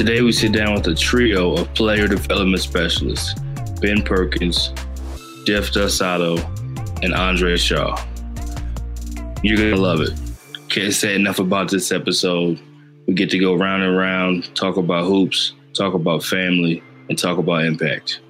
Today, 0.00 0.22
we 0.22 0.32
sit 0.32 0.52
down 0.52 0.72
with 0.72 0.86
a 0.86 0.94
trio 0.94 1.52
of 1.52 1.74
player 1.74 2.08
development 2.08 2.62
specialists 2.62 3.38
Ben 3.82 4.00
Perkins, 4.00 4.68
Jeff 5.44 5.72
Dosado, 5.72 6.38
and 7.04 7.12
Andre 7.12 7.58
Shaw. 7.58 8.02
You're 9.42 9.58
going 9.58 9.74
to 9.74 9.76
love 9.76 10.00
it. 10.00 10.18
Can't 10.70 10.94
say 10.94 11.14
enough 11.14 11.38
about 11.38 11.70
this 11.70 11.92
episode. 11.92 12.58
We 13.06 13.12
get 13.12 13.28
to 13.28 13.38
go 13.38 13.54
round 13.54 13.82
and 13.82 13.94
round, 13.94 14.56
talk 14.56 14.78
about 14.78 15.04
hoops, 15.04 15.52
talk 15.74 15.92
about 15.92 16.24
family, 16.24 16.82
and 17.10 17.18
talk 17.18 17.36
about 17.36 17.66
impact. 17.66 18.20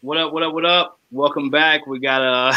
What 0.00 0.16
up, 0.16 0.32
what 0.32 0.44
up, 0.44 0.54
what 0.54 0.64
up? 0.64 1.01
Welcome 1.12 1.50
back. 1.50 1.86
We 1.86 1.98
got 1.98 2.22
uh 2.22 2.54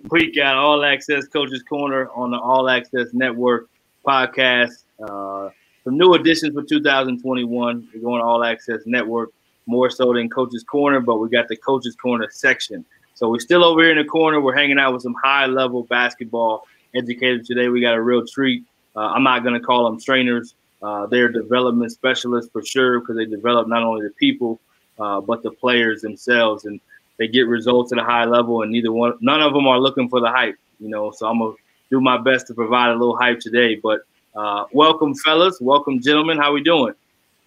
we 0.10 0.32
got 0.34 0.56
All 0.56 0.82
Access 0.82 1.26
Coaches 1.26 1.62
Corner 1.62 2.08
on 2.14 2.30
the 2.30 2.38
All 2.38 2.70
Access 2.70 3.08
Network 3.12 3.68
podcast. 4.02 4.84
Uh 5.06 5.50
some 5.84 5.98
new 5.98 6.14
additions 6.14 6.54
for 6.54 6.62
2021. 6.62 7.88
We're 7.92 8.00
going 8.00 8.22
All 8.22 8.42
Access 8.42 8.80
Network 8.86 9.30
more 9.66 9.90
so 9.90 10.14
than 10.14 10.30
Coaches 10.30 10.64
Corner, 10.64 11.00
but 11.00 11.16
we 11.16 11.28
got 11.28 11.48
the 11.48 11.56
Coaches 11.58 11.94
Corner 11.94 12.28
section. 12.30 12.82
So 13.12 13.28
we're 13.28 13.40
still 13.40 13.62
over 13.62 13.82
here 13.82 13.90
in 13.90 13.98
the 13.98 14.04
corner. 14.04 14.40
We're 14.40 14.56
hanging 14.56 14.78
out 14.78 14.94
with 14.94 15.02
some 15.02 15.14
high 15.22 15.44
level 15.44 15.82
basketball 15.82 16.66
educators 16.94 17.46
today. 17.46 17.68
We 17.68 17.82
got 17.82 17.94
a 17.94 18.00
real 18.00 18.26
treat. 18.26 18.64
Uh, 18.96 19.00
I'm 19.00 19.22
not 19.22 19.42
going 19.42 19.52
to 19.52 19.60
call 19.60 19.84
them 19.84 20.00
trainers. 20.00 20.54
Uh, 20.82 21.04
they're 21.08 21.28
development 21.28 21.92
specialists 21.92 22.50
for 22.50 22.64
sure 22.64 23.00
because 23.00 23.16
they 23.16 23.26
develop 23.26 23.68
not 23.68 23.82
only 23.82 24.06
the 24.06 24.14
people, 24.14 24.60
uh, 24.98 25.20
but 25.20 25.42
the 25.42 25.50
players 25.50 26.00
themselves. 26.00 26.64
And 26.64 26.80
they 27.18 27.28
get 27.28 27.46
results 27.46 27.92
at 27.92 27.98
a 27.98 28.04
high 28.04 28.24
level, 28.24 28.62
and 28.62 28.72
neither 28.72 28.92
one, 28.92 29.14
none 29.20 29.40
of 29.40 29.52
them 29.52 29.66
are 29.66 29.78
looking 29.78 30.08
for 30.08 30.20
the 30.20 30.30
hype. 30.30 30.56
You 30.80 30.88
know, 30.88 31.10
so 31.10 31.26
I'm 31.26 31.38
gonna 31.38 31.54
do 31.90 32.00
my 32.00 32.18
best 32.18 32.46
to 32.48 32.54
provide 32.54 32.90
a 32.90 32.94
little 32.94 33.16
hype 33.16 33.40
today. 33.40 33.76
But 33.76 34.00
uh, 34.34 34.64
welcome, 34.72 35.14
fellas. 35.14 35.60
Welcome, 35.60 36.00
gentlemen. 36.00 36.38
How 36.38 36.52
we 36.52 36.62
doing? 36.62 36.94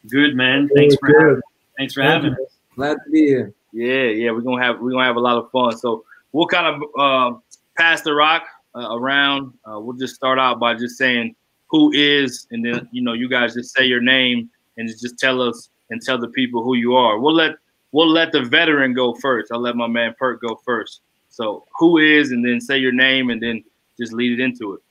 Good, 0.10 0.36
man. 0.36 0.70
Thanks 0.74 0.96
for 0.96 1.20
having, 1.20 1.42
thanks 1.78 1.94
for 1.94 2.02
having 2.02 2.34
us. 2.34 2.58
Glad 2.76 2.98
to 3.06 3.12
be 3.12 3.26
here. 3.28 3.54
Yeah, 3.74 4.04
yeah. 4.04 4.32
We're 4.32 4.42
gonna 4.42 4.64
have 4.64 4.80
we're 4.80 4.92
gonna 4.92 5.06
have 5.06 5.18
a 5.18 5.22
lot 5.22 5.38
of 5.38 5.52
fun. 5.52 5.78
So 5.78 6.06
we'll 6.32 6.48
kind 6.48 6.68
of 6.68 6.90
uh, 6.98 7.38
pass 7.78 8.02
the 8.02 8.14
rock 8.14 8.44
uh, 8.76 8.96
around. 8.96 9.54
Uh, 9.66 9.80
we'll 9.80 9.98
just 9.98 10.16
start 10.16 10.40
out 10.40 10.60
by 10.60 10.76
just 10.76 10.98
saying 10.98 11.36
who 11.68 11.92
is, 11.94 12.48
and 12.52 12.64
then 12.66 12.88
you 12.92 13.02
know 13.02 13.14
you 13.14 13.28
guys 13.28 13.54
just 13.54 13.76
say 13.76 13.86
your 13.86 14.02
name 14.02 14.50
and 14.78 14.88
just 14.88 15.20
tell 15.20 15.42
us 15.42 15.70
and 15.90 16.02
tell 16.02 16.18
the 16.18 16.30
people 16.30 16.64
who 16.64 16.76
you 16.76 16.96
are. 16.96 17.20
We'll 17.20 17.36
let 17.36 17.56
we'll 17.92 18.10
let 18.10 18.32
the 18.32 18.44
veteran 18.44 18.94
go 18.94 19.14
first. 19.16 19.52
I'll 19.52 19.60
let 19.60 19.76
my 19.76 19.88
man 19.88 20.16
Perk 20.18 20.42
go 20.42 20.60
first. 20.66 21.02
So 21.30 21.66
who 21.78 21.98
is, 21.98 22.32
and 22.32 22.44
then 22.44 22.60
say 22.60 22.78
your 22.78 22.92
name, 22.92 23.30
and 23.30 23.42
then 23.42 23.64
just 24.00 24.14
lead 24.14 24.40
it 24.40 24.44
into 24.44 24.74
it. 24.74 24.82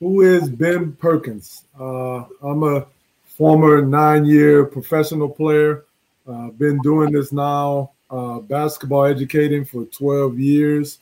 Who 0.00 0.22
is 0.22 0.48
Ben 0.48 0.92
Perkins? 0.92 1.64
Uh, 1.78 2.24
I'm 2.42 2.62
a 2.62 2.86
former 3.24 3.82
nine-year 3.82 4.66
professional 4.66 5.28
player. 5.28 5.84
Uh, 6.26 6.48
been 6.50 6.78
doing 6.82 7.12
this 7.12 7.32
now, 7.32 7.92
uh, 8.10 8.38
basketball 8.40 9.04
educating 9.04 9.64
for 9.64 9.84
12 9.84 10.38
years. 10.38 10.98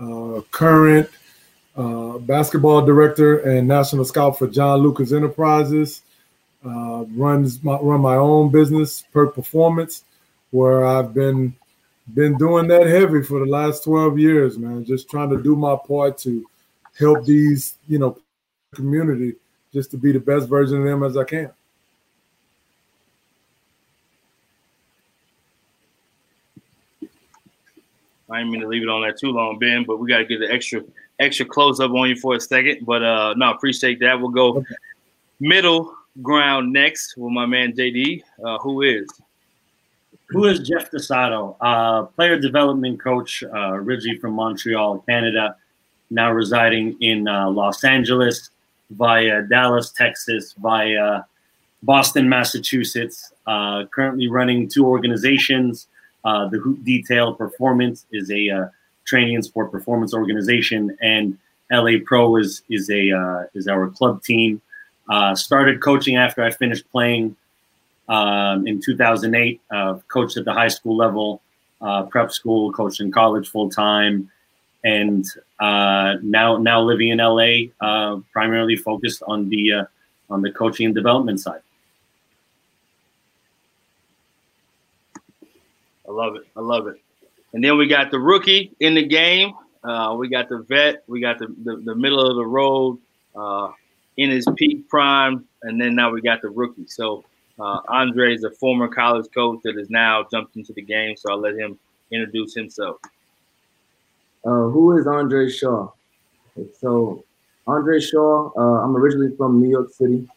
Uh, 0.00 0.40
current 0.52 1.08
uh, 1.76 2.18
basketball 2.18 2.84
director 2.84 3.38
and 3.40 3.66
national 3.66 4.04
scout 4.04 4.38
for 4.38 4.46
John 4.46 4.78
Lucas 4.80 5.12
Enterprises. 5.12 6.02
Uh, 6.64 7.04
runs 7.10 7.62
my, 7.62 7.76
run 7.78 8.00
my 8.00 8.16
own 8.16 8.50
business, 8.50 9.04
Perk 9.12 9.34
Performance 9.34 10.04
where 10.50 10.86
I've 10.86 11.14
been 11.14 11.54
been 12.14 12.36
doing 12.38 12.68
that 12.68 12.86
heavy 12.86 13.22
for 13.22 13.40
the 13.40 13.46
last 13.46 13.84
12 13.84 14.18
years, 14.18 14.58
man. 14.58 14.84
Just 14.84 15.10
trying 15.10 15.30
to 15.30 15.42
do 15.42 15.54
my 15.54 15.76
part 15.76 16.16
to 16.18 16.44
help 16.98 17.24
these, 17.24 17.76
you 17.86 17.98
know, 17.98 18.18
community 18.74 19.34
just 19.72 19.90
to 19.90 19.96
be 19.96 20.12
the 20.12 20.20
best 20.20 20.48
version 20.48 20.78
of 20.78 20.84
them 20.84 21.02
as 21.02 21.16
I 21.16 21.24
can. 21.24 21.50
I 28.30 28.38
didn't 28.38 28.52
mean 28.52 28.60
to 28.60 28.68
leave 28.68 28.82
it 28.82 28.88
on 28.88 29.02
that 29.02 29.18
too 29.18 29.30
long, 29.30 29.58
Ben, 29.58 29.84
but 29.86 29.98
we 29.98 30.08
got 30.08 30.18
to 30.18 30.24
get 30.24 30.40
the 30.40 30.50
extra 30.50 30.82
extra 31.18 31.46
close 31.46 31.80
up 31.80 31.90
on 31.92 32.08
you 32.08 32.16
for 32.16 32.36
a 32.36 32.40
second. 32.40 32.84
But 32.84 33.02
uh 33.02 33.34
no, 33.36 33.50
appreciate 33.50 34.00
that. 34.00 34.18
We'll 34.20 34.30
go 34.30 34.56
okay. 34.56 34.66
middle 35.40 35.94
ground 36.22 36.72
next 36.72 37.16
with 37.16 37.32
my 37.32 37.46
man 37.46 37.72
JD, 37.72 38.22
uh, 38.44 38.58
who 38.58 38.82
is 38.82 39.06
who 40.28 40.44
is 40.44 40.60
Jeff 40.60 40.90
Dosado? 40.90 41.56
Uh, 41.60 42.04
player 42.04 42.38
development 42.38 43.00
coach, 43.00 43.42
uh, 43.42 43.72
originally 43.72 44.18
from 44.18 44.34
Montreal, 44.34 44.98
Canada, 45.08 45.56
now 46.10 46.30
residing 46.32 46.96
in 47.00 47.26
uh, 47.26 47.48
Los 47.50 47.82
Angeles, 47.82 48.50
via 48.90 49.42
Dallas, 49.42 49.90
Texas, 49.90 50.54
via 50.58 51.24
Boston, 51.82 52.28
Massachusetts. 52.28 53.32
Uh, 53.46 53.86
currently 53.86 54.28
running 54.28 54.68
two 54.68 54.86
organizations. 54.86 55.88
Uh, 56.24 56.46
the 56.48 56.58
Hoop 56.58 56.84
Detail 56.84 57.34
Performance 57.34 58.04
is 58.12 58.30
a 58.30 58.50
uh, 58.50 58.68
training 59.06 59.34
and 59.34 59.44
sport 59.44 59.72
performance 59.72 60.12
organization, 60.12 60.96
and 61.00 61.38
LA 61.72 61.92
Pro 62.04 62.36
is 62.36 62.62
is 62.68 62.90
a 62.90 63.48
is 63.54 63.66
our 63.66 63.88
club 63.88 64.22
team. 64.22 64.60
started 65.34 65.80
coaching 65.80 66.16
after 66.16 66.42
I 66.42 66.50
finished 66.50 66.90
playing 66.90 67.36
um, 68.08 68.66
in 68.66 68.80
2008, 68.80 69.60
uh, 69.70 69.98
coached 70.08 70.36
at 70.36 70.44
the 70.44 70.52
high 70.52 70.68
school 70.68 70.96
level, 70.96 71.42
uh, 71.80 72.04
prep 72.04 72.32
school, 72.32 72.72
coached 72.72 73.00
in 73.00 73.12
college 73.12 73.48
full 73.48 73.70
time, 73.70 74.30
and 74.84 75.26
uh, 75.60 76.14
now 76.22 76.56
now 76.56 76.80
living 76.80 77.08
in 77.08 77.18
LA, 77.18 77.68
uh, 77.80 78.20
primarily 78.32 78.76
focused 78.76 79.22
on 79.26 79.48
the 79.48 79.72
uh, 79.72 79.84
on 80.30 80.42
the 80.42 80.50
coaching 80.50 80.86
and 80.86 80.94
development 80.94 81.40
side. 81.40 81.60
I 86.08 86.10
love 86.10 86.36
it. 86.36 86.46
I 86.56 86.60
love 86.60 86.86
it. 86.86 87.00
And 87.52 87.62
then 87.62 87.76
we 87.76 87.86
got 87.86 88.10
the 88.10 88.18
rookie 88.18 88.72
in 88.80 88.94
the 88.94 89.06
game. 89.06 89.52
Uh, 89.84 90.14
we 90.18 90.28
got 90.28 90.48
the 90.48 90.58
vet. 90.58 91.02
We 91.06 91.20
got 91.20 91.38
the, 91.38 91.54
the, 91.64 91.76
the 91.76 91.94
middle 91.94 92.20
of 92.20 92.36
the 92.36 92.46
road 92.46 92.98
in 94.16 94.30
his 94.30 94.46
peak 94.56 94.88
prime. 94.88 95.46
And 95.62 95.80
then 95.80 95.94
now 95.94 96.10
we 96.10 96.22
got 96.22 96.40
the 96.40 96.48
rookie. 96.48 96.86
So 96.86 97.24
Uh, 97.58 97.80
Andre 97.88 98.34
is 98.34 98.44
a 98.44 98.50
former 98.52 98.86
college 98.88 99.26
coach 99.34 99.60
that 99.64 99.76
has 99.76 99.90
now 99.90 100.24
jumped 100.30 100.56
into 100.56 100.72
the 100.72 100.82
game, 100.82 101.16
so 101.16 101.32
I'll 101.32 101.40
let 101.40 101.56
him 101.56 101.78
introduce 102.12 102.54
himself. 102.54 102.98
Uh, 104.44 104.68
who 104.68 104.96
is 104.96 105.06
Andre 105.06 105.50
Shaw? 105.50 105.90
So, 106.78 107.24
Andre 107.66 108.00
Shaw, 108.00 108.50
uh, 108.56 108.84
I'm 108.84 108.96
originally 108.96 109.36
from 109.36 109.60
New 109.60 109.70
York 109.70 109.90
City. 109.90 110.28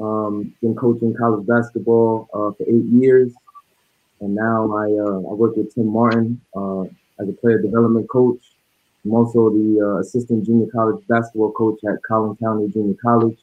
Um, 0.00 0.52
been 0.60 0.74
coaching 0.74 1.14
college 1.14 1.46
basketball 1.46 2.28
uh, 2.34 2.50
for 2.52 2.62
eight 2.68 2.84
years, 2.84 3.32
and 4.20 4.34
now 4.34 4.70
I 4.76 4.84
uh, 4.92 5.30
I 5.30 5.32
work 5.32 5.56
with 5.56 5.74
Tim 5.74 5.86
Martin 5.86 6.38
uh, 6.54 6.82
as 7.18 7.28
a 7.28 7.32
player 7.40 7.62
development 7.62 8.08
coach. 8.10 8.40
I'm 9.04 9.14
also 9.14 9.48
the 9.48 9.98
assistant 10.00 10.44
junior 10.44 10.66
college 10.66 11.02
basketball 11.08 11.52
coach 11.52 11.78
at 11.88 12.02
Collin 12.02 12.36
County 12.36 12.68
Junior 12.68 12.96
College. 13.00 13.38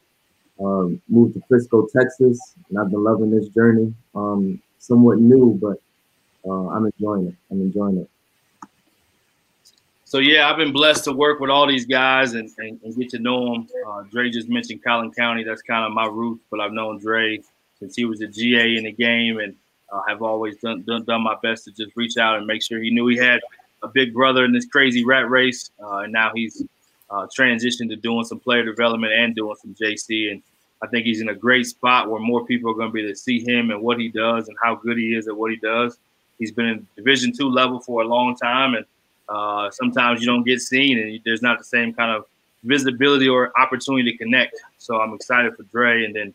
Um, 0.60 1.00
moved 1.08 1.34
to 1.34 1.42
Frisco, 1.48 1.86
Texas, 1.86 2.54
and 2.68 2.78
I've 2.78 2.90
been 2.90 3.02
loving 3.02 3.30
this 3.30 3.48
journey. 3.48 3.92
Um, 4.14 4.62
somewhat 4.78 5.18
new, 5.18 5.58
but 5.60 5.80
uh, 6.48 6.68
I'm 6.68 6.86
enjoying 6.86 7.28
it. 7.28 7.34
I'm 7.50 7.60
enjoying 7.60 7.98
it. 7.98 8.10
So 10.04 10.18
yeah, 10.18 10.48
I've 10.48 10.56
been 10.56 10.72
blessed 10.72 11.04
to 11.04 11.12
work 11.12 11.40
with 11.40 11.50
all 11.50 11.66
these 11.66 11.86
guys 11.86 12.34
and, 12.34 12.48
and, 12.58 12.78
and 12.84 12.96
get 12.96 13.10
to 13.10 13.18
know 13.18 13.52
them. 13.52 13.68
Uh, 13.84 14.02
Dre 14.02 14.30
just 14.30 14.48
mentioned 14.48 14.84
Collin 14.84 15.10
County. 15.10 15.42
That's 15.42 15.62
kind 15.62 15.84
of 15.84 15.92
my 15.92 16.06
roots, 16.06 16.44
but 16.50 16.60
I've 16.60 16.72
known 16.72 16.98
Dre 17.00 17.40
since 17.80 17.96
he 17.96 18.04
was 18.04 18.20
a 18.20 18.28
GA 18.28 18.76
in 18.76 18.84
the 18.84 18.92
game, 18.92 19.38
and 19.38 19.56
uh, 19.92 20.02
have 20.06 20.22
always 20.22 20.56
done, 20.58 20.82
done, 20.82 21.04
done 21.04 21.22
my 21.22 21.36
best 21.42 21.64
to 21.64 21.72
just 21.72 21.96
reach 21.96 22.16
out 22.16 22.36
and 22.38 22.46
make 22.46 22.62
sure 22.62 22.80
he 22.80 22.90
knew 22.90 23.08
he 23.08 23.16
had 23.16 23.40
a 23.82 23.88
big 23.88 24.14
brother 24.14 24.44
in 24.44 24.52
this 24.52 24.66
crazy 24.66 25.04
rat 25.04 25.28
race. 25.28 25.70
Uh, 25.82 25.98
and 25.98 26.12
now 26.12 26.30
he's 26.34 26.62
uh, 27.14 27.26
transitioned 27.26 27.88
to 27.90 27.96
doing 27.96 28.24
some 28.24 28.40
player 28.40 28.64
development 28.64 29.12
and 29.12 29.34
doing 29.34 29.54
some 29.62 29.74
JC. 29.74 30.32
And 30.32 30.42
I 30.82 30.88
think 30.88 31.06
he's 31.06 31.20
in 31.20 31.28
a 31.28 31.34
great 31.34 31.66
spot 31.66 32.10
where 32.10 32.20
more 32.20 32.44
people 32.44 32.70
are 32.70 32.74
going 32.74 32.88
to 32.88 32.92
be 32.92 33.00
able 33.00 33.12
to 33.12 33.16
see 33.16 33.40
him 33.40 33.70
and 33.70 33.80
what 33.80 34.00
he 34.00 34.08
does 34.08 34.48
and 34.48 34.56
how 34.62 34.74
good 34.74 34.98
he 34.98 35.14
is 35.14 35.28
at 35.28 35.36
what 35.36 35.50
he 35.50 35.56
does. 35.56 35.98
He's 36.38 36.50
been 36.50 36.66
in 36.66 36.86
Division 36.96 37.32
two 37.32 37.48
level 37.48 37.78
for 37.78 38.02
a 38.02 38.06
long 38.06 38.36
time, 38.36 38.74
and 38.74 38.84
uh, 39.28 39.70
sometimes 39.70 40.20
you 40.20 40.26
don't 40.26 40.42
get 40.44 40.60
seen, 40.60 40.98
and 40.98 41.20
there's 41.24 41.42
not 41.42 41.58
the 41.58 41.64
same 41.64 41.94
kind 41.94 42.10
of 42.10 42.24
visibility 42.64 43.28
or 43.28 43.52
opportunity 43.56 44.10
to 44.10 44.18
connect. 44.18 44.56
So 44.78 45.00
I'm 45.00 45.14
excited 45.14 45.54
for 45.56 45.62
Dre, 45.64 46.04
and 46.04 46.14
then 46.14 46.34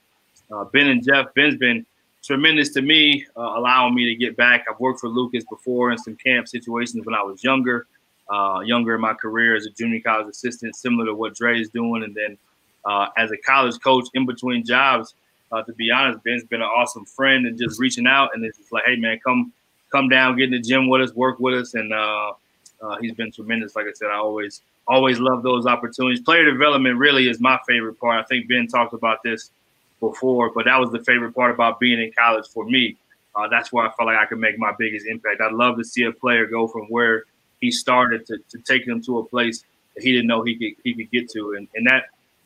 uh, 0.52 0.64
Ben 0.66 0.88
and 0.88 1.04
Jeff. 1.04 1.34
Ben's 1.36 1.58
been 1.58 1.86
tremendous 2.24 2.70
to 2.70 2.82
me, 2.82 3.26
uh, 3.36 3.42
allowing 3.42 3.94
me 3.94 4.06
to 4.06 4.16
get 4.16 4.38
back. 4.38 4.66
I've 4.70 4.80
worked 4.80 5.02
for 5.02 5.10
Lucas 5.10 5.44
before 5.50 5.92
in 5.92 5.98
some 5.98 6.16
camp 6.16 6.48
situations 6.48 7.06
when 7.06 7.16
I 7.16 7.22
was 7.22 7.44
younger, 7.44 7.88
uh, 8.30 8.60
younger 8.60 8.96
in 8.96 9.02
my 9.02 9.14
career 9.14 9.56
as 9.56 9.66
a 9.66 9.72
junior 9.72 10.00
college 10.02 10.28
assistant, 10.28 10.76
similar 10.76 11.06
to 11.06 11.16
what 11.16 11.36
Dre 11.36 11.60
is 11.60 11.70
doing. 11.70 12.04
And 12.04 12.16
then 12.16 12.38
uh, 12.86 13.08
as 13.18 13.32
a 13.32 13.38
college 13.38 13.80
coach 13.84 14.06
in 14.14 14.26
between 14.26 14.66
jobs, 14.66 15.16
uh, 15.52 15.64
to 15.64 15.74
be 15.74 15.90
honest, 15.92 16.24
Ben's 16.24 16.44
been 16.44 16.62
an 16.62 16.68
awesome 16.68 17.06
friend 17.06 17.48
and 17.48 17.58
just 17.58 17.80
reaching 17.80 18.06
out 18.06 18.30
and 18.34 18.46
it's 18.46 18.58
just 18.58 18.72
like, 18.72 18.84
hey 18.86 18.96
man, 18.96 19.20
come 19.26 19.52
come 19.92 20.10
down, 20.10 20.38
get 20.38 20.46
in 20.46 20.52
the 20.52 20.60
gym 20.60 20.88
with 20.88 21.02
us, 21.02 21.14
work 21.14 21.40
with 21.40 21.56
us, 21.56 21.74
and 21.74 21.92
uh, 21.92 22.34
uh, 22.82 22.98
he's 23.02 23.14
been 23.14 23.32
tremendous. 23.32 23.76
Like 23.76 23.86
I 23.88 23.94
said, 23.94 24.10
I 24.10 24.18
always 24.18 24.62
always 24.88 25.20
love 25.20 25.44
those 25.44 25.66
opportunities. 25.66 26.22
Player 26.22 26.46
development 26.46 26.98
really 26.98 27.30
is 27.30 27.40
my 27.40 27.60
favorite 27.68 28.00
part. 28.00 28.20
I 28.20 28.24
think 28.28 28.48
Ben 28.48 28.68
talked 28.68 28.94
about 28.94 29.24
this 29.24 29.52
before, 30.00 30.52
but 30.54 30.66
that 30.66 30.80
was 30.80 30.92
the 30.92 31.04
favorite 31.04 31.34
part 31.34 31.52
about 31.52 31.80
being 31.80 32.00
in 32.00 32.12
college 32.18 32.48
for 32.48 32.66
me. 32.66 32.98
Uh, 33.36 33.48
that's 33.48 33.72
where 33.72 33.86
I 33.86 33.92
felt 33.94 34.08
like 34.08 34.18
I 34.18 34.26
could 34.26 34.40
make 34.40 34.58
my 34.58 34.74
biggest 34.78 35.06
impact. 35.06 35.42
I'd 35.42 35.54
love 35.54 35.78
to 35.78 35.84
see 35.84 36.04
a 36.04 36.12
player 36.12 36.48
go 36.48 36.68
from 36.68 36.86
where 36.88 37.26
he 37.62 37.72
started 37.72 38.26
to, 38.28 38.38
to 38.50 38.58
take 38.60 38.88
him 38.88 39.02
to 39.04 39.20
a 39.20 39.26
place 39.26 39.64
that 39.96 40.04
he 40.04 40.12
didn't 40.12 40.28
know 40.28 40.44
he 40.44 40.56
could 40.56 40.82
he 40.84 40.94
could 40.94 41.12
get 41.12 41.30
to, 41.32 41.54
and 41.54 41.68
and 41.76 41.86
that 41.88 42.06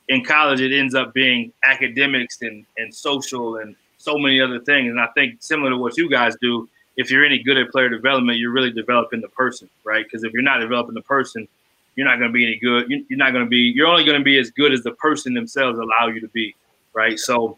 in 0.10 0.24
college 0.24 0.60
it 0.62 0.78
ends 0.78 0.96
up 0.96 1.14
being 1.14 1.52
academics 1.66 2.42
and 2.42 2.66
and 2.78 2.94
social 2.94 3.58
and 3.58 3.76
so 3.98 4.18
many 4.18 4.42
other 4.42 4.60
things. 4.60 4.90
And 4.90 5.00
I 5.00 5.08
think 5.16 5.42
similar 5.42 5.70
to 5.70 5.78
what 5.78 5.98
you 5.98 6.10
guys 6.10 6.36
do, 6.42 6.68
if 6.98 7.10
you're 7.10 7.24
any 7.24 7.42
good 7.42 7.58
at 7.58 7.72
player 7.72 7.90
development, 7.90 8.38
you're 8.38 8.52
really 8.52 8.72
developing 8.72 9.22
the 9.22 9.30
person, 9.30 9.70
right? 9.84 10.06
Because 10.06 10.24
if 10.24 10.34
you're 10.34 10.42
not 10.42 10.60
developing 10.60 10.94
the 10.94 11.02
person, 11.02 11.48
you're 11.96 12.08
not 12.08 12.18
going 12.18 12.30
to 12.30 12.34
be 12.34 12.46
any 12.46 12.58
good. 12.58 12.90
You're 12.90 13.18
not 13.18 13.32
going 13.32 13.46
to 13.46 13.50
be. 13.50 13.72
You're 13.76 13.88
only 13.88 14.04
going 14.04 14.18
to 14.18 14.24
be 14.24 14.38
as 14.38 14.52
good 14.52 14.74
as 14.74 14.84
the 14.84 14.92
person 14.92 15.34
themselves 15.34 15.80
allow 15.80 16.08
you 16.08 16.20
to 16.20 16.28
be 16.30 16.54
right? 16.94 17.20
So, 17.20 17.58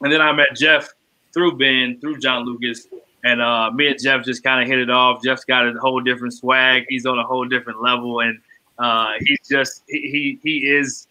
and 0.00 0.12
then 0.12 0.20
I 0.20 0.32
met 0.32 0.56
Jeff 0.56 0.88
through 1.32 1.58
Ben, 1.58 2.00
through 2.00 2.18
John 2.18 2.44
Lucas, 2.44 2.86
and 3.24 3.40
uh, 3.42 3.70
me 3.70 3.88
and 3.88 4.00
Jeff 4.00 4.24
just 4.24 4.42
kind 4.42 4.62
of 4.62 4.68
hit 4.68 4.78
it 4.78 4.90
off. 4.90 5.22
Jeff's 5.22 5.44
got 5.44 5.66
a 5.66 5.78
whole 5.78 6.00
different 6.00 6.34
swag. 6.34 6.84
He's 6.88 7.06
on 7.06 7.18
a 7.18 7.24
whole 7.24 7.44
different 7.44 7.82
level, 7.82 8.20
and 8.20 8.38
uh, 8.78 9.12
he's 9.20 9.38
just 9.48 9.82
he, 9.88 10.00
he 10.00 10.38
he 10.42 10.70
is 10.70 11.06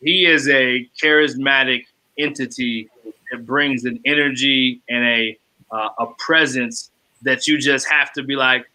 he 0.00 0.26
is 0.26 0.48
a 0.48 0.88
charismatic 1.02 1.84
entity 2.18 2.88
that 3.30 3.46
brings 3.46 3.84
an 3.84 4.00
energy 4.04 4.80
and 4.88 5.04
a 5.04 5.38
uh, 5.70 5.88
a 5.98 6.06
presence 6.18 6.90
that 7.22 7.46
you 7.46 7.58
just 7.58 7.88
have 7.88 8.12
to 8.12 8.22
be 8.22 8.36
like 8.36 8.70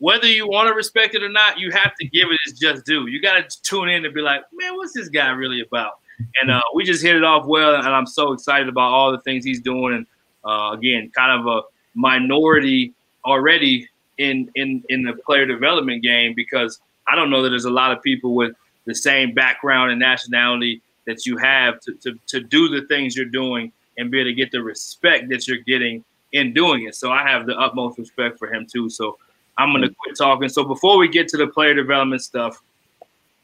whether 0.00 0.28
you 0.28 0.46
want 0.46 0.68
to 0.68 0.74
respect 0.74 1.16
it 1.16 1.24
or 1.24 1.28
not, 1.28 1.58
you 1.58 1.72
have 1.72 1.92
to 1.96 2.06
give 2.06 2.28
it 2.30 2.38
its 2.46 2.56
just 2.56 2.86
due. 2.86 3.08
You 3.08 3.20
got 3.20 3.50
to 3.50 3.62
tune 3.62 3.88
in 3.88 4.04
and 4.04 4.14
be 4.14 4.20
like, 4.20 4.42
man, 4.52 4.76
what's 4.76 4.92
this 4.92 5.08
guy 5.08 5.30
really 5.30 5.60
about? 5.60 5.98
and 6.40 6.50
uh, 6.50 6.62
we 6.74 6.84
just 6.84 7.02
hit 7.02 7.16
it 7.16 7.24
off 7.24 7.46
well. 7.46 7.74
And 7.74 7.86
I'm 7.86 8.06
so 8.06 8.32
excited 8.32 8.68
about 8.68 8.92
all 8.92 9.12
the 9.12 9.20
things 9.20 9.44
he's 9.44 9.60
doing. 9.60 9.94
And 9.94 10.06
uh, 10.44 10.72
again, 10.72 11.10
kind 11.14 11.40
of 11.40 11.46
a 11.46 11.60
minority 11.98 12.94
already 13.24 13.88
in 14.18 14.50
in 14.54 14.82
in 14.88 15.02
the 15.02 15.12
player 15.12 15.44
development 15.44 16.02
game 16.02 16.32
because 16.34 16.80
I 17.08 17.16
don't 17.16 17.28
know 17.28 17.42
that 17.42 17.50
there's 17.50 17.64
a 17.64 17.70
lot 17.70 17.90
of 17.90 18.02
people 18.02 18.34
with 18.34 18.54
the 18.86 18.94
same 18.94 19.34
background 19.34 19.90
and 19.90 20.00
nationality 20.00 20.80
that 21.06 21.26
you 21.26 21.36
have 21.38 21.80
to, 21.80 21.94
to, 21.94 22.18
to 22.26 22.40
do 22.40 22.68
the 22.68 22.86
things 22.86 23.16
you're 23.16 23.26
doing 23.26 23.72
and 23.96 24.10
be 24.10 24.20
able 24.20 24.30
to 24.30 24.34
get 24.34 24.52
the 24.52 24.62
respect 24.62 25.28
that 25.30 25.48
you're 25.48 25.58
getting 25.66 26.04
in 26.32 26.52
doing 26.52 26.86
it. 26.86 26.94
So 26.94 27.10
I 27.10 27.26
have 27.28 27.46
the 27.46 27.56
utmost 27.58 27.98
respect 27.98 28.38
for 28.38 28.52
him 28.52 28.66
too. 28.70 28.88
So 28.88 29.18
I'm 29.56 29.72
gonna 29.72 29.90
quit 29.90 30.16
talking. 30.16 30.48
So 30.48 30.64
before 30.64 30.98
we 30.98 31.08
get 31.08 31.26
to 31.28 31.36
the 31.36 31.48
player 31.48 31.74
development 31.74 32.22
stuff, 32.22 32.62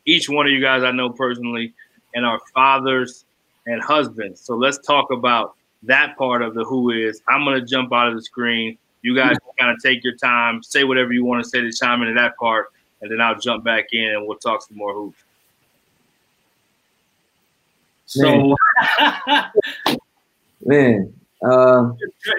each 0.07 0.29
one 0.29 0.47
of 0.47 0.53
you 0.53 0.61
guys 0.61 0.83
I 0.83 0.93
know 0.93 1.11
personally, 1.11 1.73
and 2.15 2.25
our 2.25 2.39
fathers 2.55 3.25
and 3.67 3.83
husbands. 3.83 4.41
So 4.41 4.55
let's 4.55 4.79
talk 4.79 5.11
about 5.11 5.57
that 5.87 6.17
part 6.17 6.43
of 6.43 6.55
the 6.55 6.65
who 6.65 6.91
is. 6.91 7.23
I'm 7.29 7.45
gonna 7.45 7.65
jump 7.65 7.93
out 7.93 8.09
of 8.09 8.15
the 8.15 8.23
screen. 8.23 8.79
You 9.03 9.15
guys 9.15 9.37
kind 9.59 9.71
of 9.71 9.83
take 9.83 10.03
your 10.03 10.17
time, 10.17 10.63
say 10.63 10.85
whatever 10.85 11.13
you 11.13 11.25
want 11.25 11.45
to 11.45 11.49
say 11.49 11.61
to 11.61 11.71
chime 11.73 12.03
into 12.03 12.15
that 12.15 12.37
part, 12.37 12.73
and 13.03 13.11
then 13.11 13.21
I'll 13.21 13.39
jump 13.39 13.65
back 13.65 13.87
in 13.93 14.15
and 14.15 14.27
we'll 14.27 14.39
talk 14.39 14.63
some 14.63 14.77
more 14.77 14.95
hoops. 14.95 15.23
So, 18.07 18.57
man, 20.65 21.13
uh, 21.47 21.91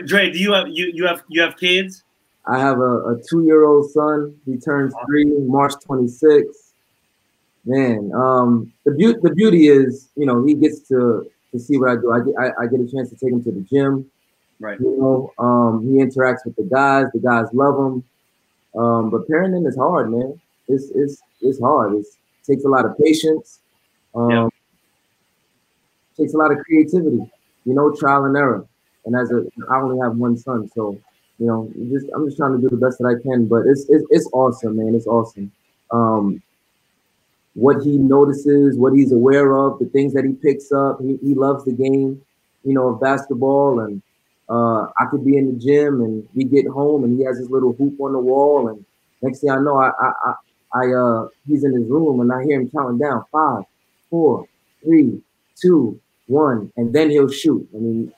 Dre, 0.06 0.32
do 0.32 0.40
you 0.40 0.54
have 0.54 0.68
you 0.70 0.92
you 0.94 1.06
have 1.06 1.24
you 1.28 1.42
have 1.42 1.58
kids? 1.58 2.04
I 2.48 2.60
have 2.60 2.80
a, 2.80 3.10
a 3.10 3.22
two-year-old 3.28 3.90
son. 3.92 4.36
He 4.46 4.58
turns 4.58 4.94
three 5.08 5.26
March 5.26 5.74
26th 5.88 6.66
man, 7.66 8.12
um, 8.14 8.72
the 8.86 8.92
beauty 8.92 9.20
the 9.22 9.34
beauty 9.34 9.68
is, 9.68 10.10
you 10.16 10.26
know, 10.26 10.46
he 10.46 10.54
gets 10.54 10.88
to 10.88 11.30
to 11.56 11.64
see 11.64 11.78
what 11.78 11.90
I 11.90 11.96
do. 11.96 12.12
I 12.12 12.20
get 12.20 12.34
I, 12.40 12.64
I, 12.64 12.68
get 12.68 12.80
a 12.80 12.88
chance 12.92 13.10
to 13.10 13.16
take 13.16 13.32
him 13.32 13.44
to 13.44 13.52
the 13.52 13.62
gym. 13.62 14.10
Right. 14.60 14.80
You 14.80 14.98
know, 14.98 15.34
um, 15.38 15.84
he 15.84 16.04
interacts 16.04 16.46
with 16.46 16.56
the 16.56 16.64
guys. 16.64 17.08
The 17.14 17.20
guys 17.20 17.48
love 17.54 17.76
him. 17.78 18.04
Um, 18.78 19.10
but 19.10 19.28
parenting 19.28 19.68
is 19.68 19.76
hard, 19.76 20.12
man. 20.12 20.40
It's 20.68 20.92
it's 20.94 21.22
it's 21.42 21.60
hard. 21.60 21.94
It's, 21.96 22.10
it 22.10 22.52
takes 22.52 22.66
a 22.66 22.70
lot 22.70 22.86
of 22.86 22.98
patience. 22.98 23.60
Um, 24.14 24.30
yeah. 24.30 24.50
Takes 26.18 26.34
a 26.34 26.38
lot 26.38 26.52
of 26.52 26.60
creativity. 26.60 27.30
You 27.66 27.74
know, 27.74 27.92
trial 27.92 28.26
and 28.26 28.38
error. 28.38 28.66
And 29.06 29.16
as 29.16 29.32
a, 29.32 29.46
I 29.70 29.78
only 29.78 30.00
have 30.04 30.18
one 30.18 30.38
son, 30.38 30.70
so 30.74 31.00
you 31.38 31.46
know, 31.46 31.72
just 31.92 32.08
I'm 32.16 32.26
just 32.26 32.38
trying 32.38 32.54
to 32.54 32.62
do 32.62 32.70
the 32.70 32.78
best 32.78 32.98
that 33.00 33.08
I 33.08 33.22
can. 33.22 33.48
But 33.48 33.66
it's 33.68 33.86
it's, 33.90 34.06
it's 34.10 34.30
awesome, 34.34 34.78
man. 34.78 34.96
It's 34.96 35.08
awesome. 35.08 35.52
Um, 35.92 36.42
what 37.56 37.82
he 37.84 37.98
notices, 37.98 38.78
what 38.78 38.94
he's 38.94 39.12
aware 39.12 39.54
of, 39.56 39.80
the 39.80 39.86
things 39.86 40.14
that 40.14 40.26
he 40.26 40.34
picks 40.34 40.72
up. 40.72 41.00
He, 41.02 41.18
he 41.24 41.34
loves 41.34 41.64
the 41.64 41.72
game, 41.72 42.22
you 42.64 42.74
know, 42.74 42.90
of 42.90 43.02
basketball. 43.02 43.80
And 43.80 44.02
uh, 44.50 44.88
I 45.00 45.06
could 45.10 45.26
be 45.26 45.38
in 45.38 45.48
the 45.48 45.60
gym 45.60 46.02
and 46.02 46.28
we 46.36 46.44
get 46.44 46.68
home 46.68 47.04
and 47.04 47.18
he 47.18 47.26
has 47.26 47.38
his 47.38 47.50
little 47.50 47.74
hoop 47.74 48.00
on 48.00 48.12
the 48.12 48.20
wall. 48.20 48.68
And 48.68 48.86
next 49.22 49.40
thing 49.40 49.50
I 49.50 49.60
know, 49.60 49.78
I, 49.78 49.90
I, 49.90 50.12
I, 50.26 50.34
I 50.74 50.94
uh, 50.94 51.28
he's 51.48 51.64
in 51.64 51.74
his 51.74 51.88
room 51.88 52.20
and 52.20 52.32
I 52.32 52.44
hear 52.44 52.60
him 52.60 52.70
counting 52.70 52.98
down 52.98 53.24
five, 53.32 53.64
four, 54.10 54.46
three, 54.84 55.22
two, 55.56 56.00
one, 56.28 56.74
and 56.76 56.94
then 56.94 57.10
he'll 57.10 57.30
shoot. 57.30 57.68
I 57.74 57.78
mean, 57.78 58.14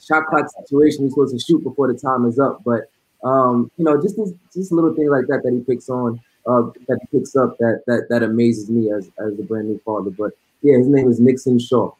shot 0.00 0.26
clock 0.26 0.46
situation, 0.60 1.04
he's 1.04 1.12
supposed 1.12 1.34
to 1.34 1.40
shoot 1.40 1.64
before 1.64 1.92
the 1.92 1.98
time 1.98 2.24
is 2.26 2.38
up. 2.38 2.62
But 2.64 2.90
um, 3.24 3.70
you 3.76 3.84
know, 3.84 4.00
just 4.00 4.16
this, 4.16 4.30
just 4.54 4.70
little 4.70 4.94
thing 4.94 5.10
like 5.10 5.26
that 5.26 5.42
that 5.42 5.52
he 5.52 5.60
picks 5.60 5.88
on 5.88 6.20
uh, 6.48 6.70
that 6.88 6.98
picks 7.12 7.36
up 7.36 7.58
that 7.58 7.82
that 7.86 8.06
that 8.08 8.22
amazes 8.22 8.70
me 8.70 8.90
as 8.90 9.10
as 9.18 9.38
a 9.38 9.42
brand 9.42 9.68
new 9.68 9.80
father. 9.84 10.10
But 10.10 10.32
yeah, 10.62 10.78
his 10.78 10.88
name 10.88 11.08
is 11.08 11.20
Nixon 11.20 11.58
Shaw. 11.58 11.92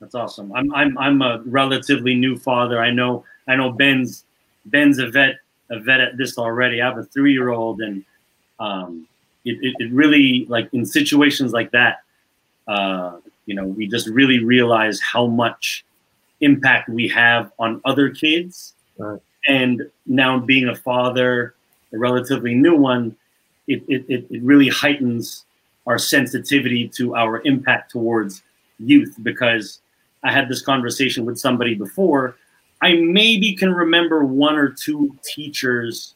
That's 0.00 0.14
awesome. 0.14 0.52
I'm 0.52 0.74
I'm 0.74 0.98
I'm 0.98 1.22
a 1.22 1.42
relatively 1.46 2.14
new 2.14 2.36
father. 2.36 2.80
I 2.80 2.90
know 2.90 3.24
I 3.46 3.56
know 3.56 3.70
Ben's 3.70 4.24
Ben's 4.66 4.98
a 4.98 5.08
vet 5.08 5.36
a 5.70 5.80
vet 5.80 6.00
at 6.00 6.16
this 6.16 6.38
already. 6.38 6.82
I 6.82 6.86
have 6.88 6.98
a 6.98 7.04
three 7.04 7.32
year 7.32 7.50
old, 7.50 7.80
and 7.80 8.04
um, 8.58 9.06
it, 9.44 9.58
it, 9.62 9.74
it 9.78 9.92
really 9.92 10.46
like 10.48 10.68
in 10.72 10.84
situations 10.84 11.52
like 11.52 11.70
that, 11.72 12.02
uh, 12.66 13.18
you 13.46 13.54
know, 13.54 13.64
we 13.64 13.86
just 13.86 14.08
really 14.08 14.42
realize 14.42 15.00
how 15.00 15.26
much 15.26 15.84
impact 16.40 16.88
we 16.88 17.08
have 17.08 17.52
on 17.58 17.80
other 17.84 18.10
kids. 18.10 18.74
Right. 18.96 19.20
And 19.46 19.90
now 20.06 20.38
being 20.38 20.68
a 20.68 20.74
father, 20.74 21.54
a 21.92 21.98
relatively 21.98 22.54
new 22.54 22.76
one, 22.76 23.16
it, 23.68 23.82
it, 23.88 24.26
it, 24.30 24.42
really 24.42 24.68
heightens 24.68 25.44
our 25.86 25.98
sensitivity 25.98 26.88
to 26.88 27.14
our 27.14 27.42
impact 27.44 27.92
towards 27.92 28.42
youth 28.78 29.14
because 29.22 29.80
I 30.24 30.32
had 30.32 30.48
this 30.48 30.62
conversation 30.62 31.24
with 31.24 31.38
somebody 31.38 31.74
before. 31.74 32.36
I 32.82 32.94
maybe 32.94 33.54
can 33.54 33.72
remember 33.72 34.24
one 34.24 34.56
or 34.56 34.70
two 34.70 35.16
teachers 35.22 36.14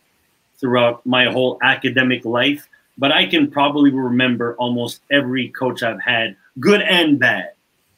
throughout 0.58 1.04
my 1.04 1.26
whole 1.26 1.58
academic 1.62 2.24
life, 2.24 2.68
but 2.98 3.12
I 3.12 3.26
can 3.26 3.50
probably 3.50 3.90
remember 3.90 4.54
almost 4.56 5.00
every 5.10 5.48
coach 5.48 5.82
I've 5.82 6.00
had, 6.00 6.36
good 6.58 6.82
and 6.82 7.18
bad. 7.18 7.52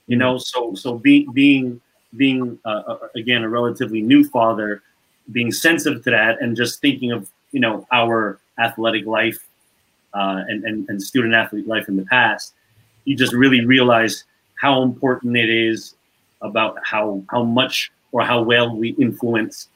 You 0.06 0.16
know, 0.16 0.36
so 0.38 0.74
so 0.74 0.98
being 0.98 1.32
being 1.32 1.80
being 2.16 2.58
uh, 2.64 2.82
uh, 2.86 2.98
again 3.16 3.42
a 3.42 3.48
relatively 3.48 4.02
new 4.02 4.24
father, 4.24 4.82
being 5.32 5.50
sensitive 5.50 6.04
to 6.04 6.10
that, 6.10 6.40
and 6.42 6.56
just 6.56 6.80
thinking 6.80 7.10
of 7.10 7.30
you 7.52 7.60
know 7.60 7.86
our 7.90 8.38
athletic 8.58 9.06
life 9.06 9.46
uh, 10.14 10.42
and, 10.48 10.64
and 10.64 10.88
and 10.88 11.02
student 11.02 11.34
athlete 11.34 11.66
life 11.66 11.88
in 11.88 11.96
the 11.96 12.04
past, 12.06 12.54
you 13.04 13.16
just 13.16 13.32
really 13.32 13.64
realize 13.64 14.24
how 14.56 14.82
important 14.82 15.36
it 15.36 15.50
is 15.50 15.94
about 16.42 16.76
how 16.84 17.22
how 17.30 17.42
much 17.42 17.90
or 18.12 18.22
how 18.22 18.42
well 18.42 18.74
we 18.74 18.90
influence 18.90 19.68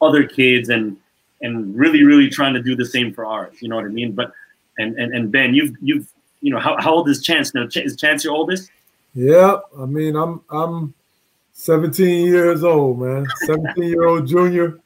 other 0.00 0.24
kids 0.24 0.68
and 0.68 0.96
and 1.40 1.76
really 1.76 2.04
really 2.04 2.28
trying 2.28 2.54
to 2.54 2.62
do 2.62 2.76
the 2.76 2.84
same 2.84 3.12
for 3.12 3.24
ours. 3.24 3.56
You 3.60 3.68
know 3.68 3.76
what 3.76 3.84
I 3.84 3.88
mean? 3.88 4.12
But 4.12 4.32
and 4.78 4.96
and, 4.98 5.14
and 5.14 5.32
Ben, 5.32 5.54
you've 5.54 5.74
you've 5.80 6.12
you 6.40 6.50
know 6.50 6.58
how, 6.58 6.76
how 6.80 6.94
old 6.94 7.08
is 7.08 7.22
Chance 7.22 7.54
now? 7.54 7.66
Is 7.74 7.96
Chance 7.96 8.24
your 8.24 8.34
oldest? 8.34 8.70
Yeah, 9.14 9.56
I 9.78 9.86
mean 9.86 10.16
I'm 10.16 10.42
I'm 10.50 10.94
17 11.54 12.26
years 12.26 12.64
old, 12.64 13.00
man. 13.00 13.26
17 13.44 13.84
year 13.84 14.04
old 14.04 14.26
junior. 14.26 14.78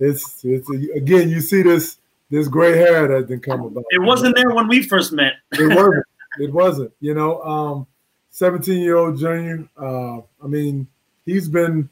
It's 0.00 0.44
it's 0.44 0.68
again 0.70 1.28
you 1.28 1.40
see 1.40 1.62
this 1.62 1.98
this 2.30 2.48
gray 2.48 2.76
hair 2.76 3.08
that 3.08 3.28
didn't 3.28 3.42
come 3.42 3.62
about. 3.62 3.84
It 3.90 4.02
wasn't 4.02 4.36
there 4.36 4.50
when 4.50 4.68
we 4.68 4.82
first 4.82 5.12
met. 5.12 5.34
it 5.52 5.74
wasn't. 5.74 6.04
It 6.38 6.52
wasn't. 6.52 6.92
You 7.00 7.14
know, 7.14 7.42
um, 7.42 7.86
17 8.30 8.80
year 8.80 8.96
old 8.96 9.18
junior. 9.18 9.68
Uh, 9.76 10.18
I 10.42 10.46
mean, 10.46 10.86
he's 11.24 11.48
been 11.48 11.88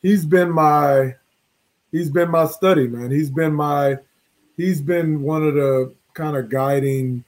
he's 0.00 0.24
been 0.24 0.50
my 0.50 1.14
he's 1.92 2.10
been 2.10 2.30
my 2.30 2.46
study, 2.46 2.88
man. 2.88 3.10
He's 3.10 3.30
been 3.30 3.52
my 3.52 3.98
he's 4.56 4.80
been 4.80 5.22
one 5.22 5.46
of 5.46 5.54
the 5.54 5.94
kind 6.14 6.36
of 6.36 6.48
guiding, 6.48 7.24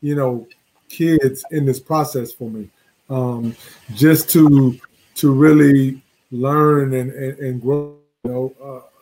you 0.00 0.14
know, 0.14 0.46
kids 0.88 1.44
in 1.50 1.66
this 1.66 1.80
process 1.80 2.32
for 2.32 2.48
me. 2.50 2.70
Um, 3.10 3.54
just 3.94 4.30
to 4.30 4.78
to 5.16 5.32
really 5.32 6.02
learn 6.30 6.94
and, 6.94 7.10
and, 7.10 7.38
and 7.38 7.60
grow. 7.60 7.96
You 8.24 8.30
know, 8.30 8.54
uh, 8.62 8.93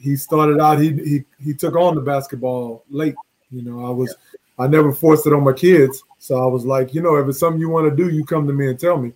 he 0.00 0.16
started 0.16 0.60
out. 0.60 0.80
He 0.80 0.92
he 0.92 1.24
he 1.42 1.54
took 1.54 1.76
on 1.76 1.94
the 1.94 2.00
basketball 2.00 2.84
late. 2.90 3.14
You 3.50 3.62
know, 3.62 3.86
I 3.86 3.90
was 3.90 4.14
I 4.58 4.66
never 4.66 4.92
forced 4.92 5.26
it 5.26 5.32
on 5.32 5.44
my 5.44 5.52
kids, 5.52 6.02
so 6.18 6.42
I 6.42 6.46
was 6.46 6.64
like, 6.64 6.94
you 6.94 7.02
know, 7.02 7.16
if 7.16 7.28
it's 7.28 7.38
something 7.38 7.60
you 7.60 7.68
want 7.68 7.88
to 7.90 7.96
do, 7.96 8.10
you 8.10 8.24
come 8.24 8.46
to 8.46 8.52
me 8.52 8.68
and 8.68 8.78
tell 8.78 8.96
me. 8.96 9.12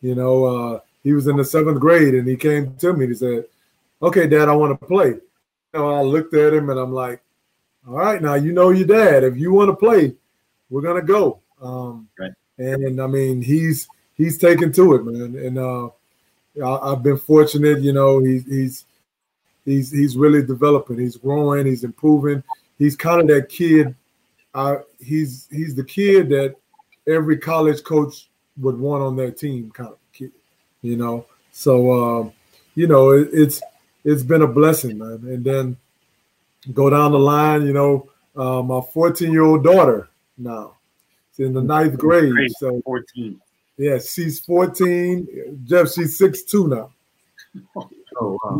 You 0.00 0.14
know, 0.14 0.44
uh, 0.44 0.80
he 1.02 1.12
was 1.12 1.26
in 1.26 1.36
the 1.36 1.44
seventh 1.44 1.80
grade 1.80 2.14
and 2.14 2.28
he 2.28 2.36
came 2.36 2.76
to 2.76 2.92
me 2.92 3.04
and 3.04 3.12
he 3.12 3.18
said, 3.18 3.44
"Okay, 4.02 4.26
Dad, 4.26 4.48
I 4.48 4.54
want 4.54 4.78
to 4.78 4.86
play." 4.86 5.14
Know, 5.74 5.94
I 5.94 6.02
looked 6.02 6.34
at 6.34 6.54
him 6.54 6.70
and 6.70 6.78
I'm 6.78 6.92
like, 6.92 7.20
"All 7.86 7.94
right, 7.94 8.22
now 8.22 8.34
you 8.34 8.52
know 8.52 8.70
your 8.70 8.86
dad. 8.86 9.24
If 9.24 9.36
you 9.36 9.52
want 9.52 9.70
to 9.70 9.76
play, 9.76 10.14
we're 10.70 10.82
gonna 10.82 11.02
go." 11.02 11.40
Um, 11.60 12.08
right. 12.18 12.32
And 12.58 13.00
I 13.00 13.06
mean, 13.06 13.42
he's 13.42 13.88
he's 14.14 14.38
taken 14.38 14.72
to 14.72 14.94
it, 14.94 15.04
man. 15.04 15.36
And 15.44 15.58
uh, 15.58 15.88
I, 16.64 16.90
have 16.90 17.02
been 17.02 17.18
fortunate. 17.18 17.80
You 17.80 17.92
know, 17.92 18.18
he's 18.18 18.44
he's 18.46 18.84
he's 19.66 19.90
he's 19.90 20.16
really 20.16 20.42
developing. 20.42 20.98
He's 20.98 21.16
growing. 21.16 21.66
He's 21.66 21.84
improving. 21.84 22.42
He's 22.78 22.96
kind 22.96 23.20
of 23.20 23.28
that 23.28 23.50
kid. 23.50 23.94
Uh, 24.54 24.76
he's 24.98 25.46
he's 25.50 25.74
the 25.74 25.84
kid 25.84 26.30
that 26.30 26.54
every 27.06 27.36
college 27.36 27.84
coach 27.84 28.30
would 28.56 28.78
want 28.78 29.02
on 29.02 29.16
their 29.16 29.30
team, 29.30 29.70
kind 29.70 29.90
of 29.90 29.98
kid. 30.14 30.32
You 30.80 30.96
know, 30.96 31.26
so 31.52 31.90
uh, 31.90 32.30
you 32.74 32.86
know 32.86 33.10
it, 33.10 33.28
it's 33.32 33.60
it's 34.04 34.22
been 34.22 34.42
a 34.42 34.46
blessing, 34.46 34.96
man. 34.96 35.20
And 35.26 35.44
then 35.44 35.76
go 36.72 36.88
down 36.88 37.12
the 37.12 37.18
line. 37.18 37.66
You 37.66 37.74
know, 37.74 38.10
uh, 38.34 38.62
my 38.62 38.80
14 38.80 39.30
year 39.30 39.42
old 39.42 39.64
daughter 39.64 40.08
now. 40.38 40.76
She's 41.36 41.46
in 41.46 41.52
the 41.52 41.62
ninth 41.62 41.98
grade. 41.98 42.32
So 42.58 42.80
14. 42.84 43.38
Yeah, 43.76 43.98
she's 43.98 44.40
14. 44.40 45.60
Jeff, 45.64 45.92
she's 45.92 46.18
6'2 46.18 46.68
now. 46.68 46.92
Oh, 48.18 48.38
wow. 48.42 48.58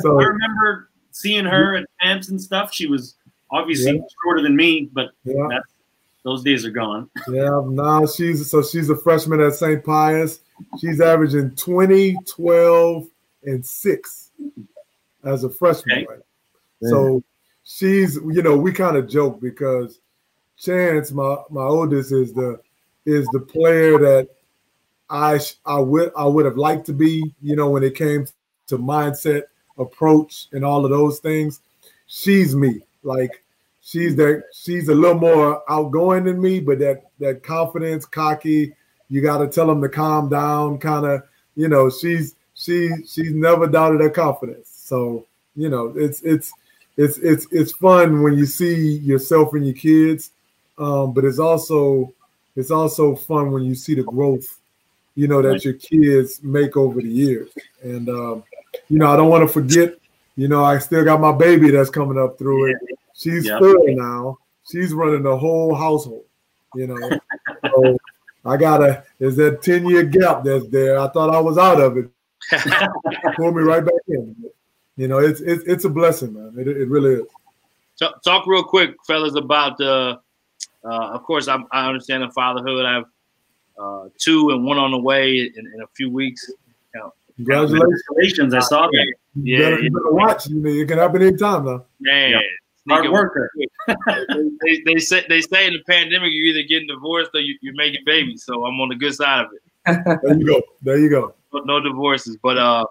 So, 0.00 0.20
I 0.20 0.24
remember 0.24 0.90
seeing 1.10 1.44
her 1.44 1.76
at 1.76 1.86
camps 2.00 2.28
and 2.28 2.40
stuff. 2.40 2.72
She 2.72 2.86
was 2.86 3.16
obviously 3.50 3.96
yeah. 3.96 4.02
shorter 4.24 4.42
than 4.42 4.56
me, 4.56 4.88
but 4.92 5.10
yeah. 5.24 5.60
those 6.24 6.42
days 6.42 6.64
are 6.64 6.70
gone. 6.70 7.10
Yeah, 7.28 7.62
now 7.66 8.06
she's 8.06 8.50
so 8.50 8.62
she's 8.62 8.90
a 8.90 8.96
freshman 8.96 9.40
at 9.40 9.54
St. 9.54 9.84
Pius. 9.84 10.40
She's 10.80 11.00
averaging 11.00 11.56
20, 11.56 12.16
12, 12.26 13.08
and 13.44 13.66
6 13.66 14.30
as 15.24 15.44
a 15.44 15.50
freshman. 15.50 15.98
Okay. 15.98 16.06
Right? 16.08 16.20
So 16.82 17.22
she's, 17.64 18.16
you 18.16 18.42
know, 18.42 18.56
we 18.56 18.72
kind 18.72 18.96
of 18.96 19.08
joke 19.08 19.40
because 19.40 20.00
Chance, 20.62 21.10
my 21.10 21.36
my 21.50 21.62
oldest, 21.62 22.12
is 22.12 22.32
the 22.32 22.60
is 23.04 23.26
the 23.32 23.40
player 23.40 23.98
that 23.98 24.28
I 25.10 25.40
I 25.66 25.80
would 25.80 26.12
I 26.16 26.24
would 26.24 26.44
have 26.44 26.56
liked 26.56 26.86
to 26.86 26.92
be. 26.92 27.34
You 27.42 27.56
know, 27.56 27.70
when 27.70 27.82
it 27.82 27.96
came 27.96 28.26
to 28.68 28.78
mindset, 28.78 29.42
approach, 29.82 30.48
and 30.52 30.64
all 30.64 30.84
of 30.84 30.90
those 30.90 31.18
things, 31.18 31.60
she's 32.06 32.54
me. 32.54 32.80
Like 33.02 33.42
she's 33.82 34.16
that 34.16 34.44
she's 34.52 34.88
a 34.88 34.94
little 34.94 35.18
more 35.18 35.62
outgoing 35.70 36.24
than 36.24 36.40
me, 36.40 36.60
but 36.60 36.78
that 36.78 37.04
that 37.20 37.42
confidence, 37.42 38.06
cocky. 38.06 38.74
You 39.08 39.20
got 39.20 39.38
to 39.38 39.48
tell 39.48 39.66
them 39.66 39.82
to 39.82 39.88
calm 39.90 40.30
down. 40.30 40.78
Kind 40.78 41.04
of, 41.04 41.22
you 41.54 41.68
know, 41.68 41.90
she's 41.90 42.34
she 42.54 42.90
she's 43.06 43.32
never 43.32 43.66
doubted 43.66 44.00
her 44.00 44.10
confidence. 44.10 44.70
So 44.72 45.26
you 45.54 45.68
know, 45.68 45.92
it's 45.96 46.22
it's 46.22 46.52
it's 46.96 47.18
it's 47.18 47.46
it's 47.50 47.72
fun 47.72 48.22
when 48.22 48.38
you 48.38 48.46
see 48.46 48.96
yourself 48.98 49.54
and 49.54 49.66
your 49.66 49.74
kids, 49.74 50.30
um, 50.78 51.12
but 51.12 51.24
it's 51.24 51.38
also 51.38 52.12
it's 52.56 52.70
also 52.70 53.14
fun 53.14 53.50
when 53.50 53.64
you 53.64 53.74
see 53.74 53.94
the 53.94 54.02
growth, 54.02 54.58
you 55.14 55.28
know, 55.28 55.42
that 55.42 55.64
your 55.64 55.74
kids 55.74 56.42
make 56.42 56.76
over 56.76 57.00
the 57.00 57.08
years. 57.08 57.50
And 57.82 58.08
um, 58.08 58.44
you 58.88 58.98
know, 58.98 59.10
I 59.10 59.16
don't 59.16 59.28
want 59.28 59.46
to 59.46 59.52
forget, 59.52 59.94
you 60.36 60.48
know, 60.48 60.64
I 60.64 60.78
still 60.78 61.04
got 61.04 61.20
my 61.20 61.32
baby 61.32 61.70
that's 61.70 61.90
coming 61.90 62.18
up 62.18 62.38
through 62.38 62.70
it. 62.70 62.76
She's 63.14 63.46
yep. 63.46 63.58
four 63.58 63.74
now. 63.88 64.38
She's 64.70 64.92
running 64.92 65.22
the 65.22 65.36
whole 65.36 65.74
household, 65.74 66.24
you 66.74 66.86
know. 66.86 67.18
so 67.74 67.98
I 68.44 68.56
gotta 68.56 69.04
there's 69.18 69.36
that 69.36 69.62
10 69.62 69.86
year 69.86 70.04
gap 70.04 70.44
that's 70.44 70.68
there. 70.68 70.98
I 70.98 71.08
thought 71.08 71.34
I 71.34 71.40
was 71.40 71.58
out 71.58 71.80
of 71.80 71.96
it. 71.96 72.10
Pull 73.36 73.52
me 73.52 73.62
right 73.62 73.84
back 73.84 73.94
in. 74.08 74.34
You 74.96 75.08
know, 75.08 75.18
it's 75.18 75.40
it's 75.40 75.64
it's 75.64 75.84
a 75.84 75.90
blessing, 75.90 76.34
man. 76.34 76.54
It, 76.58 76.68
it 76.68 76.88
really 76.88 77.14
is. 77.14 77.26
Talk, 77.98 78.22
talk 78.22 78.46
real 78.46 78.64
quick, 78.64 78.94
fellas, 79.06 79.34
about 79.36 79.80
uh 79.80 80.16
uh, 80.84 81.10
of 81.12 81.22
course, 81.22 81.48
I, 81.48 81.58
I 81.70 81.86
understand 81.88 82.22
the 82.22 82.30
fatherhood. 82.30 82.84
I 82.84 82.94
have 82.94 83.04
uh, 83.78 84.08
two 84.18 84.50
and 84.50 84.64
one 84.64 84.78
on 84.78 84.90
the 84.90 84.98
way 84.98 85.38
in, 85.38 85.66
in 85.74 85.80
a 85.82 85.86
few 85.94 86.10
weeks. 86.10 86.50
You 87.46 87.54
know, 87.54 87.66
Congratulations! 87.66 88.54
I 88.54 88.60
saw 88.60 88.86
that. 88.86 89.14
You 89.34 89.56
yeah, 89.56 89.58
better, 89.58 89.82
you 89.82 89.90
better 89.90 90.12
watch. 90.12 90.46
You 90.48 90.60
know, 90.60 90.70
it 90.70 90.88
can 90.88 90.98
happen 90.98 91.22
anytime 91.22 91.64
now. 91.64 91.84
Man, 92.00 92.30
yeah. 92.30 92.38
hard 92.88 93.10
worker. 93.10 93.50
they, 93.88 94.82
they, 94.84 94.98
say 94.98 95.24
they 95.28 95.40
say 95.40 95.66
in 95.66 95.72
the 95.72 95.82
pandemic 95.88 96.32
you're 96.32 96.46
either 96.46 96.66
getting 96.68 96.88
divorced 96.88 97.30
or 97.34 97.40
you, 97.40 97.56
are 97.68 97.74
making 97.74 98.02
babies. 98.04 98.44
So 98.44 98.64
I'm 98.64 98.80
on 98.80 98.88
the 98.88 98.96
good 98.96 99.14
side 99.14 99.46
of 99.46 99.50
it. 99.52 100.20
there 100.22 100.38
you 100.38 100.46
go. 100.46 100.62
There 100.82 100.98
you 100.98 101.10
go. 101.10 101.34
No, 101.52 101.60
no 101.60 101.80
divorces, 101.80 102.36
but 102.42 102.58
uh, 102.58 102.84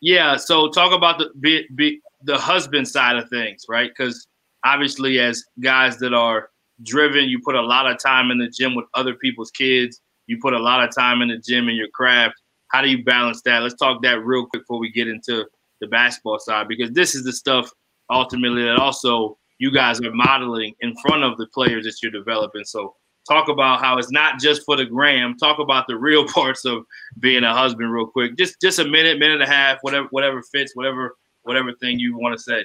yeah. 0.00 0.36
So 0.36 0.70
talk 0.70 0.92
about 0.92 1.18
the 1.18 1.30
be, 1.40 1.66
be, 1.74 2.00
the 2.24 2.38
husband 2.38 2.88
side 2.88 3.16
of 3.16 3.28
things, 3.28 3.66
right? 3.68 3.90
Because 3.90 4.26
obviously, 4.64 5.20
as 5.20 5.44
guys 5.60 5.98
that 5.98 6.14
are 6.14 6.48
driven. 6.82 7.28
You 7.28 7.40
put 7.42 7.54
a 7.54 7.62
lot 7.62 7.90
of 7.90 7.98
time 7.98 8.30
in 8.30 8.38
the 8.38 8.48
gym 8.48 8.74
with 8.74 8.86
other 8.94 9.14
people's 9.14 9.50
kids. 9.50 10.00
You 10.26 10.38
put 10.40 10.54
a 10.54 10.58
lot 10.58 10.86
of 10.86 10.94
time 10.94 11.22
in 11.22 11.28
the 11.28 11.38
gym 11.38 11.68
in 11.68 11.76
your 11.76 11.88
craft. 11.88 12.40
How 12.72 12.82
do 12.82 12.88
you 12.88 13.04
balance 13.04 13.42
that? 13.42 13.62
Let's 13.62 13.74
talk 13.74 14.02
that 14.02 14.24
real 14.24 14.46
quick 14.46 14.62
before 14.62 14.80
we 14.80 14.90
get 14.90 15.08
into 15.08 15.46
the 15.80 15.86
basketball 15.88 16.38
side, 16.38 16.68
because 16.68 16.90
this 16.92 17.14
is 17.14 17.24
the 17.24 17.32
stuff 17.32 17.70
ultimately 18.10 18.62
that 18.64 18.76
also 18.76 19.38
you 19.58 19.70
guys 19.70 20.00
are 20.00 20.12
modeling 20.12 20.74
in 20.80 20.94
front 20.96 21.22
of 21.22 21.36
the 21.38 21.46
players 21.48 21.84
that 21.84 21.96
you're 22.02 22.10
developing. 22.10 22.64
So 22.64 22.94
talk 23.28 23.48
about 23.48 23.80
how 23.80 23.98
it's 23.98 24.10
not 24.10 24.40
just 24.40 24.62
for 24.64 24.76
the 24.76 24.84
gram. 24.84 25.36
Talk 25.36 25.58
about 25.58 25.86
the 25.86 25.96
real 25.96 26.26
parts 26.32 26.64
of 26.64 26.84
being 27.20 27.44
a 27.44 27.54
husband 27.54 27.92
real 27.92 28.06
quick. 28.06 28.36
Just 28.36 28.56
just 28.60 28.78
a 28.78 28.84
minute, 28.84 29.18
minute 29.18 29.34
and 29.34 29.42
a 29.42 29.54
half, 29.54 29.78
whatever 29.82 30.08
whatever 30.10 30.42
fits, 30.42 30.74
whatever 30.74 31.16
whatever 31.42 31.72
thing 31.74 31.98
you 31.98 32.18
want 32.18 32.36
to 32.36 32.42
say. 32.42 32.64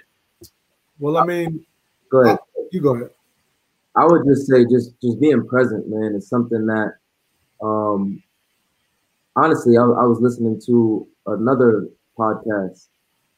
Well, 0.99 1.17
I 1.17 1.25
mean, 1.25 1.65
go 2.09 2.23
ahead. 2.23 2.39
You 2.71 2.81
go 2.81 2.95
ahead. 2.95 3.09
I 3.95 4.05
would 4.05 4.25
just 4.25 4.47
say 4.47 4.63
just 4.65 4.99
just 5.01 5.19
being 5.19 5.45
present, 5.47 5.87
man, 5.87 6.15
is 6.15 6.29
something 6.29 6.65
that 6.67 6.93
um 7.61 8.21
honestly, 9.37 9.77
I, 9.77 9.83
I, 9.83 10.05
was 10.05 10.19
listening 10.19 10.59
to 10.65 11.07
another 11.27 11.87
podcast, 12.17 12.87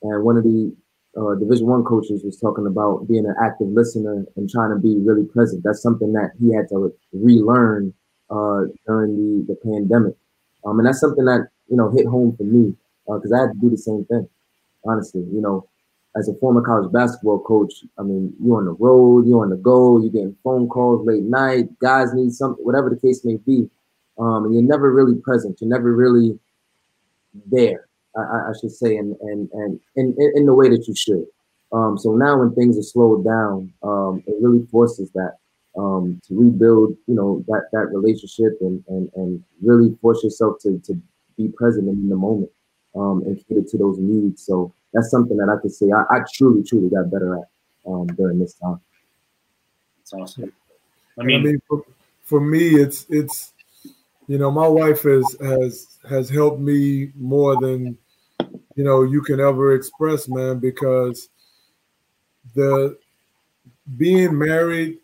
and 0.01 0.24
one 0.24 0.38
of 0.38 0.44
the 0.44 0.74
uh, 1.18 1.36
Division 1.36 1.68
One 1.68 1.84
coaches 1.84 2.24
was 2.24 2.39
talking 2.39 2.65
about 2.65 3.08
being 3.08 3.25
an 3.25 3.36
active 3.44 3.68
listener 3.68 4.25
and 4.36 4.50
trying 4.50 4.72
to 4.72 4.77
be 4.77 4.98
really 4.98 5.25
present. 5.25 5.63
That's 5.63 5.82
something 5.82 6.13
that 6.13 6.32
he 6.39 6.53
had 6.56 6.70
to 6.70 6.94
relearn 7.12 7.94
uh, 8.29 8.63
during 8.88 9.46
the, 9.46 9.53
the 9.53 9.60
pandemic, 9.62 10.15
um, 10.65 10.79
and 10.79 10.88
that's 10.88 11.01
something 11.01 11.25
that 11.25 11.50
you 11.68 11.77
know 11.77 11.91
hit 11.91 12.08
home 12.08 12.36
for 12.38 12.44
me 12.44 12.75
because 13.06 13.32
uh, 13.32 13.36
I 13.36 13.39
had 13.41 13.53
to 13.53 13.60
do 13.60 13.70
the 13.70 13.77
same 13.77 14.06
thing. 14.06 14.27
Honestly, 14.86 15.22
you 15.22 15.41
know, 15.41 15.68
as 16.15 16.29
a 16.29 16.34
former 16.36 16.62
college 16.62 16.91
basketball 16.94 17.39
coach, 17.39 17.74
I 17.98 18.03
mean, 18.03 18.34
you're 18.41 18.58
on 18.58 18.65
the 18.65 18.72
road, 18.72 19.27
you're 19.27 19.44
on 19.44 19.50
the 19.50 19.58
go, 19.58 20.00
you're 20.00 20.12
getting 20.12 20.38
phone 20.44 20.70
calls 20.70 21.06
late 21.06 21.24
night, 21.24 21.77
guys 21.79 22.13
need 22.13 22.32
something, 22.32 22.63
whatever 22.63 22.89
the 22.89 22.96
case 22.96 23.25
may 23.25 23.36
be 23.36 23.70
um, 24.20 24.46
and 24.46 24.54
you're 24.54 24.64
never 24.64 24.92
really 24.92 25.16
present. 25.16 25.60
You're 25.62 25.70
never 25.70 25.94
really 25.94 26.38
there. 27.46 27.88
I, 28.16 28.50
I 28.50 28.54
should 28.60 28.72
say, 28.72 28.98
and 28.98 29.16
and 29.22 29.50
and 29.54 29.80
in, 29.96 30.16
in 30.36 30.46
the 30.46 30.54
way 30.54 30.70
that 30.70 30.88
you 30.88 30.96
should. 30.96 31.26
Um, 31.72 31.98
so 31.98 32.16
now 32.16 32.40
when 32.40 32.54
things 32.56 32.78
are 32.78 32.84
slowed 32.84 33.24
down, 33.24 33.72
um, 33.84 34.24
it 34.26 34.36
really 34.42 34.66
forces 34.68 35.12
that 35.12 35.38
um, 35.78 36.20
to 36.28 36.40
rebuild, 36.40 36.98
you 37.08 37.16
know, 37.16 37.44
that 37.48 37.70
that 37.72 37.88
relationship 37.94 38.58
and 38.62 38.84
and 38.88 39.10
and 39.16 39.44
really 39.62 39.96
force 40.02 40.24
yourself 40.24 40.58
to 40.64 40.80
to 40.80 41.00
be 41.38 41.48
present 41.50 41.88
in 41.88 42.10
the 42.10 42.16
moment 42.16 42.52
um, 42.96 43.24
and 43.26 43.38
cater 43.48 43.62
to 43.62 43.78
those 43.78 43.98
needs. 44.00 44.46
So 44.46 44.74
that's 44.94 45.12
something 45.12 45.38
that 45.38 45.50
I 45.50 45.62
could 45.62 45.74
say 45.74 45.92
I, 45.92 46.02
I 46.10 46.24
truly, 46.34 46.64
truly 46.64 46.90
got 46.90 47.12
better 47.12 47.38
at 47.38 47.48
um, 47.86 48.08
during 48.08 48.40
this 48.40 48.56
time. 48.56 48.82
That's 50.00 50.14
awesome. 50.14 50.52
I 51.20 51.24
mean, 51.24 51.42
I 51.42 51.44
mean 51.44 51.62
for, 51.68 51.84
for 52.24 52.42
me, 52.42 52.76
it's 52.76 53.06
it's 53.10 53.54
you 54.30 54.38
know, 54.38 54.52
my 54.52 54.68
wife 54.68 55.02
has 55.04 55.36
has 55.42 55.98
has 56.08 56.30
helped 56.30 56.60
me 56.60 57.12
more 57.16 57.60
than 57.60 57.98
you 58.76 58.84
know 58.84 59.02
you 59.02 59.24
can 59.24 59.40
ever 59.40 59.74
express, 59.74 60.28
man, 60.28 60.60
because 60.60 61.30
the 62.54 62.96
being 63.98 64.38
married 64.38 65.00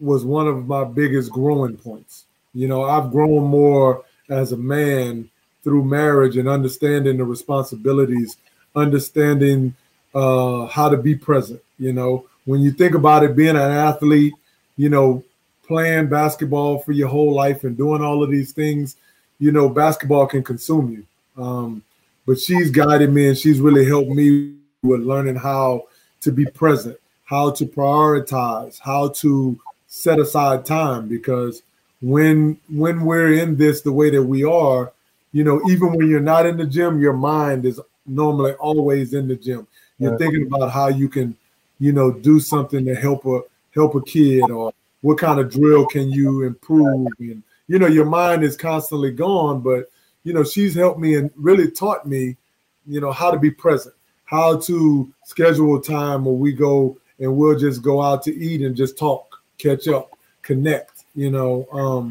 was 0.00 0.24
one 0.24 0.48
of 0.48 0.66
my 0.66 0.84
biggest 0.84 1.30
growing 1.30 1.76
points. 1.76 2.24
You 2.54 2.68
know, 2.68 2.84
I've 2.84 3.12
grown 3.12 3.44
more 3.44 4.02
as 4.30 4.52
a 4.52 4.56
man 4.56 5.28
through 5.62 5.84
marriage 5.84 6.38
and 6.38 6.48
understanding 6.48 7.18
the 7.18 7.24
responsibilities, 7.24 8.38
understanding 8.74 9.74
uh, 10.14 10.64
how 10.68 10.88
to 10.88 10.96
be 10.96 11.14
present. 11.14 11.60
You 11.78 11.92
know, 11.92 12.24
when 12.46 12.62
you 12.62 12.70
think 12.70 12.94
about 12.94 13.24
it, 13.24 13.36
being 13.36 13.50
an 13.50 13.56
athlete, 13.58 14.32
you 14.78 14.88
know, 14.88 15.22
playing 15.70 16.08
basketball 16.08 16.80
for 16.80 16.90
your 16.90 17.06
whole 17.06 17.32
life 17.32 17.62
and 17.62 17.76
doing 17.76 18.02
all 18.02 18.24
of 18.24 18.30
these 18.32 18.50
things, 18.50 18.96
you 19.38 19.52
know, 19.52 19.68
basketball 19.68 20.26
can 20.26 20.42
consume 20.42 20.90
you. 20.90 21.40
Um, 21.40 21.84
but 22.26 22.40
she's 22.40 22.72
guided 22.72 23.12
me 23.12 23.28
and 23.28 23.38
she's 23.38 23.60
really 23.60 23.86
helped 23.86 24.10
me 24.10 24.56
with 24.82 25.02
learning 25.02 25.36
how 25.36 25.84
to 26.22 26.32
be 26.32 26.44
present, 26.44 26.98
how 27.24 27.52
to 27.52 27.64
prioritize, 27.66 28.80
how 28.80 29.10
to 29.22 29.60
set 29.86 30.18
aside 30.18 30.66
time 30.66 31.06
because 31.06 31.62
when 32.02 32.58
when 32.68 33.02
we're 33.04 33.34
in 33.34 33.56
this 33.56 33.82
the 33.82 33.92
way 33.92 34.10
that 34.10 34.24
we 34.24 34.42
are, 34.42 34.92
you 35.30 35.44
know, 35.44 35.62
even 35.70 35.92
when 35.92 36.08
you're 36.08 36.18
not 36.18 36.46
in 36.46 36.56
the 36.56 36.66
gym, 36.66 37.00
your 37.00 37.12
mind 37.12 37.64
is 37.64 37.80
normally 38.06 38.54
always 38.54 39.14
in 39.14 39.28
the 39.28 39.36
gym. 39.36 39.68
You're 40.00 40.18
thinking 40.18 40.48
about 40.48 40.72
how 40.72 40.88
you 40.88 41.08
can, 41.08 41.36
you 41.78 41.92
know, 41.92 42.10
do 42.10 42.40
something 42.40 42.84
to 42.86 42.94
help 42.96 43.24
a 43.26 43.42
help 43.72 43.94
a 43.94 44.02
kid 44.02 44.50
or 44.50 44.72
what 45.02 45.18
kind 45.18 45.40
of 45.40 45.50
drill 45.50 45.86
can 45.86 46.10
you 46.10 46.42
improve? 46.42 47.08
And 47.18 47.42
you 47.70 47.78
know 47.78 47.86
your 47.86 48.04
mind 48.04 48.42
is 48.42 48.56
constantly 48.56 49.12
gone 49.12 49.60
but 49.60 49.88
you 50.24 50.34
know 50.34 50.42
she's 50.42 50.74
helped 50.74 50.98
me 50.98 51.14
and 51.14 51.30
really 51.36 51.70
taught 51.70 52.04
me 52.04 52.36
you 52.84 53.00
know 53.00 53.12
how 53.12 53.30
to 53.30 53.38
be 53.38 53.50
present 53.50 53.94
how 54.24 54.58
to 54.58 55.10
schedule 55.24 55.80
time 55.80 56.24
where 56.24 56.34
we 56.34 56.52
go 56.52 56.98
and 57.20 57.36
we'll 57.36 57.56
just 57.56 57.80
go 57.80 58.02
out 58.02 58.24
to 58.24 58.34
eat 58.36 58.60
and 58.60 58.74
just 58.76 58.98
talk 58.98 59.40
catch 59.56 59.86
up 59.86 60.18
connect 60.42 61.04
you 61.14 61.30
know 61.30 61.64
um 61.72 62.10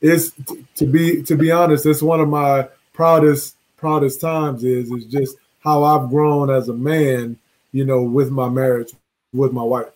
it's 0.00 0.32
to 0.74 0.84
be 0.84 1.22
to 1.22 1.36
be 1.36 1.52
honest 1.52 1.86
it's 1.86 2.02
one 2.02 2.20
of 2.20 2.28
my 2.28 2.68
proudest 2.92 3.56
proudest 3.76 4.20
times 4.20 4.64
is 4.64 4.90
is 4.90 5.04
just 5.04 5.36
how 5.60 5.84
i've 5.84 6.10
grown 6.10 6.50
as 6.50 6.68
a 6.68 6.74
man 6.74 7.38
you 7.70 7.84
know 7.84 8.02
with 8.02 8.32
my 8.32 8.48
marriage 8.48 8.92
with 9.32 9.52
my 9.52 9.62
wife 9.62 9.86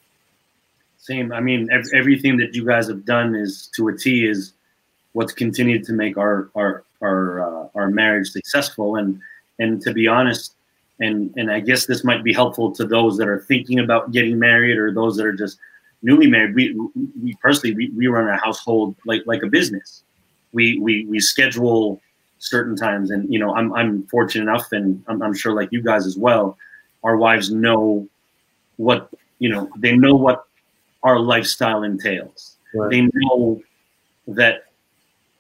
same. 1.01 1.33
I 1.33 1.41
mean, 1.41 1.69
ev- 1.73 1.91
everything 1.95 2.37
that 2.39 2.55
you 2.55 2.65
guys 2.65 2.87
have 2.89 3.05
done 3.05 3.35
is 3.35 3.71
to 3.75 3.89
a 3.89 3.97
T 3.97 4.27
is 4.27 4.53
what's 5.13 5.33
continued 5.33 5.85
to 5.85 5.93
make 5.93 6.17
our 6.17 6.51
our 6.55 6.85
our 7.03 7.41
uh, 7.41 7.69
our 7.75 7.91
marriage 7.91 8.29
successful. 8.29 8.97
And 8.97 9.21
and 9.59 9.81
to 9.83 9.93
be 9.93 10.07
honest, 10.07 10.55
and 11.01 11.33
and 11.37 11.51
I 11.51 11.61
guess 11.61 11.87
this 11.87 12.05
might 12.05 12.23
be 12.23 12.33
helpful 12.33 12.71
to 12.73 12.87
those 12.87 13.17
that 13.17 13.29
are 13.29 13.41
thinking 13.41 13.79
about 13.79 14.13
getting 14.13 14.39
married 14.39 14.77
or 14.77 14.93
those 14.93 15.17
that 15.17 15.27
are 15.27 15.33
just 15.33 15.59
newly 16.03 16.27
married. 16.27 16.55
We 16.55 16.79
we 17.23 17.35
personally 17.43 17.75
we, 17.75 17.91
we 17.91 18.07
run 18.07 18.29
a 18.29 18.37
household 18.37 18.95
like 19.07 19.23
like 19.27 19.43
a 19.43 19.49
business. 19.49 20.03
We 20.53 20.79
we 20.79 21.07
we 21.07 21.19
schedule 21.19 22.01
certain 22.39 22.77
times, 22.77 23.11
and 23.11 23.33
you 23.33 23.39
know 23.39 23.55
I'm 23.55 23.73
I'm 23.73 24.07
fortunate 24.09 24.43
enough, 24.43 24.73
and 24.73 25.03
I'm, 25.09 25.23
I'm 25.23 25.35
sure 25.35 25.55
like 25.55 25.73
you 25.73 25.83
guys 25.83 26.07
as 26.07 26.19
well. 26.19 26.59
Our 27.03 27.17
wives 27.17 27.51
know 27.51 28.07
what 28.77 29.09
you 29.39 29.49
know. 29.49 29.71
They 29.79 29.97
know 29.97 30.15
what 30.15 30.45
our 31.03 31.19
lifestyle 31.19 31.83
entails. 31.83 32.57
Right. 32.75 32.91
They 32.91 33.09
know 33.13 33.63
that 34.29 34.65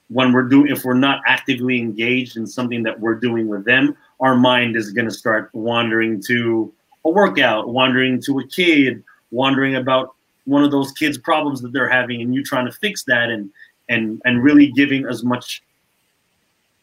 when 0.08 0.32
we're 0.32 0.48
doing, 0.48 0.72
if 0.72 0.84
we're 0.84 0.94
not 0.94 1.22
actively 1.26 1.78
engaged 1.78 2.36
in 2.36 2.46
something 2.46 2.82
that 2.82 2.98
we're 2.98 3.14
doing 3.14 3.48
with 3.48 3.64
them, 3.64 3.96
our 4.20 4.34
mind 4.34 4.76
is 4.76 4.92
going 4.92 5.04
to 5.08 5.14
start 5.14 5.50
wandering 5.52 6.20
to 6.26 6.72
a 7.04 7.10
workout, 7.10 7.68
wandering 7.68 8.20
to 8.22 8.40
a 8.40 8.46
kid, 8.46 9.02
wandering 9.30 9.76
about 9.76 10.14
one 10.44 10.64
of 10.64 10.70
those 10.72 10.90
kids' 10.92 11.16
problems 11.16 11.60
that 11.62 11.72
they're 11.72 11.88
having, 11.88 12.20
and 12.20 12.34
you 12.34 12.42
trying 12.42 12.66
to 12.66 12.72
fix 12.72 13.04
that, 13.04 13.30
and 13.30 13.50
and 13.88 14.20
and 14.24 14.42
really 14.42 14.72
giving 14.72 15.06
as 15.06 15.22
much 15.22 15.62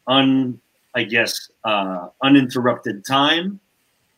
un, 0.08 0.60
I 0.96 1.04
guess, 1.04 1.50
uh, 1.66 2.08
uninterrupted 2.24 3.06
time, 3.06 3.60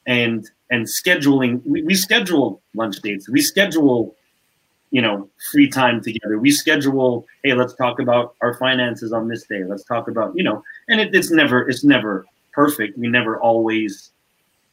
and 0.06 0.48
and 0.70 0.86
scheduling. 0.86 1.62
We, 1.66 1.82
we 1.82 1.96
schedule 1.96 2.62
lunch 2.76 2.98
dates. 3.02 3.28
We 3.28 3.42
schedule 3.42 4.16
you 4.92 5.02
know, 5.02 5.30
free 5.52 5.70
time 5.70 6.02
together. 6.02 6.40
We 6.40 6.52
schedule, 6.52 7.26
hey, 7.44 7.54
let's 7.54 7.76
talk 7.76 8.00
about 8.00 8.36
our 8.42 8.56
finances 8.56 9.14
on 9.14 9.28
this 9.28 9.44
day. 9.44 9.64
Let's 9.64 9.84
talk 9.84 10.08
about, 10.08 10.36
you 10.36 10.44
know, 10.44 10.64
and 10.88 11.00
it, 11.00 11.14
it's 11.14 11.32
never 11.32 11.68
it's 11.70 11.84
never 11.84 12.26
perfect. 12.54 12.98
We 12.98 13.08
never 13.08 13.40
always, 13.40 14.12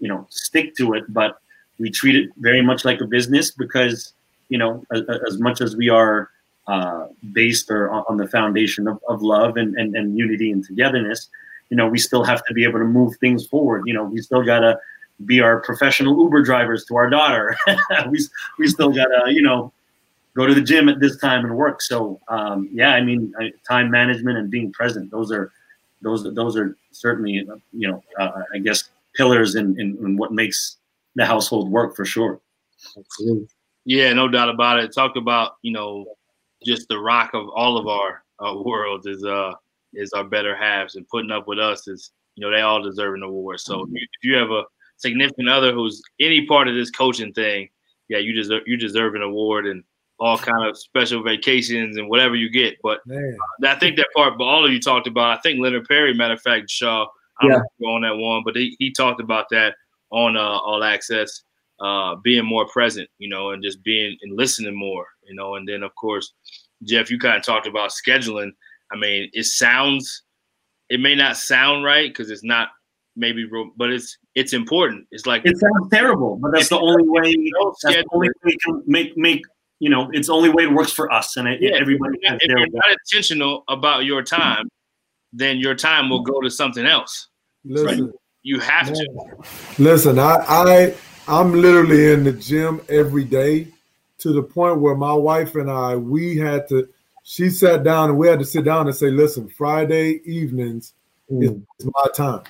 you 0.01 0.09
know, 0.09 0.27
stick 0.31 0.75
to 0.77 0.95
it, 0.95 1.05
but 1.09 1.39
we 1.79 1.91
treat 1.91 2.17
it 2.17 2.31
very 2.39 2.63
much 2.63 2.85
like 2.85 3.01
a 3.01 3.07
business 3.07 3.51
because, 3.51 4.15
you 4.49 4.59
know, 4.59 4.85
as, 4.93 5.03
as 5.27 5.39
much 5.39 5.61
as 5.61 5.77
we 5.77 5.91
are 5.91 6.31
uh, 6.67 7.07
based 7.33 7.71
or 7.71 7.91
on 7.91 8.17
the 8.17 8.27
foundation 8.27 8.89
of, 8.89 8.99
of 9.09 9.23
love 9.23 9.57
and, 9.57 9.77
and, 9.77 9.95
and 9.95 10.17
unity 10.17 10.51
and 10.51 10.65
togetherness, 10.65 11.29
you 11.71 11.77
know, 11.77 11.87
we 11.87 11.99
still 11.99 12.25
have 12.25 12.45
to 12.47 12.55
be 12.55 12.65
able 12.65 12.79
to 12.79 12.85
move 12.85 13.15
things 13.17 13.47
forward. 13.47 13.83
You 13.87 13.95
know, 13.95 14.05
we 14.05 14.23
still 14.23 14.43
gotta 14.43 14.79
be 15.25 15.41
our 15.41 15.61
professional 15.61 16.19
Uber 16.23 16.43
drivers 16.43 16.85
to 16.87 16.97
our 16.97 17.11
daughter. 17.11 17.57
we 18.11 18.25
we 18.59 18.69
still 18.69 18.91
gotta, 18.91 19.33
you 19.33 19.43
know, 19.43 19.73
go 20.37 20.47
to 20.47 20.55
the 20.55 20.61
gym 20.61 20.89
at 20.89 21.01
this 21.01 21.17
time 21.17 21.45
and 21.45 21.57
work. 21.57 21.81
So 21.81 22.21
um, 22.29 22.69
yeah, 22.71 22.91
I 22.91 23.03
mean, 23.03 23.33
time 23.69 23.91
management 23.91 24.39
and 24.39 24.51
being 24.51 24.73
present; 24.73 25.11
those 25.11 25.33
are 25.33 25.51
those 26.03 26.23
those 26.35 26.57
are 26.57 26.77
certainly 26.93 27.33
you 27.73 27.89
know 27.89 28.03
uh, 28.19 28.43
I 28.55 28.59
guess 28.59 28.91
pillars 29.15 29.55
in, 29.55 29.81
in, 29.81 29.97
in 30.05 30.17
what 30.17 30.33
makes 30.33 30.77
the 31.15 31.25
household 31.25 31.71
work 31.71 31.97
for 31.97 32.05
sure. 32.05 32.39
Absolutely. 32.97 33.49
Yeah, 33.87 34.13
no 34.13 34.29
doubt 34.29 34.51
about 34.51 34.79
it. 34.79 34.95
Talk 34.95 35.17
about 35.17 35.57
you 35.63 35.73
know 35.73 36.05
just 36.65 36.89
the 36.89 36.99
rock 36.99 37.31
of 37.35 37.49
all 37.49 37.79
of 37.79 37.89
our 37.89 38.23
uh, 38.39 38.55
worlds 38.63 39.07
is 39.07 39.25
uh 39.25 39.53
is 39.95 40.13
our 40.13 40.25
better 40.25 40.55
halves, 40.55 40.97
and 40.97 41.09
putting 41.09 41.31
up 41.31 41.49
with 41.49 41.59
us 41.59 41.89
is 41.89 42.13
you 42.35 42.45
know 42.45 42.55
they 42.55 42.61
all 42.61 42.83
deserve 42.83 43.15
an 43.15 43.23
award. 43.23 43.61
So 43.61 43.79
mm-hmm. 43.79 43.97
if 43.97 44.09
you 44.23 44.37
have 44.37 44.51
a 44.51 44.65
significant 44.99 45.49
other 45.49 45.73
who's 45.73 46.03
any 46.21 46.47
part 46.47 46.69
of 46.69 46.75
this 46.75 46.91
coaching 46.91 47.33
thing, 47.33 47.69
yeah, 48.09 48.19
you 48.19 48.35
deserve 48.35 48.63
you 48.67 48.77
deserve 48.77 49.15
an 49.15 49.23
award 49.23 49.67
and 49.67 49.83
all 50.19 50.39
kind 50.39 50.67
of 50.67 50.79
special 50.79 51.23
vacations 51.23 51.97
and 51.97 52.09
whatever 52.09 52.35
you 52.35 52.51
get. 52.51 52.77
But 52.83 53.01
uh, 53.11 53.67
I 53.67 53.75
think 53.77 53.97
that 53.97 54.09
part, 54.15 54.39
but 54.39 54.45
all 54.45 54.65
of 54.65 54.73
you 54.73 54.81
talked 54.81 55.07
about. 55.07 55.37
I 55.37 55.41
think 55.41 55.61
Leonard 55.61 55.87
Perry, 55.87 56.15
matter 56.15 56.35
of 56.35 56.43
fact, 56.43 56.71
Shaw, 56.71 57.07
I 57.41 57.49
don't 57.49 57.63
yeah. 57.79 57.89
on 57.89 58.03
that 58.03 58.17
one, 58.17 58.43
but 58.45 58.57
he, 58.57 58.77
he 58.79 58.93
talked 58.93 59.21
about 59.21 59.47
that 59.51 59.75
on 60.11 60.37
uh, 60.37 60.41
All 60.41 60.83
Access, 60.83 61.43
uh, 61.81 62.17
being 62.17 62.47
more 62.47 62.67
present, 62.69 63.09
you 63.19 63.29
know, 63.29 63.51
and 63.51 63.63
just 63.63 63.83
being 63.83 64.17
and 64.23 64.37
listening 64.37 64.75
more, 64.75 65.07
you 65.27 65.35
know. 65.35 65.57
And 65.57 65.69
then 65.69 65.83
of 65.83 65.95
course, 65.97 66.33
Jeff, 66.85 67.11
you 67.11 67.19
kind 67.19 67.37
of 67.37 67.43
talked 67.43 67.67
about 67.67 67.91
scheduling. 67.91 68.53
I 68.93 68.97
mean, 68.97 69.29
it 69.33 69.45
sounds, 69.45 70.23
it 70.89 71.01
may 71.01 71.15
not 71.15 71.37
sound 71.37 71.85
right 71.85 72.09
because 72.09 72.31
it's 72.31 72.45
not 72.45 72.69
maybe, 73.17 73.49
but 73.77 73.91
it's 73.91 74.17
it's 74.35 74.53
important. 74.53 75.07
It's 75.11 75.27
like 75.27 75.43
it 75.45 75.59
sounds 75.59 75.91
terrible, 75.91 76.37
but 76.37 76.53
that's 76.53 76.69
the 76.69 76.79
only 76.79 77.07
way. 77.07 77.35
That's 77.83 77.97
the 77.97 78.05
only 78.13 78.29
way 78.45 78.57
can 78.65 78.83
make 78.87 79.17
make 79.17 79.43
you 79.79 79.91
know, 79.91 80.09
it's 80.13 80.29
the 80.29 80.33
only 80.33 80.49
way 80.49 80.65
it 80.65 80.73
works 80.73 80.93
for 80.93 81.13
us, 81.13 81.37
and 81.37 81.47
it, 81.49 81.61
yeah, 81.61 81.73
everybody. 81.79 82.19
If 82.23 82.43
you're 82.43 82.59
not 82.59 82.91
intentional 82.91 83.65
about 83.69 84.05
your 84.05 84.23
time, 84.23 84.69
then 85.33 85.59
your 85.59 85.75
time 85.75 86.09
will 86.09 86.23
go 86.23 86.41
to 86.41 86.51
something 86.51 86.87
else. 86.87 87.29
Listen, 87.65 88.13
you 88.43 88.59
have 88.61 88.93
to. 88.93 89.09
Listen, 89.79 90.19
I 90.19 90.37
I 90.49 90.95
I'm 91.29 91.53
literally 91.53 92.13
in 92.13 92.25
the 92.25 92.33
gym 92.33 92.81
every 92.89 93.25
day 93.25 93.69
to 94.19 94.33
the 94.33 94.43
point 94.43 94.81
where 94.81 94.95
my 94.95 95.13
wife 95.13 95.57
and 95.57 95.71
I 95.71 95.97
we 95.97 96.37
had 96.37 96.69
to 96.69 96.89
she 97.29 97.51
sat 97.51 97.83
down 97.83 98.11
and 98.11 98.19
we 98.19 98.29
had 98.29 98.39
to 98.39 98.45
sit 98.45 98.65
down 98.65 98.87
and 98.87 98.95
say, 98.95 99.11
listen, 99.11 99.49
Friday 99.49 100.21
evenings 100.25 100.95
mm. 101.31 101.67
is 101.81 101.87
my 101.87 102.07
time. 102.15 102.43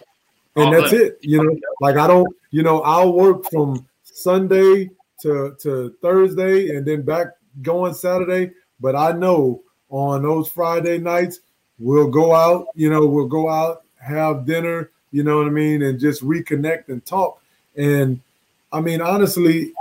And 0.55 0.75
oh, 0.75 0.81
that's 0.81 0.93
it. 0.93 1.19
You 1.23 1.43
know, 1.43 1.57
like 1.81 1.97
I 1.97 2.07
don't, 2.07 2.29
you 2.51 2.63
know, 2.63 2.83
I'll 2.83 3.15
work 3.15 3.45
from 3.51 3.87
Sunday 4.03 4.91
to, 5.23 5.57
to 5.61 5.95
Thursday 6.03 6.77
and 6.77 6.87
then 6.87 7.03
back 7.03 7.29
going 7.63 7.95
Saturday. 7.95 8.53
But 8.81 8.97
I 8.97 9.13
know 9.13 9.63
on 9.91 10.23
those 10.23 10.49
Friday 10.49 10.99
nights, 10.99 11.41
we'll 11.79 12.11
go 12.11 12.35
out, 12.35 12.67
you 12.75 12.91
know, 12.91 13.07
we'll 13.07 13.27
go 13.27 13.49
out, 13.49 13.85
have 14.01 14.47
dinner, 14.47 14.91
you 15.11 15.23
know 15.23 15.39
what 15.39 15.47
I 15.47 15.51
mean, 15.51 15.83
and 15.83 15.99
just 15.99 16.23
reconnect 16.23 16.89
and 16.89 17.05
talk. 17.05 17.41
And 17.77 18.21
I 18.73 18.81
mean, 18.81 19.01
honestly, 19.01 19.73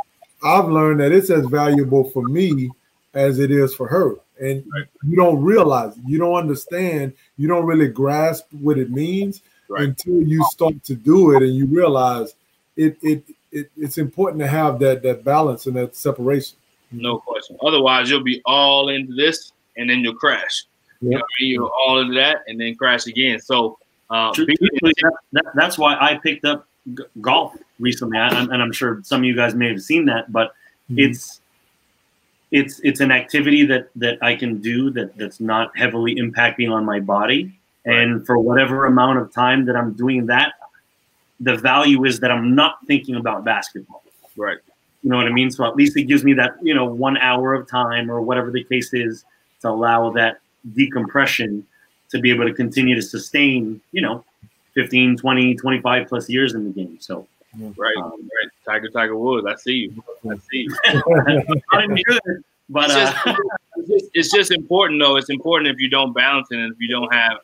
I've 0.43 0.67
learned 0.67 0.99
that 0.99 1.11
it's 1.11 1.29
as 1.29 1.45
valuable 1.47 2.09
for 2.11 2.23
me 2.23 2.69
as 3.13 3.39
it 3.39 3.51
is 3.51 3.73
for 3.73 3.87
her. 3.87 4.15
And 4.39 4.63
right. 4.73 4.85
you 5.03 5.15
don't 5.15 5.41
realize, 5.41 5.97
you 6.05 6.17
don't 6.17 6.35
understand, 6.35 7.13
you 7.37 7.47
don't 7.47 7.65
really 7.65 7.87
grasp 7.87 8.45
what 8.51 8.77
it 8.77 8.91
means 8.91 9.41
right. 9.69 9.83
until 9.83 10.21
you 10.21 10.45
start 10.51 10.83
to 10.83 10.95
do 10.95 11.35
it 11.35 11.41
and 11.41 11.55
you 11.55 11.65
realize 11.65 12.35
it, 12.75 12.97
it 13.01 13.23
it 13.55 13.71
it's 13.77 13.97
important 13.97 14.41
to 14.41 14.47
have 14.47 14.77
that 14.79 15.01
that 15.03 15.23
balance 15.23 15.65
and 15.65 15.75
that 15.77 15.95
separation. 15.95 16.57
No 16.91 17.17
question. 17.17 17.57
Otherwise, 17.61 18.09
you'll 18.09 18.23
be 18.23 18.41
all 18.45 18.89
into 18.89 19.13
this 19.15 19.53
and 19.77 19.89
then 19.89 19.99
you'll 20.01 20.15
crash. 20.15 20.65
Yep. 21.01 21.11
You 21.11 21.17
know, 21.17 21.25
you're 21.39 21.71
all 21.71 21.99
into 21.99 22.13
that 22.15 22.43
and 22.47 22.59
then 22.59 22.75
crash 22.75 23.07
again. 23.07 23.39
So 23.39 23.77
uh, 24.09 24.31
that, 24.33 25.13
that, 25.33 25.45
that's 25.55 25.77
why 25.77 25.95
I 25.99 26.15
picked 26.15 26.45
up 26.45 26.67
g- 26.93 27.03
golf 27.21 27.55
recently, 27.79 28.17
I, 28.17 28.27
and 28.27 28.61
I'm 28.61 28.71
sure 28.71 29.01
some 29.03 29.21
of 29.21 29.25
you 29.25 29.35
guys 29.35 29.55
may 29.55 29.67
have 29.69 29.81
seen 29.81 30.05
that, 30.05 30.31
but 30.31 30.49
mm-hmm. 30.89 30.99
it's 30.99 31.41
it's 32.51 32.79
it's 32.83 32.99
an 32.99 33.11
activity 33.11 33.65
that 33.65 33.89
that 33.95 34.19
I 34.21 34.35
can 34.35 34.61
do 34.61 34.91
that 34.91 35.17
that's 35.17 35.39
not 35.39 35.75
heavily 35.77 36.15
impacting 36.15 36.71
on 36.71 36.85
my 36.85 36.99
body, 36.99 37.59
right. 37.85 37.97
and 37.97 38.25
for 38.25 38.37
whatever 38.37 38.85
amount 38.85 39.19
of 39.19 39.33
time 39.33 39.65
that 39.65 39.75
I'm 39.75 39.93
doing 39.93 40.27
that, 40.27 40.53
the 41.39 41.55
value 41.57 42.05
is 42.05 42.19
that 42.21 42.31
I'm 42.31 42.55
not 42.55 42.77
thinking 42.87 43.15
about 43.15 43.43
basketball. 43.43 44.03
Right. 44.35 44.57
You 45.03 45.09
know 45.09 45.17
what 45.17 45.27
I 45.27 45.31
mean? 45.31 45.51
So 45.51 45.65
at 45.65 45.75
least 45.75 45.95
it 45.97 46.03
gives 46.03 46.23
me 46.23 46.33
that 46.33 46.55
you 46.61 46.73
know 46.73 46.85
one 46.85 47.17
hour 47.17 47.53
of 47.53 47.69
time 47.69 48.09
or 48.09 48.21
whatever 48.21 48.51
the 48.51 48.63
case 48.63 48.93
is 48.93 49.23
to 49.61 49.69
allow 49.69 50.11
that 50.11 50.39
decompression 50.73 51.65
to 52.09 52.19
be 52.19 52.31
able 52.31 52.45
to 52.45 52.53
continue 52.53 52.95
to 52.95 53.01
sustain, 53.01 53.81
you 53.91 54.01
know, 54.01 54.23
15, 54.73 55.17
20, 55.17 55.55
25 55.55 56.07
plus 56.07 56.29
years 56.29 56.53
in 56.53 56.65
the 56.65 56.71
game. 56.71 56.97
So, 56.99 57.27
right, 57.77 57.95
um, 57.97 58.11
right. 58.11 58.51
Tiger, 58.65 58.89
Tiger 58.89 59.17
Woods. 59.17 59.45
I 59.47 59.55
see 59.55 59.73
you. 59.73 60.03
I 60.29 60.35
see 60.51 60.67
you. 60.67 62.03
good, 62.05 62.43
but 62.69 62.85
it's 62.85 62.93
just, 62.93 63.27
uh, 63.27 63.35
it's, 63.77 63.87
just, 63.89 64.05
it's 64.13 64.31
just 64.31 64.51
important, 64.51 65.01
though. 65.01 65.15
It's 65.17 65.29
important 65.29 65.69
if 65.69 65.79
you 65.79 65.89
don't 65.89 66.13
balance 66.13 66.47
it 66.51 66.59
and 66.59 66.73
if 66.73 66.79
you 66.79 66.89
don't 66.89 67.13
have 67.13 67.37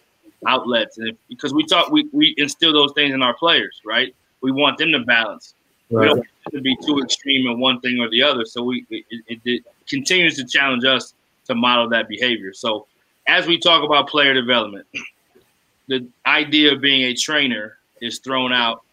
outlets, 0.47 0.97
and 0.97 1.09
if, 1.09 1.15
because 1.29 1.53
we 1.53 1.65
talk, 1.65 1.91
we 1.91 2.09
we 2.11 2.33
instill 2.37 2.73
those 2.73 2.91
things 2.93 3.13
in 3.13 3.21
our 3.21 3.33
players, 3.35 3.81
right? 3.85 4.15
We 4.41 4.51
want 4.51 4.77
them 4.77 4.91
to 4.91 4.99
balance. 4.99 5.53
Right. 5.89 6.01
We 6.01 6.07
don't 6.07 6.17
want 6.17 6.53
to 6.53 6.61
be 6.61 6.77
too 6.85 6.99
extreme 6.99 7.47
in 7.47 7.59
one 7.59 7.79
thing 7.81 7.99
or 7.99 8.09
the 8.09 8.23
other. 8.23 8.45
So 8.45 8.63
we 8.63 8.85
it, 8.89 9.05
it, 9.27 9.39
it 9.45 9.65
continues 9.87 10.35
to 10.37 10.45
challenge 10.45 10.85
us 10.85 11.13
to 11.45 11.55
model 11.55 11.89
that 11.89 12.07
behavior. 12.07 12.53
So 12.53 12.87
as 13.27 13.47
we 13.47 13.59
talk 13.59 13.83
about 13.83 14.07
player 14.07 14.33
development, 14.33 14.87
the 15.87 16.07
idea 16.25 16.73
of 16.73 16.81
being 16.81 17.03
a 17.03 17.13
trainer 17.13 17.77
is 18.01 18.19
thrown 18.19 18.51
out, 18.51 18.83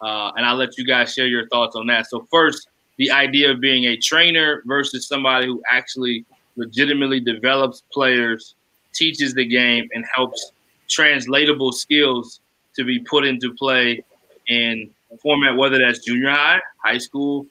uh, 0.00 0.32
and 0.36 0.44
I'll 0.44 0.56
let 0.56 0.76
you 0.76 0.86
guys 0.86 1.14
share 1.14 1.26
your 1.26 1.48
thoughts 1.48 1.76
on 1.76 1.86
that. 1.86 2.06
So 2.08 2.26
first, 2.30 2.68
the 2.98 3.10
idea 3.10 3.50
of 3.50 3.60
being 3.60 3.84
a 3.84 3.96
trainer 3.96 4.62
versus 4.66 5.06
somebody 5.06 5.46
who 5.46 5.62
actually 5.70 6.24
legitimately 6.56 7.20
develops 7.20 7.82
players, 7.92 8.54
teaches 8.92 9.32
the 9.34 9.44
game, 9.44 9.88
and 9.94 10.04
helps 10.14 10.52
translatable 10.88 11.72
skills 11.72 12.40
to 12.76 12.84
be 12.84 12.98
put 13.00 13.24
into 13.24 13.54
play 13.54 14.02
in 14.48 14.90
format, 15.22 15.56
whether 15.56 15.78
that's 15.78 16.00
junior 16.00 16.30
high, 16.30 16.60
high 16.84 16.98
school, 16.98 17.46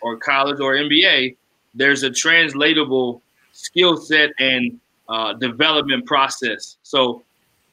or 0.00 0.16
college 0.16 0.60
or 0.60 0.74
NBA. 0.74 1.36
There's 1.74 2.02
a 2.02 2.10
translatable 2.10 3.22
skill 3.52 3.96
set 3.96 4.30
and 4.38 4.78
uh, 5.08 5.34
development 5.34 6.06
process. 6.06 6.76
So 6.82 7.22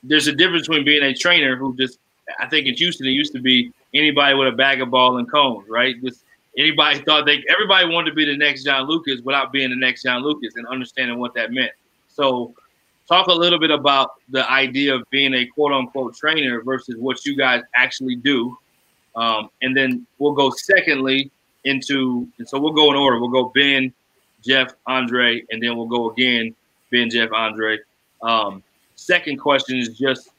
there's 0.03 0.27
a 0.27 0.33
difference 0.33 0.67
between 0.67 0.85
being 0.85 1.03
a 1.03 1.13
trainer 1.13 1.55
who 1.55 1.75
just, 1.75 1.99
I 2.39 2.47
think 2.47 2.67
in 2.67 2.75
Houston, 2.75 3.07
it 3.07 3.11
used 3.11 3.33
to 3.33 3.39
be 3.39 3.71
anybody 3.93 4.35
with 4.35 4.47
a 4.47 4.55
bag 4.55 4.81
of 4.81 4.89
ball 4.89 5.17
and 5.17 5.29
cones, 5.29 5.67
right? 5.67 6.01
Just 6.03 6.23
anybody 6.57 6.99
thought 7.05 7.25
they, 7.25 7.43
everybody 7.49 7.91
wanted 7.91 8.11
to 8.11 8.15
be 8.15 8.25
the 8.25 8.37
next 8.37 8.63
John 8.63 8.87
Lucas 8.87 9.21
without 9.21 9.51
being 9.51 9.69
the 9.69 9.75
next 9.75 10.03
John 10.03 10.21
Lucas 10.21 10.55
and 10.55 10.67
understanding 10.67 11.17
what 11.19 11.33
that 11.33 11.51
meant. 11.51 11.71
So 12.07 12.53
talk 13.09 13.27
a 13.27 13.33
little 13.33 13.59
bit 13.59 13.71
about 13.71 14.11
the 14.29 14.49
idea 14.49 14.95
of 14.95 15.09
being 15.09 15.33
a 15.33 15.45
quote 15.47 15.73
unquote 15.73 16.15
trainer 16.15 16.61
versus 16.61 16.95
what 16.97 17.25
you 17.25 17.35
guys 17.35 17.63
actually 17.75 18.15
do. 18.15 18.55
Um, 19.15 19.49
and 19.63 19.75
then 19.75 20.05
we'll 20.19 20.33
go 20.33 20.51
secondly 20.51 21.31
into, 21.65 22.27
and 22.37 22.47
so 22.47 22.59
we'll 22.59 22.73
go 22.73 22.91
in 22.91 22.95
order. 22.95 23.19
We'll 23.19 23.31
go 23.31 23.51
Ben, 23.55 23.91
Jeff, 24.45 24.73
Andre, 24.85 25.43
and 25.49 25.61
then 25.61 25.75
we'll 25.75 25.87
go 25.87 26.11
again 26.11 26.55
Ben, 26.91 27.09
Jeff, 27.09 27.31
Andre. 27.33 27.79
Um, 28.21 28.63
second 28.95 29.37
question 29.37 29.77
is 29.77 29.97
just 29.97 30.29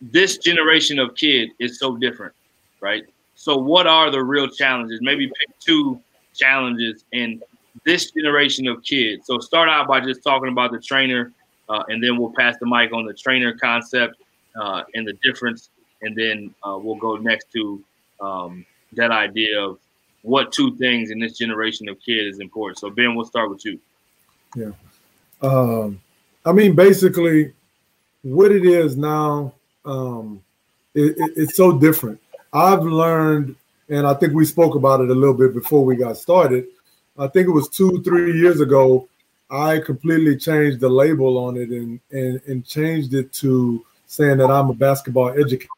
this 0.00 0.38
generation 0.38 0.98
of 0.98 1.14
kid 1.14 1.50
is 1.58 1.78
so 1.78 1.96
different, 1.96 2.34
right? 2.80 3.04
So, 3.34 3.56
what 3.56 3.86
are 3.86 4.10
the 4.10 4.22
real 4.22 4.48
challenges? 4.48 5.00
Maybe 5.02 5.26
pick 5.26 5.58
two 5.60 6.00
challenges 6.34 7.04
in 7.12 7.42
this 7.84 8.10
generation 8.10 8.68
of 8.68 8.82
kids. 8.82 9.26
So, 9.26 9.38
start 9.38 9.68
out 9.68 9.88
by 9.88 10.00
just 10.00 10.22
talking 10.22 10.50
about 10.50 10.72
the 10.72 10.78
trainer, 10.78 11.32
uh, 11.68 11.82
and 11.88 12.02
then 12.02 12.18
we'll 12.18 12.32
pass 12.32 12.56
the 12.60 12.66
mic 12.66 12.92
on 12.92 13.04
the 13.04 13.14
trainer 13.14 13.54
concept 13.54 14.16
uh, 14.60 14.82
and 14.94 15.06
the 15.06 15.14
difference, 15.22 15.70
and 16.02 16.16
then 16.16 16.54
uh, 16.62 16.78
we'll 16.80 16.96
go 16.96 17.16
next 17.16 17.50
to 17.52 17.82
um, 18.20 18.64
that 18.92 19.10
idea 19.10 19.60
of 19.60 19.78
what 20.22 20.52
two 20.52 20.76
things 20.76 21.10
in 21.10 21.18
this 21.18 21.36
generation 21.36 21.88
of 21.88 22.00
kid 22.00 22.26
is 22.26 22.40
important. 22.40 22.78
So, 22.78 22.90
Ben, 22.90 23.14
we'll 23.14 23.26
start 23.26 23.50
with 23.50 23.64
you. 23.64 23.78
Yeah. 24.56 24.70
Um, 25.42 26.00
I 26.44 26.52
mean, 26.52 26.74
basically, 26.74 27.52
what 28.22 28.52
it 28.52 28.64
is 28.64 28.96
now, 28.96 29.52
um, 29.84 30.42
it, 30.94 31.16
it, 31.18 31.32
it's 31.36 31.56
so 31.56 31.78
different. 31.78 32.20
I've 32.52 32.82
learned, 32.82 33.56
and 33.88 34.06
I 34.06 34.14
think 34.14 34.32
we 34.32 34.44
spoke 34.44 34.74
about 34.76 35.00
it 35.00 35.10
a 35.10 35.14
little 35.14 35.34
bit 35.34 35.52
before 35.52 35.84
we 35.84 35.96
got 35.96 36.16
started. 36.16 36.66
I 37.18 37.28
think 37.28 37.48
it 37.48 37.52
was 37.52 37.68
two, 37.68 38.02
three 38.02 38.38
years 38.38 38.60
ago. 38.60 39.08
I 39.50 39.78
completely 39.78 40.36
changed 40.36 40.80
the 40.80 40.88
label 40.88 41.38
on 41.38 41.56
it 41.56 41.68
and 41.68 42.00
and, 42.10 42.40
and 42.46 42.66
changed 42.66 43.14
it 43.14 43.32
to 43.34 43.84
saying 44.06 44.38
that 44.38 44.50
I'm 44.50 44.70
a 44.70 44.74
basketball 44.74 45.30
educator, 45.30 45.68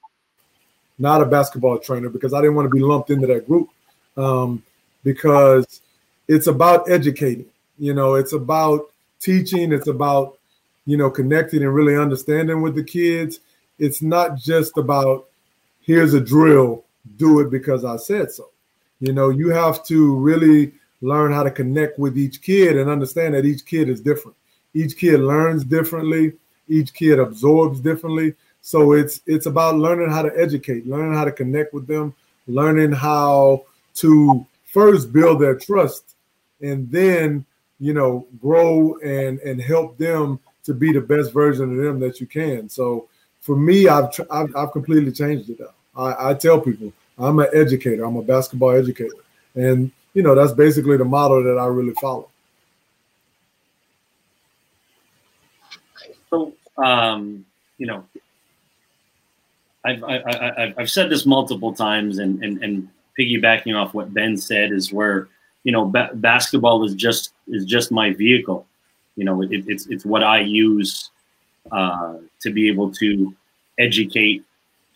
not 0.99 1.21
a 1.21 1.27
basketball 1.27 1.79
trainer, 1.79 2.09
because 2.09 2.33
I 2.33 2.41
didn't 2.41 2.55
want 2.55 2.67
to 2.67 2.75
be 2.75 2.81
lumped 2.81 3.11
into 3.11 3.27
that 3.27 3.47
group. 3.47 3.69
Um, 4.17 4.63
because 5.05 5.83
it's 6.27 6.49
about 6.49 6.91
educating. 6.91 7.47
You 7.79 7.95
know, 7.95 8.15
it's 8.15 8.33
about 8.33 8.91
teaching. 9.21 9.73
It's 9.73 9.87
about, 9.87 10.39
you 10.85 10.97
know, 10.97 11.11
connecting 11.11 11.63
and 11.63 11.75
really 11.75 11.97
understanding 11.97 12.63
with 12.63 12.75
the 12.75 12.83
kids. 12.83 13.41
It's 13.79 14.03
not 14.03 14.37
just 14.37 14.77
about 14.79 15.29
here's 15.81 16.15
a 16.15 16.21
drill, 16.21 16.85
do 17.19 17.41
it 17.41 17.51
because 17.51 17.85
I 17.85 17.97
said 17.97 18.33
so. 18.33 18.51
You 19.01 19.13
know, 19.13 19.29
you 19.29 19.51
have 19.51 19.85
to 19.85 20.17
really 20.17 20.73
learn 21.01 21.33
how 21.33 21.43
to 21.43 21.51
connect 21.51 21.99
with 21.99 22.17
each 22.17 22.43
kid 22.43 22.77
and 22.77 22.91
understand 22.91 23.35
that 23.35 23.45
each 23.45 23.65
kid 23.65 23.89
is 23.89 24.01
different. 24.01 24.37
Each 24.75 24.97
kid 24.97 25.21
learns 25.21 25.65
differently. 25.65 26.35
Each 26.69 26.93
kid 26.93 27.19
absorbs 27.19 27.81
differently. 27.81 28.35
So 28.61 28.93
it's 28.93 29.21
it's 29.27 29.47
about 29.47 29.77
learning 29.77 30.11
how 30.11 30.23
to 30.23 30.33
educate, 30.37 30.87
learning 30.87 31.15
how 31.15 31.25
to 31.25 31.33
connect 31.33 31.73
with 31.73 31.87
them, 31.87 32.15
learning 32.47 32.93
how 32.93 33.65
to 33.97 34.45
first 34.65 35.13
build 35.13 35.41
their 35.41 35.55
trust 35.55 36.17
and 36.61 36.91
then 36.91 37.47
you 37.79 37.93
know, 37.93 38.27
grow 38.41 38.97
and 39.05 39.39
and 39.41 39.61
help 39.61 39.99
them 39.99 40.39
to 40.65 40.75
be 40.75 40.93
the 40.93 41.01
best 41.01 41.33
version 41.33 41.71
of 41.73 41.85
them 41.85 42.01
that 42.01 42.21
you 42.21 42.27
can. 42.27 42.69
So 42.69 43.09
for 43.41 43.57
me, 43.57 43.89
I've 43.89 44.09
I've, 44.31 44.55
I've 44.57 44.73
completely 44.73 45.13
changed 45.13 45.51
it. 45.51 45.61
I, 45.97 46.31
I 46.31 46.35
tell 46.35 46.61
people 46.61 46.93
I'm 47.19 47.39
an 47.39 47.49
educator. 47.53 48.05
I'm 48.05 48.17
a 48.17 48.23
basketball 48.23 48.71
educator, 48.71 49.17
and 49.55 49.91
you 50.17 50.23
know 50.23 50.35
that's 50.35 50.53
basically 50.53 50.97
the 50.97 51.05
model 51.05 51.43
that 51.45 51.59
I 51.59 51.67
really 51.67 51.93
follow. 52.01 52.31
So, 56.31 56.55
um, 56.79 57.45
you 57.77 57.87
know, 57.87 58.07
I've, 59.85 60.03
I, 60.03 60.75
I've 60.79 60.91
said 60.91 61.11
this 61.11 61.27
multiple 61.27 61.75
times, 61.75 62.19
and, 62.19 62.43
and, 62.43 62.65
and 62.65 62.89
piggybacking 63.19 63.77
off 63.77 63.93
what 63.93 64.15
Ben 64.15 64.39
said 64.39 64.73
is 64.73 64.91
where 64.91 65.29
you 65.65 65.73
know, 65.73 65.85
ba- 65.85 66.11
basketball 66.15 66.85
is 66.85 66.95
just 66.95 67.35
is 67.49 67.67
just 67.67 67.93
my 67.93 68.15
vehicle. 68.15 68.67
You 69.17 69.25
know, 69.25 69.43
it, 69.43 69.65
it's 69.67 69.87
it's 69.89 70.07
what 70.07 70.23
I 70.23 70.41
use 70.41 71.11
uh, 71.71 72.15
to 72.41 72.51
be 72.51 72.69
able 72.69 72.91
to 72.93 73.35
educate 73.79 74.45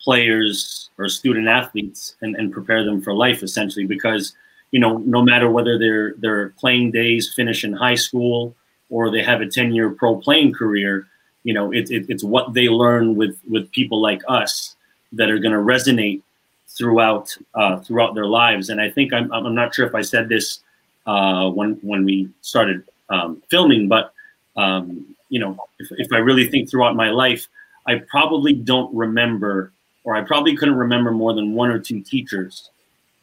players 0.01 0.89
or 0.97 1.09
student 1.09 1.47
athletes 1.47 2.15
and, 2.21 2.35
and 2.37 2.51
prepare 2.51 2.83
them 2.83 3.01
for 3.03 3.13
life 3.13 3.43
essentially 3.43 3.85
because 3.85 4.33
you 4.71 4.79
know 4.79 4.97
no 4.97 5.21
matter 5.21 5.49
whether 5.49 5.77
their 5.77 6.13
their 6.15 6.49
playing 6.49 6.91
days 6.91 7.33
finish 7.33 7.63
in 7.63 7.73
high 7.73 7.95
school 7.95 8.55
or 8.89 9.09
they 9.11 9.23
have 9.23 9.41
a 9.41 9.47
10 9.47 9.73
year 9.73 9.89
pro 9.89 10.15
playing 10.15 10.53
career 10.53 11.07
you 11.43 11.53
know 11.53 11.71
it, 11.71 11.89
it, 11.91 12.05
it's 12.09 12.23
what 12.23 12.53
they 12.53 12.67
learn 12.67 13.15
with 13.15 13.37
with 13.49 13.71
people 13.71 14.01
like 14.01 14.21
us 14.27 14.75
that 15.13 15.29
are 15.29 15.39
going 15.39 15.53
to 15.53 15.57
resonate 15.57 16.21
throughout 16.67 17.35
uh, 17.53 17.77
throughout 17.79 18.15
their 18.15 18.27
lives. 18.27 18.69
And 18.69 18.79
i 18.81 18.89
think 18.89 19.13
i'm, 19.13 19.31
I'm 19.31 19.55
not 19.55 19.75
sure 19.75 19.85
if 19.85 19.95
i 19.95 20.01
said 20.01 20.29
this 20.29 20.59
uh, 21.05 21.49
when 21.49 21.73
when 21.81 22.05
we 22.05 22.29
started 22.41 22.83
um, 23.09 23.41
filming 23.49 23.87
but 23.87 24.13
um, 24.55 25.15
you 25.29 25.39
know 25.39 25.57
if, 25.79 25.91
if 25.91 26.13
i 26.13 26.17
really 26.17 26.47
think 26.47 26.69
throughout 26.69 26.95
my 26.95 27.09
life 27.09 27.47
i 27.87 27.95
probably 27.95 28.53
don't 28.53 28.93
remember 28.95 29.71
or 30.03 30.15
I 30.15 30.21
probably 30.21 30.55
couldn't 30.55 30.75
remember 30.75 31.11
more 31.11 31.33
than 31.33 31.53
one 31.53 31.69
or 31.69 31.79
two 31.79 32.01
teachers 32.01 32.69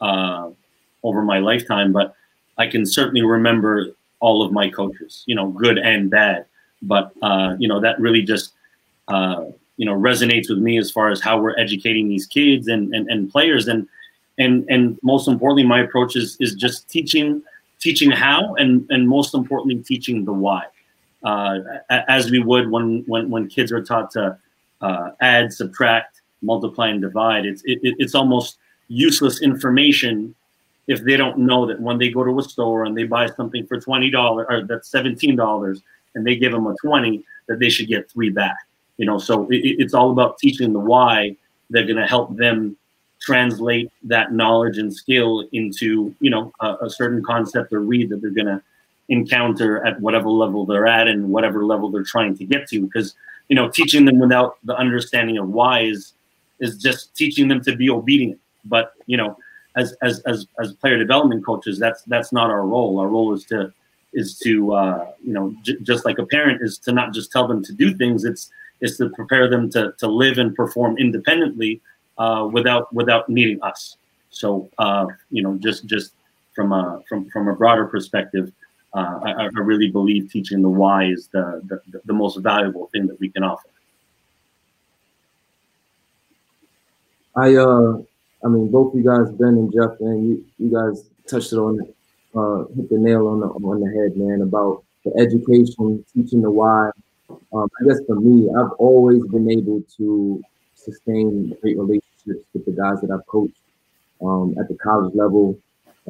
uh, 0.01 0.51
over 1.03 1.23
my 1.23 1.39
lifetime, 1.39 1.93
but 1.93 2.15
I 2.57 2.67
can 2.67 2.85
certainly 2.85 3.23
remember 3.23 3.93
all 4.21 4.43
of 4.43 4.53
my 4.53 4.69
coaches, 4.69 5.23
you 5.27 5.35
know, 5.35 5.49
good 5.49 5.79
and 5.79 6.11
bad. 6.11 6.47
But 6.83 7.13
uh, 7.23 7.57
you 7.59 7.69
know, 7.69 7.81
that 7.81 7.99
really 8.01 8.23
just 8.23 8.53
uh, 9.09 9.45
you 9.77 9.87
know 9.87 9.95
resonates 9.95 10.49
with 10.49 10.59
me 10.59 10.79
as 10.79 10.91
far 10.91 11.11
as 11.11 11.21
how 11.21 11.41
we're 11.41 11.59
educating 11.59 12.09
these 12.09 12.27
kids 12.27 12.69
and 12.69 12.95
and, 12.95 13.09
and 13.09 13.31
players, 13.31 13.69
and 13.69 13.89
and 14.39 14.65
and 14.69 14.99
most 15.03 15.29
importantly, 15.29 15.65
my 15.65 15.81
approach 15.81 16.17
is 16.17 16.37
is 16.41 16.55
just 16.55 16.89
teaching 16.89 17.43
teaching 17.81 18.11
how, 18.11 18.55
and 18.57 18.87
and 18.91 19.09
most 19.09 19.35
importantly, 19.35 19.83
teaching 19.83 20.25
the 20.25 20.33
why, 20.33 20.65
uh, 21.25 21.59
as 21.91 22.31
we 22.31 22.39
would 22.39 22.71
when 22.71 23.03
when 23.07 23.31
when 23.31 23.49
kids 23.49 23.73
are 23.73 23.83
taught 23.83 24.11
to 24.13 24.37
uh, 24.81 25.11
add, 25.21 25.53
subtract, 25.53 26.21
multiply 26.43 26.89
and 26.89 27.01
divide. 27.01 27.45
It's 27.47 27.63
it, 27.65 27.79
it's 27.83 28.15
almost 28.15 28.59
useless 28.89 29.43
information 29.43 30.35
if 30.89 31.05
they 31.05 31.17
don't 31.17 31.39
know 31.39 31.67
that 31.67 31.81
when 31.81 31.99
they 31.99 32.09
go 32.09 32.25
to 32.25 32.39
a 32.39 32.43
store 32.43 32.85
and 32.85 32.97
they 32.97 33.05
buy 33.05 33.27
something 33.27 33.67
for 33.67 33.79
twenty 33.81 34.11
dollars 34.11 34.47
or 34.51 34.65
that's 34.65 34.89
seventeen 34.89 35.37
dollars 35.37 35.83
and 36.15 36.27
they 36.27 36.35
give 36.35 36.51
them 36.53 36.67
a 36.67 36.75
twenty, 36.83 37.25
that 37.47 37.61
they 37.61 37.69
should 37.69 37.89
get 37.89 38.11
three 38.11 38.31
back. 38.31 38.57
You 38.97 39.07
know, 39.07 39.19
so 39.19 39.49
it, 39.51 39.61
it's 39.63 39.95
all 39.95 40.11
about 40.11 40.39
teaching 40.39 40.73
the 40.73 40.81
why. 40.81 41.37
They're 41.71 41.85
going 41.85 41.97
to 41.97 42.07
help 42.07 42.35
them 42.37 42.77
translate 43.21 43.91
that 44.05 44.33
knowledge 44.33 44.79
and 44.79 44.95
skill 44.95 45.47
into 45.53 46.15
you 46.21 46.31
know 46.31 46.53
a, 46.61 46.77
a 46.83 46.91
certain 46.91 47.23
concept 47.23 47.73
or 47.73 47.81
read 47.81 48.09
that 48.09 48.23
they're 48.23 48.31
going 48.31 48.47
to 48.47 48.63
encounter 49.11 49.85
at 49.87 50.01
whatever 50.01 50.29
level 50.29 50.67
they're 50.67 50.87
at 50.87 51.09
and 51.09 51.31
whatever 51.31 51.65
level 51.65 51.91
they're 51.91 52.03
trying 52.03 52.37
to 52.37 52.45
get 52.45 52.69
to 52.69 52.81
because 52.83 53.15
you 53.49 53.57
know 53.57 53.69
teaching 53.69 54.05
them 54.05 54.19
without 54.19 54.59
the 54.65 54.77
understanding 54.77 55.37
of 55.37 55.49
why 55.49 55.81
is 55.81 56.15
is 56.61 56.77
just 56.77 57.15
teaching 57.15 57.49
them 57.49 57.61
to 57.63 57.77
be 57.77 57.91
obedient. 57.91 58.41
But 58.65 58.93
you 59.07 59.17
know, 59.17 59.37
as 59.79 59.95
as 60.03 60.21
as 60.21 60.47
as 60.61 60.75
player 60.75 60.99
development 60.99 61.45
coaches, 61.45 61.79
that's 61.79 62.03
that's 62.03 62.33
not 62.33 62.51
our 62.51 62.67
role. 62.67 62.99
Our 63.01 63.09
role 63.09 63.33
is 63.33 63.45
to 63.47 63.73
is 64.13 64.39
to 64.41 64.73
uh, 64.73 65.07
you 65.25 65.33
know 65.33 65.55
j- 65.63 65.79
just 65.83 66.05
like 66.05 66.19
a 66.19 66.27
parent 66.27 66.63
is 66.63 66.79
to 66.79 66.93
not 66.93 67.13
just 67.13 67.31
tell 67.31 67.47
them 67.47 67.65
to 67.65 67.73
do 67.73 67.95
things. 67.95 68.25
It's 68.25 68.51
is 68.81 68.97
to 68.99 69.09
prepare 69.11 69.49
them 69.49 69.71
to 69.71 69.93
to 69.99 70.07
live 70.09 70.39
and 70.39 70.55
perform 70.55 70.99
independently 70.99 71.81
uh, 72.19 72.49
without 72.51 72.93
without 72.93 73.29
needing 73.29 73.63
us. 73.63 73.97
So 74.31 74.69
uh, 74.79 75.07
you 75.31 75.43
know, 75.43 75.57
just 75.59 75.87
just 75.87 76.13
from 76.55 76.73
a 76.73 77.01
from 77.09 77.31
from 77.31 77.49
a 77.49 77.55
broader 77.55 77.87
perspective, 77.87 78.53
uh, 78.95 79.21
I, 79.25 79.31
I, 79.45 79.45
really 79.47 79.91
believe 79.91 80.31
teaching 80.31 80.61
the 80.61 80.69
why 80.69 81.05
is 81.07 81.29
the, 81.29 81.63
the 81.67 82.01
the 82.05 82.13
most 82.13 82.37
valuable 82.39 82.89
thing 82.93 83.07
that 83.07 83.19
we 83.21 83.29
can 83.29 83.45
offer. 83.45 83.69
I 87.37 87.55
uh 87.55 87.99
I 88.45 88.49
mean 88.49 88.71
both 88.71 88.95
you 88.95 89.03
guys, 89.03 89.31
Ben 89.33 89.49
and 89.49 89.73
Jeff, 89.73 89.99
and 90.01 90.29
you, 90.29 90.45
you 90.59 90.71
guys 90.71 91.09
touched 91.27 91.53
it 91.53 91.57
on 91.57 91.81
uh 92.35 92.65
hit 92.75 92.89
the 92.91 92.99
nail 92.99 93.27
on 93.29 93.41
the 93.41 93.47
on 93.47 93.81
the 93.81 93.91
head, 93.91 94.17
man, 94.17 94.43
about 94.43 94.85
the 95.05 95.13
education, 95.21 96.05
teaching 96.15 96.43
the 96.43 96.51
why. 96.51 96.91
Um, 97.53 97.69
I 97.81 97.85
guess 97.87 98.01
for 98.07 98.17
me, 98.17 98.49
I've 98.51 98.73
always 98.79 99.25
been 99.27 99.51
able 99.51 99.83
to 99.99 100.43
sustain 100.75 101.55
great 101.61 101.79
relationships 101.79 102.45
with 102.53 102.65
the 102.65 102.73
guys 102.73 103.01
that 103.03 103.11
I've 103.11 103.27
coached 103.27 103.61
um, 104.23 104.55
at 104.59 104.69
the 104.69 104.77
college 104.77 105.15
level, 105.15 105.59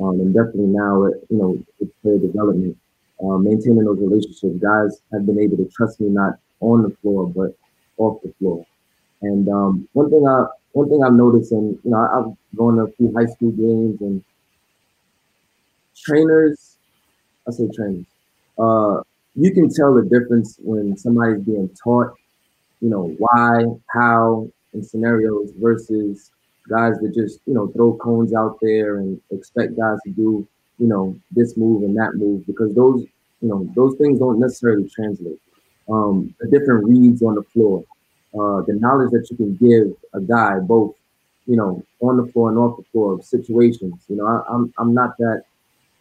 um, 0.00 0.20
and 0.20 0.32
definitely 0.34 0.66
now, 0.66 1.06
at, 1.06 1.14
you 1.28 1.36
know, 1.38 1.64
with 1.80 2.02
player 2.02 2.18
development, 2.18 2.76
uh, 3.22 3.38
maintaining 3.38 3.84
those 3.84 3.98
relationships. 3.98 4.56
Guys 4.60 5.02
have 5.12 5.26
been 5.26 5.40
able 5.40 5.56
to 5.56 5.68
trust 5.74 6.00
me 6.00 6.08
not 6.08 6.34
on 6.60 6.82
the 6.82 6.90
floor 7.02 7.28
but 7.28 7.56
off 7.98 8.22
the 8.22 8.32
floor. 8.38 8.64
And 9.22 9.48
um, 9.48 9.88
one 9.92 10.10
thing 10.10 10.26
I 10.26 10.46
one 10.78 10.88
thing 10.88 11.02
I'm 11.02 11.16
noticing, 11.16 11.76
you 11.82 11.90
know, 11.90 11.98
I've 11.98 12.56
gone 12.56 12.76
to 12.76 12.82
a 12.82 12.92
few 12.92 13.12
high 13.12 13.26
school 13.26 13.50
games 13.50 14.00
and 14.00 14.22
trainers, 15.96 16.76
I 17.48 17.50
say 17.50 17.68
trainers, 17.74 18.06
uh, 18.58 19.02
you 19.34 19.52
can 19.52 19.72
tell 19.74 19.92
the 19.92 20.02
difference 20.02 20.56
when 20.62 20.96
somebody's 20.96 21.42
being 21.42 21.68
taught, 21.82 22.14
you 22.80 22.90
know, 22.90 23.12
why, 23.18 23.64
how, 23.90 24.48
in 24.72 24.84
scenarios 24.84 25.50
versus 25.56 26.30
guys 26.68 26.94
that 27.00 27.12
just, 27.12 27.40
you 27.46 27.54
know, 27.54 27.66
throw 27.68 27.94
cones 27.94 28.32
out 28.32 28.58
there 28.62 28.98
and 28.98 29.20
expect 29.32 29.76
guys 29.76 29.98
to 30.04 30.12
do, 30.12 30.46
you 30.78 30.86
know, 30.86 31.18
this 31.32 31.56
move 31.56 31.82
and 31.82 31.96
that 31.96 32.14
move 32.14 32.46
because 32.46 32.72
those, 32.76 33.02
you 33.40 33.48
know, 33.48 33.68
those 33.74 33.96
things 33.96 34.20
don't 34.20 34.38
necessarily 34.38 34.88
translate. 34.88 35.40
Um, 35.90 36.34
the 36.38 36.46
different 36.46 36.84
reads 36.84 37.22
on 37.22 37.34
the 37.34 37.42
floor, 37.42 37.84
uh, 38.34 38.62
the 38.62 38.74
knowledge 38.74 39.10
that 39.10 39.26
you 39.30 39.36
can 39.36 39.54
give 39.56 39.96
a 40.12 40.20
guy 40.20 40.58
both, 40.58 40.94
you 41.46 41.56
know, 41.56 41.82
on 42.00 42.16
the 42.18 42.30
floor 42.32 42.50
and 42.50 42.58
off 42.58 42.76
the 42.76 42.84
floor 42.92 43.14
of 43.14 43.24
situations. 43.24 43.94
You 44.08 44.16
know, 44.16 44.26
I, 44.26 44.54
am 44.54 44.54
I'm, 44.54 44.74
I'm 44.78 44.94
not 44.94 45.16
that 45.18 45.44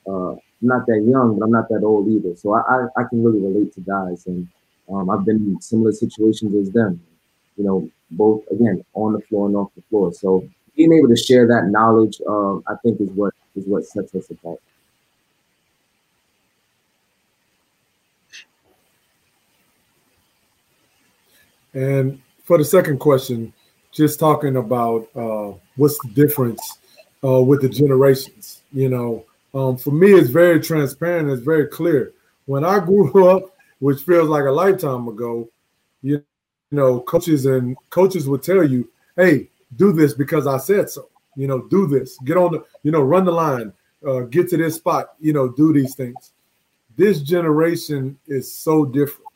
uh, 0.08 0.32
I'm 0.32 0.40
not 0.62 0.86
that 0.88 1.04
young, 1.04 1.38
but 1.38 1.46
I'm 1.46 1.52
not 1.52 1.70
that 1.70 1.84
old 1.84 2.08
either. 2.10 2.36
So 2.36 2.54
I 2.54 2.62
I, 2.62 2.88
I 2.98 3.04
can 3.10 3.24
really 3.24 3.40
relate 3.40 3.74
to 3.76 3.82
guys, 3.82 4.28
and 4.28 4.48
um, 4.90 5.10
I've 5.10 5.26
been 5.26 5.38
in 5.38 5.62
similar 5.62 5.92
situations 5.92 6.54
as 6.56 6.74
them. 6.74 7.02
You 7.56 7.64
know, 7.64 7.90
both 8.12 8.44
again 8.52 8.84
on 8.94 9.14
the 9.14 9.22
floor 9.22 9.48
and 9.48 9.56
off 9.56 9.72
the 9.76 9.82
floor. 9.84 10.14
So 10.14 10.48
being 10.76 10.94
able 10.94 11.10
to 11.10 11.16
share 11.16 11.48
that 11.48 11.68
knowledge, 11.68 12.22
uh, 12.28 12.58
I 12.58 12.76
think, 12.84 13.02
is 13.02 13.10
what 13.10 13.34
is 13.56 13.66
what 13.66 13.86
sets 13.86 14.14
us 14.16 14.30
apart. 14.30 14.60
And 21.78 22.20
for 22.44 22.58
the 22.58 22.66
second 22.66 22.98
question, 22.98 23.54
just 23.92 24.20
talking 24.20 24.56
about 24.56 25.08
uh, 25.16 25.54
what's 25.76 26.00
the 26.00 26.10
difference 26.10 26.80
uh, 27.24 27.40
with 27.40 27.62
the 27.62 27.70
generations. 27.70 28.64
You 28.74 28.90
know, 28.90 29.26
um, 29.54 29.78
for 29.78 29.92
me, 29.92 30.12
it's 30.12 30.32
very 30.32 30.60
transparent. 30.60 31.30
It's 31.30 31.44
very 31.44 31.68
clear. 31.68 32.14
When 32.46 32.66
I 32.66 32.80
grew 32.86 33.28
up, 33.28 33.56
which 33.78 34.02
feels 34.02 34.28
like 34.28 34.46
a 34.46 34.52
lifetime 34.52 35.08
ago, 35.08 35.50
you, 36.02 36.24
know, 36.72 37.00
coaches 37.02 37.46
and 37.46 37.78
coaches 37.92 38.28
would 38.28 38.42
tell 38.42 38.64
you, 38.64 38.90
"Hey, 39.16 39.48
do 39.76 39.94
this 39.94 40.16
because 40.16 40.48
I 40.48 40.58
said 40.58 40.90
so." 40.90 41.10
You 41.36 41.46
know, 41.46 41.62
do 41.68 41.86
this. 41.86 42.18
Get 42.26 42.38
on 42.38 42.54
the, 42.54 42.66
you 42.82 42.90
know, 42.90 43.02
run 43.02 43.26
the 43.26 43.32
line. 43.32 43.72
Uh, 44.06 44.22
get 44.22 44.50
to 44.50 44.58
this 44.58 44.76
spot. 44.76 45.14
You 45.20 45.34
know, 45.34 45.50
do 45.50 45.74
these 45.74 45.94
things. 45.94 46.32
This 46.96 47.22
generation 47.22 48.18
is 48.26 48.52
so 48.52 48.84
different 48.84 49.27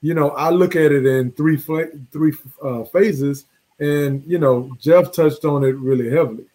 you 0.00 0.14
know, 0.14 0.30
I 0.30 0.50
look 0.50 0.76
at 0.76 0.92
it 0.92 1.06
in 1.06 1.32
three 1.32 1.56
three 1.56 2.32
uh, 2.62 2.84
phases, 2.84 3.46
and 3.78 4.22
you 4.26 4.38
know, 4.38 4.70
Jeff 4.80 5.12
touched 5.12 5.44
on 5.44 5.64
it 5.64 5.76
really 5.76 6.10
heavily. 6.10 6.46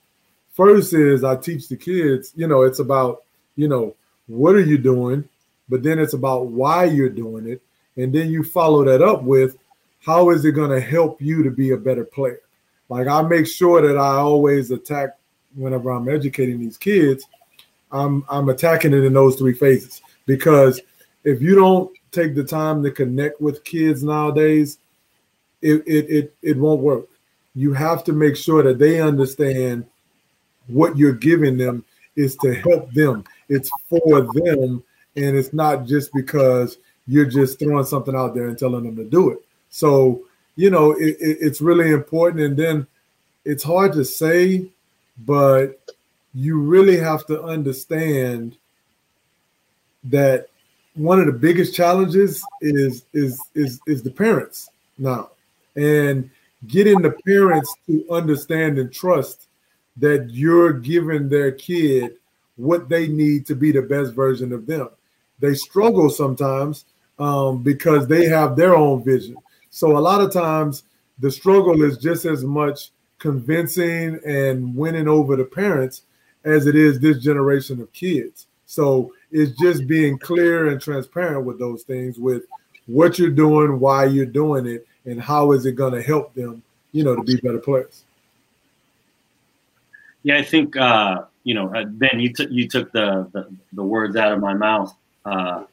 First 0.54 0.94
is 0.94 1.24
I 1.24 1.36
teach 1.36 1.68
the 1.68 1.76
kids, 1.76 2.32
you 2.36 2.48
know, 2.48 2.62
it's 2.62 2.80
about, 2.80 3.24
you 3.58 3.68
know, 3.68 3.94
what 4.28 4.56
are 4.56 4.62
you 4.62 4.78
doing, 4.78 5.28
but 5.68 5.84
then 5.84 6.00
it's 6.00 6.14
about 6.14 6.48
why 6.48 6.86
you're 6.86 7.10
doing 7.10 7.48
it, 7.48 7.62
and 7.98 8.14
then 8.14 8.30
you 8.30 8.44
follow 8.44 8.84
that 8.86 9.02
up 9.02 9.24
with 9.24 9.58
how 10.06 10.30
is 10.30 10.46
it 10.46 10.54
going 10.54 10.70
to 10.70 10.80
help 10.80 11.22
you 11.22 11.44
to 11.44 11.52
be 11.52 11.72
a 11.72 11.78
better 11.78 12.06
player. 12.06 12.40
Like 12.90 13.08
I 13.08 13.22
make 13.24 13.48
sure 13.48 13.82
that 13.82 13.98
I 13.98 14.18
always 14.18 14.72
attack 14.72 15.18
whenever 15.56 15.90
I'm 15.90 16.10
educating 16.10 16.60
these 16.60 16.78
kids, 16.78 17.26
I'm 17.92 18.24
I'm 18.30 18.50
attacking 18.50 18.94
it 18.94 19.04
in 19.04 19.14
those 19.14 19.36
three 19.36 19.54
phases 19.54 20.02
because 20.26 20.82
if 21.24 21.42
you 21.42 21.56
don't 21.56 21.92
take 22.16 22.36
the 22.36 22.44
time 22.44 22.82
to 22.84 22.92
connect 22.92 23.42
with 23.42 23.64
kids 23.64 24.04
nowadays, 24.04 24.80
it, 25.62 25.84
it, 25.88 26.10
it, 26.10 26.36
it 26.42 26.58
won't 26.58 26.82
work. 26.82 27.08
You 27.54 27.74
have 27.74 28.04
to 28.06 28.14
make 28.14 28.36
sure 28.36 28.64
that 28.64 28.80
they 28.80 29.02
understand 29.02 29.86
what 30.68 30.98
you're 30.98 31.14
giving 31.14 31.58
them 31.58 31.84
is 32.16 32.36
to 32.38 32.54
help 32.54 32.92
them. 32.92 33.24
It's 33.50 33.70
for 33.90 34.22
them, 34.22 34.84
and 35.16 35.38
it's 35.38 35.54
not 35.54 35.86
just 35.86 36.12
because 36.14 36.78
you're 37.08 37.26
just 37.26 37.60
throwing 37.60 37.86
something 37.86 38.16
out 38.16 38.34
there 38.34 38.48
and 38.48 38.58
telling 38.58 38.84
them 38.84 38.96
to 38.96 39.04
do 39.04 39.30
it. 39.30 39.40
So, 39.70 40.24
you 40.56 40.70
know, 40.70 40.94
it, 40.94 41.18
it, 41.20 41.38
it's 41.42 41.62
really 41.62 41.92
important. 41.92 42.42
And 42.42 42.58
then 42.58 42.88
it's 43.44 43.64
hard 43.64 43.94
to 43.94 44.04
say, 44.04 44.68
but 45.26 45.80
you 46.34 46.60
really 46.60 46.98
have 46.98 47.26
to 47.28 47.44
understand 47.44 48.58
that 50.06 50.48
one 50.96 51.20
of 51.20 51.26
the 51.26 51.32
biggest 51.32 51.76
challenges 51.76 52.44
is 52.62 53.06
is 53.14 53.40
is 53.54 53.80
is 53.86 54.02
the 54.02 54.12
parents 54.12 54.70
now, 54.98 55.32
and 55.76 56.30
getting 56.68 57.02
the 57.02 57.12
parents 57.26 57.74
to 57.86 58.06
understand 58.10 58.80
and 58.80 58.92
trust 58.92 59.48
that 59.98 60.30
you're 60.32 60.74
giving 60.74 61.30
their 61.30 61.52
kid 61.52 62.16
what 62.56 62.90
they 62.90 63.08
need 63.08 63.46
to 63.46 63.56
be 63.56 63.72
the 63.72 63.82
best 63.82 64.14
version 64.14 64.52
of 64.54 64.66
them. 64.66 64.90
They 65.40 65.54
struggle 65.54 66.10
sometimes 66.10 66.86
um, 67.20 67.62
because 67.62 68.08
they 68.08 68.26
have 68.26 68.56
their 68.56 68.76
own 68.76 69.04
vision. 69.04 69.36
So 69.70 69.98
a 69.98 70.00
lot 70.00 70.22
of 70.22 70.32
times 70.32 70.84
the 71.20 71.32
struggle 71.32 71.84
is 71.84 71.98
just 71.98 72.26
as 72.26 72.44
much 72.44 72.92
convincing 73.20 74.20
and 74.26 74.76
winning 74.76 75.08
over 75.08 75.36
the 75.36 75.46
parents 75.46 76.04
as 76.44 76.68
it 76.68 76.76
is 76.76 77.00
this 77.00 77.22
generation 77.22 77.82
of 77.82 77.92
kids. 77.92 78.48
So 78.66 79.14
it's 79.36 79.60
just 79.60 79.86
being 79.86 80.18
clear 80.18 80.70
and 80.70 80.80
transparent 80.80 81.46
with 81.46 81.60
those 81.60 81.84
things, 81.84 82.18
with 82.18 82.44
what 82.86 83.20
you're 83.20 83.30
doing, 83.30 83.80
why 83.80 84.06
you're 84.06 84.26
doing 84.26 84.66
it, 84.66 84.88
and 85.06 85.22
how 85.22 85.52
is 85.52 85.66
it 85.66 85.74
going 85.74 85.94
to 85.94 86.02
help 86.02 86.34
them, 86.34 86.64
you 86.94 87.04
know, 87.04 87.16
to 87.16 87.24
be 87.24 87.36
better 87.36 87.60
players. 87.60 88.06
Yeah, 90.24 90.38
I 90.38 90.44
think 90.44 90.78
uh, 90.78 91.26
you 91.44 91.54
know, 91.54 91.74
uh, 91.76 91.84
Ben, 91.84 92.20
you 92.20 92.34
took 92.34 92.50
you 92.50 92.68
took 92.68 92.92
the, 92.94 93.30
the, 93.34 93.54
the 93.74 93.84
words 93.84 94.16
out 94.16 94.32
of 94.32 94.40
my 94.40 94.54
mouth 94.54 94.96
uh, 95.26 95.66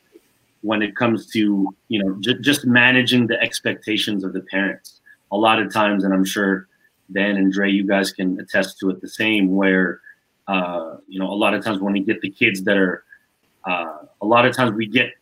when 0.62 0.82
it 0.82 0.96
comes 0.96 1.26
to 1.28 1.74
you 1.88 2.02
know 2.02 2.16
j- 2.20 2.38
just 2.40 2.66
managing 2.66 3.28
the 3.28 3.40
expectations 3.40 4.24
of 4.24 4.32
the 4.32 4.40
parents. 4.40 5.00
A 5.30 5.36
lot 5.36 5.58
of 5.58 5.72
times, 5.72 6.04
and 6.04 6.12
I'm 6.12 6.24
sure 6.24 6.66
Dan 7.12 7.36
and 7.36 7.52
Dre, 7.52 7.70
you 7.70 7.86
guys 7.86 8.12
can 8.12 8.38
attest 8.40 8.78
to 8.80 8.90
it 8.90 9.00
the 9.00 9.08
same. 9.08 9.54
Where 9.54 10.00
uh, 10.48 10.96
you 11.06 11.18
know, 11.18 11.30
a 11.30 11.34
lot 11.34 11.54
of 11.54 11.64
times 11.64 11.80
when 11.80 11.92
we 11.92 12.00
get 12.00 12.20
the 12.20 12.30
kids 12.30 12.62
that 12.64 12.76
are, 12.76 13.04
uh, 13.64 13.98
a 14.20 14.26
lot 14.26 14.44
of 14.44 14.54
times 14.54 14.72
we 14.72 14.86
get 14.86 15.12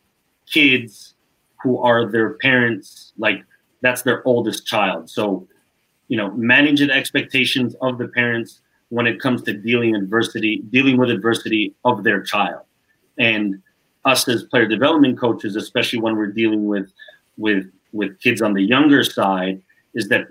kids 0.47 1.15
who 1.61 1.77
are 1.79 2.09
their 2.11 2.31
parents 2.35 3.13
like 3.17 3.43
that's 3.81 4.03
their 4.03 4.25
oldest 4.27 4.65
child. 4.65 5.09
So, 5.09 5.47
you 6.07 6.17
know, 6.17 6.31
manage 6.31 6.79
the 6.79 6.91
expectations 6.91 7.75
of 7.81 7.97
the 7.97 8.07
parents 8.09 8.61
when 8.89 9.07
it 9.07 9.19
comes 9.19 9.41
to 9.43 9.53
dealing 9.53 9.95
adversity, 9.95 10.57
dealing 10.69 10.97
with 10.97 11.09
adversity 11.09 11.73
of 11.85 12.03
their 12.03 12.21
child. 12.21 12.63
And 13.17 13.61
us 14.05 14.27
as 14.27 14.43
player 14.43 14.67
development 14.67 15.19
coaches, 15.19 15.55
especially 15.55 15.99
when 15.99 16.15
we're 16.15 16.27
dealing 16.27 16.65
with 16.65 16.91
with 17.37 17.71
with 17.93 18.19
kids 18.19 18.41
on 18.41 18.53
the 18.53 18.63
younger 18.63 19.03
side, 19.03 19.61
is 19.93 20.07
that 20.09 20.27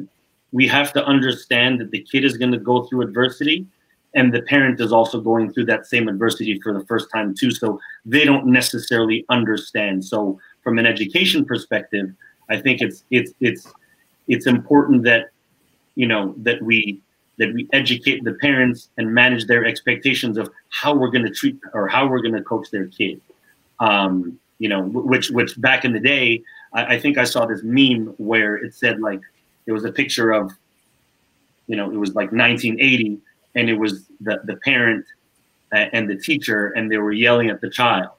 we 0.52 0.66
have 0.66 0.92
to 0.92 1.04
understand 1.04 1.80
that 1.80 1.90
the 1.90 2.02
kid 2.10 2.24
is 2.24 2.36
going 2.36 2.52
to 2.52 2.58
go 2.58 2.84
through 2.84 3.02
adversity 3.02 3.66
and 4.14 4.34
the 4.34 4.42
parent 4.42 4.80
is 4.80 4.92
also 4.92 5.20
going 5.20 5.52
through 5.52 5.64
that 5.64 5.86
same 5.86 6.08
adversity 6.08 6.60
for 6.60 6.72
the 6.72 6.84
first 6.86 7.10
time 7.10 7.34
too 7.34 7.50
so 7.50 7.80
they 8.04 8.24
don't 8.24 8.46
necessarily 8.46 9.24
understand 9.28 10.04
so 10.04 10.38
from 10.62 10.78
an 10.78 10.86
education 10.86 11.44
perspective 11.44 12.12
I 12.50 12.60
think 12.60 12.82
it's 12.82 13.04
it's 13.10 13.32
it's 13.40 13.72
it's 14.28 14.46
important 14.46 15.04
that 15.04 15.30
you 15.94 16.06
know 16.06 16.34
that 16.38 16.60
we 16.60 17.00
that 17.38 17.54
we 17.54 17.68
educate 17.72 18.22
the 18.24 18.34
parents 18.34 18.90
and 18.98 19.14
manage 19.14 19.46
their 19.46 19.64
expectations 19.64 20.36
of 20.36 20.50
how 20.68 20.94
we're 20.94 21.10
going 21.10 21.24
to 21.24 21.32
treat 21.32 21.58
or 21.72 21.88
how 21.88 22.06
we're 22.06 22.20
going 22.20 22.34
to 22.34 22.42
coach 22.42 22.70
their 22.70 22.86
kid. 22.86 23.20
Um, 23.78 24.38
you 24.58 24.68
know, 24.68 24.82
which 24.82 25.30
which 25.30 25.58
back 25.58 25.86
in 25.86 25.92
the 25.94 26.00
day, 26.00 26.42
I, 26.74 26.96
I, 26.96 27.00
think 27.00 27.16
I 27.16 27.24
saw 27.24 27.46
this 27.46 27.62
meme 27.62 28.14
where 28.18 28.56
it 28.56 28.74
said 28.74 29.00
like 29.00 29.22
it 29.64 29.72
was 29.72 29.86
a 29.86 29.92
picture 29.92 30.32
of, 30.32 30.52
you 31.66 31.76
know, 31.76 31.90
it 31.90 31.96
was 31.96 32.10
like 32.10 32.30
1980, 32.30 33.18
and 33.54 33.68
it 33.68 33.74
was 33.74 34.06
the 34.20 34.40
the 34.44 34.56
parent 34.56 35.04
and 35.72 36.08
the 36.08 36.16
teacher, 36.16 36.68
and 36.70 36.90
they 36.90 36.98
were 36.98 37.12
yelling 37.12 37.48
at 37.48 37.60
the 37.60 37.70
child 37.70 38.10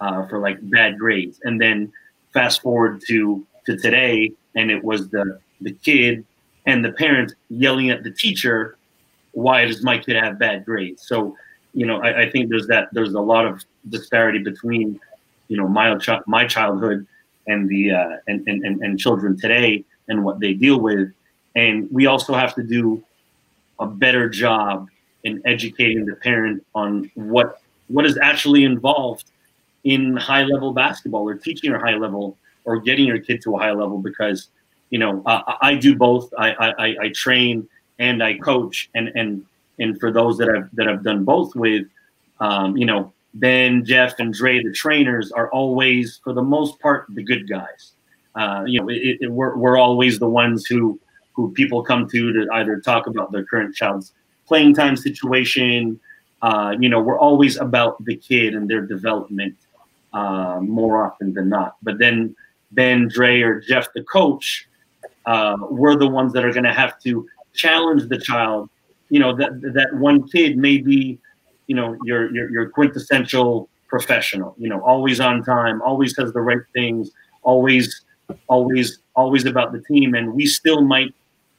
uh, 0.00 0.26
for 0.26 0.38
like 0.38 0.58
bad 0.70 0.98
grades, 0.98 1.40
and 1.44 1.60
then 1.60 1.92
fast 2.32 2.62
forward 2.62 3.02
to 3.08 3.46
to 3.66 3.76
today, 3.76 4.32
and 4.54 4.70
it 4.70 4.82
was 4.82 5.08
the 5.10 5.38
the 5.60 5.72
kid 5.72 6.24
and 6.66 6.84
the 6.84 6.92
parent 6.92 7.34
yelling 7.48 7.90
at 7.90 8.02
the 8.02 8.10
teacher, 8.10 8.76
"Why 9.32 9.64
does 9.64 9.82
my 9.82 9.98
kid 9.98 10.16
have 10.16 10.38
bad 10.38 10.64
grades?" 10.64 11.06
So, 11.06 11.36
you 11.74 11.86
know, 11.86 12.02
I, 12.02 12.22
I 12.22 12.30
think 12.30 12.50
there's 12.50 12.66
that 12.68 12.88
there's 12.92 13.14
a 13.14 13.20
lot 13.20 13.46
of 13.46 13.64
disparity 13.88 14.40
between, 14.40 15.00
you 15.48 15.56
know, 15.56 15.68
my 15.68 15.98
my 16.26 16.46
childhood 16.46 17.06
and 17.46 17.68
the 17.68 17.92
uh, 17.92 18.16
and, 18.26 18.46
and 18.46 18.82
and 18.82 18.98
children 18.98 19.38
today 19.38 19.84
and 20.08 20.24
what 20.24 20.40
they 20.40 20.54
deal 20.54 20.80
with, 20.80 21.12
and 21.54 21.88
we 21.90 22.06
also 22.06 22.34
have 22.34 22.54
to 22.54 22.62
do 22.62 23.02
a 23.78 23.86
better 23.86 24.28
job 24.28 24.88
in 25.24 25.42
educating 25.44 26.06
the 26.06 26.14
parent 26.16 26.64
on 26.74 27.10
what 27.14 27.60
what 27.88 28.04
is 28.04 28.18
actually 28.18 28.64
involved 28.64 29.30
in 29.84 30.16
high 30.16 30.42
level 30.42 30.72
basketball 30.72 31.28
or 31.28 31.34
teaching 31.34 31.72
a 31.72 31.78
high 31.78 31.94
level 31.94 32.36
or 32.64 32.80
getting 32.80 33.06
your 33.06 33.18
kid 33.18 33.40
to 33.42 33.56
a 33.56 33.58
high 33.58 33.72
level 33.72 33.98
because 33.98 34.48
you 34.90 34.98
know 34.98 35.22
uh, 35.26 35.54
I 35.60 35.74
do 35.74 35.96
both. 35.96 36.32
I, 36.38 36.52
I 36.52 36.96
I 37.02 37.08
train 37.14 37.68
and 37.98 38.22
I 38.22 38.38
coach, 38.38 38.90
and 38.94 39.08
and 39.14 39.44
and 39.78 39.98
for 40.00 40.12
those 40.12 40.38
that 40.38 40.48
I've 40.48 40.68
that 40.74 40.88
I've 40.88 41.02
done 41.02 41.24
both 41.24 41.54
with, 41.54 41.86
um, 42.40 42.76
you 42.76 42.86
know 42.86 43.12
Ben, 43.34 43.84
Jeff, 43.84 44.18
and 44.18 44.32
Dre, 44.32 44.62
the 44.62 44.72
trainers 44.72 45.30
are 45.32 45.50
always 45.50 46.20
for 46.24 46.32
the 46.32 46.42
most 46.42 46.80
part 46.80 47.06
the 47.10 47.22
good 47.22 47.48
guys. 47.48 47.92
Uh, 48.34 48.64
you 48.66 48.80
know, 48.80 48.88
it, 48.88 49.18
it, 49.20 49.30
we're 49.30 49.56
we're 49.56 49.78
always 49.78 50.18
the 50.18 50.28
ones 50.28 50.66
who 50.66 50.98
who 51.36 51.52
people 51.52 51.82
come 51.82 52.08
to 52.08 52.32
to 52.32 52.48
either 52.54 52.80
talk 52.80 53.06
about 53.06 53.30
their 53.30 53.44
current 53.44 53.74
child's 53.74 54.12
playing 54.46 54.74
time 54.74 54.96
situation. 54.96 56.00
Uh, 56.42 56.74
you 56.80 56.88
know, 56.88 57.00
we're 57.00 57.18
always 57.18 57.56
about 57.58 58.02
the 58.04 58.16
kid 58.16 58.54
and 58.54 58.68
their 58.68 58.80
development 58.80 59.54
uh, 60.12 60.58
more 60.60 61.04
often 61.06 61.34
than 61.34 61.48
not. 61.48 61.76
But 61.82 61.98
then 61.98 62.34
Ben, 62.72 63.08
Dre, 63.08 63.40
or 63.42 63.60
Jeff, 63.60 63.92
the 63.92 64.02
coach, 64.02 64.66
uh, 65.26 65.56
we're 65.70 65.96
the 65.96 66.08
ones 66.08 66.32
that 66.32 66.44
are 66.44 66.52
going 66.52 66.64
to 66.64 66.72
have 66.72 66.98
to 67.02 67.28
challenge 67.54 68.08
the 68.08 68.18
child. 68.18 68.70
You 69.10 69.20
know 69.20 69.36
that 69.36 69.60
that 69.74 69.94
one 69.94 70.26
kid 70.28 70.56
may 70.56 70.78
be, 70.78 71.18
you 71.68 71.76
know, 71.76 71.96
your 72.04 72.34
your, 72.34 72.50
your 72.50 72.68
quintessential 72.70 73.68
professional. 73.88 74.54
You 74.58 74.68
know, 74.68 74.80
always 74.80 75.20
on 75.20 75.42
time, 75.44 75.80
always 75.82 76.14
does 76.14 76.32
the 76.32 76.40
right 76.40 76.64
things, 76.72 77.10
always, 77.42 78.04
always, 78.48 78.98
always 79.14 79.44
about 79.46 79.72
the 79.72 79.80
team, 79.82 80.14
and 80.14 80.34
we 80.34 80.46
still 80.46 80.80
might 80.82 81.14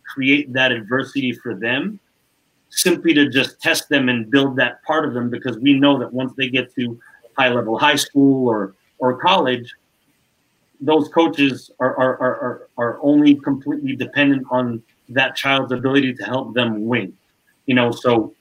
create 0.08 0.52
that 0.54 0.72
adversity 0.72 1.32
for 1.32 1.56
them 1.56 2.00
simply 2.70 3.14
to 3.14 3.30
just 3.30 3.62
test 3.62 3.88
them 3.90 4.10
and 4.10 4.30
build 4.30 4.56
that 4.58 4.84
part 4.84 5.06
of 5.06 5.14
them 5.14 5.30
because 5.30 5.58
we 5.60 5.74
know 5.74 5.98
that 5.98 6.12
once 6.12 6.34
they 6.38 6.50
get 6.50 6.74
to 6.76 7.00
high 7.38 7.50
level 7.50 7.78
high 7.78 7.96
school 7.96 8.48
or 8.48 8.76
or 9.00 9.18
college 9.18 9.74
those 10.82 11.08
coaches 11.10 11.72
are, 11.80 11.96
are, 11.98 12.18
are, 12.20 12.68
are 12.78 13.00
only 13.02 13.36
completely 13.36 13.96
dependent 13.96 14.46
on 14.52 14.82
that 15.10 15.36
child's 15.36 15.72
ability 15.72 16.14
to 16.14 16.24
help 16.24 16.54
them 16.54 16.86
win. 16.86 17.16
You 17.66 17.76
know, 17.76 17.92
so 17.92 18.34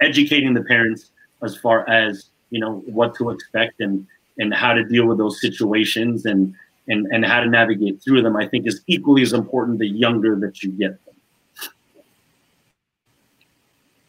educating 0.00 0.54
the 0.54 0.62
parents 0.62 1.10
as 1.42 1.56
far 1.56 1.88
as, 1.88 2.30
you 2.50 2.60
know, 2.60 2.82
what 2.86 3.14
to 3.16 3.30
expect 3.30 3.80
and, 3.80 4.06
and 4.38 4.54
how 4.54 4.72
to 4.72 4.84
deal 4.84 5.06
with 5.06 5.18
those 5.18 5.40
situations 5.40 6.24
and, 6.24 6.54
and, 6.88 7.06
and 7.12 7.24
how 7.24 7.40
to 7.40 7.48
navigate 7.48 8.02
through 8.02 8.22
them, 8.22 8.36
I 8.36 8.46
think 8.46 8.66
is 8.66 8.82
equally 8.86 9.22
as 9.22 9.32
important 9.32 9.78
the 9.78 9.88
younger 9.88 10.36
that 10.40 10.62
you 10.62 10.70
get 10.70 10.98
them. 11.04 11.14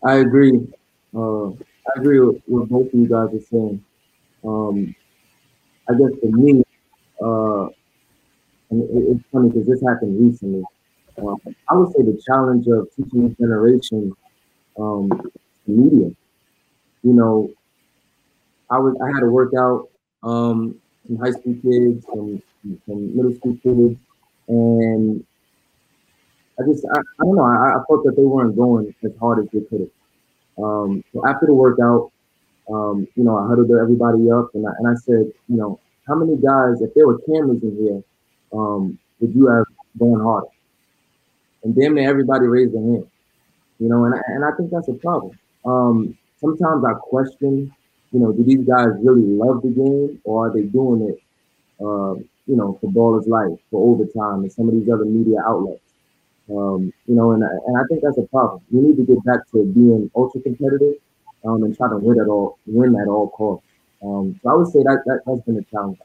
I 0.04 0.16
agree. 0.16 0.68
Uh, 1.14 1.50
I 1.50 1.98
agree 1.98 2.20
with, 2.20 2.42
what 2.46 2.70
both 2.70 2.88
of 2.88 2.94
you 2.94 3.08
guys 3.08 3.34
are 3.34 3.46
saying. 3.52 3.84
Um, 4.46 4.96
I 5.90 5.94
guess 5.94 6.12
for 6.22 6.32
me, 6.32 6.64
uh, 7.22 7.66
and 8.70 8.84
it, 8.84 9.16
it's 9.16 9.24
funny 9.32 9.50
because 9.50 9.68
this 9.68 9.82
happened 9.86 10.22
recently. 10.22 10.64
Uh, 11.18 11.36
I 11.70 11.76
would 11.76 11.92
say 11.94 12.04
the 12.04 12.22
challenge 12.26 12.68
of 12.68 12.88
teaching 12.96 13.28
this 13.28 13.38
generation 13.38 14.14
um, 14.80 15.10
media. 15.68 16.12
You 17.04 17.14
know, 17.14 17.52
I 18.70 18.78
was 18.78 18.96
I 19.04 19.08
had 19.08 19.22
to 19.22 19.30
work 19.30 19.54
out 19.58 19.90
um, 20.24 20.80
some 21.10 21.18
high 21.18 21.32
school 21.32 21.56
kids, 21.62 22.06
some 22.06 22.42
some 22.86 23.16
middle 23.16 23.34
school 23.34 23.58
kids, 23.64 23.98
and 24.48 25.26
I 26.60 26.64
just 26.68 26.86
I, 26.94 27.00
I 27.00 27.24
don't 27.24 27.36
know. 27.36 27.44
I, 27.44 27.76
I 27.76 27.84
felt 27.88 28.04
that 28.06 28.16
they 28.16 28.24
weren't 28.24 28.56
going 28.56 28.94
as 29.04 29.12
hard 29.20 29.40
as 29.40 29.50
they 29.52 29.62
could 29.62 29.82
have. 29.82 30.64
Um, 30.64 31.04
so 31.14 31.26
after 31.26 31.48
the 31.48 31.54
workout, 31.54 32.12
um, 32.72 33.08
you 33.16 33.24
know, 33.24 33.38
I 33.38 33.48
huddled 33.48 33.72
everybody 33.72 34.30
up 34.30 34.54
and 34.54 34.68
I, 34.68 34.72
and 34.78 34.88
I 34.88 34.96
said, 34.96 35.32
you 35.48 35.58
know, 35.58 35.80
how 36.08 36.16
many 36.16 36.36
guys, 36.36 36.82
if 36.82 36.94
there 36.94 37.08
were 37.08 37.18
cameras 37.20 37.64
in 37.64 37.78
here, 37.78 38.04
um, 38.54 39.00
would 39.20 39.34
you 39.34 39.48
have 39.48 39.66
gone 39.98 40.20
harder? 40.20 40.48
And 41.64 41.76
damn 41.76 41.96
near 41.96 42.10
everybody 42.10 42.48
raised 42.48 42.74
their 42.74 42.82
hand. 42.82 43.08
You 43.80 43.88
know, 43.88 44.04
and 44.06 44.14
I, 44.14 44.20
and 44.28 44.44
I 44.44 44.52
think 44.58 44.72
that's 44.72 44.90
a 44.90 44.94
problem. 44.94 45.40
Um, 45.66 46.18
sometimes 46.42 46.84
I 46.84 46.94
question, 46.94 47.74
you 48.12 48.20
know, 48.20 48.32
do 48.32 48.44
these 48.44 48.66
guys 48.66 48.88
really 49.02 49.22
love 49.22 49.62
the 49.62 49.70
game 49.70 50.20
or 50.24 50.48
are 50.48 50.54
they 50.54 50.64
doing 50.64 51.10
it, 51.10 51.22
uh, 51.80 52.16
you 52.48 52.56
know, 52.56 52.78
for 52.82 52.92
Ballislife, 52.92 53.60
for 53.70 53.94
overtime, 53.94 54.42
and 54.42 54.52
some 54.52 54.68
of 54.68 54.74
these 54.74 54.90
other 54.90 55.06
media 55.06 55.38
outlets? 55.46 55.82
Um, 56.50 56.92
you 57.06 57.16
know, 57.16 57.32
and, 57.32 57.44
and 57.44 57.78
I 57.78 57.82
think 57.88 58.02
that's 58.02 58.18
a 58.18 58.24
problem. 58.24 58.62
We 58.72 58.82
need 58.82 58.98
to 58.98 59.06
get 59.06 59.24
back 59.24 59.50
to 59.52 59.64
being 59.64 60.10
ultra 60.16 60.42
competitive 60.42 60.96
um, 61.46 61.64
and 61.64 61.78
try 61.78 61.90
to 61.90 61.98
win 61.98 62.20
at 62.20 62.28
all, 62.28 62.58
win 62.66 63.00
at 63.00 63.08
all 63.08 63.30
costs. 63.30 63.68
Um, 64.02 64.40
so 64.42 64.50
I 64.50 64.56
would 64.56 64.68
say 64.68 64.82
that, 64.84 65.04
that 65.06 65.22
has 65.28 65.42
been 65.42 65.58
a 65.58 65.64
challenge 65.64 66.00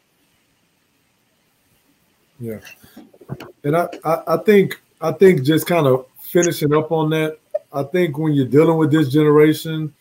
Yeah, 2.40 2.58
and 3.62 3.76
I, 3.76 3.88
I, 4.04 4.22
I 4.26 4.36
think 4.38 4.80
I 5.00 5.12
think 5.12 5.44
just 5.44 5.66
kind 5.66 5.86
of 5.86 6.06
finishing 6.20 6.74
up 6.74 6.90
on 6.90 7.10
that. 7.10 7.38
I 7.72 7.84
think 7.84 8.18
when 8.18 8.32
you're 8.32 8.46
dealing 8.46 8.76
with 8.76 8.90
this 8.90 9.08
generation, 9.10 9.94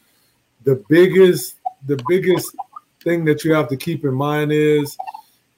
the 0.64 0.84
biggest 0.90 1.56
the 1.86 2.02
biggest 2.08 2.56
thing 3.04 3.26
that 3.26 3.44
you 3.44 3.54
have 3.54 3.68
to 3.70 3.78
keep 3.78 4.06
in 4.06 4.14
mind 4.14 4.52
is 4.52 4.98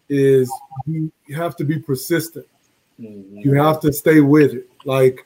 is 0.09 0.51
you 0.85 1.11
have 1.35 1.55
to 1.55 1.63
be 1.63 1.79
persistent. 1.79 2.45
Mm-hmm. 2.99 3.39
You 3.39 3.53
have 3.53 3.79
to 3.81 3.91
stay 3.91 4.21
with 4.21 4.53
it. 4.53 4.69
Like 4.85 5.25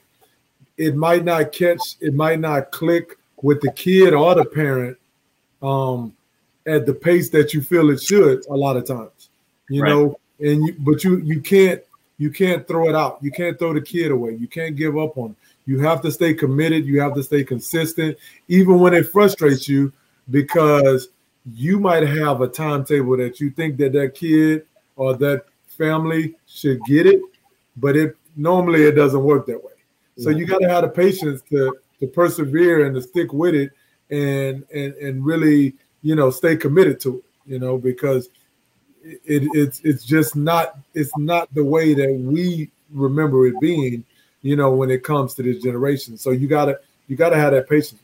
it 0.76 0.96
might 0.96 1.24
not 1.24 1.52
catch, 1.52 1.96
it 2.00 2.14
might 2.14 2.40
not 2.40 2.70
click 2.70 3.18
with 3.42 3.60
the 3.60 3.72
kid 3.72 4.14
or 4.14 4.34
the 4.34 4.44
parent 4.44 4.96
um, 5.62 6.14
at 6.66 6.86
the 6.86 6.94
pace 6.94 7.28
that 7.30 7.52
you 7.54 7.60
feel 7.60 7.90
it 7.90 8.02
should 8.02 8.46
a 8.46 8.54
lot 8.54 8.76
of 8.76 8.86
times. 8.86 9.30
You 9.68 9.82
right. 9.82 9.90
know, 9.90 10.18
and 10.40 10.66
you 10.66 10.76
but 10.78 11.04
you 11.04 11.18
you 11.18 11.40
can't 11.40 11.82
you 12.18 12.30
can't 12.30 12.66
throw 12.66 12.88
it 12.88 12.94
out. 12.94 13.18
You 13.22 13.30
can't 13.30 13.58
throw 13.58 13.72
the 13.72 13.80
kid 13.80 14.10
away. 14.10 14.32
You 14.32 14.48
can't 14.48 14.76
give 14.76 14.98
up 14.98 15.16
on. 15.16 15.30
It. 15.30 15.36
You 15.66 15.78
have 15.80 16.02
to 16.02 16.10
stay 16.10 16.34
committed. 16.34 16.84
You 16.84 17.00
have 17.00 17.14
to 17.14 17.22
stay 17.22 17.44
consistent, 17.44 18.18
even 18.48 18.78
when 18.80 18.92
it 18.92 19.08
frustrates 19.10 19.68
you, 19.68 19.92
because 20.30 21.08
you 21.54 21.80
might 21.80 22.06
have 22.06 22.40
a 22.40 22.48
timetable 22.48 23.16
that 23.16 23.40
you 23.40 23.50
think 23.50 23.76
that 23.78 23.92
that 23.92 24.14
kid 24.14 24.66
or 24.96 25.14
that 25.16 25.44
family 25.66 26.34
should 26.46 26.80
get 26.84 27.06
it, 27.06 27.20
but 27.76 27.96
it 27.96 28.16
normally 28.36 28.84
it 28.84 28.92
doesn't 28.92 29.22
work 29.22 29.46
that 29.46 29.62
way. 29.62 29.72
So 30.18 30.28
you 30.28 30.44
got 30.44 30.58
to 30.58 30.68
have 30.68 30.82
the 30.82 30.88
patience 30.88 31.40
to 31.50 31.74
to 32.00 32.06
persevere 32.06 32.86
and 32.86 32.94
to 32.94 33.02
stick 33.02 33.32
with 33.32 33.54
it 33.54 33.72
and 34.10 34.64
and 34.72 34.94
and 34.94 35.24
really 35.24 35.74
you 36.02 36.14
know 36.14 36.30
stay 36.30 36.56
committed 36.56 37.00
to 37.00 37.18
it. 37.18 37.24
You 37.46 37.58
know 37.58 37.78
because 37.78 38.28
it, 39.02 39.48
it's 39.54 39.80
it's 39.80 40.04
just 40.04 40.36
not 40.36 40.78
it's 40.94 41.16
not 41.16 41.52
the 41.54 41.64
way 41.64 41.94
that 41.94 42.12
we 42.12 42.70
remember 42.92 43.46
it 43.46 43.58
being. 43.60 44.04
You 44.42 44.56
know 44.56 44.72
when 44.72 44.90
it 44.90 45.02
comes 45.02 45.34
to 45.34 45.42
this 45.42 45.62
generation. 45.62 46.18
So 46.18 46.30
you 46.30 46.48
gotta 46.48 46.80
you 47.08 47.16
gotta 47.16 47.36
have 47.36 47.52
that 47.52 47.68
patience. 47.68 48.00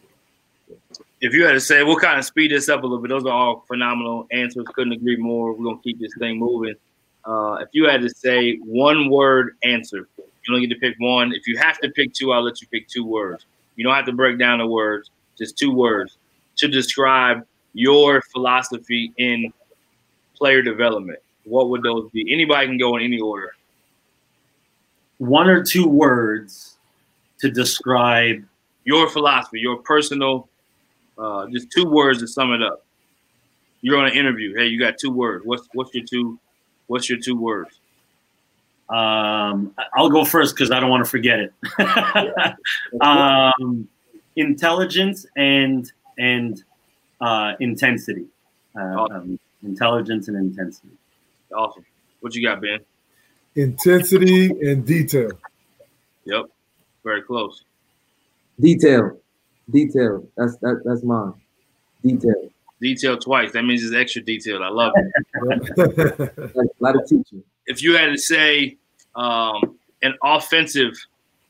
If 1.27 1.35
you 1.35 1.45
had 1.45 1.55
to 1.55 1.61
say, 1.61 1.83
we'll 1.83 1.97
kind 1.97 2.21
of 2.21 2.25
speed 2.25 2.53
this 2.53 2.69
up 2.69 2.85
a 2.85 2.87
little 2.87 3.03
bit. 3.03 3.09
Those 3.09 3.25
are 3.25 3.33
all 3.33 3.65
phenomenal 3.67 4.29
answers. 4.31 4.65
Couldn't 4.75 4.93
agree 4.93 5.17
more. 5.17 5.53
We're 5.53 5.65
gonna 5.65 5.83
keep 5.83 5.99
this 5.99 6.13
thing 6.21 6.39
moving. 6.39 6.77
Uh, 7.25 7.55
if 7.55 7.69
you 7.73 7.89
had 7.89 8.01
to 8.03 8.11
say 8.11 8.59
one 8.59 9.11
word 9.11 9.57
answer, 9.65 10.09
you 10.17 10.55
don't 10.55 10.61
get 10.61 10.71
to 10.73 10.79
pick 10.79 10.95
one. 10.99 11.33
If 11.33 11.49
you 11.49 11.59
have 11.59 11.81
to 11.81 11.91
pick 11.91 12.13
two, 12.13 12.31
I'll 12.31 12.45
let 12.45 12.63
you 12.63 12.69
pick 12.69 12.87
two 12.87 13.05
words. 13.05 13.45
You 13.75 13.83
don't 13.83 13.93
have 13.93 14.07
to 14.07 14.13
break 14.13 14.39
down 14.39 14.61
the 14.61 14.69
words, 14.69 15.11
just 15.37 15.59
two 15.59 15.73
words 15.73 16.17
to 16.59 16.69
describe 16.69 17.45
your 17.73 18.23
philosophy 18.23 19.13
in 19.19 19.53
player 20.37 20.63
development. 20.63 21.19
What 21.43 21.71
would 21.71 21.83
those 21.83 22.09
be? 22.13 22.33
Anybody 22.33 22.69
can 22.69 22.79
go 22.79 22.97
in 22.97 23.03
any 23.03 23.19
order. 23.19 23.57
One 25.19 25.49
or 25.49 25.65
two 25.65 25.89
words 25.89 26.79
to 27.41 27.51
describe 27.51 28.45
your 28.85 29.11
philosophy, 29.11 29.59
your 29.59 29.79
personal, 29.79 30.49
uh, 31.19 31.47
just 31.49 31.71
two 31.71 31.89
words 31.89 32.21
to 32.21 32.29
sum 32.29 32.53
it 32.53 32.63
up. 32.63 32.85
You're 33.81 33.99
on 33.99 34.07
an 34.07 34.15
interview. 34.15 34.55
Hey, 34.55 34.67
you 34.67 34.79
got 34.79 34.99
two 34.99 35.11
words. 35.11 35.45
What's 35.45 35.69
what's 35.73 35.95
your 35.95 36.05
two? 36.05 36.39
What's 36.87 37.09
your 37.09 37.19
two 37.19 37.37
words? 37.37 37.81
Um, 38.89 39.75
I'll 39.95 40.11
go 40.11 40.25
first 40.25 40.55
because 40.55 40.71
I 40.71 40.81
don't 40.81 40.91
want 40.91 41.05
to 41.05 41.11
forget 41.11 41.41
it. 41.41 41.53
um, 43.01 43.89
intelligence 44.37 45.27
and 45.37 45.91
and 46.19 46.63
uh, 47.21 47.55
intensity. 47.61 48.27
Uh, 48.75 48.81
awesome. 48.81 49.17
um, 49.17 49.41
intelligence 49.63 50.29
and 50.29 50.37
intensity. 50.37 50.93
Awesome. 51.55 51.85
What 52.21 52.35
you 52.35 52.47
got, 52.47 52.61
Ben? 52.61 52.81
Intensity 53.55 54.51
and 54.51 54.85
detail. 54.85 55.31
Yep. 56.25 56.47
Very 57.05 57.23
close. 57.23 57.65
Detail. 58.61 59.17
Detail. 59.71 60.27
That's 60.37 60.57
that, 60.59 60.83
that's 60.85 61.03
mine. 61.03 61.35
Detail. 62.03 62.51
Detail 62.81 63.19
twice. 63.19 63.53
That 63.53 63.63
means 63.63 63.83
it's 63.83 63.95
extra 63.95 64.23
detailed. 64.23 64.63
I 64.63 64.69
love 64.69 64.93
it. 64.97 66.49
a 66.57 66.63
lot 66.81 66.95
of 66.95 67.09
teaching 67.09 67.43
if 67.67 67.83
you 67.83 67.97
had 67.97 68.07
to 68.07 68.19
say 68.19 68.77
um, 69.15 69.79
an 70.03 70.17
offensive, 70.23 70.95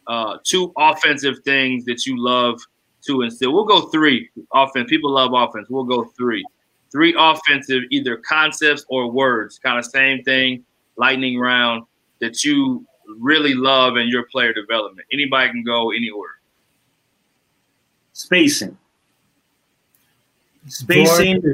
uh, 0.07 0.39
two 0.45 0.73
offensive 0.77 1.39
things 1.45 1.85
that 1.85 2.07
you 2.07 2.17
love 2.19 2.61
to 3.07 3.23
instill, 3.23 3.53
we'll 3.53 3.65
go 3.65 3.83
three. 3.89 4.29
Offense. 4.53 4.89
People 4.89 5.13
love 5.13 5.33
offense. 5.33 5.69
We'll 5.69 5.85
go 5.85 6.05
three. 6.17 6.45
Three 6.91 7.15
offensive, 7.19 7.83
either 7.91 8.17
concepts 8.17 8.85
or 8.89 9.11
words, 9.11 9.59
kind 9.59 9.79
of 9.79 9.85
same 9.85 10.23
thing, 10.23 10.65
lightning 10.97 11.39
round 11.39 11.85
that 12.21 12.43
you 12.45 12.87
really 13.19 13.55
love 13.55 13.97
in 13.97 14.09
your 14.09 14.25
player 14.25 14.53
development. 14.53 15.07
Anybody 15.13 15.51
can 15.51 15.63
go 15.63 15.91
any 15.91 16.09
order. 16.09 16.33
Spacing. 18.17 18.79
Spacing, 20.69 21.53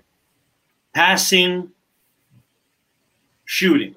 passing, 0.94 1.72
shooting. 3.44 3.96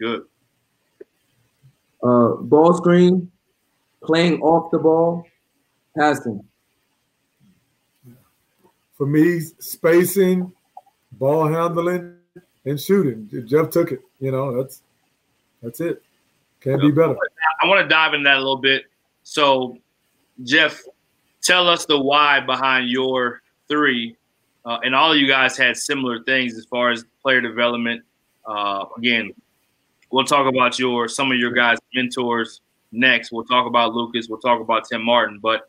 Good. 0.00 0.24
Uh, 2.02 2.36
ball 2.36 2.72
screen, 2.72 3.30
playing 4.02 4.40
off 4.40 4.70
the 4.70 4.78
ball, 4.78 5.26
passing. 5.94 6.42
For 8.96 9.06
me, 9.06 9.40
spacing, 9.58 10.50
ball 11.12 11.48
handling, 11.48 12.16
and 12.64 12.80
shooting. 12.80 13.28
Jeff 13.46 13.68
took 13.68 13.92
it. 13.92 14.00
You 14.20 14.32
know, 14.32 14.56
that's 14.56 14.80
that's 15.62 15.80
it. 15.80 16.02
Can't 16.62 16.80
be 16.80 16.90
better. 16.90 17.14
I 17.62 17.66
want 17.66 17.82
to 17.82 17.88
dive 17.88 18.14
into 18.14 18.24
that 18.24 18.36
a 18.36 18.40
little 18.40 18.56
bit. 18.56 18.86
So, 19.22 19.76
Jeff, 20.44 20.82
tell 21.48 21.68
us 21.68 21.86
the 21.86 21.98
why 21.98 22.40
behind 22.40 22.88
your 22.90 23.42
three. 23.68 24.16
Uh, 24.64 24.78
and 24.82 24.94
all 24.94 25.12
of 25.12 25.18
you 25.18 25.26
guys 25.26 25.56
had 25.56 25.76
similar 25.76 26.22
things 26.24 26.56
as 26.56 26.64
far 26.66 26.90
as 26.90 27.04
player 27.22 27.40
development. 27.40 28.02
Uh, 28.46 28.84
again, 28.96 29.32
We'll 30.10 30.24
talk 30.24 30.46
about 30.46 30.78
your 30.78 31.08
some 31.08 31.30
of 31.30 31.38
your 31.38 31.52
guys' 31.52 31.78
mentors 31.94 32.60
next. 32.92 33.30
We'll 33.30 33.44
talk 33.44 33.66
about 33.66 33.92
Lucas. 33.92 34.28
We'll 34.28 34.40
talk 34.40 34.60
about 34.60 34.88
Tim 34.88 35.04
Martin. 35.04 35.38
But 35.38 35.68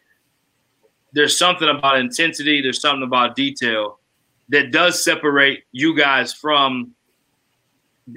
there's 1.12 1.38
something 1.38 1.68
about 1.68 2.00
intensity. 2.00 2.62
There's 2.62 2.80
something 2.80 3.04
about 3.04 3.36
detail 3.36 4.00
that 4.50 4.72
does 4.72 5.04
separate 5.04 5.64
you 5.72 5.96
guys 5.96 6.34
from. 6.34 6.94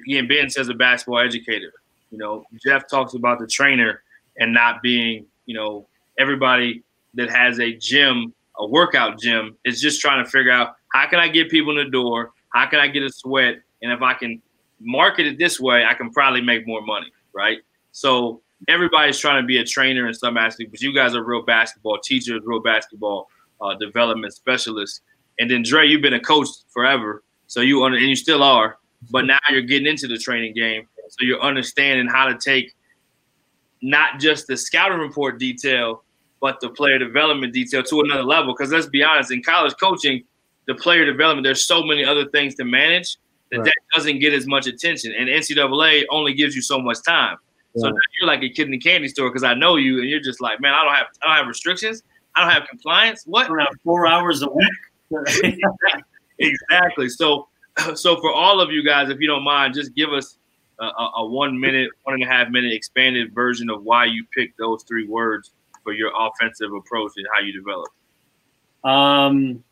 Again, 0.06 0.26
Ben 0.28 0.48
says 0.48 0.68
a 0.68 0.74
basketball 0.74 1.18
educator. 1.18 1.72
You 2.10 2.18
know, 2.18 2.44
Jeff 2.64 2.88
talks 2.88 3.14
about 3.14 3.38
the 3.38 3.46
trainer 3.46 4.02
and 4.38 4.54
not 4.54 4.80
being. 4.80 5.26
You 5.46 5.56
know, 5.56 5.88
everybody 6.18 6.84
that 7.14 7.30
has 7.30 7.60
a 7.60 7.74
gym, 7.76 8.32
a 8.58 8.66
workout 8.66 9.20
gym, 9.20 9.56
is 9.64 9.80
just 9.80 10.00
trying 10.00 10.24
to 10.24 10.30
figure 10.30 10.52
out 10.52 10.76
how 10.92 11.08
can 11.08 11.18
I 11.18 11.28
get 11.28 11.50
people 11.50 11.78
in 11.78 11.84
the 11.84 11.90
door? 11.90 12.32
How 12.50 12.66
can 12.66 12.80
I 12.80 12.88
get 12.88 13.02
a 13.02 13.10
sweat? 13.10 13.56
And 13.82 13.92
if 13.92 14.02
I 14.02 14.14
can 14.14 14.40
market 14.80 15.26
it 15.26 15.38
this 15.38 15.60
way, 15.60 15.84
I 15.84 15.94
can 15.94 16.10
probably 16.10 16.40
make 16.40 16.66
more 16.66 16.82
money, 16.82 17.12
right? 17.34 17.58
So 17.92 18.42
everybody's 18.68 19.18
trying 19.18 19.42
to 19.42 19.46
be 19.46 19.58
a 19.58 19.64
trainer 19.64 20.06
in 20.06 20.14
some 20.14 20.36
aspect, 20.36 20.70
but 20.70 20.80
you 20.80 20.94
guys 20.94 21.14
are 21.14 21.22
real 21.22 21.42
basketball 21.42 21.98
teachers, 21.98 22.42
real 22.44 22.60
basketball 22.60 23.28
uh, 23.60 23.74
development 23.74 24.34
specialists. 24.34 25.00
And 25.38 25.50
then 25.50 25.62
Dre, 25.62 25.86
you've 25.86 26.02
been 26.02 26.14
a 26.14 26.20
coach 26.20 26.48
forever, 26.68 27.22
so 27.46 27.60
you 27.60 27.84
under, 27.84 27.96
and 27.96 28.06
you 28.06 28.16
still 28.16 28.42
are, 28.42 28.78
but 29.10 29.26
now 29.26 29.38
you're 29.50 29.62
getting 29.62 29.86
into 29.86 30.06
the 30.06 30.18
training 30.18 30.54
game, 30.54 30.86
so 31.08 31.24
you're 31.24 31.40
understanding 31.40 32.06
how 32.06 32.26
to 32.26 32.36
take 32.38 32.74
not 33.82 34.20
just 34.20 34.46
the 34.46 34.56
scouting 34.56 34.98
report 34.98 35.38
detail, 35.38 36.04
but 36.42 36.58
the 36.60 36.68
player 36.68 36.98
development 36.98 37.54
detail 37.54 37.84
to 37.84 38.00
another 38.00 38.24
level. 38.24 38.52
Because 38.52 38.72
let's 38.72 38.86
be 38.86 39.02
honest, 39.02 39.30
in 39.30 39.42
college 39.42 39.74
coaching, 39.80 40.24
the 40.66 40.74
player 40.74 41.06
development, 41.06 41.44
there's 41.44 41.64
so 41.64 41.84
many 41.84 42.04
other 42.04 42.26
things 42.26 42.56
to 42.56 42.64
manage 42.64 43.16
that 43.52 43.58
right. 43.58 43.64
that 43.64 43.74
doesn't 43.94 44.18
get 44.18 44.34
as 44.34 44.46
much 44.46 44.66
attention. 44.66 45.14
And 45.16 45.28
NCAA 45.28 46.04
only 46.10 46.34
gives 46.34 46.56
you 46.56 46.60
so 46.60 46.80
much 46.80 46.98
time. 47.06 47.38
So 47.76 47.86
you're 47.86 48.26
like 48.26 48.42
a 48.42 48.50
kid 48.50 48.66
in 48.66 48.72
the 48.72 48.78
candy 48.78 49.08
store 49.08 49.30
because 49.30 49.44
I 49.44 49.54
know 49.54 49.76
you, 49.76 50.00
and 50.00 50.10
you're 50.10 50.20
just 50.20 50.42
like, 50.42 50.60
man, 50.60 50.74
I 50.74 50.84
don't 50.84 50.94
have, 50.94 51.06
I 51.22 51.28
don't 51.28 51.36
have 51.36 51.46
restrictions, 51.46 52.02
I 52.36 52.42
don't 52.42 52.52
have 52.52 52.68
compliance. 52.68 53.22
What? 53.24 53.48
Four 53.82 54.06
hours 54.06 54.42
a 54.42 54.50
week. 54.50 54.68
exactly. 56.38 57.08
So, 57.08 57.48
so 57.94 58.20
for 58.20 58.30
all 58.30 58.60
of 58.60 58.70
you 58.70 58.84
guys, 58.84 59.08
if 59.08 59.20
you 59.20 59.28
don't 59.28 59.44
mind, 59.44 59.72
just 59.72 59.94
give 59.94 60.12
us 60.12 60.36
a, 60.80 60.84
a, 60.84 61.26
one 61.26 61.58
minute, 61.58 61.90
one 62.02 62.14
and 62.14 62.24
a 62.24 62.26
half 62.26 62.50
minute 62.50 62.72
expanded 62.74 63.32
version 63.34 63.70
of 63.70 63.84
why 63.84 64.04
you 64.04 64.26
picked 64.34 64.58
those 64.58 64.82
three 64.82 65.06
words 65.06 65.52
for 65.82 65.92
your 65.92 66.12
offensive 66.18 66.72
approach 66.72 67.12
and 67.16 67.26
how 67.34 67.40
you 67.40 67.52
develop. 67.52 67.88
Um, 68.84 69.62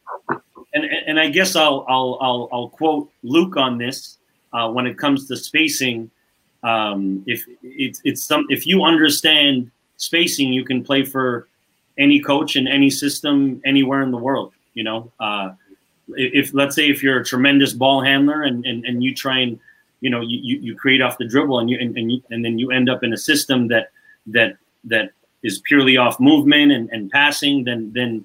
and 0.75 0.85
and 0.85 1.19
I 1.19 1.29
guess 1.29 1.57
I'll 1.57 1.85
I'll 1.89 2.19
I'll, 2.21 2.49
I'll 2.53 2.69
quote 2.69 3.11
Luke 3.23 3.57
on 3.57 3.79
this 3.79 4.19
uh, 4.53 4.71
when 4.71 4.87
it 4.87 4.99
comes 4.99 5.27
to 5.29 5.37
spacing. 5.37 6.11
Um, 6.63 7.25
if 7.27 7.45
it's 7.63 8.01
it's 8.05 8.23
some 8.23 8.47
if 8.51 8.67
you 8.67 8.85
understand 8.85 9.71
spacing, 9.97 10.53
you 10.53 10.65
can 10.65 10.85
play 10.85 11.05
for 11.05 11.49
any 11.99 12.21
coach 12.21 12.57
in 12.57 12.69
any 12.69 12.91
system 12.91 13.61
anywhere 13.65 14.03
in 14.03 14.11
the 14.11 14.19
world. 14.19 14.53
You 14.75 14.85
know, 14.85 15.13
uh, 15.19 15.53
if 16.09 16.55
let's 16.55 16.77
say 16.77 16.89
if 16.89 17.03
you're 17.03 17.21
a 17.21 17.25
tremendous 17.25 17.73
ball 17.73 18.03
handler 18.03 18.43
and, 18.43 18.65
and 18.65 18.85
and 18.85 19.03
you 19.03 19.15
try 19.15 19.39
and 19.39 19.59
you 20.01 20.11
know 20.11 20.21
you, 20.21 20.59
you 20.61 20.77
create 20.77 21.03
off 21.03 21.19
the 21.19 21.27
dribble 21.27 21.59
and 21.59 21.69
you 21.69 21.79
and, 21.79 21.97
and, 21.97 22.13
you, 22.13 22.23
and 22.31 22.45
then 22.45 22.59
you 22.59 22.71
end 22.71 22.89
up 22.89 23.03
in 23.03 23.13
a 23.13 23.19
system 23.19 23.69
that 23.69 23.91
that 24.27 24.57
that 24.85 25.13
is 25.43 25.61
purely 25.65 25.97
off 25.97 26.19
movement 26.21 26.73
and, 26.73 26.89
and 26.91 27.11
passing, 27.11 27.65
then 27.65 27.93
then 27.95 28.25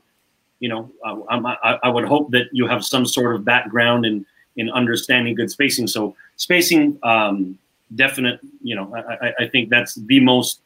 you 0.59 0.69
know 0.69 0.91
I, 1.03 1.37
I, 1.63 1.79
I 1.83 1.89
would 1.89 2.05
hope 2.05 2.31
that 2.31 2.47
you 2.51 2.67
have 2.67 2.83
some 2.83 3.05
sort 3.05 3.35
of 3.35 3.45
background 3.45 4.05
in 4.05 4.25
in 4.57 4.69
understanding 4.69 5.35
good 5.35 5.51
spacing. 5.51 5.87
So 5.87 6.15
spacing, 6.37 6.97
um, 7.03 7.57
definite. 7.95 8.39
You 8.61 8.75
know, 8.75 8.95
I, 8.95 9.33
I 9.39 9.47
think 9.47 9.69
that's 9.69 9.95
the 9.95 10.19
most 10.19 10.61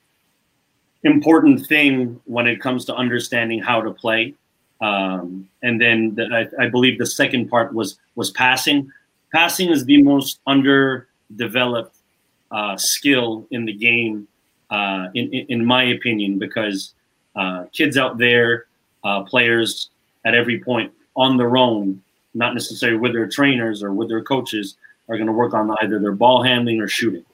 important 1.04 1.66
thing 1.66 2.20
when 2.26 2.48
it 2.48 2.62
comes 2.62 2.86
to 2.86 2.96
understanding 2.96 3.62
how 3.62 3.82
to 3.82 3.92
play. 3.92 4.36
Um, 4.82 5.50
and 5.62 5.80
then 5.80 6.16
the, 6.16 6.26
I, 6.60 6.66
I, 6.66 6.70
believe 6.70 7.00
the 7.00 7.06
second 7.06 7.50
part 7.50 7.74
was 7.74 8.00
was 8.16 8.32
passing. 8.32 8.90
Passing 9.34 9.70
is 9.70 9.84
the 9.84 10.02
most 10.02 10.40
underdeveloped 10.48 11.96
uh, 12.52 12.78
skill 12.78 13.46
in 13.52 13.66
the 13.66 13.74
game 13.74 14.28
uh, 14.70 15.08
in, 15.14 15.32
in, 15.34 15.66
my 15.66 15.84
opinion, 15.84 16.38
because 16.38 16.94
uh, 17.36 17.66
kids 17.72 17.98
out 17.98 18.18
there, 18.18 18.66
uh, 19.04 19.24
players 19.24 19.90
at 20.26 20.36
every 20.36 20.60
point 20.60 20.92
on 21.16 21.38
their 21.38 21.58
own, 21.58 22.02
not 22.34 22.54
necessarily 22.54 22.98
with 22.98 23.14
their 23.14 23.28
trainers 23.28 23.82
or 23.82 23.94
with 23.94 24.10
their 24.10 24.24
coaches, 24.24 24.78
are 25.08 25.18
going 25.18 25.28
to 25.28 25.34
work 25.34 25.54
on 25.54 25.72
either 25.82 26.00
their 26.00 26.12
ball 26.12 26.44
handling 26.44 26.80
or 26.80 26.88
shooting, 26.88 27.26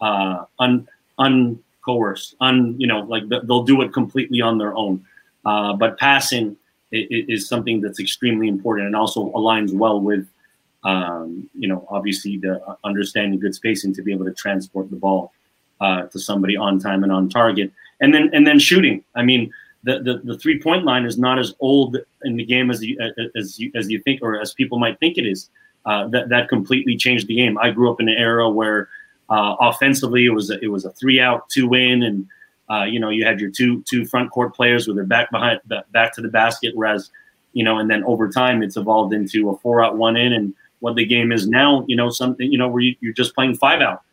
uh, 0.00 0.44
un, 0.58 0.86
uncoerced, 1.18 2.34
un, 2.40 2.74
you 2.78 2.86
know, 2.86 3.00
like 3.00 3.22
they'll 3.28 3.62
do 3.62 3.80
it 3.80 3.92
completely 3.92 4.40
on 4.40 4.58
their 4.58 4.74
own. 4.76 5.04
Uh, 5.44 5.72
but 5.72 5.98
passing 5.98 6.56
is, 6.92 7.48
something 7.48 7.80
that's 7.80 7.98
extremely 7.98 8.48
important 8.48 8.86
and 8.86 8.94
also 8.94 9.30
aligns 9.32 9.72
well 9.72 10.00
with 10.00 10.28
um, 10.84 11.48
you 11.54 11.68
know, 11.68 11.86
obviously 11.90 12.38
the 12.38 12.60
understanding 12.84 13.38
good 13.38 13.54
spacing 13.54 13.94
to 13.94 14.02
be 14.02 14.12
able 14.12 14.24
to 14.24 14.32
transport 14.32 14.90
the 14.90 14.96
ball 14.96 15.32
uh, 15.82 16.02
to 16.06 16.18
somebody 16.18 16.56
on 16.56 16.78
time 16.78 17.02
and 17.02 17.12
on 17.12 17.28
target, 17.28 17.72
and 18.00 18.14
then 18.14 18.30
and 18.32 18.46
then 18.46 18.58
shooting. 18.58 19.02
I 19.16 19.22
mean, 19.22 19.52
the 19.82 19.98
the, 19.98 20.20
the 20.24 20.38
three 20.38 20.60
point 20.60 20.84
line 20.84 21.04
is 21.04 21.18
not 21.18 21.38
as 21.38 21.54
old 21.58 21.96
in 22.22 22.36
the 22.36 22.44
game 22.44 22.70
as 22.70 22.82
you 22.82 22.96
as 23.34 23.58
you 23.58 23.72
as 23.74 23.90
you 23.90 24.00
think 24.00 24.22
or 24.22 24.40
as 24.40 24.54
people 24.54 24.78
might 24.78 24.98
think 25.00 25.18
it 25.18 25.26
is. 25.26 25.50
Uh, 25.84 26.06
that 26.08 26.28
that 26.28 26.48
completely 26.48 26.96
changed 26.96 27.26
the 27.26 27.34
game. 27.34 27.58
I 27.58 27.70
grew 27.70 27.90
up 27.90 28.00
in 28.00 28.08
an 28.08 28.14
era 28.16 28.48
where 28.48 28.88
uh, 29.28 29.56
offensively 29.58 30.24
it 30.24 30.30
was 30.30 30.50
a, 30.50 30.60
it 30.60 30.68
was 30.68 30.84
a 30.84 30.92
three 30.92 31.18
out, 31.18 31.48
two 31.48 31.74
in, 31.74 32.04
and 32.04 32.26
uh, 32.70 32.84
you 32.84 33.00
know 33.00 33.10
you 33.10 33.24
had 33.24 33.40
your 33.40 33.50
two 33.50 33.82
two 33.90 34.04
front 34.06 34.30
court 34.30 34.54
players 34.54 34.86
with 34.86 34.96
their 34.96 35.04
back 35.04 35.32
behind 35.32 35.60
back 35.90 36.14
to 36.14 36.20
the 36.20 36.28
basket. 36.28 36.76
Whereas 36.76 37.10
you 37.54 37.64
know, 37.64 37.78
and 37.78 37.90
then 37.90 38.04
over 38.04 38.28
time 38.28 38.62
it's 38.62 38.76
evolved 38.76 39.12
into 39.12 39.50
a 39.50 39.56
four 39.58 39.84
out, 39.84 39.96
one 39.96 40.16
in, 40.16 40.32
and 40.32 40.54
what 40.78 40.94
the 40.94 41.04
game 41.04 41.32
is 41.32 41.48
now. 41.48 41.84
You 41.88 41.96
know, 41.96 42.08
something 42.08 42.52
you 42.52 42.58
know 42.58 42.68
where 42.68 42.82
you, 42.82 42.94
you're 43.00 43.12
just 43.12 43.34
playing 43.34 43.56
five 43.56 43.80
out 43.80 44.04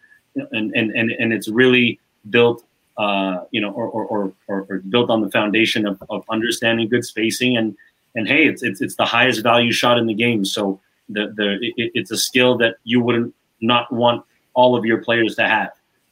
and 0.52 0.74
and 0.76 0.92
and, 0.92 1.12
and 1.12 1.34
it's 1.34 1.48
really 1.48 2.00
built 2.30 2.64
uh, 3.00 3.46
you 3.52 3.62
know, 3.62 3.72
or, 3.72 3.88
or, 3.88 4.34
or, 4.48 4.66
or, 4.70 4.80
built 4.90 5.10
on 5.10 5.22
the 5.22 5.32
foundation 5.32 5.88
of, 5.88 6.04
of 6.10 6.22
understanding 6.30 6.90
good 6.90 7.06
spacing 7.06 7.56
and 7.56 7.78
and 8.16 8.28
hey, 8.28 8.46
it's, 8.46 8.62
it's 8.62 8.82
it's 8.82 8.96
the 8.96 9.06
highest 9.06 9.42
value 9.42 9.72
shot 9.72 9.98
in 9.98 10.06
the 10.06 10.14
game. 10.14 10.44
So 10.44 10.82
the 11.08 11.34
the 11.38 11.58
it, 11.78 11.92
it's 11.96 12.12
a 12.12 12.18
skill 12.18 12.58
that 12.58 12.76
you 12.84 13.00
wouldn't 13.02 13.34
not 13.62 13.92
want 13.92 14.26
all 14.54 14.76
of 14.76 14.84
your 14.84 14.98
players 14.98 15.36
to 15.36 15.48
have. 15.48 15.72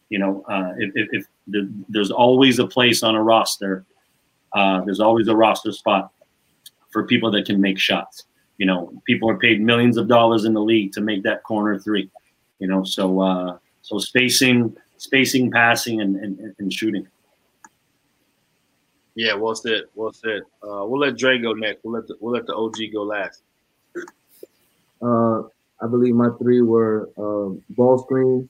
You 0.10 0.20
know, 0.20 0.46
uh, 0.48 0.74
if, 0.78 0.92
if, 0.96 1.10
if 1.12 1.26
the, 1.48 1.70
there's 1.90 2.12
always 2.12 2.60
a 2.60 2.68
place 2.68 3.04
on 3.04 3.16
a 3.16 3.22
roster, 3.22 3.84
uh, 4.54 4.82
there's 4.86 5.02
always 5.02 5.28
a 5.28 5.36
roster 5.36 5.74
spot 5.74 6.12
for 6.92 7.04
people 7.06 7.30
that 7.32 7.46
can 7.46 7.60
make 7.60 7.78
shots. 7.78 8.24
You 8.58 8.66
know, 8.66 9.02
people 9.06 9.30
are 9.30 9.38
paid 9.38 9.62
millions 9.62 9.98
of 9.98 10.08
dollars 10.08 10.46
in 10.46 10.54
the 10.54 10.62
league 10.62 10.94
to 10.94 11.02
make 11.02 11.24
that 11.24 11.44
corner 11.44 11.78
three. 11.78 12.10
You 12.60 12.68
know, 12.68 12.84
so 12.84 13.20
uh, 13.20 13.58
so 13.88 14.00
spacing, 14.00 14.76
spacing, 14.98 15.50
passing, 15.50 16.02
and, 16.02 16.18
and, 16.18 16.54
and 16.60 16.74
shooting. 16.74 17.08
Yeah, 19.16 19.34
well 19.34 19.56
said. 19.56 19.84
Well 19.96 20.12
said. 20.12 20.42
Uh, 20.62 20.84
we'll 20.86 21.00
let 21.00 21.18
Dre 21.18 21.40
go 21.40 21.54
next. 21.54 21.86
We'll 21.86 21.94
let 21.94 22.06
the 22.06 22.18
we'll 22.20 22.34
let 22.34 22.46
the 22.46 22.54
OG 22.54 22.76
go 22.92 23.04
last. 23.04 23.42
Uh, 25.02 25.44
I 25.82 25.88
believe 25.90 26.16
my 26.16 26.30
three 26.38 26.62
were 26.62 27.10
uh, 27.18 27.56
ball 27.70 27.98
screens, 28.00 28.50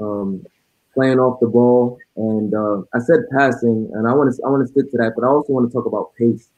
um, 0.00 0.44
playing 0.92 1.18
off 1.18 1.40
the 1.40 1.46
ball, 1.46 1.98
and 2.16 2.52
uh, 2.52 2.82
I 2.94 2.98
said 2.98 3.20
passing, 3.32 3.90
and 3.94 4.06
I 4.06 4.12
want 4.12 4.34
to 4.34 4.42
I 4.44 4.50
want 4.50 4.66
to 4.66 4.68
stick 4.70 4.90
to 4.90 4.98
that, 4.98 5.14
but 5.16 5.24
I 5.24 5.28
also 5.28 5.54
want 5.54 5.66
to 5.66 5.72
talk 5.72 5.86
about 5.86 6.14
pace. 6.14 6.50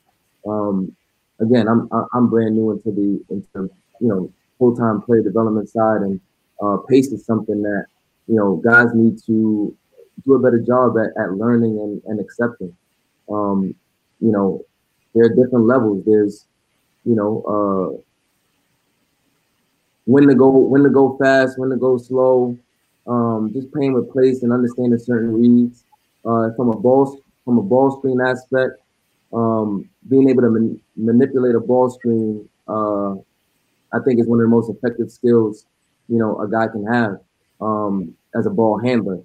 Um, 0.47 0.97
again, 1.39 1.69
I'm 1.69 1.89
I'm 2.13 2.29
brand 2.29 2.57
new 2.57 2.73
into 2.73 2.91
the 2.91 3.25
into 3.31 3.73
you 4.01 4.09
know 4.09 4.33
full 4.59 4.75
time 4.75 5.01
player 5.01 5.23
development 5.23 5.69
side, 5.69 6.03
and 6.03 6.21
uh, 6.61 6.79
pace 6.89 7.13
is 7.13 7.25
something 7.25 7.63
that 7.63 7.87
you 8.27 8.37
know 8.37 8.57
guys 8.57 8.89
need 8.95 9.19
to 9.27 9.77
do 10.25 10.35
a 10.35 10.39
better 10.39 10.59
job 10.59 10.97
at, 10.99 11.11
at 11.21 11.33
learning 11.35 11.79
and, 11.79 12.03
and 12.07 12.21
accepting. 12.21 12.75
Um, 13.31 13.75
you 14.21 14.33
know, 14.33 14.65
there 15.15 15.25
are 15.25 15.29
different 15.29 15.67
levels. 15.67 16.05
There's, 16.05 16.47
you 17.05 17.15
know, 17.15 17.43
uh, 17.43 18.03
when 20.07 20.27
to 20.29 20.35
go, 20.35 20.49
when 20.49 20.83
to 20.83 20.91
go 20.91 21.17
fast, 21.19 21.59
when 21.59 21.71
to 21.71 21.77
go 21.77 21.99
slow. 21.99 22.59
Um, 23.07 23.51
just 23.55 23.73
playing 23.73 23.95
with 23.95 24.13
place 24.13 24.43
and 24.43 24.53
understanding 24.53 24.99
certain 24.99 25.33
reads 25.33 25.85
uh, 26.25 26.51
from 26.57 26.69
a 26.69 26.77
ball 26.77 27.19
from 27.45 27.59
a 27.59 27.63
ball 27.63 27.99
screen 27.99 28.21
aspect. 28.21 28.81
Um, 29.33 29.89
being 30.09 30.29
able 30.29 30.43
to 30.43 30.51
man- 30.51 30.81
manipulate 30.97 31.55
a 31.55 31.61
ball 31.61 31.91
screen, 31.91 32.49
uh, 32.67 33.13
I 33.93 34.01
think, 34.05 34.21
is 34.21 34.27
one 34.27 34.41
of 34.41 34.45
the 34.45 34.49
most 34.49 34.71
effective 34.71 35.11
skills 35.11 35.65
you 36.09 36.19
know 36.19 36.41
a 36.41 36.49
guy 36.49 36.69
can 36.69 36.85
have 36.87 37.19
um, 37.61 38.15
as 38.35 38.47
a 38.47 38.51
ball 38.51 38.79
handler, 38.79 39.21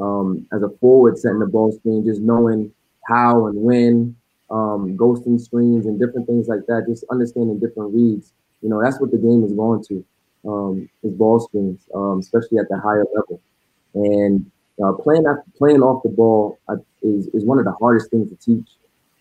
um, 0.00 0.46
as 0.52 0.62
a 0.62 0.68
forward 0.80 1.18
setting 1.18 1.38
the 1.38 1.46
ball 1.46 1.72
screen, 1.72 2.04
just 2.04 2.20
knowing 2.20 2.72
how 3.06 3.46
and 3.46 3.62
when, 3.62 4.16
um, 4.50 4.96
ghosting 4.96 5.40
screens 5.40 5.86
and 5.86 5.98
different 5.98 6.26
things 6.26 6.48
like 6.48 6.66
that. 6.66 6.86
Just 6.88 7.04
understanding 7.10 7.58
different 7.58 7.94
reads. 7.94 8.32
You 8.62 8.68
know, 8.70 8.82
that's 8.82 9.00
what 9.00 9.10
the 9.10 9.18
game 9.18 9.44
is 9.44 9.52
going 9.52 9.84
to 9.84 10.04
um, 10.46 10.88
is 11.02 11.12
ball 11.12 11.40
screens, 11.40 11.80
um, 11.94 12.18
especially 12.20 12.58
at 12.58 12.68
the 12.68 12.78
higher 12.78 13.04
level. 13.14 13.40
And 13.94 14.50
uh, 14.82 14.92
playing 14.92 15.26
after, 15.26 15.44
playing 15.56 15.82
off 15.82 16.02
the 16.02 16.08
ball 16.08 16.58
uh, 16.68 16.76
is 17.02 17.28
is 17.28 17.44
one 17.44 17.58
of 17.58 17.64
the 17.64 17.72
hardest 17.72 18.10
things 18.10 18.30
to 18.30 18.36
teach. 18.36 18.68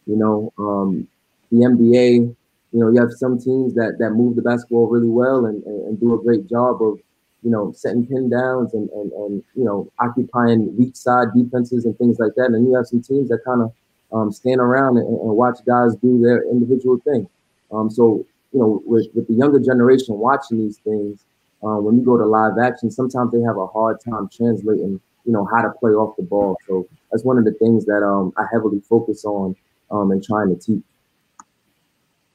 You 0.05 0.17
know, 0.17 0.53
um, 0.57 1.07
the 1.51 1.59
NBA 1.59 2.35
you 2.73 2.79
know, 2.79 2.89
you 2.89 2.99
have 2.99 3.13
some 3.13 3.39
teams 3.39 3.75
that 3.75 3.97
that 3.99 4.11
move 4.11 4.35
the 4.35 4.41
basketball 4.41 4.87
really 4.87 5.07
well 5.07 5.45
and, 5.45 5.63
and, 5.63 5.87
and 5.87 5.99
do 5.99 6.15
a 6.15 6.21
great 6.21 6.49
job 6.49 6.81
of, 6.81 6.99
you 7.43 7.51
know, 7.51 7.71
setting 7.71 8.05
pin 8.05 8.29
downs 8.29 8.73
and, 8.73 8.89
and, 8.89 9.11
and 9.11 9.43
you 9.55 9.63
know, 9.63 9.89
occupying 9.99 10.75
weak 10.75 10.95
side 10.95 11.27
defenses 11.35 11.85
and 11.85 11.95
things 11.99 12.17
like 12.17 12.33
that. 12.35 12.47
And 12.47 12.67
you 12.67 12.73
have 12.73 12.87
some 12.87 13.01
teams 13.01 13.29
that 13.29 13.45
kind 13.45 13.61
of 13.61 13.71
um, 14.11 14.31
stand 14.31 14.59
around 14.59 14.97
and, 14.97 15.07
and, 15.07 15.29
watch 15.37 15.59
guys 15.65 15.95
do 15.95 16.19
their 16.19 16.43
individual 16.49 16.97
thing. 16.99 17.27
Um, 17.71 17.89
so, 17.89 18.25
you 18.51 18.59
know, 18.59 18.81
with, 18.85 19.07
with 19.13 19.27
the 19.27 19.33
younger 19.33 19.59
generation 19.59 20.17
watching 20.17 20.57
these 20.59 20.77
things, 20.77 21.25
uh, 21.63 21.77
when 21.77 21.97
you 21.97 22.03
go 22.03 22.17
to 22.17 22.25
live 22.25 22.53
action, 22.61 22.91
sometimes 22.91 23.31
they 23.31 23.41
have 23.41 23.57
a 23.57 23.67
hard 23.67 23.97
time 24.01 24.29
translating, 24.29 24.99
you 25.25 25.31
know, 25.31 25.45
how 25.45 25.61
to 25.61 25.71
play 25.79 25.91
off 25.91 26.15
the 26.17 26.23
ball. 26.23 26.57
So 26.67 26.87
that's 27.11 27.23
one 27.23 27.37
of 27.37 27.45
the 27.45 27.53
things 27.53 27.85
that 27.85 28.03
um, 28.03 28.33
I 28.37 28.45
heavily 28.51 28.81
focus 28.81 29.25
on 29.25 29.55
um, 29.89 30.11
and 30.11 30.23
trying 30.23 30.49
to 30.49 30.55
teach. 30.55 30.83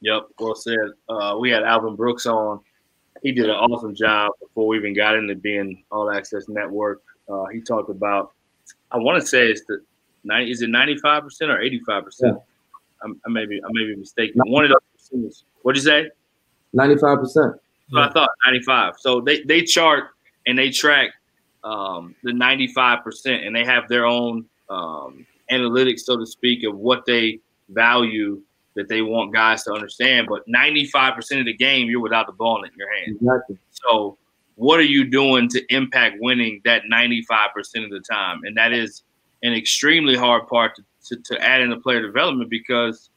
Yep, 0.01 0.23
well 0.39 0.55
said. 0.55 0.77
Uh, 1.09 1.37
we 1.41 1.51
had 1.51 1.63
Alvin 1.63 1.97
Brooks 1.97 2.27
on. 2.27 2.61
He 3.23 3.33
did 3.33 3.47
an 3.47 3.57
awesome 3.57 3.95
job 3.95 4.33
before 4.41 4.69
we 4.69 4.79
even 4.79 4.95
got 4.95 5.17
into 5.17 5.35
being 5.35 5.83
All 5.91 6.11
Access 6.11 6.49
Network. 6.49 7.03
Uh, 7.29 7.47
he 7.47 7.61
talked 7.61 7.91
about, 7.91 8.33
I 8.93 8.97
want 8.99 9.21
to 9.21 9.27
say 9.27 9.49
it's 9.49 9.63
the, 9.67 9.81
is 10.41 10.63
it 10.63 10.71
95% 10.71 11.23
or 11.43 12.03
85%? 12.03 12.43
I, 13.03 13.07
I 13.07 13.29
may 13.29 13.47
be, 13.47 13.61
I 13.63 13.69
may 13.71 13.87
be 13.87 13.97
mistaken. 13.97 14.41
One 14.47 14.65
of 14.65 14.71
those. 14.71 15.45
What'd 15.63 15.83
you 15.83 15.89
say? 15.89 16.11
95%. 16.75 17.27
So 17.91 17.99
I 17.99 18.13
thought 18.13 18.31
95. 18.47 18.95
So 18.99 19.21
they, 19.21 19.43
they 19.43 19.63
chart 19.63 20.11
and 20.47 20.59
they 20.59 20.71
track 20.71 21.11
um, 21.65 22.15
the 22.23 22.33
95% 22.33 23.47
and 23.47 23.55
they 23.55 23.65
have 23.65 23.89
their 23.89 24.07
own 24.07 24.45
um, 24.69 25.27
analytics, 25.51 26.01
so 26.01 26.17
to 26.19 26.27
speak, 26.27 26.65
of 26.65 26.77
what 26.77 27.05
they 27.07 27.41
value 27.71 28.41
that 28.79 28.89
they 28.89 29.03
want 29.03 29.35
guys 29.35 29.65
to 29.65 29.73
understand. 29.73 30.29
But 30.29 30.47
95% 30.49 31.41
of 31.41 31.47
the 31.47 31.53
game, 31.53 31.89
you're 31.89 32.01
without 32.01 32.27
the 32.27 32.33
ball 32.33 32.63
in 32.63 32.71
your 32.79 32.89
hand. 32.95 33.17
Exactly. 33.21 33.59
So, 33.71 34.17
what 34.55 34.79
are 34.79 34.85
you 34.85 35.05
doing 35.05 35.49
to 35.51 35.75
impact 35.75 36.17
winning 36.21 36.61
that 36.65 36.83
95% 36.91 37.19
of 37.85 37.91
the 37.91 38.03
time? 38.09 38.41
And 38.45 38.57
that 38.57 38.73
is 38.73 39.03
an 39.43 39.53
extremely 39.53 40.17
hard 40.17 40.47
part 40.47 40.77
to, 40.77 40.83
to, 41.09 41.23
to 41.25 41.43
add 41.43 41.61
in 41.61 41.71
the 41.71 41.77
player 41.77 42.01
development 42.01 42.51
because 42.51 43.11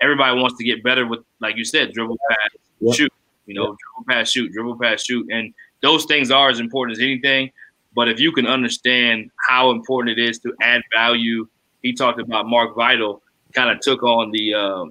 everybody 0.00 0.38
wants 0.38 0.56
to 0.58 0.64
get 0.64 0.82
better 0.84 1.06
with, 1.06 1.20
like 1.40 1.56
you 1.56 1.64
said, 1.64 1.92
dribble, 1.92 2.18
pass, 2.28 2.48
yep. 2.80 2.94
shoot. 2.94 3.12
You 3.46 3.54
know, 3.54 3.68
yep. 3.68 3.76
dribble, 3.78 4.06
pass, 4.08 4.30
shoot, 4.30 4.52
dribble, 4.52 4.78
pass, 4.78 5.02
shoot. 5.02 5.26
And 5.30 5.52
those 5.82 6.04
things 6.04 6.30
are 6.30 6.50
as 6.50 6.60
important 6.60 6.98
as 6.98 7.02
anything. 7.02 7.50
But 7.94 8.08
if 8.08 8.20
you 8.20 8.32
can 8.32 8.46
understand 8.46 9.30
how 9.48 9.70
important 9.70 10.18
it 10.18 10.22
is 10.22 10.38
to 10.40 10.54
add 10.60 10.82
value, 10.94 11.48
he 11.82 11.94
talked 11.94 12.20
about 12.20 12.46
Mark 12.46 12.74
Vital 12.74 13.22
kind 13.54 13.70
of 13.70 13.80
took 13.80 14.02
on 14.02 14.30
the 14.30 14.54
uh, 14.54 14.84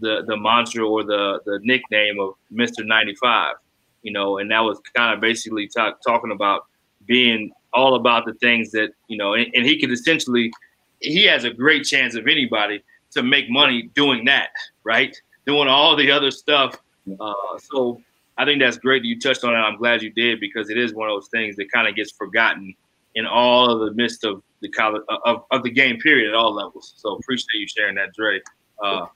the 0.00 0.22
the 0.26 0.36
mantra 0.36 0.86
or 0.86 1.04
the 1.04 1.40
the 1.46 1.60
nickname 1.62 2.20
of 2.20 2.34
Mister 2.50 2.84
95. 2.84 3.54
You 4.02 4.08
you 4.08 4.12
know, 4.12 4.38
and 4.38 4.50
that 4.50 4.60
was 4.60 4.80
kind 4.96 5.12
of 5.14 5.20
basically 5.20 5.68
talk, 5.68 6.00
talking 6.02 6.30
about 6.30 6.66
being 7.06 7.50
all 7.72 7.94
about 7.94 8.24
the 8.24 8.34
things 8.34 8.70
that 8.70 8.90
you 9.08 9.18
know, 9.18 9.34
and, 9.34 9.46
and 9.54 9.66
he 9.66 9.78
could 9.78 9.90
essentially, 9.90 10.52
he 11.00 11.24
has 11.24 11.44
a 11.44 11.50
great 11.50 11.84
chance 11.84 12.14
of 12.14 12.26
anybody 12.26 12.82
to 13.10 13.22
make 13.22 13.50
money 13.50 13.90
doing 13.94 14.24
that, 14.24 14.50
right? 14.84 15.16
Doing 15.46 15.68
all 15.68 15.96
the 15.96 16.10
other 16.10 16.30
stuff. 16.30 16.76
Uh, 17.20 17.34
so 17.58 18.00
I 18.36 18.44
think 18.44 18.60
that's 18.60 18.78
great 18.78 19.02
that 19.02 19.08
you 19.08 19.18
touched 19.18 19.44
on 19.44 19.54
it. 19.54 19.58
I'm 19.58 19.76
glad 19.76 20.02
you 20.02 20.10
did 20.10 20.40
because 20.40 20.70
it 20.70 20.78
is 20.78 20.94
one 20.94 21.08
of 21.08 21.14
those 21.14 21.28
things 21.28 21.56
that 21.56 21.70
kind 21.72 21.88
of 21.88 21.94
gets 21.94 22.12
forgotten 22.12 22.74
in 23.14 23.26
all 23.26 23.70
of 23.70 23.80
the 23.80 23.94
midst 23.94 24.24
of 24.24 24.42
the 24.60 24.68
college 24.70 25.02
of, 25.24 25.44
of 25.50 25.62
the 25.62 25.70
game 25.70 25.98
period 25.98 26.28
at 26.28 26.34
all 26.34 26.54
levels. 26.54 26.94
So 26.96 27.16
appreciate 27.16 27.60
you 27.60 27.66
sharing 27.66 27.96
that, 27.96 28.14
Dre. 28.14 28.40
Uh, 28.82 29.06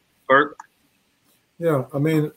Yeah, 1.59 1.85
I 1.95 1.99
mean, 1.99 2.33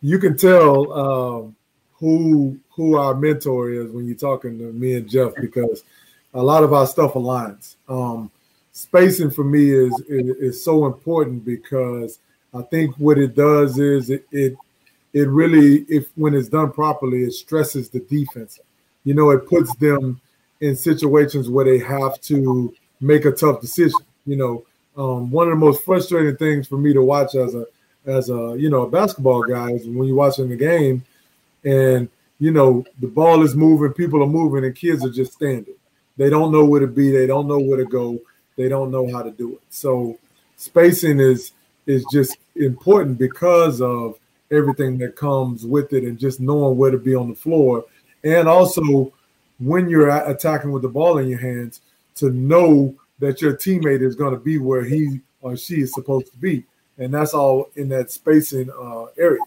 you 0.00 0.18
can 0.18 0.36
tell 0.36 0.92
um, 0.92 1.56
who 1.94 2.58
who 2.70 2.96
our 2.96 3.14
mentor 3.14 3.70
is 3.70 3.90
when 3.90 4.06
you're 4.06 4.16
talking 4.16 4.58
to 4.58 4.72
me 4.72 4.94
and 4.94 5.08
Jeff 5.08 5.32
because 5.40 5.84
a 6.34 6.42
lot 6.42 6.64
of 6.64 6.72
our 6.72 6.86
stuff 6.86 7.14
aligns. 7.14 7.76
Um, 7.88 8.30
spacing 8.72 9.30
for 9.30 9.44
me 9.44 9.70
is, 9.70 9.92
is, 10.08 10.36
is 10.36 10.64
so 10.64 10.86
important 10.86 11.44
because 11.44 12.20
I 12.54 12.62
think 12.62 12.96
what 12.96 13.18
it 13.18 13.34
does 13.34 13.78
is 13.78 14.10
it, 14.10 14.26
it 14.30 14.56
it 15.12 15.28
really 15.28 15.84
if 15.88 16.06
when 16.14 16.34
it's 16.34 16.48
done 16.48 16.72
properly 16.72 17.24
it 17.24 17.32
stresses 17.32 17.90
the 17.90 18.00
defense. 18.00 18.60
You 19.04 19.14
know, 19.14 19.30
it 19.30 19.48
puts 19.48 19.74
them 19.76 20.20
in 20.60 20.76
situations 20.76 21.48
where 21.48 21.64
they 21.64 21.78
have 21.78 22.20
to 22.22 22.72
make 23.00 23.24
a 23.24 23.32
tough 23.32 23.60
decision. 23.60 24.00
You 24.26 24.36
know, 24.36 24.64
um, 24.96 25.30
one 25.30 25.46
of 25.46 25.52
the 25.52 25.64
most 25.64 25.84
frustrating 25.84 26.36
things 26.36 26.66
for 26.68 26.76
me 26.76 26.92
to 26.92 27.02
watch 27.02 27.34
as 27.34 27.54
a 27.54 27.66
as 28.06 28.30
a 28.30 28.56
you 28.58 28.70
know 28.70 28.82
a 28.82 28.90
basketball 28.90 29.42
guy 29.42 29.70
is 29.72 29.86
when 29.86 30.08
you're 30.08 30.16
watching 30.16 30.48
the 30.48 30.56
game 30.56 31.04
and 31.64 32.08
you 32.38 32.50
know 32.50 32.84
the 33.00 33.06
ball 33.06 33.42
is 33.42 33.54
moving, 33.54 33.92
people 33.92 34.22
are 34.22 34.26
moving, 34.26 34.64
and 34.64 34.74
kids 34.74 35.04
are 35.04 35.10
just 35.10 35.34
standing. 35.34 35.74
They 36.16 36.30
don't 36.30 36.52
know 36.52 36.64
where 36.64 36.80
to 36.80 36.86
be. 36.86 37.10
They 37.10 37.26
don't 37.26 37.46
know 37.46 37.58
where 37.58 37.78
to 37.78 37.84
go. 37.84 38.18
They 38.56 38.68
don't 38.68 38.90
know 38.90 39.10
how 39.10 39.22
to 39.22 39.30
do 39.30 39.54
it. 39.54 39.62
So 39.70 40.18
spacing 40.56 41.20
is 41.20 41.52
is 41.86 42.04
just 42.12 42.36
important 42.56 43.18
because 43.18 43.80
of 43.80 44.18
everything 44.50 44.98
that 44.98 45.16
comes 45.16 45.64
with 45.64 45.92
it 45.92 46.04
and 46.04 46.18
just 46.18 46.40
knowing 46.40 46.76
where 46.76 46.90
to 46.90 46.98
be 46.98 47.14
on 47.14 47.28
the 47.28 47.34
floor 47.34 47.84
and 48.24 48.48
also 48.48 49.12
when 49.58 49.88
you're 49.88 50.08
attacking 50.08 50.72
with 50.72 50.82
the 50.82 50.88
ball 50.88 51.18
in 51.18 51.28
your 51.28 51.38
hands 51.38 51.80
to 52.16 52.30
know 52.30 52.94
that 53.20 53.40
your 53.40 53.54
teammate 53.54 54.02
is 54.02 54.14
going 54.14 54.34
to 54.34 54.40
be 54.40 54.58
where 54.58 54.84
he 54.84 55.20
or 55.40 55.56
she 55.56 55.80
is 55.80 55.94
supposed 55.94 56.30
to 56.32 56.38
be 56.38 56.64
and 56.98 57.14
that's 57.14 57.34
all 57.34 57.70
in 57.76 57.88
that 57.88 58.10
spacing 58.10 58.70
uh, 58.70 59.04
area 59.18 59.40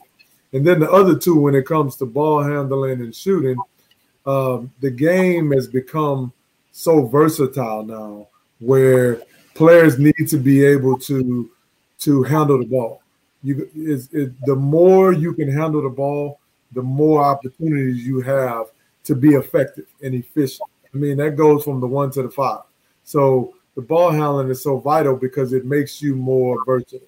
and 0.53 0.65
then 0.65 0.79
the 0.79 0.91
other 0.91 1.17
two 1.17 1.39
when 1.39 1.55
it 1.55 1.65
comes 1.65 1.95
to 1.95 2.05
ball 2.05 2.41
handling 2.41 3.01
and 3.01 3.15
shooting 3.15 3.57
um, 4.25 4.71
the 4.79 4.89
game 4.89 5.51
has 5.51 5.67
become 5.67 6.31
so 6.71 7.05
versatile 7.05 7.83
now 7.83 8.27
where 8.59 9.21
players 9.53 9.99
need 9.99 10.27
to 10.27 10.37
be 10.37 10.63
able 10.63 10.97
to 10.97 11.49
to 11.99 12.23
handle 12.23 12.57
the 12.57 12.65
ball 12.65 13.03
you 13.43 13.69
is 13.75 14.09
it, 14.13 14.33
the 14.45 14.55
more 14.55 15.11
you 15.11 15.33
can 15.33 15.51
handle 15.51 15.81
the 15.81 15.89
ball, 15.89 16.39
the 16.71 16.81
more 16.81 17.23
opportunities 17.23 18.05
you 18.05 18.21
have 18.21 18.67
to 19.03 19.15
be 19.15 19.33
effective 19.35 19.85
and 20.01 20.15
efficient. 20.15 20.69
I 20.93 20.97
mean, 20.97 21.17
that 21.17 21.35
goes 21.35 21.63
from 21.63 21.81
the 21.81 21.87
one 21.87 22.09
to 22.11 22.23
the 22.23 22.29
five. 22.29 22.61
So 23.03 23.55
the 23.75 23.81
ball 23.81 24.11
handling 24.11 24.49
is 24.49 24.61
so 24.61 24.77
vital 24.77 25.15
because 25.15 25.53
it 25.53 25.65
makes 25.65 26.01
you 26.01 26.15
more 26.15 26.63
versatile. 26.65 27.07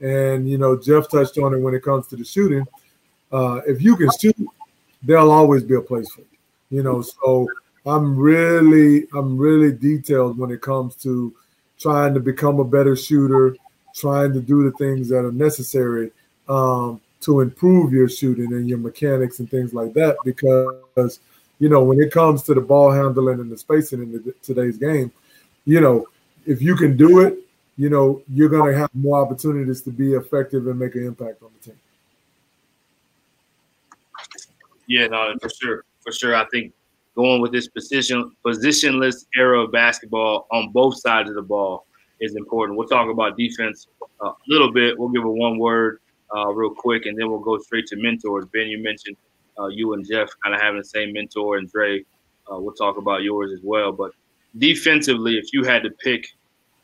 And 0.00 0.48
you 0.48 0.58
know, 0.58 0.76
Jeff 0.78 1.08
touched 1.08 1.38
on 1.38 1.54
it 1.54 1.58
when 1.58 1.74
it 1.74 1.82
comes 1.82 2.08
to 2.08 2.16
the 2.16 2.24
shooting. 2.24 2.66
Uh, 3.30 3.60
if 3.66 3.80
you 3.80 3.96
can 3.96 4.08
shoot, 4.20 4.36
there'll 5.02 5.30
always 5.30 5.62
be 5.62 5.74
a 5.74 5.80
place 5.80 6.10
for 6.10 6.20
you. 6.20 6.26
You 6.70 6.82
know, 6.82 7.02
so 7.02 7.48
I'm 7.86 8.16
really, 8.16 9.06
I'm 9.14 9.36
really 9.36 9.72
detailed 9.72 10.38
when 10.38 10.50
it 10.50 10.60
comes 10.60 10.96
to 10.96 11.34
trying 11.78 12.14
to 12.14 12.20
become 12.20 12.58
a 12.60 12.64
better 12.64 12.96
shooter, 12.96 13.56
trying 13.94 14.32
to 14.32 14.40
do 14.40 14.64
the 14.64 14.76
things 14.76 15.08
that 15.08 15.24
are 15.24 15.32
necessary 15.32 16.10
um, 16.48 17.00
to 17.20 17.40
improve 17.40 17.92
your 17.92 18.08
shooting 18.08 18.52
and 18.52 18.68
your 18.68 18.78
mechanics 18.78 19.38
and 19.38 19.50
things 19.50 19.72
like 19.72 19.92
that. 19.94 20.16
Because 20.24 21.20
you 21.58 21.68
know, 21.68 21.84
when 21.84 22.00
it 22.00 22.10
comes 22.10 22.42
to 22.42 22.54
the 22.54 22.60
ball 22.60 22.90
handling 22.90 23.38
and 23.38 23.52
the 23.52 23.56
spacing 23.56 24.02
in 24.02 24.12
the, 24.12 24.34
today's 24.42 24.78
game, 24.78 25.12
you 25.64 25.80
know, 25.80 26.06
if 26.46 26.60
you 26.60 26.76
can 26.76 26.96
do 26.96 27.20
it, 27.20 27.38
you 27.76 27.88
know, 27.88 28.22
you're 28.28 28.48
going 28.48 28.72
to 28.72 28.78
have 28.78 28.90
more 28.94 29.20
opportunities 29.20 29.82
to 29.82 29.90
be 29.90 30.14
effective 30.14 30.66
and 30.66 30.78
make 30.78 30.94
an 30.94 31.06
impact 31.06 31.42
on 31.42 31.50
the 31.58 31.70
team. 31.70 31.80
Yeah, 34.86 35.06
no, 35.06 35.34
for 35.40 35.48
sure, 35.48 35.84
for 36.02 36.12
sure. 36.12 36.34
I 36.34 36.44
think 36.46 36.72
going 37.14 37.40
with 37.40 37.52
this 37.52 37.68
position 37.68 38.34
positionless 38.44 39.26
era 39.36 39.62
of 39.62 39.72
basketball 39.72 40.46
on 40.50 40.70
both 40.70 40.98
sides 41.00 41.28
of 41.28 41.34
the 41.34 41.42
ball 41.42 41.86
is 42.20 42.36
important. 42.36 42.78
We'll 42.78 42.88
talk 42.88 43.10
about 43.10 43.36
defense 43.36 43.86
uh, 44.22 44.28
a 44.28 44.36
little 44.48 44.72
bit. 44.72 44.98
We'll 44.98 45.08
give 45.08 45.22
it 45.22 45.28
one 45.28 45.58
word 45.58 46.00
uh, 46.34 46.52
real 46.52 46.74
quick, 46.74 47.06
and 47.06 47.18
then 47.18 47.30
we'll 47.30 47.40
go 47.40 47.58
straight 47.58 47.86
to 47.88 47.96
mentors. 47.96 48.46
Ben, 48.52 48.66
you 48.66 48.82
mentioned 48.82 49.16
uh, 49.58 49.68
you 49.68 49.94
and 49.94 50.06
Jeff 50.06 50.28
kind 50.42 50.54
of 50.54 50.60
having 50.60 50.78
the 50.78 50.84
same 50.84 51.12
mentor, 51.12 51.58
and 51.58 51.70
Dre, 51.70 52.00
uh, 52.50 52.58
we'll 52.58 52.74
talk 52.74 52.96
about 52.96 53.22
yours 53.22 53.52
as 53.52 53.60
well. 53.62 53.92
But 53.92 54.12
defensively, 54.58 55.38
if 55.38 55.52
you 55.52 55.64
had 55.64 55.82
to 55.82 55.90
pick, 55.90 56.26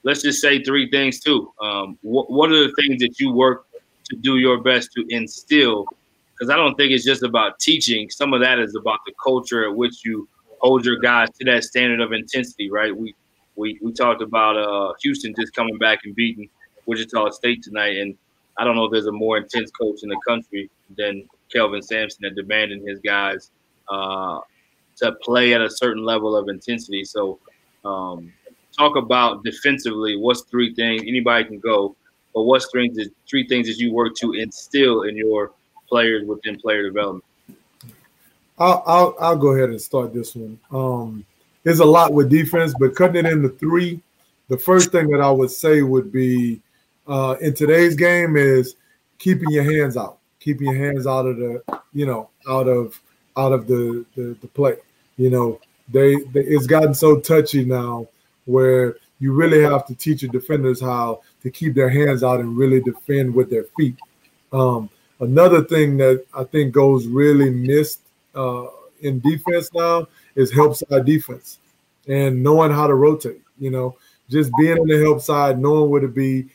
let's 0.03 0.23
just 0.23 0.41
say 0.41 0.63
three 0.63 0.91
things 0.91 1.21
too. 1.21 1.53
Um, 1.61 1.99
wh- 2.03 2.29
what 2.31 2.51
are 2.51 2.67
the 2.67 2.75
things 2.81 3.01
that 3.03 3.19
you 3.19 3.33
work 3.33 3.67
to 4.05 4.17
do 4.17 4.39
your 4.39 4.61
best 4.63 4.91
to 4.97 5.05
instill? 5.09 5.87
Because 6.33 6.51
I 6.51 6.57
don't 6.57 6.75
think 6.77 6.93
it's 6.93 7.05
just 7.05 7.23
about 7.23 7.59
teaching. 7.59 8.09
Some 8.11 8.33
of 8.33 8.41
that 8.41 8.59
is 8.59 8.75
about 8.77 9.01
the 9.07 9.13
culture 9.23 9.69
at 9.69 9.75
which 9.75 10.05
you 10.05 10.29
hold 10.61 10.85
your 10.85 10.99
guys 10.99 11.29
to 11.39 11.45
that 11.47 11.65
standard 11.65 12.01
of 12.01 12.13
intensity, 12.13 12.71
right? 12.71 12.97
We 12.97 13.15
we 13.57 13.79
we 13.83 13.93
talked 13.93 14.23
about 14.23 14.57
uh, 14.57 14.95
Houston 15.03 15.35
just 15.39 15.53
coming 15.53 15.79
back 15.79 16.01
and 16.05 16.15
beating 16.15 16.49
Wichita 16.87 17.31
State 17.31 17.63
tonight, 17.63 17.97
and 17.97 18.17
I 18.57 18.65
don't 18.65 18.77
know 18.77 18.85
if 18.85 18.93
there's 18.93 19.07
a 19.07 19.13
more 19.13 19.37
intense 19.37 19.71
coach 19.71 20.01
in 20.03 20.09
the 20.09 20.21
country 20.27 20.71
than 20.97 21.29
Kelvin 21.53 21.83
Sampson 21.83 22.25
at 22.25 22.35
demanding 22.35 22.87
his 22.87 23.01
guys 23.01 23.51
uh, 23.89 24.41
to 24.97 25.13
play 25.23 25.55
at 25.55 25.61
a 25.61 25.71
certain 25.71 26.05
level 26.05 26.37
of 26.37 26.49
intensity. 26.49 27.05
So, 27.05 27.39
um, 27.85 28.33
talk 28.77 28.97
about 28.97 29.45
defensively. 29.45 30.17
What's 30.17 30.43
three 30.43 30.75
things 30.75 31.03
anybody 31.03 31.45
can 31.45 31.59
go, 31.59 31.97
but 32.35 32.43
what's 32.43 32.67
three 32.71 32.89
things 32.91 33.11
three 33.29 33.47
things 33.47 33.67
that 33.67 33.79
you 33.79 33.93
work 33.93 34.15
to 34.17 34.33
instill 34.33 35.03
in 35.03 35.17
your 35.17 35.53
players 35.89 36.27
within 36.27 36.59
player 36.61 36.85
development? 36.85 37.25
I'll, 38.59 38.83
I'll, 38.87 39.17
I'll 39.21 39.37
go 39.37 39.49
ahead 39.49 39.71
and 39.71 39.81
start 39.81 40.13
this 40.13 40.35
one. 40.35 40.59
Um, 40.73 41.25
there's 41.63 41.81
a 41.81 41.85
lot 41.85 42.13
with 42.13 42.29
defense, 42.29 42.75
but 42.79 42.95
cutting 42.95 43.25
it 43.25 43.33
into 43.33 43.51
three, 43.51 44.01
the 44.49 44.59
first 44.59 44.91
thing 44.91 45.09
that 45.11 45.21
I 45.21 45.31
would 45.31 45.51
say 45.51 45.83
would 45.83 46.11
be 46.11 46.61
uh, 47.07 47.37
in 47.41 47.55
today's 47.55 47.95
game 47.95 48.37
is 48.37 48.77
keeping 49.19 49.51
your 49.51 49.65
hands 49.65 49.97
out, 49.97 50.19
keeping 50.41 50.69
your 50.69 50.77
hands 50.77 51.07
out 51.07 51.27
of 51.27 51.37
the, 51.37 51.63
you 51.93 52.07
know, 52.07 52.31
out 52.49 52.69
of 52.69 53.01
out 53.37 53.53
of 53.53 53.67
the 53.67 54.05
the, 54.17 54.37
the 54.41 54.49
play. 54.49 54.77
You 55.17 55.31
know, 55.31 55.61
they, 55.89 56.17
they 56.17 56.41
it's 56.41 56.67
gotten 56.67 56.95
so 56.95 57.19
touchy 57.21 57.65
now 57.65 58.09
where 58.45 58.97
you 59.21 59.33
really 59.33 59.63
have 59.63 59.87
to 59.87 59.95
teach 59.95 60.23
your 60.23 60.31
defenders 60.31 60.81
how 60.81 61.21
to 61.43 61.51
keep 61.51 61.75
their 61.75 61.89
hands 61.89 62.23
out 62.23 62.41
and 62.41 62.57
really 62.57 62.81
defend 62.81 63.35
with 63.35 63.51
their 63.51 63.65
feet. 63.77 63.97
Um, 64.53 64.91
another 65.21 65.65
thing 65.65 65.97
that 65.99 66.25
I 66.35 66.45
think 66.45 66.73
goes 66.73 67.07
really 67.07 67.51
missed 67.51 68.01
uh, 68.35 68.67
in 69.01 69.21
defense 69.21 69.71
now 69.75 70.07
is 70.35 70.53
help 70.53 70.77
side 70.77 71.05
defense 71.05 71.59
and 72.07 72.43
knowing 72.43 72.71
how 72.71 72.87
to 72.87 72.95
rotate. 72.95 73.43
You 73.59 73.71
know, 73.71 73.97
just 74.31 74.51
being 74.59 74.79
on 74.79 74.87
the 74.87 74.99
help 74.99 75.21
side, 75.21 75.59
knowing 75.59 75.91
where 75.91 76.01
to 76.01 76.09
be, 76.09 76.47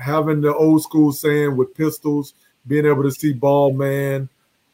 having 0.00 0.40
the 0.40 0.54
old 0.54 0.82
school 0.82 1.12
saying 1.12 1.56
with 1.56 1.74
pistols, 1.74 2.34
being 2.66 2.86
able 2.86 3.02
to 3.02 3.10
see 3.10 3.32
ball 3.32 3.72
man, 3.72 4.28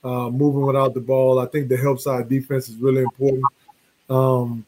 uh, 0.05 0.31
moving 0.31 0.63
without 0.63 0.95
the 0.95 1.01
ball. 1.01 1.39
I 1.39 1.47
think 1.47 1.69
the 1.69 1.77
help 1.77 2.01
side 2.01 2.29
defense 2.29 2.69
is 2.69 2.77
really 2.77 3.03
important. 3.03 3.45
Um, 4.11 4.67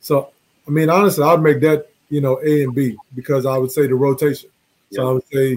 so, 0.00 0.30
I 0.66 0.70
mean, 0.70 0.88
honestly, 0.88 1.24
I'd 1.24 1.42
make 1.42 1.60
that 1.60 1.88
you 2.08 2.20
know 2.20 2.40
A 2.42 2.62
and 2.64 2.74
B 2.74 2.96
because 3.14 3.44
I 3.44 3.58
would 3.58 3.72
say 3.72 3.86
the 3.86 3.94
rotation. 3.94 4.50
So 4.92 5.06
I 5.06 5.12
would 5.12 5.24
say, 5.30 5.56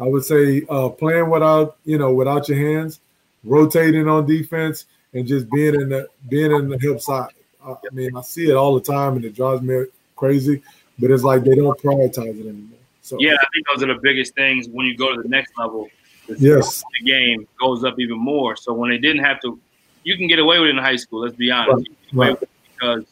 I 0.00 0.04
would 0.04 0.24
say 0.24 0.62
uh, 0.68 0.88
playing 0.88 1.30
without 1.30 1.76
you 1.84 1.98
know 1.98 2.12
without 2.12 2.48
your 2.48 2.58
hands, 2.58 3.00
rotating 3.44 4.08
on 4.08 4.26
defense, 4.26 4.86
and 5.12 5.26
just 5.26 5.48
being 5.50 5.74
in 5.74 5.88
the 5.90 6.08
being 6.28 6.50
in 6.50 6.68
the 6.68 6.78
help 6.78 7.00
side. 7.00 7.30
I 7.64 7.76
mean, 7.92 8.16
I 8.16 8.22
see 8.22 8.50
it 8.50 8.54
all 8.54 8.74
the 8.74 8.80
time, 8.80 9.16
and 9.16 9.24
it 9.24 9.36
drives 9.36 9.62
me 9.62 9.84
crazy. 10.16 10.62
But 10.98 11.10
it's 11.10 11.22
like 11.22 11.44
they 11.44 11.54
don't 11.54 11.78
prioritize 11.80 12.40
it 12.40 12.46
anymore. 12.46 12.78
So 13.02 13.16
yeah, 13.20 13.34
I 13.34 13.46
think 13.52 13.66
those 13.72 13.82
are 13.82 13.94
the 13.94 14.00
biggest 14.00 14.34
things 14.34 14.68
when 14.68 14.86
you 14.86 14.96
go 14.96 15.14
to 15.14 15.22
the 15.22 15.28
next 15.28 15.52
level. 15.58 15.88
The 16.28 16.36
yes, 16.38 16.82
the 17.00 17.06
game 17.06 17.46
goes 17.60 17.84
up 17.84 17.98
even 17.98 18.18
more. 18.18 18.56
So 18.56 18.72
when 18.72 18.90
they 18.90 18.98
didn't 18.98 19.24
have 19.24 19.40
to, 19.42 19.58
you 20.04 20.16
can 20.16 20.26
get 20.26 20.38
away 20.38 20.58
with 20.58 20.68
it 20.68 20.76
in 20.76 20.78
high 20.78 20.96
school. 20.96 21.20
Let's 21.20 21.36
be 21.36 21.50
honest, 21.50 21.88
right. 22.12 22.36
Because 22.82 23.06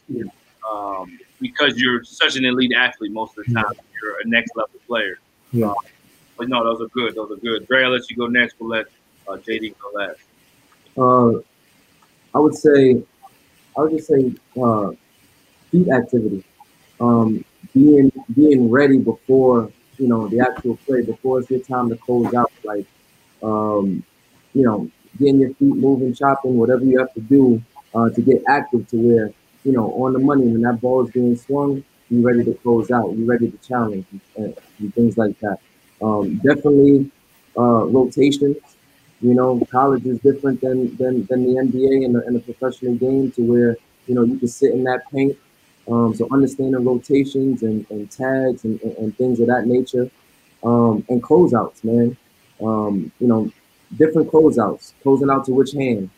um, 0.69 1.19
because 1.39 1.77
you're 1.77 2.03
such 2.03 2.35
an 2.35 2.45
elite 2.45 2.73
athlete 2.75 3.11
most 3.11 3.37
of 3.37 3.45
the 3.45 3.53
time. 3.53 3.65
Yeah. 3.73 3.81
You're 4.01 4.19
a 4.21 4.27
next 4.27 4.55
level 4.55 4.79
player. 4.87 5.19
Yeah. 5.51 5.67
Um, 5.67 5.75
but 6.37 6.49
no, 6.49 6.63
those 6.63 6.81
are 6.81 6.89
good. 6.89 7.15
Those 7.15 7.31
are 7.31 7.35
good. 7.35 7.67
Dre, 7.67 7.83
I'll 7.83 7.91
let 7.91 8.09
you 8.09 8.15
go 8.15 8.27
next. 8.27 8.55
We'll 8.59 8.69
let 8.69 8.87
uh, 9.27 9.33
JD 9.33 9.75
go 9.79 9.91
last. 9.93 10.19
Uh, 10.97 11.41
I 12.35 12.39
would 12.39 12.55
say, 12.55 13.03
I 13.77 13.81
would 13.81 13.91
just 13.91 14.07
say, 14.07 14.33
uh, 14.61 14.91
feet 15.71 15.89
activity. 15.89 16.43
Um, 16.99 17.43
being 17.73 18.11
being 18.35 18.69
ready 18.69 18.97
before 18.97 19.71
you 19.97 20.07
know 20.07 20.27
the 20.27 20.39
actual 20.39 20.77
play, 20.77 21.01
before 21.01 21.39
it's 21.39 21.49
your 21.49 21.59
time 21.61 21.89
to 21.89 21.97
close 21.97 22.33
out. 22.33 22.51
Like, 22.63 22.85
um, 23.41 24.03
you 24.53 24.63
know, 24.63 24.89
getting 25.17 25.39
your 25.39 25.53
feet 25.55 25.75
moving, 25.75 26.13
chopping, 26.13 26.57
whatever 26.57 26.83
you 26.83 26.99
have 26.99 27.13
to 27.13 27.21
do 27.21 27.61
uh, 27.93 28.09
to 28.09 28.21
get 28.21 28.43
active 28.47 28.87
to 28.89 28.97
where 28.97 29.33
you 29.63 29.71
know 29.71 29.91
on 30.03 30.13
the 30.13 30.19
money 30.19 30.47
when 30.47 30.61
that 30.61 30.81
ball 30.81 31.05
is 31.05 31.11
being 31.11 31.35
swung, 31.35 31.83
you 32.09 32.21
ready 32.21 32.43
to 32.43 32.53
close 32.55 32.91
out, 32.91 33.11
you 33.15 33.25
ready 33.25 33.49
to 33.49 33.57
challenge 33.57 34.05
and, 34.35 34.55
and 34.79 34.93
things 34.93 35.17
like 35.17 35.39
that. 35.39 35.59
Um, 36.01 36.37
definitely 36.37 37.11
uh, 37.57 37.85
rotations. 37.85 38.57
You 39.21 39.35
know, 39.35 39.61
college 39.71 40.05
is 40.05 40.19
different 40.19 40.61
than 40.61 40.95
than, 40.97 41.25
than 41.27 41.43
the 41.43 41.61
NBA 41.61 42.05
and 42.05 42.15
the, 42.15 42.25
and 42.25 42.35
the 42.35 42.39
professional 42.39 42.95
game 42.95 43.31
to 43.31 43.41
where 43.41 43.77
you 44.07 44.15
know 44.15 44.23
you 44.23 44.37
can 44.37 44.47
sit 44.47 44.73
in 44.73 44.83
that 44.85 45.09
paint. 45.11 45.37
Um, 45.87 46.13
so 46.15 46.27
understanding 46.31 46.85
rotations 46.85 47.63
and, 47.63 47.85
and 47.89 48.09
tags 48.09 48.65
and, 48.65 48.79
and, 48.81 48.95
and 48.97 49.17
things 49.17 49.39
of 49.39 49.47
that 49.47 49.65
nature, 49.65 50.09
um, 50.63 51.03
and 51.09 51.21
closeouts, 51.21 51.83
man. 51.83 52.17
Um, 52.61 53.11
you 53.19 53.27
know, 53.27 53.51
different 53.97 54.31
closeouts, 54.31 54.93
closing 55.01 55.29
out 55.29 55.45
to 55.45 55.51
which 55.51 55.71
hand, 55.71 56.09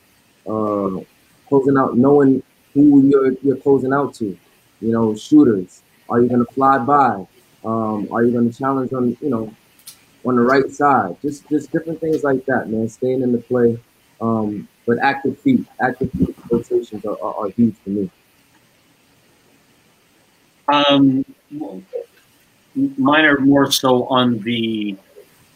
uh, 0.48 1.00
closing 1.48 1.78
out, 1.78 1.98
knowing 1.98 2.44
who 2.74 3.04
you're 3.08 3.34
you're 3.44 3.58
closing 3.58 3.94
out 3.94 4.14
to. 4.16 4.38
You 4.82 4.92
know, 4.92 5.16
shooters. 5.16 5.82
Are 6.10 6.22
you 6.22 6.28
going 6.28 6.46
to 6.46 6.52
fly 6.54 6.78
by? 6.80 7.26
Um, 7.64 8.10
are 8.12 8.24
you 8.24 8.32
going 8.32 8.52
to 8.52 8.58
challenge 8.58 8.92
on 8.94 9.18
you 9.22 9.30
know 9.30 9.56
on 10.26 10.36
the 10.36 10.42
right 10.42 10.70
side? 10.70 11.16
Just 11.22 11.48
just 11.50 11.72
different 11.72 12.00
things 12.00 12.24
like 12.24 12.46
that, 12.46 12.70
man. 12.70 12.90
Staying 12.90 13.22
in 13.22 13.32
the 13.32 13.38
play, 13.38 13.80
um, 14.20 14.68
but 14.86 14.98
active 15.00 15.40
feet, 15.40 15.66
active 15.80 16.12
feet 16.12 16.36
rotations 16.52 17.06
are, 17.06 17.18
are, 17.22 17.46
are 17.46 17.50
huge 17.50 17.76
for 17.84 17.90
me. 17.92 18.10
Um, 20.68 21.26
mine 22.98 23.26
are 23.26 23.40
more 23.40 23.72
so 23.72 24.06
on 24.08 24.40
the 24.40 24.98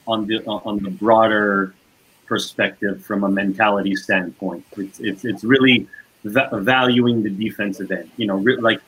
on 0.07 0.27
the 0.27 0.45
on 0.45 0.81
the 0.83 0.89
broader 0.89 1.73
perspective 2.25 3.03
from 3.03 3.23
a 3.23 3.29
mentality 3.29 3.95
standpoint. 3.95 4.65
It's 4.77 4.99
it's, 4.99 5.25
it's 5.25 5.43
really 5.43 5.87
va- 6.23 6.49
valuing 6.53 7.23
the 7.23 7.29
defensive 7.29 7.91
end. 7.91 8.09
You 8.17 8.27
know, 8.27 8.37
re- 8.37 8.57
like 8.57 8.81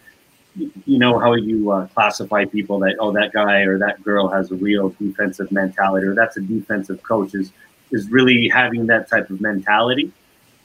you 0.55 0.97
know 0.97 1.19
how 1.19 1.33
you 1.33 1.71
uh, 1.71 1.87
classify 1.87 2.45
people 2.45 2.79
that 2.79 2.95
oh 2.99 3.11
that 3.11 3.31
guy 3.31 3.61
or 3.61 3.77
that 3.79 4.03
girl 4.03 4.27
has 4.27 4.51
a 4.51 4.55
real 4.55 4.89
defensive 4.99 5.51
mentality 5.51 6.07
or 6.07 6.15
that's 6.15 6.37
a 6.37 6.41
defensive 6.41 7.01
coach 7.03 7.33
is 7.35 7.51
is 7.91 8.09
really 8.09 8.47
having 8.49 8.87
that 8.87 9.07
type 9.07 9.29
of 9.29 9.41
mentality 9.41 10.11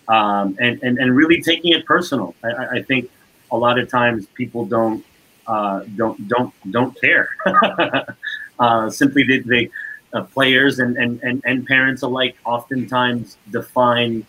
um, 0.08 0.56
and, 0.60 0.82
and 0.82 0.98
and 0.98 1.16
really 1.16 1.40
taking 1.42 1.72
it 1.72 1.84
personal. 1.86 2.34
I, 2.42 2.78
I 2.78 2.82
think 2.82 3.10
a 3.50 3.56
lot 3.56 3.78
of 3.78 3.88
times 3.88 4.26
people 4.34 4.64
don't 4.64 5.04
uh, 5.46 5.80
don't 5.96 6.28
don't 6.28 6.52
don't 6.70 6.98
care. 7.00 7.28
uh, 8.58 8.90
simply 8.90 9.22
they, 9.24 9.38
they 9.40 9.70
uh, 10.14 10.22
players 10.22 10.78
and, 10.78 10.96
and, 10.96 11.20
and, 11.22 11.42
and 11.44 11.66
parents 11.66 12.02
alike 12.02 12.36
oftentimes 12.44 13.36
define 13.50 14.24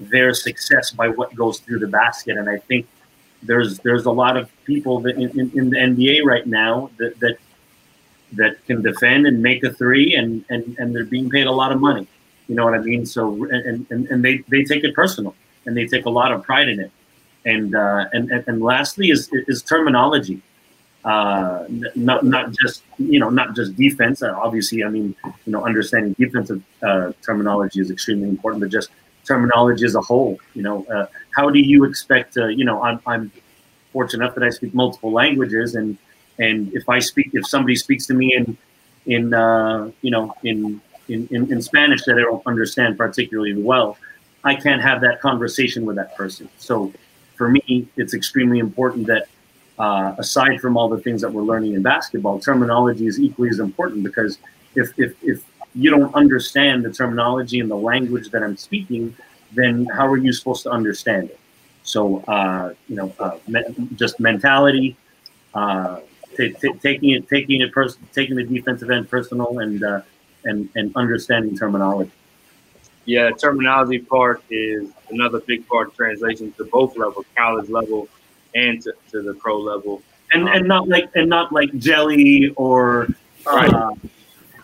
their 0.00 0.34
success 0.34 0.90
by 0.90 1.08
what 1.08 1.34
goes 1.34 1.60
through 1.60 1.78
the 1.78 1.86
basket. 1.86 2.36
And 2.36 2.48
I 2.48 2.58
think 2.58 2.86
there's 3.42 3.78
there's 3.80 4.06
a 4.06 4.10
lot 4.10 4.36
of 4.36 4.50
people 4.64 5.06
in, 5.06 5.38
in, 5.38 5.50
in 5.58 5.70
the 5.70 5.76
NBA 5.76 6.24
right 6.24 6.46
now 6.46 6.90
that, 6.98 7.18
that 7.20 7.36
that 8.32 8.64
can 8.66 8.82
defend 8.82 9.26
and 9.26 9.42
make 9.42 9.64
a 9.64 9.72
three 9.72 10.14
and, 10.14 10.44
and, 10.50 10.76
and 10.78 10.94
they're 10.94 11.04
being 11.04 11.28
paid 11.28 11.48
a 11.48 11.52
lot 11.52 11.72
of 11.72 11.80
money. 11.80 12.06
You 12.46 12.54
know 12.54 12.64
what 12.64 12.74
I 12.74 12.78
mean? 12.78 13.04
So 13.04 13.44
and, 13.44 13.86
and, 13.90 14.06
and 14.08 14.24
they, 14.24 14.38
they 14.48 14.62
take 14.62 14.84
it 14.84 14.94
personal 14.94 15.34
and 15.66 15.76
they 15.76 15.86
take 15.86 16.04
a 16.04 16.10
lot 16.10 16.32
of 16.32 16.42
pride 16.42 16.68
in 16.68 16.80
it. 16.80 16.92
And 17.44 17.74
uh, 17.74 18.04
and, 18.12 18.30
and, 18.30 18.62
lastly 18.62 19.10
is 19.10 19.30
is 19.32 19.62
terminology 19.62 20.42
uh, 21.04 21.64
not 21.94 22.24
not 22.24 22.52
just 22.52 22.82
you 22.98 23.18
know 23.18 23.30
not 23.30 23.56
just 23.56 23.74
defense. 23.76 24.22
Obviously, 24.22 24.84
I 24.84 24.88
mean 24.88 25.14
you 25.46 25.52
know 25.52 25.64
understanding 25.64 26.14
defensive 26.18 26.62
uh, 26.82 27.12
terminology 27.24 27.80
is 27.80 27.90
extremely 27.90 28.28
important, 28.28 28.60
but 28.60 28.70
just 28.70 28.90
terminology 29.24 29.84
as 29.84 29.94
a 29.94 30.00
whole. 30.00 30.38
You 30.54 30.62
know, 30.62 30.84
uh, 30.86 31.06
how 31.34 31.50
do 31.50 31.58
you 31.58 31.84
expect? 31.84 32.34
To, 32.34 32.50
you 32.50 32.64
know, 32.64 32.82
I'm, 32.82 33.00
I'm 33.06 33.32
fortunate 33.92 34.24
enough 34.24 34.34
that 34.36 34.44
I 34.44 34.50
speak 34.50 34.74
multiple 34.74 35.12
languages, 35.12 35.74
and 35.74 35.96
and 36.38 36.72
if 36.74 36.88
I 36.88 36.98
speak, 36.98 37.30
if 37.32 37.46
somebody 37.46 37.76
speaks 37.76 38.06
to 38.06 38.14
me 38.14 38.34
in 38.34 38.56
in 39.06 39.34
uh, 39.34 39.90
you 40.02 40.10
know 40.10 40.34
in, 40.42 40.80
in 41.08 41.28
in 41.30 41.52
in 41.52 41.62
Spanish 41.62 42.04
that 42.04 42.16
I 42.16 42.22
don't 42.22 42.46
understand 42.46 42.96
particularly 42.96 43.60
well, 43.60 43.96
I 44.44 44.54
can't 44.54 44.82
have 44.82 45.00
that 45.02 45.20
conversation 45.20 45.84
with 45.84 45.96
that 45.96 46.16
person. 46.16 46.48
So 46.58 46.92
for 47.36 47.48
me, 47.48 47.88
it's 47.96 48.14
extremely 48.14 48.58
important 48.58 49.06
that 49.06 49.28
uh, 49.78 50.14
aside 50.18 50.60
from 50.60 50.76
all 50.76 50.90
the 50.90 50.98
things 50.98 51.22
that 51.22 51.32
we're 51.32 51.42
learning 51.42 51.72
in 51.72 51.82
basketball, 51.82 52.38
terminology 52.38 53.06
is 53.06 53.18
equally 53.18 53.48
as 53.48 53.58
important 53.58 54.04
because 54.04 54.36
if, 54.74 54.92
if, 54.98 55.14
if 55.22 55.42
you 55.74 55.90
don't 55.90 56.14
understand 56.14 56.84
the 56.84 56.92
terminology 56.92 57.60
and 57.60 57.70
the 57.70 57.76
language 57.76 58.30
that 58.30 58.42
I'm 58.42 58.56
speaking, 58.56 59.16
then 59.52 59.86
how 59.86 60.06
are 60.06 60.16
you 60.16 60.32
supposed 60.32 60.62
to 60.64 60.70
understand 60.70 61.30
it? 61.30 61.38
So, 61.82 62.20
uh, 62.20 62.74
you 62.88 62.96
know, 62.96 63.12
uh, 63.18 63.38
me- 63.48 63.64
just 63.94 64.20
mentality, 64.20 64.96
uh, 65.54 66.00
taking 66.36 67.10
it, 67.10 67.28
taking 67.28 67.60
it, 67.60 67.72
pers- 67.72 67.98
taking 68.12 68.36
the 68.36 68.44
defensive 68.44 68.90
end 68.90 69.10
personal, 69.10 69.58
and 69.60 69.82
uh, 69.82 70.02
and 70.44 70.68
and 70.76 70.92
understanding 70.96 71.56
terminology. 71.56 72.12
Yeah, 73.06 73.30
terminology 73.30 73.98
part 73.98 74.42
is 74.50 74.90
another 75.10 75.40
big 75.40 75.66
part 75.66 75.88
of 75.88 75.96
translation 75.96 76.52
to 76.52 76.64
both 76.64 76.96
levels, 76.96 77.26
college 77.36 77.68
level 77.68 78.08
and 78.54 78.82
to, 78.82 78.94
to 79.10 79.22
the 79.22 79.34
pro 79.34 79.58
level. 79.58 80.02
And 80.32 80.42
um, 80.42 80.48
and 80.48 80.68
not 80.68 80.88
like 80.88 81.10
and 81.14 81.28
not 81.28 81.52
like 81.52 81.76
jelly 81.78 82.52
or 82.56 83.08
right. 83.46 83.98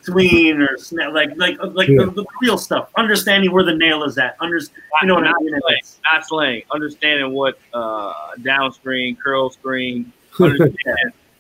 Uh, 0.09 0.13
tween 0.13 0.61
or 0.61 0.77
snap 0.79 1.13
like 1.13 1.31
like 1.37 1.59
like 1.61 1.89
yeah. 1.89 2.05
the, 2.05 2.11
the, 2.11 2.25
real 2.41 2.59
stuff. 2.59 2.91
Understanding 2.97 3.53
where 3.53 3.65
the 3.65 3.75
nail 3.75 4.05
is 4.05 4.19
at. 4.19 4.37
Under, 4.41 4.59
you 4.59 5.09
know 5.09 5.15
what 5.15 5.25
not 5.25 5.37
I 5.41 5.43
mean? 5.43 5.61
Slang, 5.61 5.81
not 6.13 6.27
slang. 6.27 6.63
Understanding 6.73 7.33
what 7.33 7.59
uh, 7.73 8.13
down 8.43 8.73
screen, 8.73 9.17
curl 9.17 9.51
screen. 9.51 10.13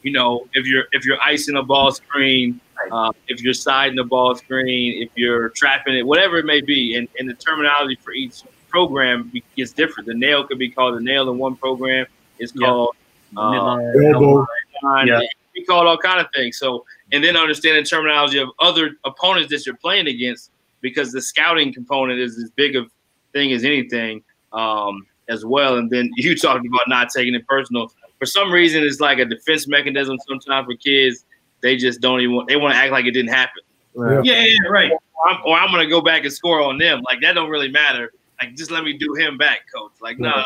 You 0.02 0.12
know, 0.12 0.46
if 0.52 0.68
you're 0.68 0.84
if 0.92 1.04
you're 1.04 1.20
icing 1.20 1.56
a 1.56 1.64
ball 1.64 1.90
screen, 1.90 2.60
uh, 2.92 3.10
if 3.26 3.42
you're 3.42 3.52
siding 3.52 3.98
a 3.98 4.04
ball 4.04 4.36
screen, 4.36 5.02
if 5.02 5.10
you're 5.16 5.48
trapping 5.48 5.96
it, 5.96 6.06
whatever 6.06 6.38
it 6.38 6.46
may 6.46 6.60
be, 6.60 6.94
and, 6.94 7.08
and 7.18 7.28
the 7.28 7.34
terminology 7.34 7.98
for 8.04 8.12
each 8.12 8.42
program 8.68 9.32
is 9.56 9.72
different. 9.72 10.06
The 10.06 10.14
nail 10.14 10.46
could 10.46 10.60
be 10.60 10.70
called 10.70 10.94
a 10.94 11.02
nail 11.02 11.28
in 11.28 11.38
one 11.38 11.56
program. 11.56 12.06
It's 12.38 12.52
called 12.52 12.94
uh, 13.36 15.02
yeah. 15.04 15.20
We 15.56 15.64
call 15.64 15.88
all 15.88 15.98
kind 15.98 16.20
of 16.20 16.26
things. 16.34 16.58
So, 16.58 16.84
and 17.12 17.24
then 17.24 17.36
understanding 17.36 17.84
terminology 17.84 18.38
of 18.38 18.48
other 18.60 18.92
opponents 19.04 19.50
that 19.50 19.66
you're 19.66 19.76
playing 19.76 20.06
against, 20.06 20.50
because 20.80 21.12
the 21.12 21.22
scouting 21.22 21.72
component 21.72 22.20
is 22.20 22.38
as 22.38 22.50
big 22.50 22.76
of 22.76 22.90
thing 23.32 23.52
as 23.52 23.64
anything 23.64 24.22
um, 24.52 25.06
as 25.28 25.44
well. 25.44 25.76
And 25.76 25.90
then 25.90 26.10
you 26.16 26.36
talked 26.38 26.66
about 26.66 26.88
not 26.88 27.08
taking 27.10 27.34
it 27.34 27.46
personal. 27.46 27.90
For 28.18 28.26
some 28.26 28.52
reason, 28.52 28.82
it's 28.82 29.00
like 29.00 29.18
a 29.18 29.24
defense 29.24 29.66
mechanism. 29.66 30.16
Sometimes 30.28 30.66
for 30.66 30.76
kids, 30.76 31.24
they 31.62 31.76
just 31.76 32.00
don't 32.00 32.20
even 32.20 32.36
want, 32.36 32.48
they 32.48 32.56
want 32.56 32.74
to 32.74 32.78
act 32.78 32.92
like 32.92 33.06
it 33.06 33.12
didn't 33.12 33.32
happen. 33.32 33.62
Right. 33.94 34.24
Yeah, 34.24 34.44
yeah, 34.44 34.68
right. 34.68 34.92
Or 34.92 35.28
I'm, 35.28 35.40
or 35.46 35.58
I'm, 35.58 35.70
gonna 35.70 35.88
go 35.88 36.02
back 36.02 36.24
and 36.24 36.32
score 36.32 36.60
on 36.60 36.76
them. 36.76 37.00
Like 37.02 37.20
that 37.22 37.32
don't 37.32 37.48
really 37.48 37.70
matter. 37.70 38.12
Like 38.40 38.54
just 38.54 38.70
let 38.70 38.84
me 38.84 38.92
do 38.92 39.14
him 39.14 39.38
back, 39.38 39.60
coach. 39.74 39.92
Like 40.02 40.18
no, 40.18 40.28
nah, 40.28 40.44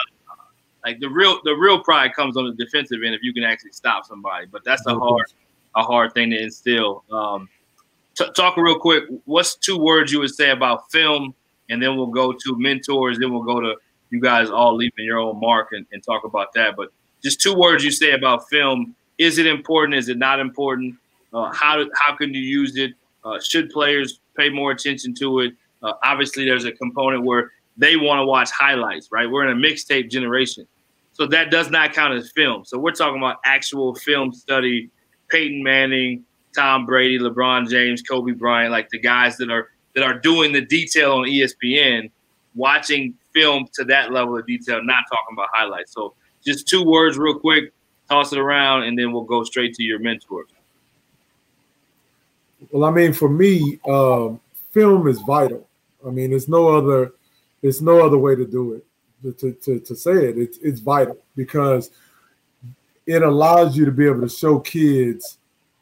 like 0.85 1.01
the 1.01 1.09
real 1.09 1.41
the 1.45 1.53
real 1.53 1.83
pride 1.83 2.14
comes 2.14 2.37
on 2.37 2.45
the 2.45 2.64
defensive 2.64 3.01
end 3.05 3.14
if 3.14 3.22
you 3.22 3.33
can 3.33 3.45
actually 3.45 3.72
stop 3.72 4.05
somebody. 4.07 4.47
But 4.47 4.64
that's 4.64 4.85
a 4.87 4.99
hard 4.99 5.26
a 5.74 5.83
hard 5.83 6.14
thing 6.14 6.31
to 6.31 6.43
instill. 6.43 7.05
Um, 7.11 7.49
t- 8.14 8.31
talk 8.35 8.57
real 8.57 8.78
quick. 8.78 9.05
What's 9.24 9.55
two 9.57 9.78
words 9.78 10.12
you 10.12 10.20
would 10.20 10.35
say 10.35 10.51
about 10.51 10.91
film, 10.91 11.35
and 11.68 11.83
then 11.83 11.97
we'll 11.97 12.07
go 12.07 12.33
to 12.33 12.59
mentors. 12.59 13.18
Then 13.18 13.33
we'll 13.33 13.43
go 13.43 13.61
to 13.61 13.76
you 14.11 14.20
guys 14.20 14.51
all 14.51 14.74
leaving 14.74 15.05
your 15.05 15.18
own 15.18 15.39
mark 15.39 15.68
and, 15.72 15.87
and 15.93 16.03
talk 16.03 16.24
about 16.24 16.53
that. 16.55 16.76
But 16.76 16.89
just 17.22 17.41
two 17.41 17.55
words 17.55 17.85
you 17.85 17.91
say 17.91 18.12
about 18.12 18.49
film. 18.49 18.95
Is 19.18 19.39
it 19.39 19.47
important? 19.47 19.95
Is 19.95 20.09
it 20.09 20.18
not 20.18 20.41
important? 20.41 20.97
Uh, 21.33 21.53
how 21.53 21.85
how 21.95 22.16
can 22.16 22.35
you 22.35 22.41
use 22.41 22.76
it? 22.76 22.93
Uh, 23.24 23.39
should 23.41 23.70
players 23.70 24.20
pay 24.37 24.49
more 24.49 24.72
attention 24.72 25.14
to 25.14 25.41
it? 25.41 25.55
Uh, 25.83 25.93
obviously, 26.05 26.45
there's 26.45 26.64
a 26.64 26.72
component 26.72 27.22
where 27.24 27.53
they 27.77 27.97
want 27.97 28.21
to 28.21 28.27
watch 28.27 28.51
highlights, 28.51 29.09
right? 29.11 29.31
We're 29.31 29.49
in 29.49 29.57
a 29.57 29.61
mixtape 29.61 30.11
generation. 30.11 30.66
So 31.12 31.27
that 31.27 31.51
does 31.51 31.71
not 31.71 31.93
count 31.93 32.14
as 32.14 32.31
film. 32.33 32.64
So 32.64 32.79
we're 32.79 32.93
talking 32.93 33.18
about 33.18 33.41
actual 33.45 33.95
film 33.95 34.33
study, 34.33 34.91
Peyton 35.29 35.62
Manning, 35.62 36.25
Tom 36.55 36.87
Brady, 36.87 37.18
LeBron 37.18 37.68
James, 37.68 38.03
Kobe 38.03 38.33
Bryant, 38.33 38.73
like 38.73 38.89
the 38.91 38.99
guys 38.99 39.37
that 39.37 39.51
are 39.51 39.68
that 39.95 40.05
are 40.05 40.18
doing 40.18 40.53
the 40.53 40.61
detail 40.61 41.12
on 41.12 41.25
ESPN, 41.25 42.11
watching 42.55 43.14
film 43.33 43.66
to 43.75 43.85
that 43.85 44.12
level 44.12 44.37
of 44.37 44.47
detail, 44.47 44.83
not 44.83 45.05
talking 45.11 45.35
about 45.35 45.49
highlights. 45.53 45.93
So 45.93 46.14
just 46.45 46.68
two 46.68 46.85
words 46.85 47.18
real 47.18 47.39
quick, 47.39 47.73
toss 48.09 48.33
it 48.33 48.39
around, 48.39 48.85
and 48.85 48.99
then 48.99 49.12
we'll 49.12 49.25
go 49.25 49.45
straight 49.45 49.75
to 49.75 49.83
your 49.83 49.99
mentors. 49.99 50.49
Well, 52.71 52.85
I 52.85 52.91
mean, 52.91 53.12
for 53.12 53.29
me, 53.29 53.81
uh, 53.89 54.31
film 54.71 55.09
is 55.09 55.21
vital. 55.23 55.66
I 56.07 56.11
mean, 56.11 56.31
there's 56.31 56.49
no 56.49 56.68
other 56.68 57.12
there's 57.63 57.83
no 57.83 58.05
other 58.05 58.19
way 58.19 58.35
to 58.35 58.47
do 58.47 58.75
it. 58.75 58.85
to, 59.39 59.53
to, 59.53 59.81
to 59.81 59.95
say 59.97 60.29
it. 60.29 60.39
It's 60.39 60.59
it's 60.59 60.81
vital 60.81 61.19
because 61.37 61.91
it 63.07 63.23
allows 63.23 63.77
you 63.77 63.85
to 63.85 63.93
be 63.93 64.07
able 64.07 64.23
to 64.23 64.29
show 64.29 64.61
kids 64.61 65.39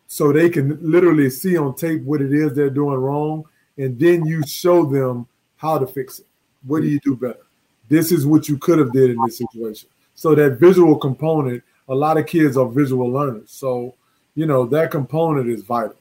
so 0.07 0.33
they 0.33 0.49
can 0.49 0.79
literally 0.81 1.29
see 1.31 1.57
on 1.57 1.75
tape 1.75 2.03
what 2.03 2.23
it 2.23 2.33
is 2.33 2.55
they're 2.55 2.71
doing 2.71 2.97
wrong, 2.97 3.45
and 3.77 3.99
then 3.99 4.25
you 4.25 4.43
show 4.47 4.85
them 4.85 5.27
how 5.57 5.79
to 5.79 5.87
fix 5.87 6.21
it. 6.21 6.27
What 6.67 6.81
do 6.83 6.89
you 6.89 6.99
do 7.01 7.15
better? 7.15 7.45
This 7.89 8.11
is 8.11 8.27
what 8.27 8.49
you 8.49 8.59
could 8.59 8.79
have 8.79 8.93
did 8.93 9.11
in 9.11 9.19
this 9.25 9.39
situation. 9.39 9.89
So 10.15 10.35
that 10.35 10.59
visual 10.59 10.97
component, 10.97 11.63
a 11.89 11.95
lot 11.95 12.17
of 12.17 12.27
kids 12.27 12.57
are 12.57 12.69
visual 12.69 13.09
learners. 13.09 13.51
So, 13.51 13.95
you 14.35 14.47
know, 14.47 14.67
that 14.67 14.91
component 14.91 15.49
is 15.49 15.63
vital. 15.63 15.97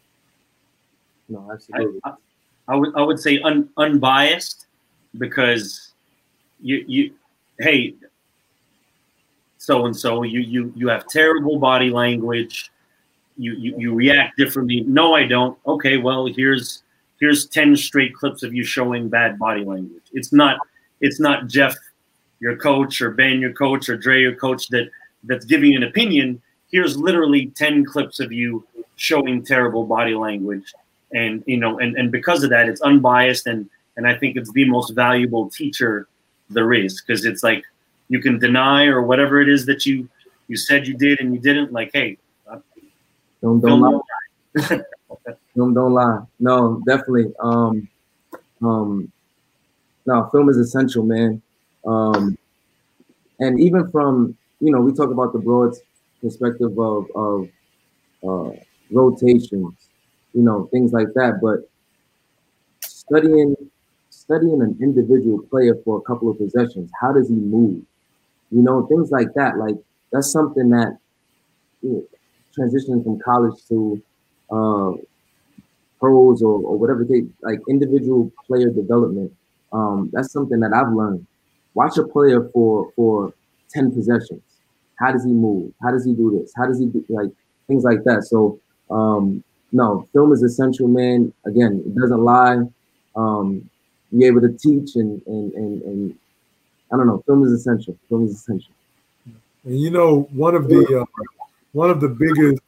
No, 1.30 1.50
absolutely. 1.52 2.00
I, 2.04 2.14
I 2.70 2.76
would 2.76 2.96
I 2.96 3.02
would 3.02 3.20
say 3.20 3.42
un, 3.42 3.70
unbiased 3.78 4.67
because 5.18 5.94
you 6.62 6.84
you 6.88 7.14
hey 7.60 7.94
so 9.58 9.86
and 9.86 9.96
so 9.96 10.24
you 10.24 10.40
you 10.40 10.74
you 10.76 10.88
have 10.88 11.08
terrible 11.08 11.60
body 11.60 11.90
language. 11.90 12.72
You, 13.38 13.54
you 13.54 13.76
you 13.78 13.94
react 13.94 14.38
differently. 14.38 14.82
No 14.82 15.14
i 15.14 15.26
don't. 15.26 15.58
Okay 15.68 15.98
well 15.98 16.26
here's 16.26 16.84
here's 17.20 17.48
10 17.48 17.76
straight 17.76 18.14
clips 18.14 18.44
of 18.44 18.54
you 18.54 18.64
showing 18.64 19.10
bad 19.10 19.38
body 19.38 19.64
language. 19.64 20.04
It's 20.14 20.32
not 20.32 20.60
it's 21.02 21.20
not 21.20 21.48
jeff 21.48 21.76
your 22.40 22.56
coach 22.56 23.02
or 23.02 23.12
ben 23.12 23.40
your 23.40 23.54
coach 23.54 23.90
or 23.90 23.98
dre 23.98 24.22
your 24.22 24.36
coach 24.36 24.70
that 24.70 24.90
that's 25.24 25.46
giving 25.46 25.76
an 25.76 25.84
opinion. 25.84 26.42
Here's 26.72 26.98
literally 26.98 27.48
10 27.48 27.86
clips 27.86 28.20
of 28.20 28.32
you 28.32 28.66
showing 28.96 29.44
terrible 29.44 29.86
body 29.86 30.14
language. 30.14 30.74
And 31.14 31.44
you 31.46 31.58
know 31.58 31.80
and, 31.80 31.98
and 31.98 32.12
because 32.12 32.44
of 32.44 32.50
that 32.52 32.70
it's 32.70 32.82
unbiased 32.82 33.48
and 33.48 33.70
and 33.98 34.08
i 34.08 34.16
think 34.16 34.38
it's 34.38 34.52
the 34.54 34.66
most 34.66 34.92
valuable 34.92 35.50
teacher 35.50 36.08
there 36.50 36.74
is 36.74 37.02
because 37.02 37.26
it's 37.26 37.44
like 37.44 37.64
you 38.08 38.22
can 38.22 38.40
deny 38.40 38.86
or 38.86 39.02
whatever 39.02 39.42
it 39.42 39.50
is 39.50 39.66
that 39.66 39.86
you 39.86 40.08
you 40.48 40.56
said 40.56 40.88
you 40.88 40.96
did 40.96 41.20
and 41.20 41.34
you 41.34 41.42
didn't 41.42 41.74
like 41.74 41.92
hey 41.94 42.18
don't 43.42 43.62
don't 43.62 43.82
lie. 43.82 44.00
Don't, 45.56 45.74
don't 45.74 45.94
lie. 45.94 46.22
No 46.40 46.82
definitely. 46.86 47.34
Um 47.40 47.88
um 48.62 49.12
no 50.06 50.30
film 50.32 50.50
is 50.50 50.58
essential 50.58 51.04
man. 51.04 51.42
Um 51.86 52.38
and 53.40 53.60
even 53.60 53.90
from 53.90 54.38
you 54.60 54.72
know 54.72 54.82
we 54.82 54.94
talk 54.94 55.10
about 55.10 55.34
the 55.34 55.40
broad 55.40 55.74
perspective 56.22 56.78
of 56.80 57.08
of 57.16 57.50
uh 58.28 58.52
rotations 58.92 59.74
you 60.34 60.42
know 60.42 60.66
things 60.72 60.94
like 60.94 61.14
that 61.14 61.40
but 61.42 61.70
studying 62.82 63.56
studying 64.28 64.62
an 64.62 64.78
individual 64.82 65.42
player 65.50 65.74
for 65.86 65.98
a 65.98 66.02
couple 66.02 66.30
of 66.30 66.38
possessions. 66.38 66.92
How 67.00 67.14
does 67.14 67.30
he 67.30 67.36
move? 67.36 67.82
You 68.52 68.62
know, 68.62 68.86
things 68.88 69.10
like 69.10 69.34
that. 69.36 69.58
Like 69.58 69.76
that's 70.12 70.32
something 70.32 70.70
that 70.70 70.98
you 71.82 71.90
know, 71.94 72.04
transitioning 72.58 73.04
from 73.04 73.20
college 73.20 73.56
to 73.70 74.02
uh, 74.52 74.92
pros 76.00 76.42
or, 76.42 76.60
or 76.62 76.78
whatever 76.78 77.06
they 77.06 77.26
like 77.42 77.60
individual 77.70 78.32
player 78.46 78.70
development. 78.70 79.32
Um, 79.72 80.10
that's 80.12 80.32
something 80.34 80.60
that 80.60 80.74
I've 80.74 80.94
learned. 80.94 81.26
Watch 81.74 81.98
a 81.98 82.04
player 82.04 82.50
for 82.54 82.92
for 82.96 83.34
10 83.70 83.92
possessions. 83.92 84.42
How 85.00 85.12
does 85.12 85.24
he 85.24 85.32
move? 85.32 85.72
How 85.82 85.92
does 85.92 86.04
he 86.06 86.14
do 86.14 86.38
this? 86.38 86.52
How 86.56 86.66
does 86.66 86.80
he 86.80 86.88
do 86.88 87.06
like 87.08 87.30
things 87.68 87.84
like 87.84 88.04
that? 88.04 88.24
So 88.24 88.60
um, 88.90 89.44
no, 89.72 90.08
film 90.12 90.34
is 90.34 90.44
essential, 90.44 90.88
man. 90.88 91.34
Again, 91.46 91.84
it 91.86 91.96
doesn't 91.96 92.24
lie. 92.24 92.60
Um, 93.16 93.70
be 94.16 94.26
able 94.26 94.42
to 94.42 94.54
teach 94.54 94.96
and 94.96 95.22
and 95.28 95.54
and, 95.54 95.82
and 95.84 96.18
I 96.92 96.98
don't 96.98 97.08
know. 97.08 97.24
Film 97.26 97.44
is 97.44 97.52
essential. 97.52 97.98
Film 98.10 98.26
is 98.26 98.36
essential. 98.36 98.74
And 99.64 99.80
you 99.80 99.92
know, 99.92 100.28
one 100.32 100.56
of 100.56 100.68
the 100.70 101.02
uh, 101.02 101.24
one 101.74 101.90
of 101.90 102.00
the 102.00 102.10
biggest 102.10 102.62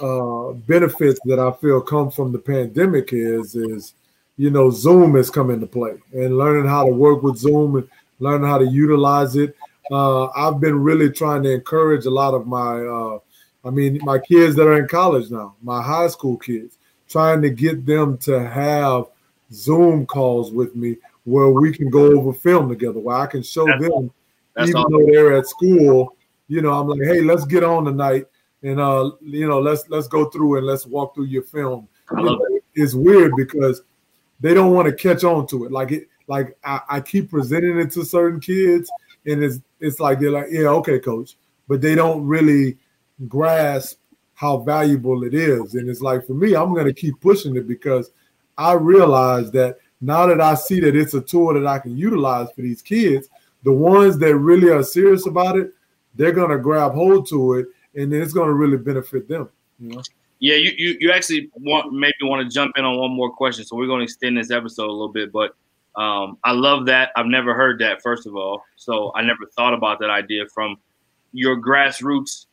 uh, 0.00 0.52
benefits 0.68 1.20
that 1.24 1.38
I 1.38 1.52
feel 1.52 1.80
come 1.80 2.10
from 2.10 2.32
the 2.32 2.38
pandemic 2.38 3.12
is 3.12 3.54
is 3.54 3.94
you 4.36 4.50
know 4.50 4.70
Zoom 4.70 5.16
has 5.16 5.30
come 5.30 5.50
into 5.50 5.66
play 5.66 5.94
and 6.12 6.38
learning 6.38 6.68
how 6.68 6.84
to 6.84 6.92
work 6.92 7.22
with 7.22 7.36
Zoom 7.36 7.76
and 7.76 7.88
learning 8.20 8.48
how 8.48 8.58
to 8.58 8.66
utilize 8.66 9.34
it. 9.36 9.56
Uh, 9.90 10.28
I've 10.28 10.60
been 10.60 10.80
really 10.80 11.10
trying 11.10 11.42
to 11.42 11.52
encourage 11.52 12.06
a 12.06 12.10
lot 12.10 12.34
of 12.34 12.46
my, 12.46 12.80
uh, 12.80 13.18
I 13.64 13.70
mean, 13.70 13.98
my 14.04 14.18
kids 14.18 14.54
that 14.56 14.68
are 14.68 14.78
in 14.78 14.86
college 14.86 15.30
now, 15.30 15.56
my 15.62 15.82
high 15.82 16.06
school 16.06 16.36
kids, 16.36 16.76
trying 17.08 17.42
to 17.42 17.50
get 17.50 17.84
them 17.84 18.16
to 18.18 18.46
have 18.46 19.06
Zoom 19.52 20.06
calls 20.06 20.52
with 20.52 20.74
me 20.76 20.96
where 21.24 21.50
we 21.50 21.72
can 21.72 21.90
go 21.90 22.06
over 22.18 22.32
film 22.32 22.68
together, 22.68 23.00
where 23.00 23.16
I 23.16 23.26
can 23.26 23.42
show 23.42 23.66
that's, 23.66 23.82
them, 23.82 24.10
that's 24.54 24.70
even 24.70 24.80
awesome. 24.80 24.92
though 24.92 25.06
they're 25.06 25.36
at 25.36 25.46
school, 25.46 26.16
you 26.48 26.62
know, 26.62 26.72
I'm 26.72 26.88
like, 26.88 27.02
hey, 27.02 27.20
let's 27.20 27.44
get 27.44 27.62
on 27.62 27.84
tonight 27.84 28.26
and 28.62 28.80
uh, 28.80 29.10
you 29.22 29.48
know, 29.48 29.60
let's 29.60 29.88
let's 29.88 30.08
go 30.08 30.26
through 30.26 30.58
and 30.58 30.66
let's 30.66 30.86
walk 30.86 31.14
through 31.14 31.26
your 31.26 31.42
film. 31.42 31.88
You 32.10 32.22
know, 32.22 32.46
it. 32.50 32.64
It's 32.74 32.94
weird 32.94 33.32
because 33.36 33.82
they 34.40 34.54
don't 34.54 34.72
want 34.72 34.86
to 34.86 34.94
catch 34.94 35.24
on 35.24 35.46
to 35.48 35.64
it. 35.64 35.72
Like 35.72 35.92
it, 35.92 36.08
like 36.28 36.56
I, 36.64 36.80
I 36.88 37.00
keep 37.00 37.30
presenting 37.30 37.78
it 37.78 37.90
to 37.92 38.04
certain 38.04 38.40
kids, 38.40 38.90
and 39.26 39.42
it's 39.42 39.60
it's 39.80 39.98
like 39.98 40.20
they're 40.20 40.30
like, 40.30 40.48
yeah, 40.50 40.68
okay, 40.68 40.98
coach, 40.98 41.36
but 41.68 41.80
they 41.80 41.94
don't 41.94 42.26
really 42.26 42.76
grasp 43.28 43.98
how 44.34 44.58
valuable 44.58 45.24
it 45.24 45.34
is. 45.34 45.74
And 45.74 45.88
it's 45.88 46.00
like 46.00 46.26
for 46.26 46.34
me, 46.34 46.54
I'm 46.54 46.74
gonna 46.74 46.92
keep 46.92 47.18
pushing 47.20 47.56
it 47.56 47.66
because 47.66 48.10
I 48.60 48.74
realize 48.74 49.50
that 49.52 49.78
now 50.02 50.26
that 50.26 50.38
I 50.38 50.54
see 50.54 50.80
that 50.80 50.94
it's 50.94 51.14
a 51.14 51.20
tool 51.22 51.54
that 51.54 51.66
I 51.66 51.78
can 51.78 51.96
utilize 51.96 52.48
for 52.52 52.60
these 52.60 52.82
kids, 52.82 53.26
the 53.62 53.72
ones 53.72 54.18
that 54.18 54.36
really 54.36 54.68
are 54.68 54.82
serious 54.82 55.26
about 55.26 55.58
it, 55.58 55.72
they're 56.14 56.32
gonna 56.32 56.58
grab 56.58 56.92
hold 56.92 57.26
to 57.30 57.54
it, 57.54 57.68
and 57.94 58.12
then 58.12 58.20
it's 58.20 58.34
gonna 58.34 58.52
really 58.52 58.76
benefit 58.76 59.28
them. 59.28 59.48
You 59.78 59.94
know? 59.94 60.02
Yeah, 60.40 60.56
you, 60.56 60.72
you 60.76 60.96
you 61.00 61.10
actually 61.10 61.50
want 61.54 61.90
maybe 61.94 62.14
want 62.22 62.46
to 62.46 62.54
jump 62.54 62.72
in 62.76 62.84
on 62.84 62.98
one 62.98 63.12
more 63.12 63.32
question, 63.32 63.64
so 63.64 63.76
we're 63.76 63.86
gonna 63.86 64.04
extend 64.04 64.36
this 64.36 64.50
episode 64.50 64.90
a 64.90 64.92
little 64.92 65.12
bit. 65.12 65.32
But 65.32 65.54
um, 65.96 66.36
I 66.44 66.52
love 66.52 66.84
that. 66.86 67.12
I've 67.16 67.26
never 67.26 67.54
heard 67.54 67.78
that 67.80 68.02
first 68.02 68.26
of 68.26 68.36
all, 68.36 68.62
so 68.76 69.10
I 69.14 69.22
never 69.22 69.46
thought 69.56 69.72
about 69.72 70.00
that 70.00 70.10
idea 70.10 70.44
from 70.52 70.76
your 71.32 71.56
grassroots 71.62 72.44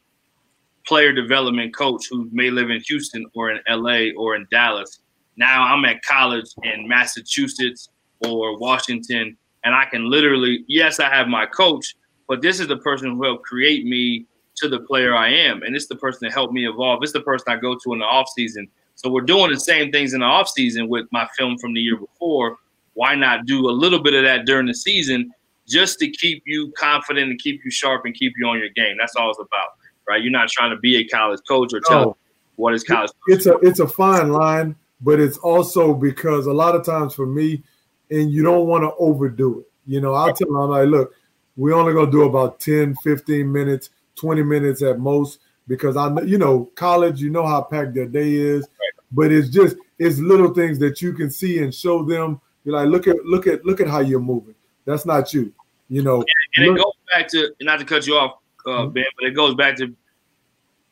player 0.86 1.12
development 1.12 1.76
coach 1.76 2.06
who 2.10 2.30
may 2.32 2.50
live 2.50 2.70
in 2.70 2.80
Houston 2.88 3.26
or 3.36 3.52
in 3.52 3.60
LA 3.68 4.12
or 4.18 4.38
in 4.38 4.48
Dallas 4.50 5.00
now 5.38 5.64
I'm 5.64 5.86
at 5.86 6.02
college 6.04 6.50
in 6.64 6.88
Massachusetts 6.88 7.90
or 8.26 8.58
Washington, 8.58 9.38
and 9.64 9.76
I 9.76 9.86
can 9.86 10.10
literally, 10.10 10.66
yes, 10.68 11.00
I 11.00 11.10
have 11.10 11.28
my 11.28 11.46
coach, 11.46 11.96
but 12.28 12.42
this 12.42 12.60
is 12.60 12.68
the 12.68 12.78
person 12.78 13.12
who 13.12 13.24
helped 13.24 13.46
create 13.46 13.86
me 13.86 14.26
to 14.58 14.68
the 14.68 14.80
player 14.80 15.16
I 15.16 15.30
am. 15.30 15.62
And 15.62 15.76
it's 15.76 15.88
the 15.88 15.96
person 15.96 16.20
that 16.24 16.34
helped 16.34 16.54
me 16.54 16.68
evolve. 16.68 17.04
It's 17.04 17.14
the 17.14 17.22
person 17.22 17.46
I 17.50 17.58
go 17.58 17.76
to 17.76 17.94
in 17.94 18.00
the 18.00 18.06
off 18.06 18.28
season. 18.36 18.68
So 18.96 19.12
we're 19.12 19.22
doing 19.22 19.52
the 19.52 19.60
same 19.60 19.92
things 19.92 20.14
in 20.14 20.22
the 20.22 20.26
off 20.26 20.50
season 20.50 20.90
with 20.90 21.06
my 21.12 21.28
film 21.38 21.58
from 21.60 21.74
the 21.74 21.80
year 21.80 21.98
before. 21.98 22.58
Why 22.94 23.14
not 23.14 23.46
do 23.46 23.70
a 23.70 23.72
little 23.72 24.02
bit 24.02 24.16
of 24.16 24.24
that 24.24 24.46
during 24.46 24.66
the 24.66 24.74
season 24.74 25.32
just 25.68 26.00
to 26.00 26.10
keep 26.10 26.42
you 26.48 26.74
confident 26.76 27.30
and 27.30 27.40
keep 27.40 27.64
you 27.64 27.70
sharp 27.70 28.06
and 28.06 28.16
keep 28.16 28.34
you 28.38 28.48
on 28.48 28.58
your 28.58 28.70
game? 28.70 28.98
That's 28.98 29.16
all 29.16 29.30
it's 29.30 29.40
about, 29.40 29.76
right? 30.08 30.22
You're 30.22 30.32
not 30.32 30.50
trying 30.50 30.72
to 30.72 30.78
be 30.78 30.96
a 30.98 31.08
college 31.08 31.42
coach 31.48 31.74
or 31.74 31.82
tell 31.82 32.02
no. 32.02 32.18
what 32.56 32.74
is 32.74 32.84
college. 32.84 33.12
It's 33.28 33.46
a 33.46 33.58
it's 33.60 33.80
a 33.80 33.88
fine 33.88 34.32
line 34.32 34.76
but 35.02 35.20
it's 35.20 35.38
also 35.38 35.94
because 35.94 36.46
a 36.46 36.54
lot 36.54 36.76
of 36.76 36.86
times 36.86 37.14
for 37.14 37.26
me, 37.26 37.64
and 38.10 38.32
you 38.32 38.44
don't 38.44 38.68
want 38.68 38.84
to 38.84 38.94
overdo 38.98 39.60
it. 39.60 39.72
You 39.86 40.02
know, 40.02 40.14
I'll 40.14 40.34
tell 40.34 40.48
them, 40.48 40.58
I'm 40.58 40.70
like, 40.70 40.88
look, 40.88 41.14
we're 41.56 41.74
only 41.74 41.94
going 41.94 42.08
to 42.08 42.12
do 42.12 42.24
about 42.24 42.60
10, 42.60 42.96
15 42.96 43.52
minutes, 43.52 43.90
20 44.16 44.44
minutes 44.44 44.82
at 44.82 45.00
most, 45.00 45.40
because 45.68 45.98
I 45.98 46.10
know, 46.10 46.22
you 46.22 46.38
know, 46.38 46.66
college, 46.76 47.22
you 47.22 47.30
know 47.30 47.46
how 47.46 47.62
packed 47.62 47.94
their 47.94 48.06
day 48.06 48.34
is, 48.34 48.62
right. 48.62 49.06
but 49.12 49.32
it's 49.32 49.50
just, 49.50 49.76
it's 50.00 50.20
little 50.20 50.54
things 50.54 50.80
that 50.80 51.02
you 51.02 51.14
can 51.14 51.30
see 51.30 51.60
and 51.60 51.74
show 51.74 52.04
them. 52.04 52.40
You're 52.64 52.76
like, 52.76 52.90
look 52.90 53.08
at, 53.08 53.18
look 53.26 53.48
at, 53.48 53.66
look 53.66 53.82
at 53.82 53.88
how 53.88 54.00
you're 54.00 54.20
moving. 54.20 54.56
That's 54.86 55.06
not 55.06 55.34
you, 55.34 55.54
you 55.90 56.04
know. 56.04 56.24
And, 56.56 56.68
and 56.68 56.78
it 56.78 56.82
goes 56.82 56.94
back 57.14 57.28
to, 57.30 57.54
not 57.62 57.80
to 57.80 57.86
cut 57.86 58.08
you 58.08 58.16
off, 58.16 58.40
uh, 58.66 58.70
mm-hmm. 58.70 58.92
Ben, 58.92 59.06
but 59.20 59.28
it 59.28 59.36
goes 59.36 59.56
back 59.56 59.78
to 59.78 59.94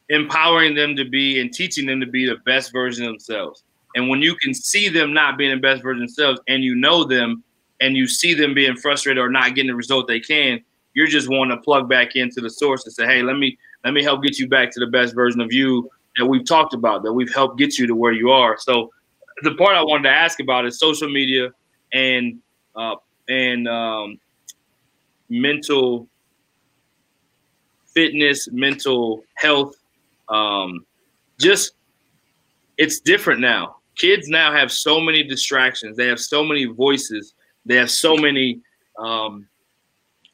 empowering 0.10 0.76
them 0.76 0.95
to 0.95 1.06
be 1.06 1.39
and 1.39 1.53
teaching 1.53 1.86
them 1.86 1.99
to 1.99 2.06
be 2.06 2.26
the 2.26 2.38
best 2.45 2.72
version 2.72 3.06
of 3.06 3.12
themselves. 3.14 3.64
And 3.96 4.10
when 4.10 4.22
you 4.22 4.36
can 4.36 4.54
see 4.54 4.89
them 4.89 5.14
not 5.14 5.38
being 5.38 5.52
the 5.52 5.62
best 5.62 5.82
version 5.82 6.00
themselves 6.00 6.39
and 6.48 6.64
you 6.64 6.76
know 6.76 7.06
them 7.06 7.43
and 7.80 7.96
you 7.96 8.08
see 8.08 8.34
them 8.34 8.54
being 8.54 8.76
frustrated 8.76 9.22
or 9.22 9.30
not 9.30 9.56
getting 9.56 9.68
the 9.68 9.76
result 9.76 10.08
they 10.08 10.20
can, 10.20 10.60
you're 10.93 11.08
just 11.08 11.30
wanting 11.30 11.58
to 11.58 11.64
plug 11.64 11.89
back 11.89 12.16
into 12.16 12.41
the 12.41 12.50
source 12.50 12.86
and 12.86 12.93
say, 12.93 13.06
hey, 13.06 13.24
let 13.24 13.38
me 13.38 13.58
let 13.86 13.93
me 13.93 14.04
help 14.04 14.22
get 14.22 14.38
you 14.38 14.48
back 14.48 14.72
to 14.72 14.80
the 14.80 14.88
best 14.88 15.16
version 15.16 15.39
of 15.39 15.54
you 15.54 15.89
that 16.18 16.26
we've 16.26 16.46
talked 16.46 16.74
about, 16.74 17.04
that 17.04 17.14
we've 17.14 17.34
helped 17.34 17.58
get 17.58 17.78
you 17.78 17.88
to 17.88 17.96
where 17.96 18.14
you 18.14 18.32
are. 18.32 18.58
So 18.58 18.91
the 19.43 19.54
part 19.56 19.76
I 19.76 19.84
wanted 19.84 20.04
to 20.04 20.16
ask 20.16 20.39
about 20.39 20.66
is 20.66 20.80
social 20.80 21.10
media 21.10 21.52
and 21.93 22.39
uh, 22.76 22.96
and 23.30 23.68
um, 23.68 24.20
mental 25.30 26.08
fitness, 27.93 28.50
mental 28.52 29.24
health. 29.36 29.76
Um, 30.28 30.86
just 31.39 31.74
it's 32.78 33.00
different 33.00 33.39
now 33.39 33.78
kids 33.96 34.28
now 34.28 34.52
have 34.52 34.72
so 34.72 35.00
many 35.00 35.24
distractions. 35.24 35.98
They 35.98 36.08
have 36.08 36.20
so 36.20 36.43
many 36.43 36.66
voices. 36.66 37.34
They 37.66 37.76
have 37.76 37.89
so 37.89 38.16
many 38.16 38.62
um, 39.00 39.48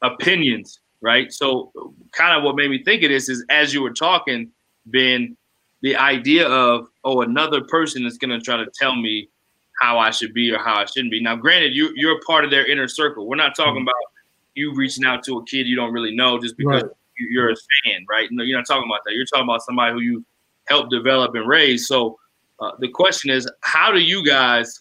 opinions, 0.02 0.80
right? 1.00 1.32
So, 1.32 1.72
kind 2.12 2.36
of 2.36 2.42
what 2.42 2.56
made 2.56 2.70
me 2.70 2.82
think 2.82 3.02
of 3.02 3.10
this 3.10 3.28
is 3.28 3.44
as 3.48 3.72
you 3.72 3.82
were 3.82 3.92
talking, 3.92 4.50
Ben, 4.86 5.36
the 5.80 5.96
idea 5.96 6.48
of 6.48 6.88
oh, 7.04 7.22
another 7.22 7.62
person 7.62 8.06
is 8.06 8.18
going 8.18 8.30
to 8.30 8.40
try 8.40 8.56
to 8.56 8.66
tell 8.80 8.94
me 8.94 9.28
how 9.80 9.98
I 9.98 10.10
should 10.10 10.32
be 10.32 10.50
or 10.52 10.58
how 10.58 10.76
I 10.76 10.84
shouldn't 10.84 11.10
be. 11.10 11.20
Now, 11.22 11.36
granted, 11.36 11.74
you 11.74 11.92
you're 11.96 12.20
part 12.26 12.44
of 12.44 12.50
their 12.50 12.66
inner 12.66 12.88
circle. 12.88 13.26
We're 13.26 13.36
not 13.36 13.54
talking 13.56 13.74
mm-hmm. 13.74 13.82
about 13.82 13.94
you 14.54 14.74
reaching 14.74 15.04
out 15.04 15.24
to 15.24 15.38
a 15.38 15.44
kid 15.44 15.66
you 15.66 15.76
don't 15.76 15.92
really 15.92 16.14
know 16.14 16.38
just 16.38 16.56
because 16.56 16.82
right. 16.82 16.92
you're 17.18 17.50
a 17.50 17.56
fan, 17.84 18.04
right? 18.08 18.28
No, 18.30 18.44
you're 18.44 18.58
not 18.58 18.66
talking 18.66 18.88
about 18.88 19.00
that. 19.06 19.14
You're 19.14 19.26
talking 19.26 19.44
about 19.44 19.62
somebody 19.62 19.92
who 19.92 20.00
you 20.00 20.24
helped 20.66 20.90
develop 20.90 21.34
and 21.34 21.48
raise. 21.48 21.88
So, 21.88 22.18
uh, 22.62 22.72
the 22.78 22.88
question 22.88 23.30
is, 23.30 23.50
how 23.60 23.90
do 23.90 23.98
you 23.98 24.24
guys? 24.24 24.80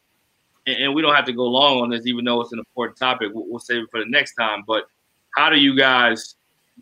And, 0.67 0.93
we 0.93 1.01
don't 1.01 1.15
have 1.15 1.25
to 1.25 1.33
go 1.33 1.45
long 1.45 1.81
on 1.81 1.89
this, 1.89 2.05
even 2.05 2.23
though 2.23 2.39
it's 2.41 2.53
an 2.53 2.59
important 2.59 2.97
topic. 2.97 3.29
We'll, 3.33 3.45
we'll 3.47 3.59
save 3.59 3.83
it 3.83 3.89
for 3.89 3.99
the 3.99 4.09
next 4.09 4.35
time. 4.35 4.63
But 4.67 4.83
how 5.35 5.49
do 5.49 5.57
you 5.57 5.75
guys 5.75 6.35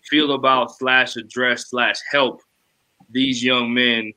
feel 0.03 0.33
about 0.33 0.75
slash 0.75 1.15
address 1.15 1.69
slash 1.69 1.95
help 2.11 2.41
these 3.09 3.43
young 3.43 3.73
men 3.73 4.11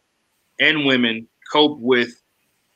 and 0.61 0.85
women 0.85 1.29
cope 1.53 1.79
with 1.79 2.21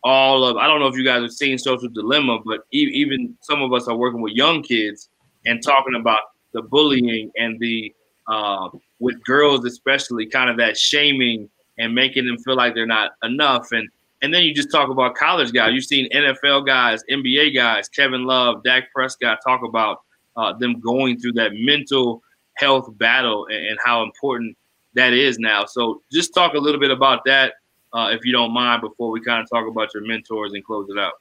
all 0.05 0.45
of 0.45 0.57
I 0.57 0.69
don't 0.69 0.79
know 0.79 0.87
if 0.87 0.97
you 0.97 1.05
guys 1.05 1.23
have 1.23 1.33
seen 1.33 1.59
Social 1.59 1.89
Dilemma, 1.89 2.39
but 2.45 2.61
even 2.71 3.37
some 3.41 3.61
of 3.63 3.73
us 3.73 3.89
are 3.89 3.97
working 3.97 4.21
with 4.21 4.35
young 4.35 4.63
kids 4.63 5.09
and 5.45 5.63
talking 5.63 5.97
about 5.97 6.21
the 6.53 6.63
bullying 6.63 7.33
and 7.37 7.59
the 7.59 7.93
uh, 8.29 8.69
with 9.01 9.23
girls 9.25 9.65
especially 9.65 10.27
kind 10.27 10.49
of 10.49 10.57
that 10.59 10.77
shaming 10.77 11.49
and 11.79 11.95
making 11.95 12.27
them 12.27 12.39
feel 12.39 12.57
like 12.57 12.75
they're 12.75 12.87
not 12.87 13.13
enough 13.23 13.73
and 13.73 13.89
and 14.23 14.33
then 14.33 14.45
you 14.45 14.55
just 14.55 14.71
talk 14.71 14.89
about 14.89 15.15
college 15.15 15.53
guys. 15.53 15.75
You've 15.75 15.85
seen 15.85 16.09
NFL 16.11 16.67
guys, 16.67 17.03
NBA 17.11 17.55
guys, 17.55 17.87
Kevin 17.89 18.25
Love, 18.25 18.65
Dak 18.65 18.91
Prescott 18.93 19.41
talk 19.47 19.63
about 19.63 20.03
uh, 20.37 20.55
them 20.55 20.81
going 20.81 21.21
through 21.21 21.35
that 21.35 21.53
mental 21.55 22.23
health 22.55 22.89
battle 22.97 23.47
and, 23.47 23.67
and 23.67 23.79
how 23.85 24.03
important 24.03 24.57
that 24.95 25.13
is 25.13 25.39
now. 25.39 25.67
So 25.67 26.01
just 26.11 26.33
talk 26.33 26.55
a 26.55 26.59
little 26.59 26.81
bit 26.81 26.91
about 26.91 27.25
that 27.27 27.55
uh, 27.93 28.11
if 28.13 28.25
you 28.25 28.33
don't 28.33 28.53
mind, 28.53 28.83
before 28.83 29.11
we 29.11 29.21
kind 29.21 29.43
of 29.43 29.49
talk 29.49 29.67
about 29.69 29.93
your 29.95 30.05
mentors 30.05 30.53
and 30.53 30.65
close 30.65 30.89
it 30.91 30.99
out. 30.99 31.15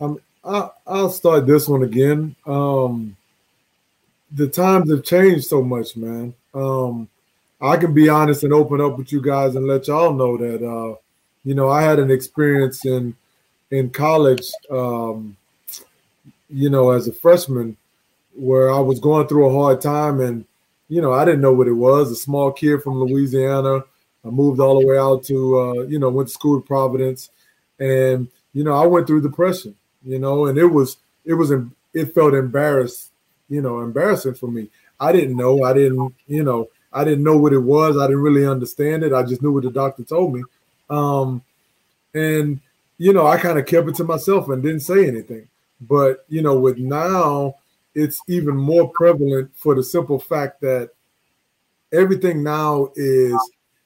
Um, 0.00 0.20
I, 0.44 0.68
I'll 0.86 1.10
start 1.10 1.46
this 1.46 1.68
one 1.68 1.82
again. 1.82 2.36
Um, 2.46 3.16
the 4.30 4.48
times 4.48 4.90
have 4.90 5.04
changed 5.04 5.46
so 5.46 5.62
much, 5.62 5.96
man. 5.96 6.34
Um, 6.54 7.08
I 7.60 7.76
can 7.76 7.94
be 7.94 8.08
honest 8.08 8.44
and 8.44 8.52
open 8.52 8.80
up 8.80 8.98
with 8.98 9.12
you 9.12 9.20
guys 9.20 9.54
and 9.54 9.66
let 9.66 9.88
y'all 9.88 10.12
know 10.12 10.36
that, 10.36 10.66
uh, 10.66 10.96
you 11.44 11.54
know, 11.54 11.68
I 11.68 11.82
had 11.82 11.98
an 11.98 12.10
experience 12.10 12.84
in 12.84 13.14
in 13.70 13.90
college, 13.90 14.48
um, 14.70 15.36
you 16.48 16.70
know, 16.70 16.90
as 16.90 17.08
a 17.08 17.12
freshman, 17.12 17.76
where 18.34 18.72
I 18.72 18.78
was 18.78 19.00
going 19.00 19.26
through 19.26 19.46
a 19.46 19.52
hard 19.52 19.80
time, 19.80 20.20
and 20.20 20.44
you 20.88 21.00
know, 21.00 21.12
I 21.12 21.24
didn't 21.24 21.40
know 21.40 21.52
what 21.52 21.68
it 21.68 21.72
was. 21.72 22.10
A 22.10 22.16
small 22.16 22.52
kid 22.52 22.82
from 22.82 23.00
Louisiana 23.00 23.84
I 24.26 24.30
moved 24.30 24.60
all 24.60 24.80
the 24.80 24.86
way 24.86 24.98
out 24.98 25.22
to, 25.24 25.58
uh, 25.58 25.72
you 25.84 25.98
know, 25.98 26.10
went 26.10 26.28
to 26.28 26.34
school 26.34 26.58
at 26.58 26.66
Providence, 26.66 27.30
and 27.78 28.26
you 28.52 28.64
know, 28.64 28.74
I 28.74 28.86
went 28.86 29.06
through 29.06 29.22
depression, 29.22 29.76
you 30.04 30.18
know, 30.18 30.46
and 30.46 30.58
it 30.58 30.66
was, 30.66 30.96
it 31.24 31.34
was, 31.34 31.52
it 31.94 32.14
felt 32.14 32.34
embarrassed, 32.34 33.12
you 33.48 33.60
know, 33.60 33.80
embarrassing 33.80 34.34
for 34.34 34.50
me. 34.50 34.68
I 34.98 35.12
didn't 35.12 35.36
know, 35.36 35.62
I 35.62 35.74
didn't, 35.74 36.14
you 36.26 36.42
know, 36.42 36.68
I 36.96 37.04
didn't 37.04 37.24
know 37.24 37.36
what 37.36 37.52
it 37.52 37.58
was. 37.58 37.98
I 37.98 38.06
didn't 38.06 38.22
really 38.22 38.46
understand 38.46 39.02
it. 39.04 39.12
I 39.12 39.22
just 39.22 39.42
knew 39.42 39.52
what 39.52 39.64
the 39.64 39.70
doctor 39.70 40.02
told 40.02 40.32
me, 40.32 40.42
um, 40.88 41.42
and 42.14 42.58
you 42.96 43.12
know, 43.12 43.26
I 43.26 43.36
kind 43.36 43.58
of 43.58 43.66
kept 43.66 43.88
it 43.88 43.94
to 43.96 44.04
myself 44.04 44.48
and 44.48 44.62
didn't 44.62 44.80
say 44.80 45.06
anything. 45.06 45.46
But 45.80 46.24
you 46.28 46.40
know, 46.40 46.58
with 46.58 46.78
now, 46.78 47.56
it's 47.94 48.18
even 48.28 48.56
more 48.56 48.88
prevalent 48.94 49.50
for 49.54 49.74
the 49.74 49.82
simple 49.82 50.18
fact 50.18 50.62
that 50.62 50.90
everything 51.92 52.42
now 52.42 52.90
is 52.96 53.38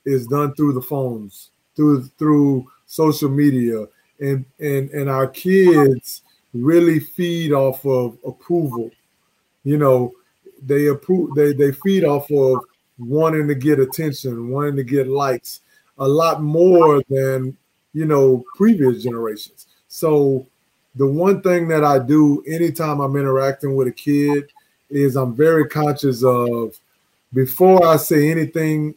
is 0.04 0.28
done 0.28 0.54
through 0.54 0.74
the 0.74 0.82
phones, 0.82 1.50
through 1.74 2.04
through 2.16 2.70
social 2.86 3.28
media, 3.28 3.86
and 4.20 4.44
and 4.61 4.90
and 4.90 5.11
our 5.11 5.26
kids 5.26 6.22
really 6.54 7.00
feed 7.00 7.52
off 7.52 7.84
of 7.84 8.18
approval. 8.24 8.90
You 9.64 9.78
know, 9.78 10.12
they 10.62 10.86
approve 10.86 11.34
they 11.34 11.52
they 11.52 11.72
feed 11.72 12.04
off 12.04 12.30
of 12.30 12.61
wanting 13.01 13.48
to 13.48 13.55
get 13.55 13.80
attention, 13.80 14.51
wanting 14.51 14.76
to 14.76 14.84
get 14.84 15.09
likes 15.09 15.61
a 15.98 16.07
lot 16.07 16.42
more 16.42 17.03
than 17.09 17.57
you 17.92 18.05
know 18.05 18.44
previous 18.57 19.03
generations. 19.03 19.66
So 19.88 20.46
the 20.94 21.07
one 21.07 21.42
thing 21.42 21.68
that 21.68 21.84
I 21.84 21.98
do 21.98 22.42
anytime 22.46 23.01
I'm 23.01 23.16
interacting 23.16 23.74
with 23.76 23.88
a 23.88 23.92
kid 23.92 24.51
is 24.88 25.16
I'm 25.16 25.34
very 25.34 25.68
conscious 25.68 26.22
of 26.24 26.78
before 27.32 27.86
I 27.86 27.96
say 27.96 28.30
anything 28.30 28.94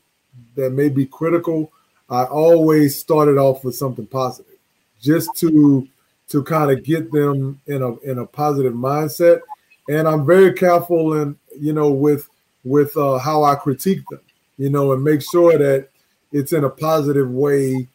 that 0.56 0.72
may 0.72 0.90
be 0.90 1.06
critical, 1.06 1.72
I 2.10 2.24
always 2.26 3.00
started 3.00 3.38
off 3.38 3.64
with 3.64 3.76
something 3.76 4.08
positive, 4.08 4.58
just 5.02 5.36
to 5.38 5.88
to 6.30 6.44
kind 6.44 6.72
of 6.72 6.84
get 6.84 7.12
them 7.12 7.62
in 7.68 7.82
a 7.82 7.98
in 8.00 8.20
a 8.20 8.26
positive 8.26 8.74
mindset. 8.74 9.42
And 9.90 10.08
I'm 10.08 10.26
very 10.26 10.54
careful 10.54 11.14
and 11.14 11.36
you 11.60 11.74
know 11.74 11.92
with 11.92 12.30
with 12.64 12.96
uh, 12.98 13.18
how 13.18 13.44
I 13.44 13.56
critique 13.56 14.04
them, 14.10 14.22
you 14.58 14.70
know, 14.70 14.94
and 14.94 15.04
make 15.04 15.22
sure 15.22 15.58
that 15.58 15.90
it's 16.32 16.54
in 16.54 16.64
a 16.64 16.70
positive 16.70 17.30
way 17.30 17.88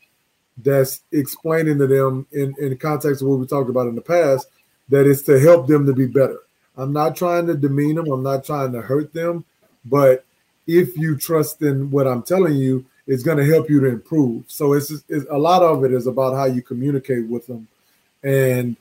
that's 0.59 1.03
explaining 1.13 1.79
to 1.79 1.87
them 1.87 2.27
in, 2.33 2.55
in 2.59 2.71
the 2.71 2.77
context 2.77 3.23
of 3.23 3.29
what 3.29 3.39
we 3.39 3.47
talked 3.47 3.71
about 3.71 3.87
in 3.87 3.95
the 3.95 4.01
past 4.01 4.49
that 4.89 5.07
it's 5.07 5.23
to 5.23 5.39
help 5.39 5.67
them 5.67 5.87
to 5.87 5.93
be 5.93 6.07
better. 6.07 6.41
I'm 6.77 6.93
not 6.93 7.17
trying 7.17 7.47
to 7.49 7.55
demean 7.55 7.97
them, 7.97 8.11
I'm 8.11 8.23
not 8.23 8.45
trying 8.45 8.73
to 8.73 8.81
hurt 8.81 9.13
them, 9.13 9.45
but 9.85 10.25
if 10.67 10.97
you 10.97 11.17
trust 11.17 11.63
in 11.63 11.91
what 11.91 12.07
I'm 12.07 12.23
telling 12.23 12.55
you, 12.55 12.85
it's 13.07 13.23
going 13.23 13.39
to 13.39 13.47
help 13.47 13.71
you 13.71 13.81
to 13.81 13.87
improve. 13.87 14.45
So 14.49 14.75
it's, 14.75 14.93
it's 15.09 15.27
a 15.31 15.39
lot 15.39 15.63
of 15.63 15.85
it 15.85 15.93
is 15.93 16.07
about 16.07 16.35
how 16.35 16.45
you 16.45 16.63
communicate 16.63 17.27
with 17.27 17.47
them 17.47 17.67
and 18.23 18.77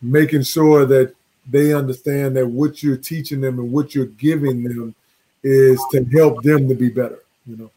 making 0.00 0.44
sure 0.44 0.86
that 0.86 1.14
they 1.48 1.72
understand 1.72 2.36
that 2.36 2.46
what 2.46 2.82
you're 2.82 2.96
teaching 2.96 3.40
them 3.40 3.58
and 3.58 3.72
what 3.72 3.94
you're 3.94 4.06
giving 4.06 4.62
them 4.62 4.94
is 5.42 5.80
to 5.90 6.04
help 6.04 6.42
them 6.42 6.68
to 6.68 6.74
be 6.74 6.88
better, 6.88 7.20
you 7.46 7.56
know. 7.56 7.70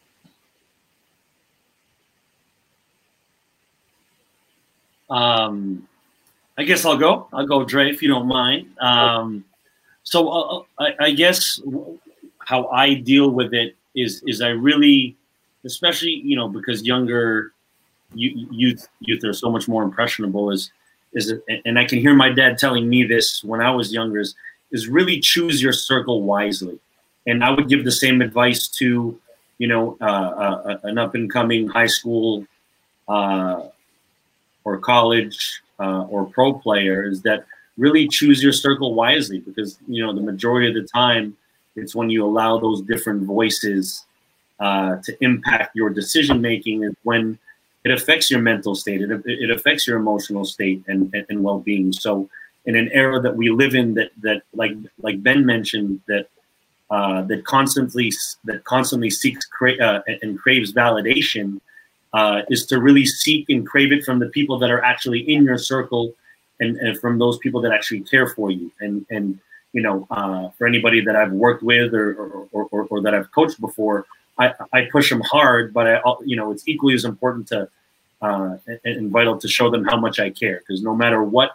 Um, 5.10 5.88
I 6.58 6.64
guess 6.64 6.86
I'll 6.86 6.98
go. 6.98 7.28
I'll 7.34 7.46
go, 7.46 7.64
Dre, 7.64 7.90
if 7.90 8.02
you 8.02 8.10
don't 8.10 8.28
mind. 8.28 8.68
Um, 8.80 9.46
so 10.04 10.30
uh, 10.30 10.64
I, 10.80 10.96
I, 11.00 11.12
guess 11.12 11.62
how 12.40 12.68
I 12.68 12.96
deal 12.96 13.30
with 13.30 13.54
it 13.54 13.76
is 13.96 14.24
is 14.26 14.42
I 14.42 14.50
really, 14.50 15.16
especially 15.64 16.22
you 16.24 16.36
know 16.36 16.48
because 16.48 16.84
younger 16.84 17.54
youth 18.14 18.88
youth 19.00 19.24
are 19.24 19.34
so 19.34 19.50
much 19.52 19.68
more 19.68 19.84
impressionable 19.84 20.52
is 20.52 20.72
is 21.14 21.34
and 21.66 21.78
I 21.78 21.86
can 21.86 22.00
hear 22.00 22.14
my 22.14 22.30
dad 22.30 22.58
telling 22.58 22.88
me 22.88 23.04
this 23.04 23.44
when 23.44 23.62
I 23.62 23.72
was 23.72 23.94
younger 23.94 24.20
is, 24.20 24.36
is 24.72 24.88
really 24.88 25.20
choose 25.20 25.62
your 25.62 25.74
circle 25.74 26.24
wisely, 26.24 26.80
and 27.28 27.44
I 27.44 27.52
would 27.52 27.70
give 27.70 27.86
the 27.86 27.92
same 27.92 28.22
advice 28.22 28.68
to 28.80 29.20
you 29.58 29.68
know 29.68 29.98
uh, 30.02 30.04
uh, 30.06 30.80
an 30.84 30.98
up 30.98 31.16
and 31.16 31.32
coming 31.32 31.68
high 31.68 31.88
school 31.88 32.46
uh, 33.08 33.64
or 34.64 34.78
college 34.80 35.62
uh, 35.80 36.04
or 36.04 36.26
pro 36.26 36.54
player 36.54 37.04
is 37.04 37.22
that 37.24 37.46
really 37.78 38.08
choose 38.08 38.42
your 38.42 38.54
circle 38.54 38.94
wisely 38.94 39.40
because 39.40 39.78
you 39.88 40.06
know 40.06 40.14
the 40.14 40.22
majority 40.22 40.68
of 40.68 40.76
the 40.76 40.88
time 40.88 41.36
it's 41.76 41.94
when 41.96 42.10
you 42.10 42.26
allow 42.26 42.58
those 42.58 42.82
different 42.82 43.24
voices 43.24 44.06
uh, 44.60 44.98
to 45.04 45.24
impact 45.24 45.76
your 45.76 45.90
decision 45.90 46.42
making. 46.42 46.84
Is 46.84 46.96
when 47.04 47.38
it 47.84 47.92
affects 47.92 48.32
your 48.32 48.42
mental 48.42 48.76
state. 48.76 49.02
It, 49.02 49.22
it 49.26 49.52
affects 49.52 49.86
your 49.86 49.98
emotional 49.98 50.46
state 50.46 50.84
and, 50.88 51.14
and, 51.14 51.26
and 51.30 51.44
well 51.44 51.60
being. 51.60 51.92
So 51.92 52.30
in 52.66 52.76
an 52.76 52.90
era 52.94 53.20
that 53.20 53.36
we 53.36 53.50
live 53.50 53.76
in, 53.76 53.94
that 53.96 54.12
that 54.22 54.44
like 54.54 54.74
like 55.02 55.22
Ben 55.22 55.46
mentioned, 55.46 56.02
that 56.08 56.28
uh, 56.90 57.24
that 57.24 57.46
constantly 57.46 58.12
that 58.46 58.64
constantly 58.64 59.10
seeks 59.10 59.46
cra- 59.46 59.78
uh, 59.78 60.02
and 60.22 60.40
craves 60.40 60.72
validation, 60.74 61.60
uh, 62.14 62.42
is 62.50 62.66
to 62.68 62.80
really 62.80 63.06
seek 63.06 63.50
and 63.50 63.68
crave 63.68 63.92
it 63.92 64.04
from 64.04 64.20
the 64.20 64.28
people 64.30 64.58
that 64.60 64.72
are 64.72 64.84
actually 64.84 65.22
in 65.22 65.44
your 65.44 65.58
circle, 65.58 66.14
and, 66.60 66.78
and 66.78 67.00
from 67.00 67.18
those 67.20 67.38
people 67.40 67.62
that 67.62 67.72
actually 67.72 68.02
care 68.02 68.28
for 68.28 68.52
you. 68.52 68.72
And 68.80 69.06
and 69.10 69.40
you 69.74 69.82
know, 69.82 70.08
uh, 70.10 70.50
for 70.58 70.68
anybody 70.68 71.02
that 71.02 71.16
I've 71.16 71.32
worked 71.32 71.64
with 71.64 71.94
or 71.94 72.14
or, 72.52 72.68
or, 72.72 72.88
or 72.90 73.02
that 73.02 73.14
I've 73.14 73.32
coached 73.32 73.60
before, 73.60 74.06
I, 74.38 74.54
I, 74.72 74.86
push 74.92 75.10
them 75.10 75.22
hard, 75.22 75.74
but 75.74 75.88
I, 75.88 76.02
you 76.26 76.36
know, 76.36 76.52
it's 76.52 76.68
equally 76.68 76.94
as 76.94 77.04
important 77.04 77.48
to 77.50 77.70
uh, 78.22 78.58
and 78.84 79.12
vital 79.12 79.38
to 79.38 79.48
show 79.48 79.70
them 79.70 79.86
how 79.86 79.98
much 79.98 80.20
I 80.20 80.30
care. 80.30 80.60
Because 80.60 80.82
no 80.82 80.96
matter 80.96 81.24
what 81.24 81.52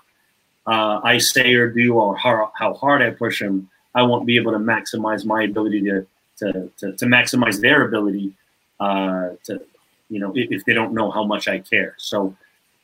uh, 0.66 1.00
I 1.02 1.18
say 1.18 1.54
or 1.54 1.70
do 1.70 1.94
or 1.94 2.16
how, 2.16 2.52
how 2.54 2.74
hard 2.74 3.02
I 3.02 3.10
push 3.10 3.40
them, 3.40 3.68
I 3.94 4.02
won't 4.02 4.26
be 4.26 4.36
able 4.36 4.52
to 4.52 4.58
maximize 4.58 5.24
my 5.24 5.44
ability 5.44 5.82
to 5.82 6.06
to, 6.38 6.70
to, 6.78 6.92
to 6.92 7.04
maximize 7.04 7.60
their 7.60 7.86
ability 7.86 8.32
uh, 8.78 9.30
to, 9.44 9.60
you 10.08 10.18
know, 10.18 10.32
if, 10.34 10.50
if, 10.50 10.64
they 10.64 10.72
don't 10.72 10.94
know 10.94 11.10
how 11.10 11.22
much 11.22 11.48
I 11.48 11.58
care. 11.58 11.94
So, 11.98 12.34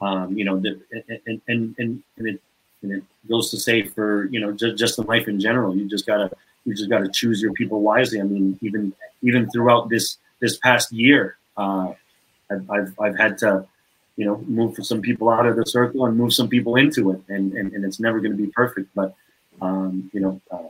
um, 0.02 0.36
you 0.36 0.44
know, 0.44 0.60
the, 0.60 0.78
and, 1.08 1.40
and, 1.48 1.74
and, 1.78 2.02
and 2.18 2.28
it, 2.28 2.42
and 2.82 2.92
it 2.92 3.02
goes 3.26 3.50
to 3.52 3.56
say 3.56 3.82
for 3.82 4.26
you 4.26 4.40
know 4.40 4.52
just, 4.52 4.76
just 4.76 4.98
in 4.98 5.06
life 5.06 5.26
in 5.26 5.40
general 5.40 5.74
you 5.74 5.88
just 5.88 6.06
gotta 6.06 6.30
you 6.66 6.74
just 6.74 6.90
got 6.90 6.98
to 6.98 7.08
choose 7.08 7.40
your 7.40 7.52
people 7.52 7.80
wisely. 7.80 8.20
I 8.20 8.24
mean, 8.24 8.58
even 8.60 8.92
even 9.22 9.48
throughout 9.50 9.88
this 9.88 10.18
this 10.40 10.58
past 10.58 10.92
year, 10.92 11.38
uh, 11.56 11.92
I've, 12.50 12.70
I've 12.70 13.00
I've 13.00 13.16
had 13.16 13.38
to 13.38 13.66
you 14.16 14.26
know 14.26 14.38
move 14.46 14.76
some 14.82 15.00
people 15.00 15.30
out 15.30 15.46
of 15.46 15.56
the 15.56 15.64
circle 15.64 16.04
and 16.06 16.16
move 16.16 16.34
some 16.34 16.48
people 16.48 16.76
into 16.76 17.12
it, 17.12 17.20
and 17.28 17.54
and, 17.54 17.72
and 17.72 17.84
it's 17.84 18.00
never 18.00 18.20
going 18.20 18.32
to 18.32 18.36
be 18.36 18.48
perfect, 18.48 18.90
but 18.94 19.14
um, 19.62 20.10
you 20.12 20.20
know, 20.20 20.40
uh, 20.50 20.68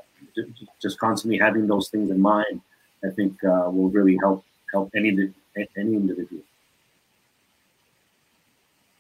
just 0.81 0.99
constantly 0.99 1.39
having 1.39 1.67
those 1.67 1.89
things 1.89 2.11
in 2.11 2.21
mind, 2.21 2.61
I 3.05 3.11
think 3.11 3.43
uh, 3.45 3.71
will 3.71 3.91
really 3.91 4.17
help 4.21 4.45
help 4.73 4.91
any 4.95 5.11
any 5.77 5.95
individual. 5.95 6.43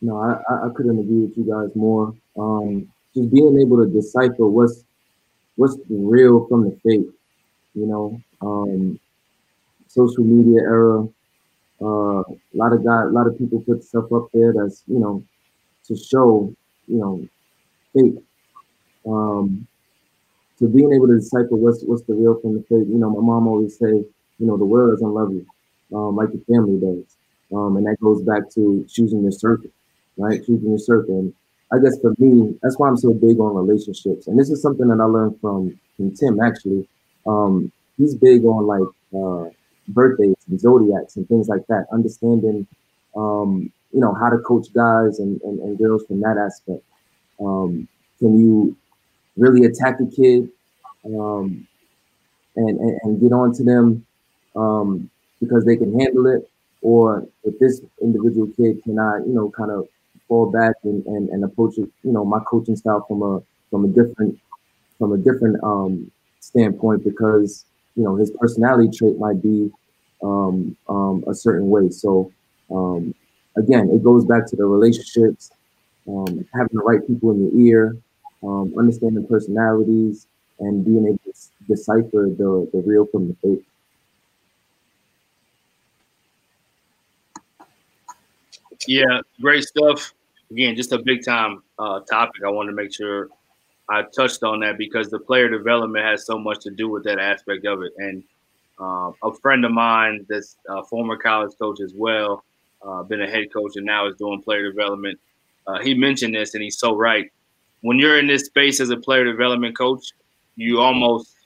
No, 0.00 0.18
I, 0.18 0.66
I 0.66 0.70
couldn't 0.74 0.98
agree 0.98 1.22
with 1.22 1.36
you 1.36 1.44
guys 1.44 1.74
more. 1.74 2.14
Um, 2.36 2.88
just 3.14 3.30
being 3.30 3.58
able 3.60 3.78
to 3.78 3.90
decipher 3.90 4.46
what's 4.46 4.84
what's 5.56 5.76
real 5.88 6.46
from 6.46 6.64
the 6.64 6.76
fake, 6.84 7.08
you 7.74 7.86
know. 7.86 8.20
Um, 8.42 9.00
social 9.88 10.24
media 10.24 10.60
era, 10.60 11.08
uh, 11.80 12.20
a 12.20 12.54
lot 12.54 12.72
of 12.72 12.84
guys, 12.84 13.06
a 13.06 13.10
lot 13.10 13.26
of 13.26 13.38
people 13.38 13.60
put 13.60 13.82
stuff 13.82 14.12
up 14.12 14.28
there 14.34 14.52
that's 14.52 14.82
you 14.86 14.98
know 14.98 15.22
to 15.86 15.96
show, 15.96 16.52
you 16.86 16.98
know, 16.98 17.26
fake. 17.94 18.22
Um, 19.06 19.66
to 20.58 20.68
being 20.68 20.92
able 20.92 21.08
to 21.08 21.18
decipher 21.18 21.56
what's 21.56 21.82
what's 21.84 22.02
the 22.02 22.14
real 22.14 22.40
from 22.40 22.54
the 22.54 22.60
fake. 22.62 22.88
You 22.88 22.98
know, 22.98 23.10
my 23.10 23.20
mom 23.20 23.46
always 23.48 23.78
say, 23.78 23.86
you 23.88 24.46
know, 24.46 24.56
the 24.56 24.64
world 24.64 24.92
doesn't 24.92 25.14
love 25.14 25.32
you, 25.32 25.46
um, 25.96 26.16
like 26.16 26.32
the 26.32 26.42
family 26.52 26.78
does, 26.78 27.16
um, 27.56 27.76
and 27.76 27.86
that 27.86 27.96
goes 28.00 28.22
back 28.22 28.50
to 28.54 28.84
choosing 28.88 29.22
your 29.22 29.32
circle, 29.32 29.70
right? 30.16 30.44
Choosing 30.44 30.70
your 30.70 30.78
circle. 30.78 31.18
And 31.18 31.34
I 31.72 31.78
guess 31.78 31.98
for 32.00 32.14
me, 32.18 32.58
that's 32.62 32.78
why 32.78 32.88
I'm 32.88 32.96
so 32.96 33.12
big 33.12 33.38
on 33.40 33.54
relationships. 33.54 34.26
And 34.26 34.38
this 34.38 34.50
is 34.50 34.62
something 34.62 34.88
that 34.88 35.00
I 35.00 35.04
learned 35.04 35.40
from 35.40 35.78
from 35.96 36.14
Tim 36.14 36.40
actually. 36.40 36.88
Um, 37.26 37.72
he's 37.98 38.14
big 38.14 38.44
on 38.44 38.66
like 38.66 38.88
uh, 39.14 39.50
birthdays 39.88 40.36
and 40.48 40.60
zodiacs 40.60 41.16
and 41.16 41.28
things 41.28 41.48
like 41.48 41.66
that, 41.68 41.86
understanding, 41.92 42.66
um, 43.16 43.72
you 43.92 44.00
know, 44.00 44.14
how 44.14 44.28
to 44.28 44.38
coach 44.38 44.72
guys 44.72 45.18
and, 45.18 45.40
and, 45.42 45.58
and 45.60 45.78
girls 45.78 46.04
from 46.06 46.20
that 46.20 46.36
aspect. 46.38 46.82
Um, 47.40 47.88
can 48.18 48.38
you 48.38 48.76
really 49.36 49.66
attack 49.66 50.00
a 50.00 50.06
kid 50.06 50.48
um, 51.04 51.66
and, 52.56 52.80
and, 52.80 53.00
and, 53.02 53.20
get 53.20 53.32
on 53.32 53.52
to 53.54 53.62
them 53.62 54.04
um, 54.56 55.10
because 55.40 55.64
they 55.64 55.76
can 55.76 55.98
handle 55.98 56.26
it, 56.26 56.48
or 56.82 57.26
if 57.44 57.58
this 57.58 57.80
individual 58.00 58.48
kid 58.56 58.82
cannot, 58.82 59.26
you 59.26 59.34
know, 59.34 59.50
kind 59.50 59.70
of 59.70 59.86
fall 60.26 60.50
back 60.50 60.74
and, 60.84 61.04
and, 61.06 61.28
and 61.28 61.44
approach 61.44 61.78
it, 61.78 61.88
you 62.02 62.12
know, 62.12 62.24
my 62.24 62.40
coaching 62.40 62.76
style 62.76 63.04
from 63.06 63.22
a 63.22 63.42
from 63.70 63.84
a 63.84 63.88
different 63.88 64.38
from 64.98 65.12
a 65.12 65.18
different 65.18 65.62
um, 65.62 66.10
standpoint 66.40 67.04
because 67.04 67.64
you 67.94 68.02
know 68.02 68.16
his 68.16 68.30
personality 68.30 68.96
trait 68.96 69.18
might 69.18 69.42
be 69.42 69.70
um, 70.22 70.76
um, 70.88 71.24
a 71.28 71.34
certain 71.34 71.68
way. 71.68 71.90
So 71.90 72.32
um, 72.70 73.14
again, 73.56 73.90
it 73.90 74.02
goes 74.02 74.24
back 74.24 74.46
to 74.48 74.56
the 74.56 74.64
relationships, 74.64 75.50
um, 76.08 76.46
having 76.54 76.76
the 76.76 76.82
right 76.82 77.06
people 77.06 77.30
in 77.32 77.50
your 77.50 77.66
ear, 77.66 77.96
um, 78.42 78.74
understanding 78.78 79.26
personalities, 79.26 80.26
and 80.60 80.84
being 80.84 81.06
able 81.06 81.20
to 81.24 81.32
decipher 81.68 82.28
the, 82.28 82.68
the 82.72 82.82
real 82.86 83.06
from 83.06 83.28
the 83.28 83.34
fake. 83.42 83.66
Yeah, 88.86 89.20
great 89.40 89.64
stuff. 89.64 90.12
Again, 90.50 90.76
just 90.76 90.92
a 90.92 90.98
big 90.98 91.24
time 91.24 91.62
uh, 91.78 92.00
topic. 92.00 92.42
I 92.44 92.50
wanted 92.50 92.70
to 92.70 92.76
make 92.76 92.94
sure 92.94 93.28
I 93.88 94.02
touched 94.14 94.42
on 94.42 94.60
that 94.60 94.78
because 94.78 95.10
the 95.10 95.18
player 95.18 95.48
development 95.48 96.04
has 96.04 96.26
so 96.26 96.38
much 96.38 96.60
to 96.60 96.70
do 96.70 96.88
with 96.88 97.04
that 97.04 97.18
aspect 97.18 97.66
of 97.66 97.82
it. 97.82 97.92
And 97.98 98.22
uh, 98.80 99.12
a 99.22 99.34
friend 99.42 99.64
of 99.64 99.72
mine 99.72 100.26
that's 100.28 100.56
a 100.68 100.84
former 100.84 101.16
college 101.16 101.52
coach 101.58 101.80
as 101.80 101.92
well, 101.94 102.44
uh, 102.86 103.02
been 103.02 103.22
a 103.22 103.28
head 103.28 103.52
coach 103.52 103.72
and 103.76 103.86
now 103.86 104.06
is 104.06 104.16
doing 104.16 104.42
player 104.42 104.70
development. 104.70 105.18
Uh, 105.66 105.80
he 105.80 105.94
mentioned 105.94 106.34
this 106.34 106.54
and 106.54 106.62
he's 106.62 106.78
so 106.78 106.94
right 106.94 107.32
when 107.86 108.00
you're 108.00 108.18
in 108.18 108.26
this 108.26 108.46
space 108.46 108.80
as 108.80 108.90
a 108.90 108.96
player 108.96 109.24
development 109.24 109.78
coach, 109.78 110.10
you 110.56 110.80
almost 110.80 111.36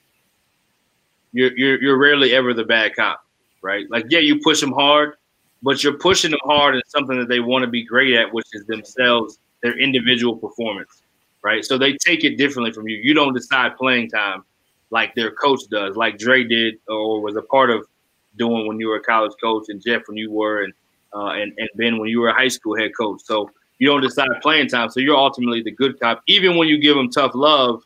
you're 1.33 1.55
you're, 1.57 1.83
you're 1.83 1.99
rarely 1.99 2.33
ever 2.35 2.55
the 2.55 2.65
bad 2.65 2.97
cop, 2.97 3.23
right? 3.61 3.85
Like 3.91 4.07
yeah, 4.09 4.21
you 4.21 4.41
push 4.41 4.59
them 4.59 4.73
hard, 4.73 5.17
but 5.63 5.85
you're 5.85 5.99
pushing 5.99 6.31
them 6.31 6.41
hard 6.45 6.77
in 6.77 6.83
something 6.87 7.19
that 7.19 7.29
they 7.29 7.41
want 7.41 7.65
to 7.65 7.71
be 7.71 7.85
great 7.85 8.15
at, 8.15 8.33
which 8.33 8.47
is 8.55 8.65
themselves, 8.65 9.39
their 9.63 9.79
individual 9.79 10.35
performance, 10.35 11.03
right? 11.43 11.63
So 11.63 11.77
they 11.77 11.93
take 11.99 12.25
it 12.25 12.39
differently 12.39 12.73
from 12.73 12.89
you. 12.89 12.97
You 12.97 13.13
don't 13.13 13.35
decide 13.35 13.77
playing 13.77 14.09
time 14.09 14.43
like 14.89 15.15
their 15.15 15.33
coach 15.33 15.61
does, 15.71 15.95
like 15.95 16.17
Dre 16.17 16.43
did 16.43 16.77
or 16.89 17.21
was 17.21 17.37
a 17.37 17.43
part 17.43 17.69
of 17.69 17.87
doing 18.39 18.67
when 18.67 18.81
you 18.81 18.89
were 18.89 18.97
a 18.97 19.03
college 19.03 19.33
coach, 19.43 19.65
and 19.69 19.83
Jeff 19.87 20.03
when 20.07 20.17
you 20.17 20.33
were, 20.33 20.65
and 20.65 20.73
uh, 21.15 21.33
and 21.41 21.53
and 21.59 21.69
Ben 21.75 21.99
when 21.99 22.09
you 22.09 22.21
were 22.21 22.31
a 22.31 22.35
high 22.35 22.49
school 22.49 22.79
head 22.79 22.93
coach. 22.99 23.21
So 23.25 23.51
you 23.81 23.89
don't 23.89 24.03
decide 24.03 24.29
playing 24.43 24.69
time. 24.69 24.91
So 24.91 25.01
you're 25.01 25.17
ultimately 25.17 25.63
the 25.63 25.73
good 25.73 25.99
cop. 25.99 26.23
Even 26.29 26.57
when 26.57 26.69
you 26.69 26.79
give 26.79 26.95
them 26.95 27.11
tough 27.11 27.33
love, 27.35 27.83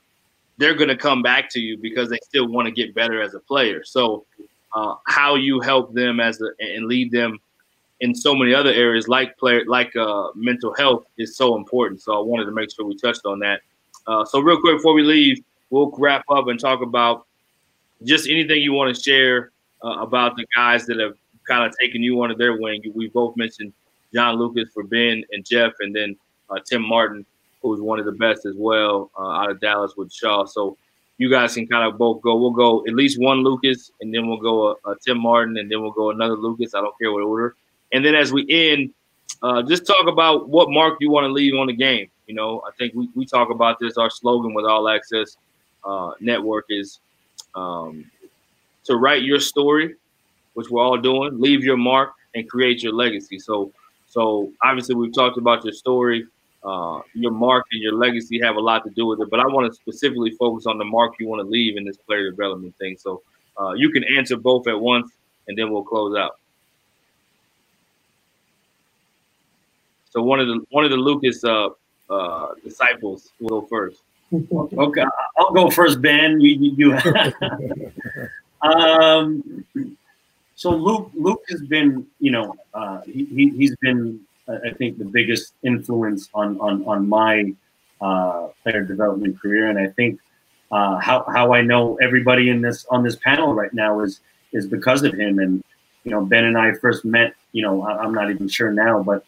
they're 0.59 0.75
going 0.75 0.89
to 0.89 0.97
come 0.97 1.23
back 1.23 1.49
to 1.51 1.61
you 1.61 1.79
because 1.79 2.11
they 2.11 2.19
still 2.23 2.49
want 2.49 2.67
to 2.67 2.73
get 2.73 2.95
better 2.95 3.23
as 3.23 3.35
a 3.35 3.41
player. 3.41 3.83
So 3.85 4.27
uh, 4.75 4.97
how 5.07 5.37
you 5.37 5.61
help 5.61 5.95
them 5.95 6.19
as 6.19 6.41
a, 6.41 6.51
and 6.59 6.87
lead 6.87 7.13
them 7.13 7.39
in 8.01 8.13
so 8.13 8.35
many 8.35 8.53
other 8.53 8.71
areas 8.71 9.07
like 9.07 9.39
player 9.39 9.63
like 9.69 9.95
uh, 9.95 10.29
mental 10.35 10.75
health 10.75 11.05
is 11.17 11.37
so 11.37 11.57
important. 11.57 12.03
So 12.03 12.13
I 12.13 12.21
wanted 12.21 12.47
to 12.47 12.53
make 12.53 12.71
sure 12.75 12.85
we 12.85 12.97
touched 12.97 13.25
on 13.25 13.39
that. 13.39 13.61
Uh, 14.09 14.25
so 14.25 14.41
real 14.41 14.61
quick 14.61 14.79
before 14.79 14.95
we 14.95 15.03
leave, 15.03 15.43
we'll 15.71 15.93
wrap 15.97 16.25
up 16.29 16.49
and 16.49 16.59
talk 16.59 16.83
about 16.83 17.27
just 18.03 18.29
anything 18.29 18.61
you 18.61 18.73
want 18.73 18.95
to 18.95 19.01
share 19.01 19.53
uh, 19.85 20.01
about 20.01 20.37
the 20.37 20.45
guys 20.57 20.87
that 20.87 20.99
have 20.99 21.15
kind 21.49 21.65
of 21.65 21.73
taken 21.81 22.03
you 22.03 22.21
under 22.21 22.35
their 22.35 22.61
wing. 22.61 22.83
We 22.95 23.09
both 23.09 23.37
mentioned 23.37 23.73
John 24.15 24.37
Lucas 24.37 24.73
for 24.73 24.85
Ben 24.85 25.25
and 25.33 25.45
Jeff, 25.45 25.73
and 25.81 25.95
then 25.95 26.17
uh, 26.51 26.61
Tim 26.65 26.83
Martin, 26.83 27.27
who's 27.63 27.81
one 27.81 27.99
of 27.99 28.05
the 28.05 28.13
best 28.13 28.47
as 28.47 28.55
well 28.57 29.11
uh, 29.19 29.31
out 29.31 29.51
of 29.51 29.61
Dallas 29.61 29.95
with 29.97 30.13
Shaw. 30.13 30.45
So 30.45 30.77
you 31.19 31.31
guys 31.31 31.55
can 31.55 31.67
kind 31.67 31.87
of 31.91 31.99
both 31.99 32.23
go. 32.23 32.37
We'll 32.37 32.51
go 32.51 32.85
at 32.87 32.95
least 32.95 33.21
one 33.21 33.39
Lucas, 33.39 33.91
and 34.01 34.15
then 34.15 34.29
we'll 34.29 34.39
go 34.39 34.69
a, 34.69 34.71
uh, 34.73 34.75
uh, 34.87 34.95
Tim 35.05 35.19
Martin, 35.19 35.57
and 35.59 35.71
then 35.71 35.83
we'll 35.83 35.93
go 35.93 36.11
another 36.11 36.37
Lucas. 36.37 36.75
I 36.75 36.81
don't 36.81 36.97
care 36.99 37.13
what 37.13 37.23
order. 37.23 37.57
And 37.93 38.05
then 38.05 38.15
as 38.15 38.33
we 38.33 38.47
end, 38.49 38.93
uh, 39.43 39.63
just 39.63 39.87
talk 39.87 40.07
about 40.07 40.49
what 40.49 40.71
mark 40.71 40.99
you 41.01 41.11
want 41.11 41.25
to 41.25 41.33
leave 41.33 41.55
on 41.55 41.67
the 41.67 41.73
game. 41.73 42.09
You 42.27 42.35
know, 42.35 42.63
I 42.67 42.71
think 42.79 42.95
we, 42.95 43.09
we 43.15 43.27
talk 43.27 43.51
about 43.51 43.79
this. 43.79 43.99
Our 43.99 44.11
slogan 44.11 44.55
with 44.55 44.65
All 44.65 44.89
Access 44.89 45.37
Network 46.21 46.67
is 46.71 47.01
um, 47.55 48.11
to 48.85 48.97
write 48.97 49.23
your 49.23 49.41
story, 49.41 49.97
which 50.55 50.71
we're 50.71 50.83
all 50.83 50.97
doing, 50.97 51.41
leave 51.41 51.63
your 51.63 51.77
mark, 51.77 52.13
and 52.35 52.49
create 52.49 52.83
your 52.83 52.93
legacy. 52.93 53.39
So 53.39 53.73
so 54.15 54.53
obviously, 54.63 54.95
we've 54.95 55.13
talked 55.13 55.39
about 55.39 55.65
your 55.65 55.73
story, 55.73 56.25
uh, 56.63 57.01
your 57.15 57.33
mark, 57.33 57.65
and 57.73 57.83
your 57.83 57.95
legacy 57.95 58.39
have 58.41 58.55
a 58.55 58.61
lot 58.61 58.85
to 58.85 58.91
do 58.91 59.07
with 59.07 59.21
it. 59.21 59.29
But 59.29 59.41
I 59.41 59.47
want 59.49 59.67
to 59.69 59.75
specifically 59.75 60.31
focus 60.39 60.67
on 60.67 60.79
the 60.79 60.85
mark 60.85 61.15
you 61.19 61.27
want 61.27 61.41
to 61.41 61.49
leave 61.49 61.77
in 61.77 61.85
this 61.85 61.97
player 61.97 62.31
development 62.31 62.77
thing. 62.79 62.97
So 62.97 63.23
uh, 63.61 63.73
you 63.73 63.91
can 63.91 64.05
answer 64.17 64.37
both 64.37 64.69
at 64.69 64.81
once, 64.81 65.11
and 65.49 65.59
then 65.59 65.73
we'll 65.73 65.83
close 65.83 66.17
out. 66.17 66.39
So 70.11 70.23
one 70.23 70.39
of 70.39 70.47
the 70.47 70.65
one 70.71 70.85
of 70.85 70.93
the 70.93 70.97
Lucas 70.97 71.43
uh, 71.43 71.71
uh, 72.09 72.55
disciples 72.63 73.33
will 73.41 73.63
go 73.63 73.67
first. 73.67 74.01
okay, 74.33 75.05
I'll 75.37 75.53
go 75.53 75.71
first, 75.71 76.01
Ben. 76.01 76.41
You, 76.41 76.73
you, 76.77 76.99
um, 78.63 79.65
so 80.57 80.71
Luke, 80.71 81.11
Luke 81.15 81.43
has 81.49 81.63
been, 81.63 82.07
you 82.21 82.31
know, 82.31 82.55
uh, 82.73 83.01
he, 83.03 83.53
he's 83.57 83.75
been, 83.77 84.21
I 84.49 84.71
think, 84.71 84.99
the 84.99 85.05
biggest 85.05 85.55
influence 85.63 86.29
on 86.35 86.61
on 86.61 86.85
on 86.85 87.09
my 87.09 87.53
uh, 88.01 88.49
player 88.63 88.85
development 88.85 89.41
career, 89.41 89.69
and 89.69 89.79
I 89.79 89.89
think 89.89 90.21
uh, 90.71 90.99
how 90.99 91.25
how 91.33 91.55
I 91.55 91.63
know 91.63 91.97
everybody 91.97 92.51
in 92.51 92.61
this 92.61 92.87
on 92.91 93.03
this 93.03 93.17
panel 93.17 93.55
right 93.55 93.73
now 93.73 94.01
is 94.01 94.21
is 94.53 94.67
because 94.67 95.03
of 95.03 95.15
him. 95.15 95.39
And 95.39 95.63
you 96.05 96.11
know, 96.11 96.25
Ben 96.25 96.45
and 96.45 96.59
I 96.59 96.73
first 96.75 97.05
met, 97.05 97.35
you 97.53 97.63
know, 97.63 97.87
I'm 97.87 98.13
not 98.13 98.31
even 98.31 98.49
sure 98.49 98.71
now, 98.71 99.03
but 99.03 99.25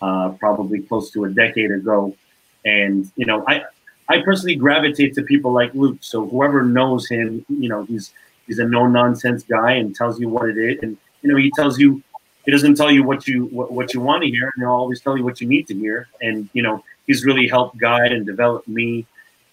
uh, 0.00 0.30
probably 0.38 0.80
close 0.80 1.10
to 1.10 1.24
a 1.24 1.30
decade 1.30 1.70
ago. 1.70 2.16
And 2.64 3.10
you 3.16 3.26
know, 3.26 3.44
I 3.46 3.64
I 4.08 4.22
personally 4.22 4.56
gravitate 4.56 5.14
to 5.14 5.22
people 5.22 5.52
like 5.52 5.74
Luke. 5.74 5.98
So 6.00 6.26
whoever 6.26 6.62
knows 6.62 7.08
him, 7.08 7.44
you 7.48 7.68
know, 7.68 7.84
he's 7.84 8.12
he's 8.50 8.58
a 8.58 8.64
no 8.64 8.88
nonsense 8.88 9.44
guy 9.44 9.74
and 9.74 9.94
tells 9.94 10.18
you 10.20 10.28
what 10.28 10.48
it 10.48 10.58
is. 10.58 10.82
And 10.82 10.96
you 11.22 11.30
know, 11.30 11.36
he 11.36 11.52
tells 11.52 11.78
you 11.78 12.02
he 12.44 12.50
doesn't 12.50 12.74
tell 12.74 12.90
you 12.90 13.04
what 13.04 13.28
you 13.28 13.44
what, 13.46 13.70
what 13.70 13.94
you 13.94 14.00
want 14.00 14.24
to 14.24 14.28
hear, 14.28 14.50
and 14.52 14.62
he'll 14.62 14.72
always 14.72 15.00
tell 15.00 15.16
you 15.16 15.22
what 15.22 15.40
you 15.40 15.46
need 15.46 15.68
to 15.68 15.74
hear. 15.74 16.08
And 16.20 16.50
you 16.52 16.62
know, 16.62 16.82
he's 17.06 17.24
really 17.24 17.46
helped 17.46 17.78
guide 17.78 18.10
and 18.10 18.26
develop 18.26 18.66
me 18.66 19.06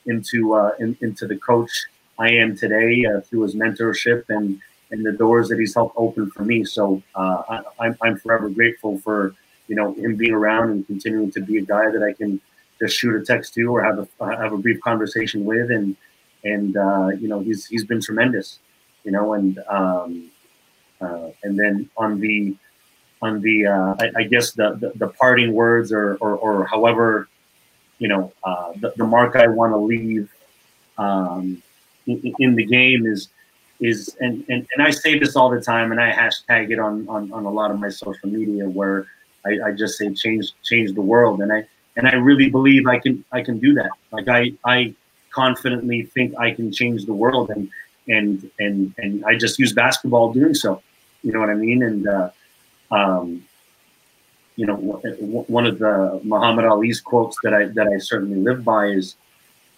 into 0.08 0.56
uh, 0.56 0.72
in, 0.80 0.98
into 1.02 1.28
the 1.28 1.38
coach 1.38 1.72
I 2.18 2.30
am 2.32 2.58
today 2.58 3.06
uh, 3.06 3.22
through 3.22 3.42
his 3.42 3.54
mentorship 3.54 4.24
and 4.30 4.60
and 4.90 5.06
the 5.06 5.12
doors 5.12 5.48
that 5.50 5.60
he's 5.60 5.76
helped 5.76 5.96
open 5.96 6.32
for 6.32 6.44
me. 6.44 6.64
So 6.64 7.04
uh, 7.14 7.44
I, 7.48 7.62
I'm 7.80 7.98
I'm 8.02 8.18
forever 8.18 8.50
grateful 8.50 8.98
for 9.00 9.36
you 9.68 9.76
know 9.76 9.94
him 9.94 10.16
being 10.16 10.34
around 10.34 10.72
and 10.72 10.88
continuing 10.88 11.30
to 11.34 11.42
be 11.42 11.58
a 11.60 11.66
guy 11.76 11.92
that 11.92 12.02
I 12.02 12.14
can 12.14 12.42
just 12.80 12.98
shoot 12.98 13.22
a 13.22 13.24
text 13.24 13.54
to 13.56 13.64
or 13.66 13.84
have 13.84 14.00
a 14.00 14.36
have 14.36 14.54
a 14.54 14.58
brief 14.58 14.82
conversation 14.82 15.46
with 15.46 15.70
and 15.70 15.96
and 16.44 16.78
uh, 16.78 17.10
you 17.20 17.28
know 17.28 17.40
he's 17.40 17.66
he's 17.66 17.86
been 17.86 18.02
tremendous, 18.02 18.60
you 19.04 19.12
know, 19.12 19.34
and 19.34 19.60
um, 19.70 20.30
uh, 21.02 21.30
and 21.44 21.58
then 21.58 21.90
on 21.98 22.20
the 22.20 22.56
on 23.22 23.42
the 23.42 23.66
uh, 23.66 23.96
I, 24.00 24.12
I, 24.18 24.24
guess 24.24 24.52
the, 24.52 24.76
the, 24.76 24.92
the 24.96 25.08
parting 25.08 25.54
words 25.54 25.92
or, 25.92 26.18
or, 26.18 26.36
or 26.36 26.66
however 26.66 27.28
you 27.98 28.08
know 28.08 28.32
uh, 28.44 28.74
the, 28.80 28.94
the 28.96 29.06
mark 29.06 29.36
I 29.36 29.48
want 29.48 29.74
to 29.74 29.78
leave 29.78 30.30
um, 31.00 31.62
in, 32.06 32.36
in, 32.38 32.56
the 32.56 32.64
game 32.64 33.08
is 33.08 33.30
is 33.80 34.16
and, 34.20 34.46
and 34.50 34.68
and 34.74 34.88
I 34.88 34.92
say 34.92 35.18
this 35.18 35.36
all 35.36 35.50
the 35.50 35.62
time 35.62 35.92
and 35.92 36.00
I 36.00 36.12
hashtag 36.12 36.72
it 36.72 36.80
on 36.80 37.08
on, 37.10 37.32
on 37.32 37.46
a 37.46 37.52
lot 37.52 37.72
of 37.72 37.80
my 37.80 37.90
social 37.90 38.30
media 38.30 38.70
where 38.70 39.08
I, 39.48 39.68
I 39.68 39.72
just 39.72 39.98
say 39.98 40.14
change 40.14 40.52
change 40.64 40.94
the 40.94 41.02
world. 41.02 41.42
And 41.42 41.52
I 41.52 41.66
and 41.96 42.08
I 42.08 42.16
really 42.16 42.50
believe 42.50 42.86
I 42.88 43.00
can 43.00 43.24
I 43.32 43.42
can 43.42 43.60
do 43.60 43.74
that. 43.76 43.90
Like 44.12 44.28
I 44.28 44.54
I 44.66 44.94
confidently 45.32 46.04
think 46.04 46.38
I 46.38 46.52
can 46.52 46.72
change 46.72 47.06
the 47.06 47.14
world. 47.14 47.50
And 47.50 47.70
and 48.08 48.50
and 48.60 48.94
and 48.98 49.26
I 49.26 49.36
just 49.36 49.60
use 49.60 49.74
basketball 49.74 50.34
doing 50.34 50.54
so 50.54 50.82
you 51.24 51.32
know 51.32 51.40
what 51.40 51.50
I 51.50 51.56
mean 51.56 51.84
and 51.84 52.08
uh, 52.08 52.30
um, 52.92 53.44
you 54.58 54.66
know, 54.66 54.76
one 54.76 55.68
of 55.68 55.78
the 55.78 56.20
Muhammad 56.24 56.66
Ali's 56.66 57.00
quotes 57.00 57.38
that 57.44 57.54
I 57.54 57.66
that 57.66 57.88
I 57.88 58.00
certainly 58.00 58.40
live 58.40 58.66
by 58.66 58.88
is, 58.88 59.16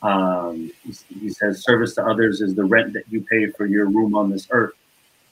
um, 0.01 0.71
he 1.19 1.29
says, 1.29 1.63
"Service 1.63 1.95
to 1.95 2.05
others 2.05 2.39
is 2.39 2.55
the 2.55 2.63
rent 2.63 2.93
that 2.93 3.03
you 3.09 3.21
pay 3.21 3.47
for 3.47 3.65
your 3.65 3.87
room 3.87 4.15
on 4.15 4.31
this 4.31 4.47
earth." 4.51 4.73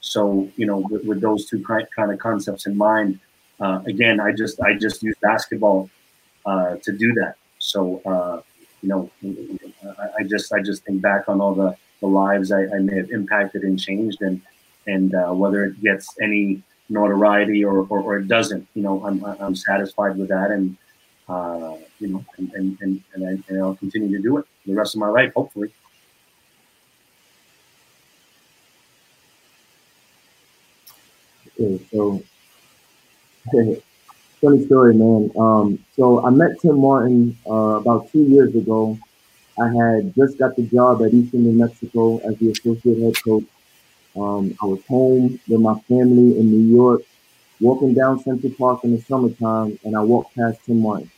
So, 0.00 0.48
you 0.56 0.66
know, 0.66 0.86
with, 0.90 1.04
with 1.04 1.20
those 1.22 1.46
two 1.46 1.64
kind 1.64 2.12
of 2.12 2.18
concepts 2.18 2.66
in 2.66 2.76
mind, 2.76 3.20
uh, 3.58 3.80
again, 3.86 4.20
I 4.20 4.32
just 4.32 4.60
I 4.60 4.74
just 4.74 5.02
use 5.02 5.16
basketball 5.22 5.88
uh, 6.44 6.76
to 6.76 6.92
do 6.92 7.14
that. 7.14 7.36
So, 7.58 8.02
uh, 8.04 8.42
you 8.82 8.88
know, 8.90 9.10
I, 9.98 10.20
I, 10.20 10.22
just 10.24 10.52
I 10.52 10.60
just 10.62 10.84
think 10.84 11.02
back 11.02 11.28
on 11.28 11.40
all 11.40 11.54
the, 11.54 11.76
the 12.00 12.06
lives 12.06 12.52
I, 12.52 12.64
I 12.64 12.78
may 12.78 12.96
have 12.96 13.10
impacted 13.10 13.62
and 13.62 13.78
changed, 13.78 14.22
and 14.22 14.40
and 14.86 15.14
uh, 15.14 15.32
whether 15.32 15.64
it 15.64 15.80
gets 15.80 16.14
any 16.20 16.62
notoriety 16.88 17.64
or, 17.64 17.86
or, 17.90 18.00
or, 18.00 18.16
it 18.16 18.28
doesn't. 18.28 18.66
You 18.74 18.82
know, 18.82 19.04
I'm, 19.04 19.22
I'm 19.24 19.54
satisfied 19.54 20.16
with 20.16 20.28
that, 20.28 20.50
and 20.50 20.76
uh, 21.28 21.76
you 21.98 22.08
know, 22.08 22.24
and 22.36 22.52
and 22.52 22.78
and, 22.80 23.02
and, 23.14 23.26
I, 23.26 23.42
and 23.48 23.62
I'll 23.62 23.76
continue 23.76 24.16
to 24.16 24.22
do 24.22 24.38
it 24.38 24.46
the 24.66 24.74
rest 24.74 24.94
of 24.94 25.00
my 25.00 25.08
life, 25.08 25.32
hopefully. 25.34 25.72
Okay, 31.60 31.84
so 31.90 32.22
funny 34.40 34.64
story, 34.66 34.94
man. 34.94 35.30
Um, 35.38 35.84
so 35.96 36.24
I 36.24 36.30
met 36.30 36.60
Tim 36.60 36.80
Martin 36.80 37.36
uh, 37.48 37.80
about 37.80 38.10
two 38.12 38.22
years 38.22 38.54
ago. 38.54 38.98
I 39.60 39.68
had 39.68 40.14
just 40.14 40.38
got 40.38 40.56
the 40.56 40.62
job 40.62 41.02
at 41.02 41.12
Eastern 41.14 41.44
New 41.44 41.52
Mexico 41.52 42.18
as 42.18 42.36
the 42.38 42.50
associate 42.50 42.98
head 43.02 43.22
coach 43.22 43.44
um, 44.16 44.56
I 44.62 44.66
was 44.66 44.84
home 44.86 45.40
with 45.48 45.60
my 45.60 45.78
family 45.82 46.38
in 46.38 46.50
New 46.50 46.76
York, 46.76 47.02
walking 47.60 47.94
down 47.94 48.20
Central 48.20 48.52
Park 48.52 48.84
in 48.84 48.92
the 48.96 49.02
summertime, 49.02 49.78
and 49.84 49.96
I 49.96 50.00
walked 50.02 50.34
past 50.36 50.60
Tim 50.66 50.82
Martin. 50.82 51.10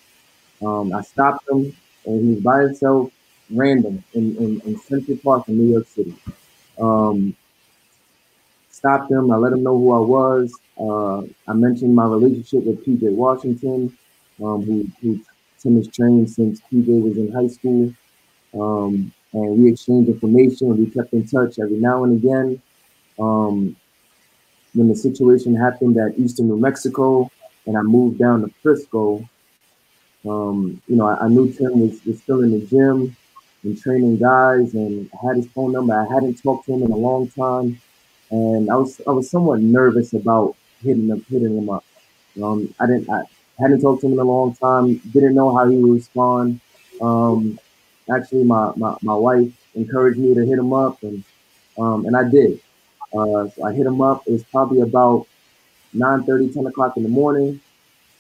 Um, 0.62 0.93
I 0.95 1.03
stopped 1.03 1.49
him, 1.49 1.77
and 2.07 2.23
he 2.25 2.35
was 2.35 2.41
by 2.43 2.62
himself, 2.62 3.12
random, 3.51 4.05
in, 4.15 4.37
in, 4.39 4.61
in 4.62 4.79
Central 4.81 5.19
Park 5.19 5.49
in 5.49 5.59
New 5.59 5.73
York 5.73 5.89
City. 5.89 6.15
Um, 6.81 7.37
stopped 8.71 9.11
him. 9.11 9.31
I 9.31 9.37
let 9.37 9.53
him 9.53 9.62
know 9.62 9.77
who 9.79 9.93
I 9.93 9.99
was. 10.01 10.55
Uh, 10.79 11.23
I 11.51 11.55
mentioned 11.55 11.95
my 11.95 12.07
relationship 12.07 12.65
with 12.65 12.85
PJ 12.85 13.12
Washington, 13.15 13.97
um, 14.43 14.62
who, 14.65 14.87
who 15.01 15.21
Tim 15.59 15.77
has 15.77 15.89
trained 15.89 16.31
since 16.31 16.61
PJ 16.73 17.03
was 17.03 17.17
in 17.17 17.33
high 17.33 17.49
school. 17.49 17.93
Um, 18.55 19.12
and 19.32 19.59
we 19.59 19.70
exchanged 19.70 20.10
information. 20.10 20.77
We 20.77 20.90
kept 20.90 21.12
in 21.12 21.27
touch 21.27 21.59
every 21.59 21.77
now 21.77 22.05
and 22.05 22.16
again 22.16 22.62
um, 23.20 23.77
when 24.74 24.89
the 24.89 24.94
situation 24.94 25.55
happened 25.55 25.97
at 25.98 26.18
Eastern 26.18 26.48
New 26.48 26.59
Mexico 26.59 27.31
and 27.66 27.77
I 27.77 27.82
moved 27.82 28.18
down 28.18 28.40
to 28.43 28.48
Frisco, 28.62 29.28
um, 30.28 30.82
you 30.86 30.97
know, 30.97 31.06
I, 31.06 31.24
I, 31.24 31.28
knew 31.28 31.52
Tim 31.52 31.81
was, 31.81 32.05
was 32.05 32.20
still 32.20 32.43
in 32.43 32.51
the 32.52 32.64
gym 32.66 33.16
and 33.62 33.81
training 33.81 34.18
guys 34.18 34.74
and 34.74 35.10
I 35.14 35.27
had 35.28 35.36
his 35.36 35.48
phone 35.48 35.72
number. 35.72 35.94
I 35.94 36.12
hadn't 36.12 36.43
talked 36.43 36.66
to 36.66 36.74
him 36.74 36.82
in 36.82 36.90
a 36.90 36.97
long 36.97 37.28
time. 37.28 37.81
And 38.31 38.70
I 38.70 38.77
was 38.77 39.01
I 39.09 39.10
was 39.10 39.28
somewhat 39.28 39.60
nervous 39.60 40.12
about 40.12 40.56
hitting 40.82 41.09
him 41.09 41.24
hitting 41.28 41.56
him 41.56 41.68
up. 41.68 41.85
Um, 42.40 42.72
I 42.78 42.86
didn't 42.86 43.10
I 43.10 43.22
hadn't 43.59 43.81
talked 43.81 44.02
to 44.02 44.06
him 44.06 44.12
in 44.12 44.18
a 44.20 44.24
long 44.24 44.55
time, 44.55 44.98
didn't 45.12 45.35
know 45.35 45.55
how 45.56 45.68
he 45.68 45.77
would 45.77 45.94
respond. 45.94 46.60
Um, 47.01 47.59
actually 48.15 48.45
my, 48.45 48.73
my, 48.77 48.97
my 49.03 49.15
wife 49.15 49.53
encouraged 49.74 50.19
me 50.19 50.35
to 50.35 50.45
hit 50.45 50.59
him 50.59 50.73
up 50.73 51.03
and 51.03 51.24
um, 51.78 52.05
and 52.05 52.16
I 52.16 52.28
did. 52.28 52.61
Uh, 53.12 53.49
so 53.49 53.65
I 53.65 53.73
hit 53.73 53.87
him 53.87 54.01
up. 54.01 54.23
It 54.27 54.32
was 54.32 54.45
probably 54.45 54.81
about 54.81 55.27
9 55.93 56.24
30, 56.24 56.53
10 56.53 56.66
o'clock 56.66 56.97
in 56.97 57.03
the 57.03 57.09
morning. 57.09 57.61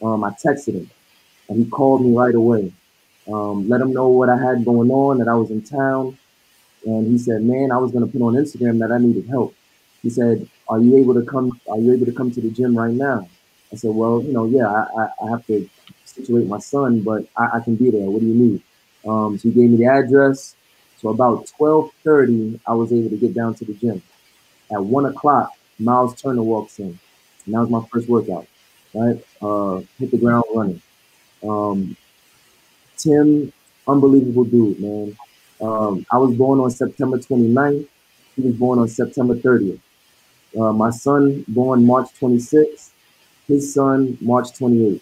Um, 0.02 0.24
I 0.24 0.30
texted 0.30 0.74
him 0.74 0.90
and 1.48 1.64
he 1.64 1.70
called 1.70 2.04
me 2.04 2.16
right 2.16 2.34
away. 2.34 2.72
Um, 3.30 3.68
let 3.68 3.80
him 3.80 3.92
know 3.92 4.08
what 4.08 4.28
I 4.28 4.36
had 4.36 4.64
going 4.64 4.90
on, 4.90 5.18
that 5.18 5.28
I 5.28 5.34
was 5.34 5.50
in 5.50 5.62
town. 5.62 6.16
And 6.86 7.06
he 7.06 7.18
said, 7.18 7.42
Man, 7.42 7.70
I 7.70 7.76
was 7.76 7.92
going 7.92 8.06
to 8.06 8.10
put 8.10 8.24
on 8.24 8.34
Instagram 8.34 8.78
that 8.80 8.90
I 8.90 8.98
needed 8.98 9.26
help. 9.28 9.54
He 10.02 10.10
said, 10.10 10.48
Are 10.68 10.78
you 10.78 10.96
able 10.96 11.14
to 11.14 11.22
come? 11.22 11.60
Are 11.68 11.78
you 11.78 11.92
able 11.92 12.06
to 12.06 12.12
come 12.12 12.30
to 12.30 12.40
the 12.40 12.50
gym 12.50 12.76
right 12.76 12.94
now? 12.94 13.28
I 13.72 13.76
said, 13.76 13.90
Well, 13.94 14.22
you 14.22 14.32
know, 14.32 14.46
yeah, 14.46 14.68
I, 14.68 15.02
I, 15.02 15.08
I 15.24 15.30
have 15.30 15.46
to 15.46 15.68
situate 16.04 16.46
my 16.46 16.58
son, 16.58 17.02
but 17.02 17.26
I, 17.36 17.58
I, 17.58 17.60
can 17.60 17.76
be 17.76 17.90
there. 17.90 18.08
What 18.10 18.20
do 18.20 18.26
you 18.26 18.34
need? 18.34 18.62
Um, 19.06 19.38
so 19.38 19.48
he 19.48 19.54
gave 19.54 19.70
me 19.70 19.76
the 19.78 19.86
address. 19.86 20.56
So 20.98 21.08
about 21.08 21.46
12:30, 21.58 22.60
I 22.66 22.74
was 22.74 22.92
able 22.92 23.10
to 23.10 23.16
get 23.16 23.34
down 23.34 23.54
to 23.54 23.64
the 23.64 23.74
gym. 23.74 24.02
At 24.70 24.84
one 24.84 25.06
o'clock, 25.06 25.52
Miles 25.78 26.20
Turner 26.20 26.42
walks 26.42 26.78
in. 26.78 26.98
And 27.46 27.54
that 27.54 27.60
was 27.60 27.70
my 27.70 27.82
first 27.90 28.08
workout. 28.08 28.46
Right? 28.94 29.24
Uh, 29.40 29.80
hit 29.98 30.10
the 30.10 30.18
ground 30.18 30.44
running. 30.54 30.82
Um, 31.42 31.96
Tim, 32.96 33.52
unbelievable 33.88 34.44
dude, 34.44 34.80
man. 34.80 35.16
Um, 35.60 36.06
I 36.10 36.18
was 36.18 36.36
born 36.36 36.60
on 36.60 36.70
September 36.70 37.18
29th. 37.18 37.86
He 38.36 38.42
was 38.42 38.54
born 38.56 38.78
on 38.78 38.88
September 38.88 39.34
30th. 39.34 39.80
Uh, 40.58 40.72
my 40.72 40.90
son 40.90 41.44
born 41.48 41.84
March 41.84 42.08
26th. 42.20 42.90
His 43.48 43.72
son 43.74 44.18
March 44.20 44.48
28th. 44.52 45.00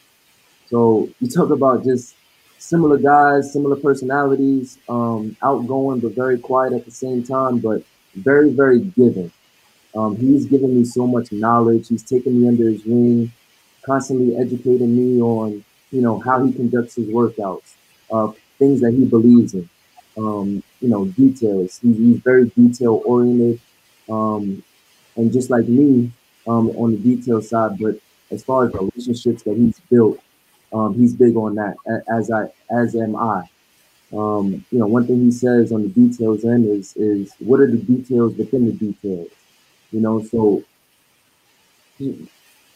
So 0.68 1.08
you 1.20 1.28
talk 1.28 1.50
about 1.50 1.84
just 1.84 2.14
similar 2.58 2.98
guys, 2.98 3.52
similar 3.52 3.76
personalities, 3.76 4.78
um, 4.88 5.36
outgoing 5.42 6.00
but 6.00 6.12
very 6.12 6.38
quiet 6.38 6.72
at 6.72 6.84
the 6.84 6.90
same 6.90 7.22
time, 7.22 7.58
but 7.58 7.82
very, 8.14 8.50
very 8.50 8.80
giving. 8.80 9.30
Um, 9.94 10.16
he's 10.16 10.44
given 10.46 10.76
me 10.76 10.84
so 10.84 11.06
much 11.06 11.32
knowledge. 11.32 11.88
He's 11.88 12.02
taken 12.02 12.40
me 12.40 12.48
under 12.48 12.68
his 12.68 12.84
wing, 12.84 13.32
constantly 13.82 14.36
educating 14.36 14.94
me 14.96 15.20
on, 15.20 15.64
you 15.90 16.02
know, 16.02 16.18
how 16.18 16.44
he 16.44 16.52
conducts 16.52 16.96
his 16.96 17.08
workouts, 17.08 17.74
uh, 18.10 18.32
things 18.58 18.80
that 18.80 18.92
he 18.92 19.04
believes 19.04 19.54
in, 19.54 19.68
um, 20.18 20.62
you 20.80 20.88
know, 20.88 21.06
details. 21.06 21.78
He's, 21.80 21.96
he's 21.96 22.18
very 22.18 22.46
detail 22.50 23.02
oriented, 23.06 23.60
um, 24.08 24.62
and 25.16 25.32
just 25.32 25.50
like 25.50 25.66
me 25.66 26.12
um, 26.46 26.70
on 26.70 26.92
the 26.92 26.98
detail 26.98 27.40
side. 27.40 27.78
But 27.78 27.98
as 28.30 28.44
far 28.44 28.66
as 28.66 28.74
relationships 28.74 29.42
that 29.44 29.56
he's 29.56 29.80
built, 29.90 30.20
um, 30.72 30.94
he's 30.94 31.14
big 31.14 31.36
on 31.36 31.54
that. 31.56 31.76
As 32.10 32.30
I, 32.30 32.48
as 32.70 32.94
am 32.94 33.16
I. 33.16 33.48
Um, 34.10 34.64
you 34.70 34.78
know, 34.78 34.86
one 34.86 35.06
thing 35.06 35.20
he 35.20 35.30
says 35.30 35.70
on 35.70 35.82
the 35.82 35.88
details 35.88 36.44
end 36.44 36.66
is 36.66 36.96
is 36.96 37.34
what 37.40 37.60
are 37.60 37.70
the 37.70 37.76
details 37.76 38.34
within 38.36 38.64
the 38.64 38.72
details 38.72 39.28
you 39.90 40.00
know, 40.00 40.22
so 40.22 40.62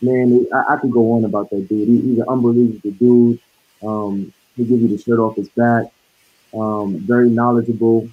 man, 0.01 0.47
I, 0.52 0.74
I 0.74 0.77
could 0.77 0.93
go 0.93 1.12
on 1.12 1.24
about 1.24 1.51
that 1.51 1.69
dude. 1.69 1.89
He, 1.89 2.01
he's 2.01 2.19
an 2.19 2.28
unbelievable 2.28 2.90
dude. 2.93 3.40
Um, 3.82 4.32
he 4.56 4.64
gives 4.64 4.82
you 4.82 4.89
the 4.89 5.02
shirt 5.02 5.19
off 5.19 5.36
his 5.36 5.48
back. 5.51 5.86
Um, 6.55 6.98
very 6.98 7.31
knowledgeable, 7.31 8.09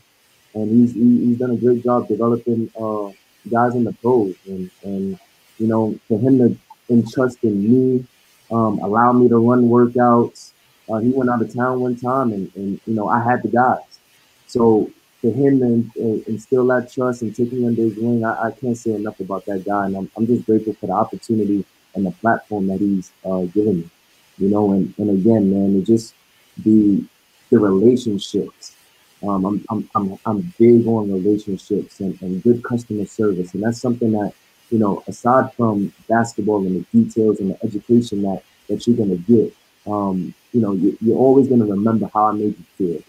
and 0.53 0.69
he's 0.72 0.93
he, 0.93 1.26
he's 1.26 1.38
done 1.38 1.51
a 1.51 1.57
great 1.57 1.84
job 1.84 2.07
developing 2.07 2.72
uh, 2.80 3.11
guys 3.49 3.76
in 3.76 3.84
the 3.84 3.93
pros. 3.93 4.35
And 4.47 4.69
and 4.84 5.19
you 5.57 5.68
know, 5.68 5.99
for 6.07 6.19
him 6.19 6.38
to 6.38 6.57
entrust 6.89 7.43
in 7.43 7.64
me, 7.64 8.06
um, 8.51 8.80
allow 8.80 9.11
me 9.11 9.27
to 9.30 9.38
run 9.38 9.69
workouts. 9.69 10.51
Uh, 10.89 10.97
he 10.97 11.09
went 11.09 11.30
out 11.30 11.41
of 11.41 11.53
town 11.53 11.80
one 11.80 11.95
time, 11.95 12.34
and, 12.34 12.51
and 12.55 12.80
you 12.85 12.93
know 12.93 13.07
I 13.07 13.23
had 13.23 13.43
the 13.43 13.49
guys. 13.49 13.99
So 14.47 14.89
for 15.21 15.31
him 15.31 15.61
and 15.61 15.95
instill 16.27 16.65
that 16.67 16.91
trust 16.91 17.21
and 17.21 17.35
taking 17.35 17.65
under 17.65 17.81
his 17.81 17.95
wing, 17.97 18.23
I, 18.23 18.47
I, 18.47 18.51
can't 18.51 18.77
say 18.77 18.91
enough 18.91 19.19
about 19.19 19.45
that 19.45 19.65
guy. 19.65 19.85
And 19.85 19.97
I'm, 19.97 20.11
I'm 20.15 20.26
just 20.26 20.45
grateful 20.45 20.73
for 20.73 20.88
the 20.88 20.93
opportunity 20.93 21.65
and 21.93 22.05
the 22.05 22.11
platform 22.11 22.67
that 22.67 22.80
he's 22.80 23.11
uh, 23.26 23.41
given 23.41 23.81
me. 23.81 23.89
You 24.38 24.49
know, 24.49 24.71
and, 24.71 24.93
and 24.97 25.09
again, 25.09 25.51
man, 25.51 25.81
it 25.81 25.85
just 25.85 26.15
the 26.57 27.03
the 27.49 27.59
relationships. 27.59 28.76
Um, 29.21 29.45
I'm, 29.45 29.65
I'm, 29.69 29.89
I'm, 29.95 30.19
I'm 30.26 30.53
big 30.57 30.88
on 30.88 31.11
relationships 31.11 31.99
and, 31.99 32.19
and 32.21 32.41
good 32.41 32.63
customer 32.63 33.05
service. 33.05 33.53
And 33.53 33.63
that's 33.63 33.81
something 33.81 34.11
that, 34.13 34.34
you 34.69 34.79
know, 34.79 35.03
aside 35.07 35.53
from 35.53 35.91
basketball 36.07 36.65
and 36.65 36.85
the 36.85 37.03
details 37.03 37.39
and 37.39 37.51
the 37.51 37.65
education 37.65 38.21
that, 38.23 38.43
that 38.67 38.85
you're 38.85 38.97
going 38.97 39.09
to 39.09 39.17
get, 39.17 39.53
um, 39.91 40.33
you 40.53 40.61
know, 40.61 40.73
you, 40.73 40.97
you're 41.01 41.17
always 41.17 41.47
going 41.47 41.59
to 41.59 41.65
remember 41.65 42.09
how 42.13 42.27
I 42.27 42.31
made 42.33 42.55
you 42.57 42.65
feel 42.77 43.03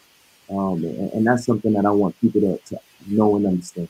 Um, 0.50 0.84
and, 0.84 1.12
and, 1.12 1.26
that's 1.26 1.44
something 1.44 1.72
that 1.74 1.84
I 1.84 1.90
want 1.90 2.20
people 2.20 2.40
to, 2.40 2.58
to 2.58 2.80
know 3.06 3.36
and 3.36 3.46
understand. 3.46 3.88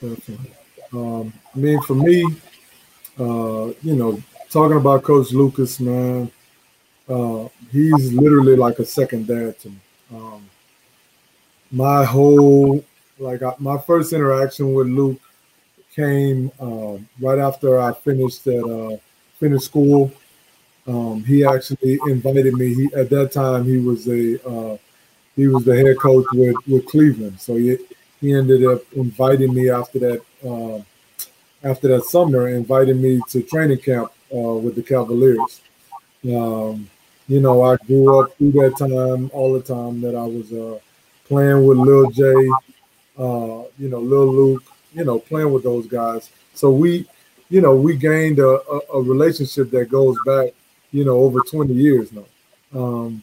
Definitely. 0.00 0.52
Um, 0.92 1.32
I 1.54 1.58
mean, 1.58 1.80
for 1.82 1.94
me, 1.94 2.24
uh, 3.18 3.72
you 3.82 3.94
know, 3.94 4.22
talking 4.50 4.76
about 4.76 5.04
Coach 5.04 5.32
Lucas, 5.32 5.80
man, 5.80 6.30
uh, 7.08 7.48
he's 7.70 8.12
literally 8.12 8.56
like 8.56 8.78
a 8.78 8.84
second 8.84 9.26
dad 9.26 9.58
to 9.60 9.68
me. 9.68 9.76
Um, 10.14 10.50
my 11.70 12.04
whole, 12.04 12.84
like, 13.22 13.42
I, 13.42 13.54
my 13.58 13.78
first 13.78 14.12
interaction 14.12 14.74
with 14.74 14.88
Luke 14.88 15.20
came 15.94 16.50
uh, 16.60 16.98
right 17.20 17.38
after 17.38 17.80
I 17.80 17.92
finished 17.92 18.46
at 18.46 18.64
uh, 18.64 18.96
finished 19.38 19.66
school. 19.66 20.12
Um, 20.86 21.22
he 21.24 21.44
actually 21.44 21.98
invited 22.06 22.54
me. 22.54 22.74
He, 22.74 22.84
at 22.94 23.08
that 23.10 23.32
time, 23.32 23.64
he 23.64 23.78
was 23.78 24.08
a 24.08 24.48
uh, 24.48 24.76
he 25.36 25.48
was 25.48 25.64
the 25.64 25.76
head 25.76 25.98
coach 25.98 26.26
with, 26.32 26.56
with 26.66 26.86
Cleveland. 26.86 27.40
So 27.40 27.56
he, 27.56 27.78
he 28.20 28.34
ended 28.34 28.64
up 28.66 28.80
inviting 28.94 29.54
me 29.54 29.70
after 29.70 29.98
that 30.00 30.22
uh, 30.44 30.82
after 31.64 31.88
that 31.88 32.04
summer, 32.04 32.48
inviting 32.48 33.00
me 33.00 33.20
to 33.28 33.42
training 33.42 33.78
camp 33.78 34.10
uh, 34.34 34.54
with 34.54 34.74
the 34.74 34.82
Cavaliers. 34.82 35.60
Um, 36.24 36.90
you 37.28 37.40
know, 37.40 37.62
I 37.62 37.76
grew 37.86 38.20
up 38.20 38.36
through 38.36 38.52
that 38.52 38.76
time, 38.78 39.30
all 39.32 39.52
the 39.52 39.62
time 39.62 40.00
that 40.00 40.14
I 40.14 40.24
was 40.24 40.52
uh, 40.52 40.78
playing 41.26 41.64
with 41.66 41.78
Lil 41.78 42.10
J, 42.10 42.32
uh, 43.18 43.64
you 43.78 43.88
know, 43.88 44.00
Lil 44.00 44.32
Luke, 44.32 44.64
you 44.92 45.04
know, 45.04 45.18
playing 45.18 45.52
with 45.52 45.62
those 45.62 45.86
guys. 45.86 46.30
So 46.54 46.70
we, 46.70 47.08
you 47.48 47.60
know, 47.60 47.74
we 47.76 47.96
gained 47.96 48.38
a, 48.38 48.60
a, 48.70 48.80
a 48.94 49.02
relationship 49.02 49.70
that 49.70 49.90
goes 49.90 50.16
back, 50.24 50.50
you 50.90 51.04
know, 51.04 51.18
over 51.18 51.40
20 51.40 51.72
years 51.72 52.10
now. 52.12 52.24
Um, 52.74 53.22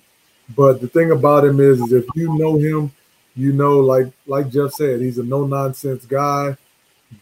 but 0.55 0.81
the 0.81 0.87
thing 0.87 1.11
about 1.11 1.45
him 1.45 1.59
is, 1.59 1.79
is 1.81 1.93
if 1.93 2.05
you 2.15 2.37
know 2.37 2.57
him, 2.57 2.91
you 3.35 3.53
know, 3.53 3.79
like 3.79 4.07
like 4.27 4.49
Jeff 4.49 4.71
said, 4.71 5.01
he's 5.01 5.17
a 5.17 5.23
no 5.23 5.45
nonsense 5.45 6.05
guy, 6.05 6.57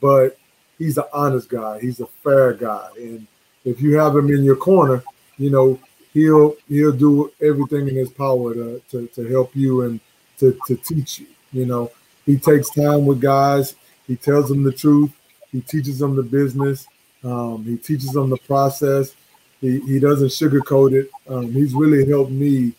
but 0.01 0.37
he's 0.77 0.97
an 0.97 1.03
honest 1.13 1.49
guy. 1.49 1.79
He's 1.79 1.99
a 1.99 2.07
fair 2.07 2.53
guy, 2.53 2.87
and 2.97 3.27
if 3.65 3.81
you 3.81 3.97
have 3.97 4.15
him 4.15 4.29
in 4.29 4.43
your 4.43 4.55
corner, 4.55 5.03
you 5.37 5.49
know 5.49 5.79
he'll 6.13 6.55
he'll 6.67 6.91
do 6.93 7.31
everything 7.41 7.87
in 7.87 7.95
his 7.95 8.09
power 8.09 8.53
to 8.53 8.81
to, 8.89 9.07
to 9.07 9.27
help 9.27 9.55
you 9.55 9.81
and 9.81 9.99
to, 10.39 10.57
to 10.67 10.75
teach 10.75 11.19
you. 11.19 11.27
You 11.51 11.65
know, 11.65 11.91
he 12.27 12.37
takes 12.37 12.69
time 12.69 13.07
with 13.07 13.19
guys. 13.19 13.75
He 14.05 14.15
tells 14.15 14.49
them 14.49 14.61
the 14.63 14.71
truth. 14.71 15.11
He 15.51 15.61
teaches 15.61 15.97
them 15.97 16.15
the 16.15 16.21
business. 16.21 16.87
Um, 17.23 17.63
he 17.63 17.77
teaches 17.77 18.11
them 18.11 18.29
the 18.29 18.37
process. 18.37 19.15
He, 19.61 19.79
he 19.79 19.99
doesn't 19.99 20.27
sugarcoat 20.27 20.93
it. 20.93 21.09
Um, 21.27 21.51
he's 21.51 21.73
really 21.73 22.07
helped 22.07 22.31
me 22.31 22.73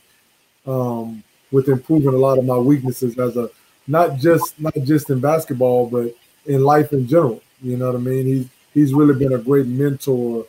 um, 0.67 1.25
with 1.51 1.69
improving 1.69 2.15
a 2.15 2.19
lot 2.19 2.39
of 2.39 2.45
my 2.45 2.57
weaknesses 2.57 3.19
as 3.19 3.37
a 3.37 3.51
not 3.87 4.19
just 4.19 4.61
not 4.61 4.75
just 4.85 5.09
in 5.11 5.19
basketball, 5.19 5.89
but 5.89 6.15
in 6.47 6.63
life 6.63 6.93
in 6.93 7.09
general. 7.09 7.43
You 7.63 7.79
know 7.79 7.87
what 7.87 7.97
I 7.97 7.99
mean? 7.99 8.27
He's 8.27 8.49
he's 8.75 8.95
really 8.95 9.19
been 9.19 9.33
a 9.33 9.39
great 9.39 9.67
mentor. 9.67 10.47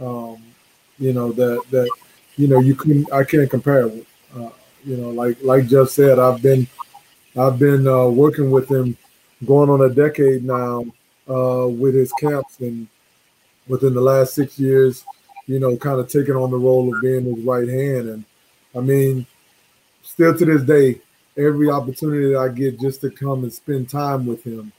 Um, 0.00 0.42
you 0.98 1.12
know 1.12 1.32
that 1.32 1.62
that 1.70 1.90
you 2.36 2.48
know 2.48 2.60
you 2.60 2.74
can't 2.74 3.12
I 3.12 3.24
can't 3.24 3.50
compare 3.50 3.86
with. 3.86 4.06
Uh, 4.34 4.50
you 4.84 4.96
know, 4.96 5.10
like 5.10 5.36
like 5.42 5.66
Jeff 5.66 5.88
said, 5.90 6.18
I've 6.18 6.42
been 6.42 6.66
I've 7.36 7.58
been 7.58 7.86
uh, 7.86 8.06
working 8.06 8.50
with 8.50 8.70
him 8.70 8.96
going 9.44 9.70
on 9.70 9.82
a 9.82 9.94
decade 9.94 10.44
now 10.44 10.84
uh, 11.28 11.68
with 11.68 11.94
his 11.94 12.12
camps, 12.14 12.58
and 12.60 12.88
within 13.66 13.94
the 13.94 14.00
last 14.00 14.34
six 14.34 14.58
years, 14.58 15.04
you 15.46 15.60
know, 15.60 15.76
kind 15.76 16.00
of 16.00 16.08
taking 16.08 16.34
on 16.34 16.50
the 16.50 16.56
role 16.56 16.92
of 16.92 17.00
being 17.00 17.24
his 17.24 17.44
right 17.44 17.68
hand. 17.68 18.08
And 18.08 18.24
I 18.74 18.80
mean, 18.80 19.26
still 20.02 20.36
to 20.36 20.44
this 20.44 20.62
day, 20.62 21.00
every 21.36 21.70
opportunity 21.70 22.32
that 22.32 22.38
I 22.38 22.48
get 22.48 22.80
just 22.80 23.00
to 23.02 23.10
come 23.10 23.44
and 23.44 23.52
spend 23.52 23.88
time 23.88 24.26
with 24.26 24.42
him 24.44 24.72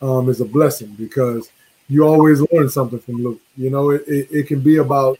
um, 0.00 0.28
is 0.28 0.40
a 0.40 0.44
blessing 0.44 0.94
because 0.98 1.50
you 1.88 2.04
always 2.04 2.40
learn 2.52 2.68
something 2.68 3.00
from 3.00 3.16
Luke. 3.16 3.40
You 3.56 3.70
know, 3.70 3.90
it, 3.90 4.04
it, 4.06 4.28
it, 4.30 4.46
can 4.46 4.60
be 4.60 4.76
about 4.76 5.18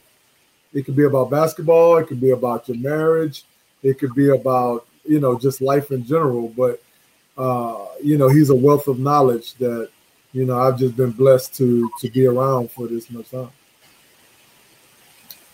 it 0.72 0.84
can 0.84 0.94
be 0.94 1.04
about 1.04 1.30
basketball, 1.30 1.98
it 1.98 2.06
could 2.06 2.20
be 2.20 2.30
about 2.30 2.68
your 2.68 2.78
marriage, 2.78 3.44
it 3.82 3.98
could 3.98 4.14
be 4.14 4.30
about 4.30 4.86
you 5.04 5.20
know 5.20 5.38
just 5.38 5.60
life 5.60 5.90
in 5.90 6.04
general. 6.04 6.48
But 6.48 6.82
uh, 7.36 7.86
you 8.02 8.18
know, 8.18 8.28
he's 8.28 8.50
a 8.50 8.54
wealth 8.54 8.88
of 8.88 8.98
knowledge 8.98 9.54
that 9.54 9.90
you 10.32 10.44
know 10.44 10.58
I've 10.58 10.78
just 10.78 10.96
been 10.96 11.12
blessed 11.12 11.54
to 11.56 11.90
to 12.00 12.10
be 12.10 12.26
around 12.26 12.70
for 12.70 12.86
this 12.86 13.10
much 13.10 13.30
time. 13.30 13.50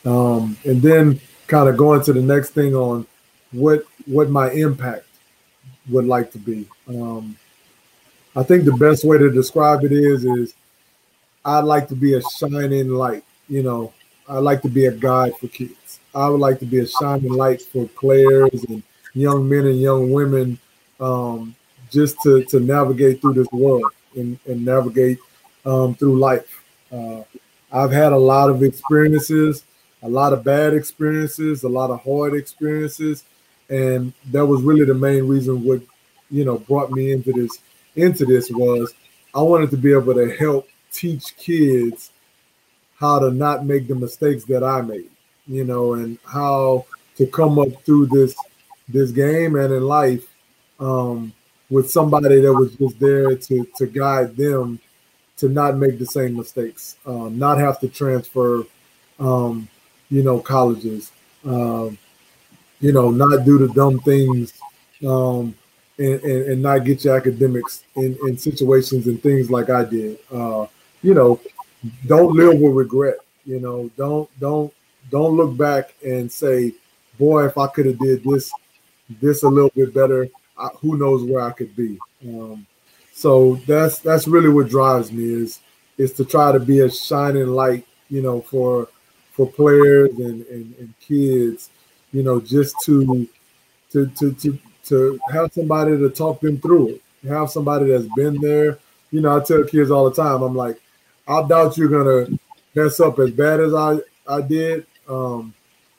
Um, 0.04 0.56
and 0.64 0.80
then 0.80 1.20
kind 1.46 1.68
of 1.68 1.76
going 1.76 2.02
to 2.04 2.12
the 2.12 2.22
next 2.22 2.50
thing 2.50 2.74
on 2.74 3.06
what 3.52 3.84
what 4.06 4.30
my 4.30 4.50
impact 4.50 5.06
would 5.88 6.06
like 6.06 6.30
to 6.32 6.38
be. 6.38 6.66
Um, 6.88 7.36
I 8.36 8.42
think 8.42 8.64
the 8.64 8.72
best 8.72 9.04
way 9.04 9.18
to 9.18 9.30
describe 9.30 9.84
it 9.84 9.92
is 9.92 10.24
is 10.24 10.54
I'd 11.44 11.64
like 11.64 11.88
to 11.88 11.96
be 11.96 12.14
a 12.14 12.22
shining 12.22 12.90
light. 12.90 13.24
You 13.48 13.62
know, 13.62 13.92
I 14.28 14.38
like 14.38 14.62
to 14.62 14.68
be 14.68 14.86
a 14.86 14.92
guide 14.92 15.36
for 15.36 15.48
kids. 15.48 15.98
I 16.14 16.28
would 16.28 16.40
like 16.40 16.58
to 16.60 16.66
be 16.66 16.78
a 16.78 16.86
shining 16.86 17.32
light 17.32 17.62
for 17.62 17.88
players 17.88 18.64
and 18.64 18.82
young 19.14 19.48
men 19.48 19.66
and 19.66 19.80
young 19.80 20.10
women, 20.10 20.58
um, 21.00 21.54
just 21.90 22.16
to 22.22 22.44
to 22.44 22.60
navigate 22.60 23.20
through 23.20 23.34
this 23.34 23.50
world 23.52 23.92
and, 24.14 24.38
and 24.46 24.64
navigate 24.64 25.18
um, 25.64 25.94
through 25.94 26.18
life. 26.18 26.62
Uh, 26.92 27.22
I've 27.72 27.92
had 27.92 28.12
a 28.12 28.18
lot 28.18 28.50
of 28.50 28.62
experiences, 28.62 29.64
a 30.02 30.08
lot 30.08 30.32
of 30.32 30.44
bad 30.44 30.74
experiences, 30.74 31.62
a 31.62 31.68
lot 31.68 31.90
of 31.90 32.02
hard 32.02 32.34
experiences, 32.34 33.24
and 33.68 34.12
that 34.30 34.44
was 34.44 34.62
really 34.62 34.84
the 34.84 34.94
main 34.94 35.26
reason 35.26 35.64
what 35.64 35.80
you 36.30 36.44
know 36.44 36.58
brought 36.58 36.90
me 36.90 37.12
into 37.12 37.32
this 37.32 37.58
into 37.96 38.24
this 38.24 38.50
was 38.50 38.94
I 39.34 39.42
wanted 39.42 39.70
to 39.70 39.76
be 39.76 39.92
able 39.92 40.14
to 40.14 40.34
help 40.36 40.68
teach 40.92 41.36
kids 41.36 42.10
how 42.98 43.18
to 43.18 43.30
not 43.30 43.64
make 43.64 43.88
the 43.88 43.94
mistakes 43.94 44.44
that 44.44 44.62
I 44.62 44.82
made, 44.82 45.10
you 45.46 45.64
know, 45.64 45.94
and 45.94 46.18
how 46.24 46.84
to 47.16 47.26
come 47.26 47.58
up 47.58 47.68
through 47.84 48.06
this 48.06 48.34
this 48.92 49.10
game 49.10 49.56
and 49.56 49.72
in 49.72 49.82
life 49.82 50.26
um, 50.78 51.32
with 51.68 51.90
somebody 51.90 52.40
that 52.40 52.52
was 52.52 52.74
just 52.74 52.98
there 52.98 53.36
to 53.36 53.66
to 53.76 53.86
guide 53.86 54.36
them 54.36 54.80
to 55.40 55.48
not 55.48 55.78
make 55.78 55.98
the 55.98 56.04
same 56.04 56.36
mistakes, 56.36 56.96
um, 57.06 57.38
not 57.38 57.56
have 57.56 57.80
to 57.80 57.88
transfer, 57.88 58.62
um, 59.18 59.66
you 60.10 60.22
know, 60.22 60.38
colleges, 60.38 61.12
um, 61.46 61.96
you 62.80 62.92
know, 62.92 63.10
not 63.10 63.46
do 63.46 63.56
the 63.56 63.68
dumb 63.72 63.98
things 64.00 64.52
um, 65.06 65.54
and, 65.98 66.20
and, 66.22 66.50
and 66.50 66.62
not 66.62 66.84
get 66.84 67.02
your 67.04 67.16
academics 67.16 67.84
in, 67.96 68.18
in 68.28 68.36
situations 68.36 69.06
and 69.06 69.22
things 69.22 69.50
like 69.50 69.70
I 69.70 69.84
did. 69.84 70.18
Uh, 70.30 70.66
you 71.02 71.14
know, 71.14 71.40
don't 72.06 72.36
live 72.36 72.58
with 72.60 72.74
regret. 72.74 73.16
You 73.46 73.60
know, 73.60 73.90
don't 73.96 74.28
don't 74.38 74.72
don't 75.10 75.36
look 75.38 75.56
back 75.56 75.94
and 76.04 76.30
say, 76.30 76.74
"Boy, 77.18 77.46
if 77.46 77.56
I 77.56 77.66
could 77.68 77.86
have 77.86 77.98
did 77.98 78.22
this 78.24 78.52
this 79.20 79.42
a 79.42 79.48
little 79.48 79.72
bit 79.74 79.92
better, 79.94 80.28
I, 80.58 80.68
who 80.80 80.96
knows 80.96 81.24
where 81.24 81.40
I 81.40 81.52
could 81.52 81.74
be." 81.74 81.98
Um, 82.26 82.66
so 83.12 83.56
that's 83.66 83.98
that's 83.98 84.28
really 84.28 84.48
what 84.48 84.68
drives 84.68 85.12
me 85.12 85.24
is 85.24 85.60
is 85.98 86.12
to 86.14 86.24
try 86.24 86.52
to 86.52 86.60
be 86.60 86.80
a 86.80 86.90
shining 86.90 87.48
light, 87.48 87.86
you 88.08 88.22
know, 88.22 88.40
for 88.40 88.88
for 89.32 89.46
players 89.46 90.10
and, 90.18 90.46
and, 90.46 90.74
and 90.78 90.94
kids, 91.00 91.70
you 92.12 92.22
know, 92.22 92.40
just 92.40 92.74
to 92.84 93.28
to 93.90 94.06
to 94.06 94.32
to 94.32 94.58
to 94.84 95.20
have 95.32 95.52
somebody 95.52 95.96
to 95.98 96.08
talk 96.10 96.40
them 96.40 96.58
through 96.58 96.88
it. 96.88 97.02
Have 97.28 97.50
somebody 97.50 97.90
that's 97.90 98.08
been 98.16 98.40
there. 98.40 98.78
You 99.10 99.20
know, 99.20 99.36
I 99.36 99.44
tell 99.44 99.64
kids 99.64 99.90
all 99.90 100.08
the 100.08 100.16
time, 100.22 100.42
I'm 100.42 100.56
like, 100.56 100.80
I 101.28 101.46
doubt 101.46 101.76
you're 101.76 101.88
gonna 101.88 102.38
mess 102.74 103.00
up 103.00 103.18
as 103.18 103.30
bad 103.30 103.60
as 103.60 103.74
I 103.74 103.98
I 104.26 104.40
did. 104.40 104.86
Um, 105.08 105.54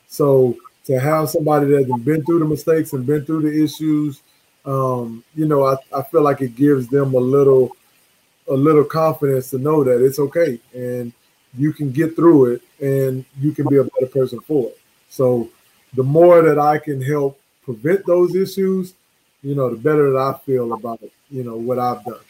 so 0.08 0.56
to 0.84 0.98
have 0.98 1.30
somebody 1.30 1.66
that's 1.66 2.02
been 2.02 2.24
through 2.24 2.40
the 2.40 2.44
mistakes 2.44 2.92
and 2.92 3.06
been 3.06 3.24
through 3.24 3.42
the 3.42 3.64
issues, 3.64 4.22
um, 4.64 5.24
you 5.34 5.46
know, 5.46 5.64
I, 5.64 5.76
I 5.96 6.02
feel 6.02 6.22
like 6.22 6.40
it 6.40 6.56
gives 6.56 6.88
them 6.88 7.14
a 7.14 7.18
little 7.18 7.76
a 8.48 8.54
little 8.54 8.84
confidence 8.84 9.50
to 9.50 9.58
know 9.58 9.84
that 9.84 10.04
it's 10.04 10.18
okay 10.18 10.58
and 10.74 11.12
you 11.56 11.72
can 11.72 11.92
get 11.92 12.16
through 12.16 12.46
it 12.46 12.62
and 12.80 13.24
you 13.40 13.52
can 13.52 13.68
be 13.68 13.76
a 13.76 13.84
better 13.84 14.06
person 14.06 14.40
for 14.40 14.68
it. 14.68 14.78
So 15.08 15.48
the 15.94 16.02
more 16.02 16.42
that 16.42 16.58
I 16.58 16.78
can 16.78 17.00
help 17.00 17.38
prevent 17.62 18.04
those 18.04 18.34
issues, 18.34 18.94
you 19.42 19.54
know, 19.54 19.70
the 19.70 19.76
better 19.76 20.12
that 20.12 20.18
I 20.18 20.38
feel 20.44 20.72
about 20.72 21.00
you 21.30 21.44
know, 21.44 21.56
what 21.56 21.78
I've 21.78 22.04
done. 22.04 22.20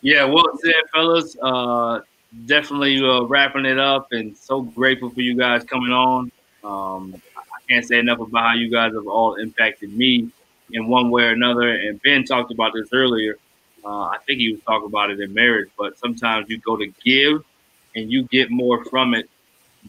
Yeah, 0.00 0.24
well 0.24 0.46
said, 0.62 0.74
fellas. 0.92 1.36
Uh, 1.42 2.00
definitely 2.46 3.02
uh, 3.02 3.22
wrapping 3.22 3.64
it 3.64 3.78
up, 3.78 4.08
and 4.12 4.36
so 4.36 4.62
grateful 4.62 5.10
for 5.10 5.20
you 5.20 5.36
guys 5.36 5.64
coming 5.64 5.92
on. 5.92 6.30
Um, 6.64 7.20
I 7.36 7.60
can't 7.68 7.86
say 7.86 7.98
enough 7.98 8.20
about 8.20 8.44
how 8.44 8.54
you 8.54 8.70
guys 8.70 8.94
have 8.94 9.06
all 9.06 9.34
impacted 9.34 9.94
me 9.94 10.30
in 10.72 10.88
one 10.88 11.10
way 11.10 11.24
or 11.24 11.30
another. 11.30 11.68
And 11.68 12.00
Ben 12.02 12.24
talked 12.24 12.50
about 12.50 12.72
this 12.74 12.88
earlier. 12.92 13.36
Uh, 13.84 14.04
I 14.04 14.18
think 14.26 14.40
he 14.40 14.52
was 14.52 14.60
talking 14.62 14.86
about 14.86 15.10
it 15.10 15.20
in 15.20 15.32
marriage, 15.32 15.70
but 15.78 15.98
sometimes 15.98 16.48
you 16.50 16.58
go 16.58 16.76
to 16.76 16.86
give 17.04 17.44
and 17.94 18.10
you 18.10 18.24
get 18.24 18.50
more 18.50 18.84
from 18.84 19.14
it 19.14 19.30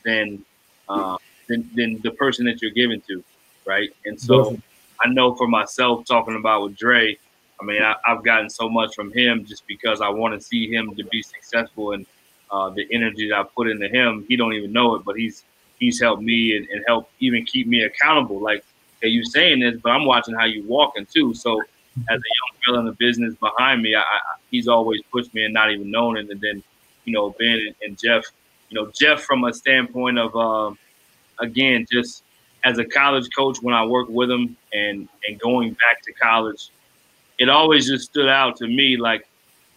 than 0.06 0.44
uh, 0.88 1.18
than, 1.48 1.70
than 1.74 1.99
the 2.02 2.11
person 2.11 2.45
that 2.45 2.61
you're 2.61 2.72
giving 2.72 3.02
to, 3.02 3.24
right? 3.66 3.90
And 4.06 4.20
so 4.20 4.57
I 5.02 5.10
know 5.10 5.36
for 5.36 5.48
myself, 5.48 6.06
talking 6.06 6.36
about 6.36 6.64
with 6.64 6.78
Dre, 6.78 7.18
I 7.60 7.66
mean, 7.66 7.82
I, 7.82 7.95
have 8.06 8.24
gotten 8.24 8.49
so 8.49 8.70
much 8.70 8.95
from 8.95 9.11
him 9.11 9.45
just 9.45 9.68
because 9.68 10.02
I 10.02 10.10
want 10.10 10.34
to 10.34 10.41
see 10.41 10.72
him 10.72 10.95
to 10.95 11.03
be 11.06 11.22
successful 11.22 11.91
and 11.91 12.06
uh, 12.52 12.70
the 12.70 12.88
energy 12.92 13.30
that 13.30 13.38
I 13.38 13.44
put 13.44 13.70
into 13.70 13.88
him. 13.88 14.26
He 14.28 14.36
don't 14.36 14.54
even 14.54 14.72
know 14.72 14.96
it, 14.96 15.04
but 15.06 15.16
he's 15.16 15.44
he's 15.80 16.02
helped 16.02 16.22
me 16.22 16.56
and, 16.58 16.68
and 16.70 16.84
helped 16.88 17.12
even 17.20 17.46
keep 17.46 17.68
me 17.68 17.84
accountable. 17.84 18.40
Like, 18.42 18.64
hey, 19.02 19.10
you 19.10 19.24
saying 19.24 19.60
this, 19.60 19.80
but 19.82 19.92
I'm 19.92 20.06
watching 20.06 20.36
how 20.36 20.46
you 20.46 20.64
walking 20.64 21.06
too. 21.06 21.34
So 21.34 21.62
as 21.62 22.06
a 22.08 22.12
young 22.12 22.62
fella 22.66 22.80
in 22.80 22.86
the 22.86 22.94
business 22.94 23.36
behind 23.36 23.82
me, 23.82 23.96
I, 23.96 24.02
I, 24.02 24.20
he's 24.52 24.68
always 24.68 25.02
pushed 25.12 25.34
me 25.34 25.44
and 25.46 25.54
not 25.54 25.72
even 25.72 25.90
known 25.92 26.18
it. 26.18 26.30
And 26.30 26.40
then, 26.42 26.64
you 27.06 27.14
know, 27.14 27.36
Ben 27.40 27.60
and, 27.68 27.76
and 27.82 27.98
Jeff, 27.98 28.26
you 28.70 28.76
know, 28.76 28.92
Jeff 28.98 29.22
from 29.22 29.44
a 29.46 29.54
standpoint 29.54 30.20
of, 30.20 30.36
uh, 30.36 30.76
again, 31.40 31.86
just 31.92 32.24
as 32.64 32.78
a 32.78 32.86
college 32.86 33.28
coach 33.36 33.62
when 33.62 33.74
I 33.74 33.86
work 33.86 34.08
with 34.10 34.30
him 34.30 34.56
and 34.74 35.08
and 35.28 35.40
going 35.40 35.72
back 35.72 36.02
to 36.04 36.14
college, 36.14 36.70
it 37.38 37.50
always 37.50 37.88
just 37.88 38.06
stood 38.10 38.28
out 38.28 38.58
to 38.58 38.68
me 38.68 38.98
like 38.98 39.28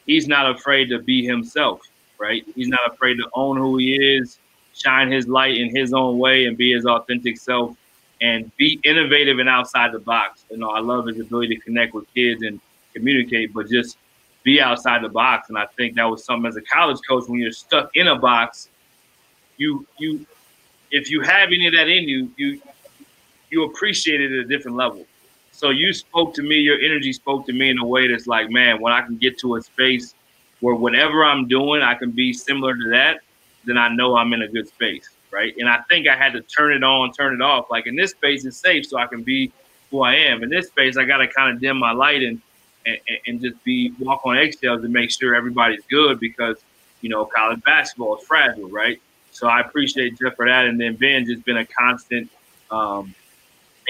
he's 0.07 0.27
not 0.27 0.51
afraid 0.51 0.87
to 0.87 0.99
be 0.99 1.25
himself, 1.25 1.81
right? 2.23 2.45
He's 2.55 2.69
not 2.69 2.81
afraid 2.87 3.17
to 3.17 3.29
own 3.35 3.57
who 3.57 3.77
he 3.79 3.97
is, 3.97 4.39
shine 4.75 5.11
his 5.11 5.27
light 5.27 5.57
in 5.57 5.75
his 5.75 5.93
own 5.93 6.19
way, 6.19 6.47
and 6.47 6.57
be 6.57 6.73
his 6.73 6.87
authentic 6.87 7.37
self, 7.37 7.77
and 8.21 8.51
be 8.57 8.81
innovative 8.85 9.41
and 9.41 9.49
outside 9.49 9.91
the 9.93 9.99
box. 9.99 10.45
You 10.49 10.59
know, 10.59 10.71
I 10.71 10.79
love 10.79 11.07
his 11.07 11.19
ability 11.19 11.57
to 11.57 11.61
connect 11.61 11.95
with 11.95 12.07
kids 12.15 12.43
and 12.43 12.61
communicate, 12.95 13.53
but 13.53 13.69
just 13.69 13.99
be 14.45 14.61
outside 14.61 15.03
the 15.03 15.09
box. 15.09 15.49
And 15.49 15.59
I 15.59 15.67
think 15.77 15.97
that 15.97 16.05
was 16.05 16.25
something 16.25 16.49
as 16.49 16.57
a 16.57 16.63
college 16.63 16.99
coach 17.09 17.25
when 17.27 17.41
you're 17.41 17.51
stuck 17.51 17.91
in 17.97 18.07
a 18.07 18.17
box, 18.17 18.69
you 19.57 19.85
you 19.99 20.25
if 20.93 21.11
you 21.11 21.23
have 21.23 21.49
any 21.49 21.67
of 21.67 21.75
that 21.75 21.89
in 21.89 22.09
you, 22.09 22.31
you 22.37 22.61
you 23.51 23.65
appreciate 23.65 24.21
it 24.21 24.31
at 24.31 24.45
a 24.45 24.49
different 24.49 24.77
level. 24.77 25.05
So 25.51 25.71
you 25.71 25.93
spoke 25.93 26.35
to 26.35 26.43
me, 26.43 26.57
your 26.57 26.79
energy 26.79 27.13
spoke 27.13 27.47
to 27.47 27.53
me 27.53 27.71
in 27.71 27.79
a 27.79 27.87
way 27.87 28.09
that's 28.09 28.27
like, 28.27 28.49
man, 28.49 28.81
when 28.81 28.93
I 28.93 29.03
can 29.03 29.17
get 29.17 29.39
to 29.41 29.57
a 29.57 29.63
space 29.63 30.15
where 30.63 30.77
whatever 30.77 31.25
I'm 31.25 31.49
doing, 31.49 31.83
I 31.83 31.95
can 31.95 32.13
be 32.13 32.33
similar 32.33 32.75
to 32.75 32.89
that, 32.91 33.19
then 33.65 33.77
I 33.77 33.89
know 33.89 34.17
I'm 34.17 34.33
in 34.33 34.43
a 34.43 34.49
good 34.49 34.69
space, 34.69 35.09
right? 35.33 35.53
And 35.59 35.69
I 35.69 35.81
think 35.91 36.07
I 36.07 36.15
had 36.15 36.33
to 36.35 36.41
turn 36.41 36.73
it 36.73 36.85
on, 36.85 37.13
turn 37.13 37.35
it 37.35 37.43
off. 37.43 37.69
Like 37.69 37.89
in 37.89 37.97
this 37.97 38.13
space, 38.13 38.45
it's 38.45 38.59
safe, 38.59 38.87
so 38.87 38.97
I 38.97 39.09
can 39.09 39.25
be 39.25 39.53
who 39.91 40.03
I 40.03 40.15
am. 40.15 40.45
In 40.45 40.51
this 40.51 40.69
space, 40.69 40.97
I 40.97 41.05
got 41.05 41.17
to 41.17 41.27
kind 41.27 41.53
of 41.53 41.61
dim 41.61 41.79
my 41.79 41.91
light 41.91 42.23
and, 42.23 42.41
and 42.87 42.99
and 43.27 43.41
just 43.41 43.63
be 43.65 43.93
walk 43.99 44.23
on 44.25 44.39
eggshells 44.39 44.85
and 44.85 44.93
make 44.93 45.11
sure 45.11 45.35
everybody's 45.35 45.83
good 45.91 46.21
because 46.21 46.59
you 47.01 47.09
know 47.09 47.25
college 47.25 47.61
basketball 47.65 48.17
is 48.17 48.25
fragile, 48.25 48.69
right? 48.69 49.03
So 49.33 49.49
I 49.49 49.61
appreciate 49.63 50.17
Jeff 50.17 50.37
for 50.37 50.47
that, 50.47 50.67
and 50.67 50.81
then 50.81 50.95
Ben 50.95 51.27
just 51.27 51.45
been 51.45 51.57
a 51.57 51.67
constant 51.67 52.31
um, 52.71 53.13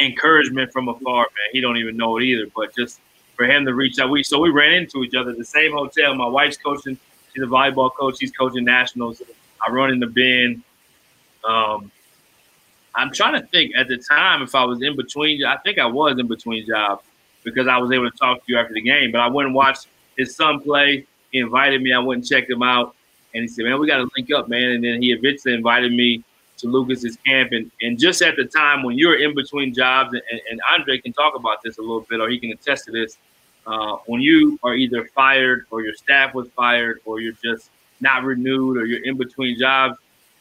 encouragement 0.00 0.72
from 0.72 0.88
afar, 0.88 1.18
man. 1.18 1.48
He 1.52 1.60
don't 1.60 1.76
even 1.76 1.98
know 1.98 2.16
it 2.16 2.24
either, 2.24 2.46
but 2.56 2.74
just 2.74 2.98
for 3.36 3.46
him 3.46 3.64
to 3.66 3.74
reach 3.74 3.98
out. 3.98 4.10
We 4.10 4.22
so 4.22 4.40
we 4.40 4.50
ran 4.50 4.72
into 4.72 5.02
each 5.04 5.14
other 5.14 5.30
at 5.30 5.38
the 5.38 5.44
same 5.44 5.72
hotel. 5.72 6.14
My 6.14 6.26
wife's 6.26 6.56
coaching; 6.56 6.98
she's 7.32 7.42
a 7.42 7.46
volleyball 7.46 7.90
coach. 7.94 8.16
He's 8.20 8.32
coaching 8.32 8.64
nationals. 8.64 9.22
I 9.66 9.70
run 9.70 9.90
in 9.90 10.00
the 10.00 10.06
bin. 10.06 10.62
Um, 11.44 11.90
I'm 12.94 13.12
trying 13.12 13.40
to 13.40 13.46
think 13.48 13.72
at 13.76 13.88
the 13.88 13.96
time 13.96 14.42
if 14.42 14.54
I 14.54 14.64
was 14.64 14.82
in 14.82 14.96
between. 14.96 15.44
I 15.44 15.56
think 15.58 15.78
I 15.78 15.86
was 15.86 16.18
in 16.18 16.26
between 16.28 16.66
jobs 16.66 17.04
because 17.44 17.66
I 17.66 17.78
was 17.78 17.90
able 17.90 18.10
to 18.10 18.16
talk 18.16 18.38
to 18.38 18.52
you 18.52 18.58
after 18.58 18.74
the 18.74 18.82
game. 18.82 19.12
But 19.12 19.20
I 19.20 19.28
went 19.28 19.46
and 19.46 19.54
watched 19.54 19.88
his 20.16 20.36
son 20.36 20.60
play. 20.60 21.06
He 21.30 21.38
invited 21.38 21.82
me. 21.82 21.92
I 21.92 21.98
went 21.98 22.18
and 22.18 22.28
checked 22.28 22.50
him 22.50 22.62
out, 22.62 22.94
and 23.34 23.42
he 23.42 23.48
said, 23.48 23.64
"Man, 23.64 23.80
we 23.80 23.86
got 23.86 23.98
to 23.98 24.10
link 24.16 24.30
up, 24.32 24.48
man." 24.48 24.70
And 24.72 24.84
then 24.84 25.02
he 25.02 25.12
eventually 25.12 25.54
invited 25.54 25.92
me 25.92 26.22
to 26.62 26.68
Lucas's 26.68 27.16
camp. 27.26 27.52
And, 27.52 27.70
and 27.82 27.98
just 27.98 28.22
at 28.22 28.36
the 28.36 28.44
time 28.44 28.82
when 28.82 28.96
you're 28.96 29.22
in 29.22 29.34
between 29.34 29.74
jobs, 29.74 30.14
and, 30.14 30.40
and 30.50 30.60
Andre 30.72 30.98
can 30.98 31.12
talk 31.12 31.34
about 31.36 31.62
this 31.62 31.78
a 31.78 31.82
little 31.82 32.06
bit, 32.08 32.20
or 32.20 32.28
he 32.28 32.38
can 32.38 32.50
attest 32.50 32.86
to 32.86 32.92
this, 32.92 33.18
uh, 33.66 33.96
when 34.06 34.20
you 34.20 34.58
are 34.62 34.74
either 34.74 35.04
fired 35.14 35.66
or 35.70 35.82
your 35.82 35.94
staff 35.94 36.34
was 36.34 36.48
fired 36.56 37.00
or 37.04 37.20
you're 37.20 37.34
just 37.44 37.70
not 38.00 38.24
renewed 38.24 38.76
or 38.76 38.86
you're 38.86 39.04
in 39.04 39.16
between 39.16 39.56
jobs 39.58 39.96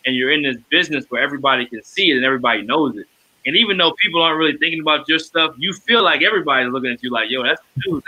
and 0.06 0.16
you're 0.16 0.32
in 0.32 0.42
this 0.42 0.58
business 0.70 1.06
where 1.10 1.22
everybody 1.22 1.66
can 1.66 1.84
see 1.84 2.10
it 2.12 2.16
and 2.16 2.26
everybody 2.26 2.64
knows 2.64 2.98
it. 2.98 3.06
And 3.46 3.56
even 3.56 3.78
though 3.78 3.94
people 3.94 4.22
aren't 4.22 4.38
really 4.38 4.58
thinking 4.58 4.82
about 4.82 5.08
your 5.08 5.20
stuff, 5.20 5.56
you 5.58 5.74
feel 5.74 6.04
like 6.04 6.22
everybody's 6.22 6.72
looking 6.72 6.92
at 6.92 7.04
you 7.04 7.12
like, 7.12 7.30
yo, 7.30 7.44
that's 7.44 7.62
the 7.76 7.82
dude. 7.84 8.04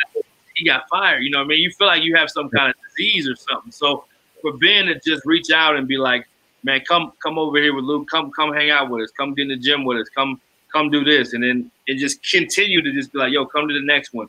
He 0.56 0.65
got 0.65 0.88
fired. 0.90 1.23
You 1.23 1.31
know 1.31 1.40
what 1.40 1.45
I 1.45 1.48
mean? 1.48 1.60
You 1.60 1.72
feel 1.72 1.88
like 1.88 2.03
you 2.03 2.15
have 2.15 2.30
some 2.30 2.49
kind 2.49 2.69
of 2.69 2.76
disease 2.90 3.27
or 3.27 3.35
something. 3.35 3.72
So 3.72 4.06
for 4.41 4.53
Ben 4.57 4.85
to 4.85 4.99
just 4.99 5.26
reach 5.26 5.49
out 5.52 5.76
and 5.76 5.88
be 5.88 5.98
like, 5.98 6.27
man, 6.64 6.81
come 6.88 7.14
come 7.22 7.38
over 7.38 7.57
here 7.57 7.73
with 7.76 7.85
Luke. 7.85 8.07
Come 8.10 8.31
come 8.31 8.53
hang 8.53 8.72
out 8.72 8.90
with 8.90 9.03
us. 9.03 9.11
Come 9.11 9.34
get 9.34 9.44
in 9.44 9.48
the 9.49 9.57
gym 9.57 9.84
with 9.85 9.98
us. 9.99 10.10
Come 10.10 10.41
come 10.72 10.90
do 10.90 11.03
this, 11.03 11.34
and 11.34 11.44
then 11.44 11.72
it 11.88 11.98
just 11.98 12.23
continue 12.30 12.81
to 12.81 12.91
just 12.91 13.14
be 13.14 13.19
like, 13.19 13.31
yo, 13.31 13.45
come 13.45 13.68
to 13.68 13.73
the 13.73 13.85
next 13.85 14.14
one, 14.14 14.27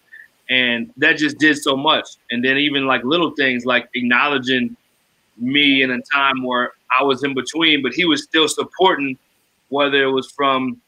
and 0.51 0.93
that 0.97 1.17
just 1.17 1.39
did 1.39 1.57
so 1.57 1.77
much. 1.77 2.07
And 2.31 2.45
then 2.45 2.59
even 2.59 2.87
like 2.87 3.03
little 3.05 3.31
things 3.31 3.65
like 3.65 3.89
acknowledging 3.95 4.77
me 5.39 5.83
in 5.83 5.91
a 5.91 6.01
time 6.13 6.43
where 6.43 6.73
I 6.99 7.03
was 7.03 7.25
in 7.25 7.35
between, 7.35 7.83
but 7.83 7.93
he 7.93 8.05
was 8.05 8.23
still 8.23 8.49
supporting, 8.49 9.19
whether 9.69 10.03
it 10.03 10.11
was 10.11 10.31
from 10.31 10.81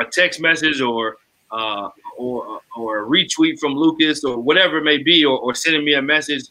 a 0.00 0.04
text 0.04 0.40
message 0.40 0.80
or 0.80 1.16
uh, 1.50 1.88
or 2.16 2.60
or 2.76 3.04
a 3.04 3.06
retweet 3.06 3.58
from 3.58 3.74
Lucas 3.74 4.24
or 4.24 4.38
whatever 4.38 4.78
it 4.78 4.84
may 4.84 4.98
be, 4.98 5.24
or, 5.24 5.38
or 5.38 5.54
sending 5.54 5.84
me 5.84 5.94
a 5.94 6.02
message. 6.02 6.44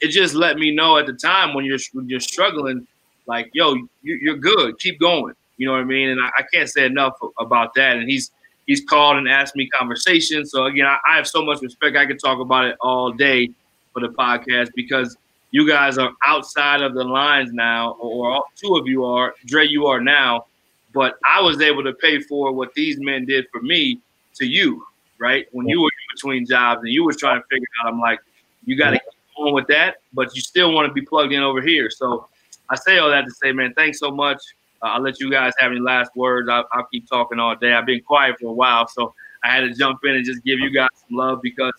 It 0.00 0.08
just 0.08 0.34
let 0.34 0.58
me 0.58 0.74
know 0.74 0.98
at 0.98 1.06
the 1.06 1.14
time 1.14 1.54
when 1.54 1.64
you're 1.64 1.78
when 1.92 2.08
you're 2.08 2.20
struggling 2.20 2.86
like, 3.26 3.50
yo, 3.52 3.76
you, 4.02 4.32
are 4.32 4.36
good. 4.36 4.78
Keep 4.78 5.00
going. 5.00 5.34
You 5.56 5.66
know 5.66 5.72
what 5.72 5.80
I 5.80 5.84
mean? 5.84 6.10
And 6.10 6.20
I, 6.20 6.28
I, 6.38 6.42
can't 6.52 6.68
say 6.68 6.84
enough 6.84 7.14
about 7.38 7.74
that. 7.74 7.96
And 7.96 8.08
he's 8.08 8.30
he's 8.66 8.84
called 8.84 9.16
and 9.16 9.28
asked 9.28 9.56
me 9.56 9.68
conversations. 9.68 10.50
So 10.50 10.66
again, 10.66 10.86
I, 10.86 10.98
I 11.08 11.16
have 11.16 11.26
so 11.26 11.44
much 11.44 11.62
respect. 11.62 11.96
I 11.96 12.06
could 12.06 12.20
talk 12.20 12.40
about 12.40 12.66
it 12.66 12.76
all 12.80 13.12
day 13.12 13.50
for 13.92 14.00
the 14.00 14.08
podcast 14.08 14.70
because 14.74 15.16
you 15.50 15.66
guys 15.66 15.96
are 15.96 16.12
outside 16.26 16.82
of 16.82 16.94
the 16.94 17.04
lines 17.04 17.52
now, 17.52 17.92
or 17.92 18.44
two 18.56 18.76
of 18.76 18.86
you 18.86 19.04
are. 19.04 19.34
Dre, 19.46 19.66
you 19.66 19.86
are 19.86 20.00
now. 20.00 20.46
But 20.92 21.16
I 21.24 21.40
was 21.40 21.60
able 21.60 21.82
to 21.84 21.92
pay 21.94 22.20
for 22.20 22.52
what 22.52 22.74
these 22.74 22.98
men 22.98 23.24
did 23.26 23.46
for 23.52 23.60
me 23.60 24.00
to 24.34 24.46
you, 24.46 24.84
right? 25.18 25.46
When 25.52 25.68
you 25.68 25.80
were 25.80 25.88
in 25.88 26.14
between 26.14 26.46
jobs 26.46 26.82
and 26.82 26.92
you 26.92 27.04
were 27.04 27.12
trying 27.12 27.40
to 27.40 27.46
figure 27.48 27.66
out, 27.82 27.92
I'm 27.92 28.00
like, 28.00 28.20
you 28.64 28.76
got 28.76 28.90
to 28.90 28.98
keep 28.98 29.36
going 29.36 29.54
with 29.54 29.66
that, 29.68 29.96
but 30.12 30.34
you 30.34 30.40
still 30.40 30.72
want 30.72 30.88
to 30.88 30.92
be 30.92 31.02
plugged 31.02 31.32
in 31.32 31.42
over 31.42 31.60
here. 31.60 31.90
So 31.90 32.28
I 32.70 32.76
say 32.76 32.98
all 32.98 33.10
that 33.10 33.24
to 33.24 33.30
say, 33.30 33.52
man, 33.52 33.72
thanks 33.74 33.98
so 33.98 34.10
much. 34.10 34.40
Uh, 34.82 34.88
I'll 34.88 35.02
let 35.02 35.20
you 35.20 35.30
guys 35.30 35.52
have 35.58 35.70
any 35.70 35.80
last 35.80 36.10
words. 36.16 36.48
I'll, 36.48 36.66
I'll, 36.72 36.86
keep 36.92 37.08
talking 37.08 37.38
all 37.38 37.56
day. 37.56 37.72
I've 37.72 37.86
been 37.86 38.02
quiet 38.02 38.36
for 38.40 38.48
a 38.48 38.52
while, 38.52 38.86
so 38.88 39.14
I 39.42 39.50
had 39.50 39.60
to 39.60 39.72
jump 39.72 40.00
in 40.04 40.16
and 40.16 40.24
just 40.24 40.44
give 40.44 40.58
you 40.58 40.70
guys 40.70 40.88
some 41.08 41.16
love 41.16 41.40
because 41.42 41.72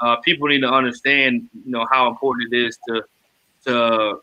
uh, 0.00 0.16
people 0.16 0.48
need 0.48 0.60
to 0.60 0.70
understand, 0.70 1.48
you 1.64 1.70
know, 1.70 1.86
how 1.90 2.08
important 2.08 2.52
it 2.52 2.66
is 2.66 2.78
to 2.88 3.02
to 3.64 4.20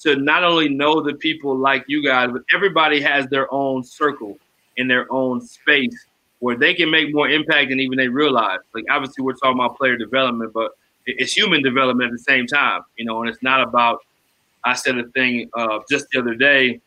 to 0.00 0.16
not 0.16 0.44
only 0.44 0.68
know 0.68 1.00
the 1.00 1.14
people 1.14 1.56
like 1.56 1.84
you 1.86 2.04
guys, 2.04 2.30
but 2.32 2.42
everybody 2.54 3.00
has 3.00 3.26
their 3.28 3.52
own 3.52 3.82
circle 3.82 4.36
in 4.76 4.88
their 4.88 5.10
own 5.10 5.40
space 5.40 6.06
where 6.40 6.56
they 6.56 6.74
can 6.74 6.90
make 6.90 7.14
more 7.14 7.28
impact 7.28 7.70
than 7.70 7.80
even 7.80 7.96
they 7.96 8.08
realize. 8.08 8.58
Like 8.74 8.84
obviously, 8.90 9.24
we're 9.24 9.34
talking 9.34 9.58
about 9.58 9.78
player 9.78 9.96
development, 9.96 10.52
but 10.52 10.72
it's 11.06 11.32
human 11.32 11.62
development 11.62 12.08
at 12.08 12.12
the 12.12 12.18
same 12.18 12.46
time, 12.46 12.82
you 12.96 13.04
know, 13.04 13.22
and 13.22 13.30
it's 13.30 13.42
not 13.42 13.62
about 13.62 14.00
I 14.64 14.74
said 14.74 14.98
a 14.98 15.04
thing 15.08 15.50
uh, 15.54 15.80
just 15.90 16.06
the 16.10 16.18
other 16.18 16.34
day 16.34 16.80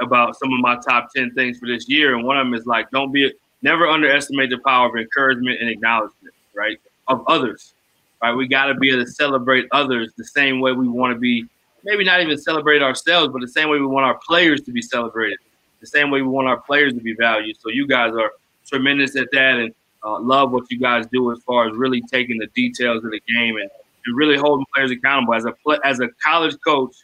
about 0.00 0.36
some 0.38 0.52
of 0.52 0.60
my 0.60 0.78
top 0.86 1.08
10 1.14 1.32
things 1.34 1.58
for 1.58 1.66
this 1.66 1.88
year. 1.88 2.16
And 2.16 2.24
one 2.24 2.38
of 2.38 2.46
them 2.46 2.54
is 2.54 2.66
like, 2.66 2.90
don't 2.90 3.12
be, 3.12 3.32
never 3.62 3.86
underestimate 3.86 4.50
the 4.50 4.58
power 4.58 4.88
of 4.88 4.96
encouragement 4.96 5.60
and 5.60 5.70
acknowledgement, 5.70 6.34
right? 6.54 6.78
Of 7.08 7.24
others, 7.28 7.74
right? 8.22 8.34
We 8.34 8.48
got 8.48 8.66
to 8.66 8.74
be 8.74 8.90
able 8.90 9.04
to 9.04 9.10
celebrate 9.10 9.66
others 9.72 10.12
the 10.16 10.24
same 10.24 10.60
way 10.60 10.72
we 10.72 10.88
want 10.88 11.14
to 11.14 11.18
be, 11.18 11.46
maybe 11.84 12.04
not 12.04 12.20
even 12.20 12.36
celebrate 12.36 12.82
ourselves, 12.82 13.32
but 13.32 13.40
the 13.40 13.48
same 13.48 13.70
way 13.70 13.78
we 13.78 13.86
want 13.86 14.04
our 14.04 14.18
players 14.26 14.62
to 14.62 14.72
be 14.72 14.82
celebrated, 14.82 15.38
the 15.80 15.86
same 15.86 16.10
way 16.10 16.20
we 16.22 16.28
want 16.28 16.48
our 16.48 16.60
players 16.60 16.92
to 16.94 17.00
be 17.00 17.14
valued. 17.14 17.56
So 17.60 17.70
you 17.70 17.86
guys 17.86 18.12
are 18.12 18.32
tremendous 18.66 19.16
at 19.16 19.28
that 19.32 19.56
and 19.58 19.74
uh, 20.04 20.18
love 20.20 20.50
what 20.50 20.70
you 20.70 20.78
guys 20.78 21.06
do 21.12 21.30
as 21.32 21.38
far 21.42 21.68
as 21.68 21.76
really 21.76 22.02
taking 22.02 22.38
the 22.38 22.48
details 22.48 23.04
of 23.04 23.10
the 23.10 23.20
game 23.28 23.56
and 23.56 23.70
and 24.06 24.16
really 24.16 24.36
holding 24.36 24.66
players 24.74 24.90
accountable. 24.90 25.34
As 25.34 25.44
a 25.44 25.54
as 25.84 26.00
a 26.00 26.08
college 26.24 26.56
coach, 26.66 26.94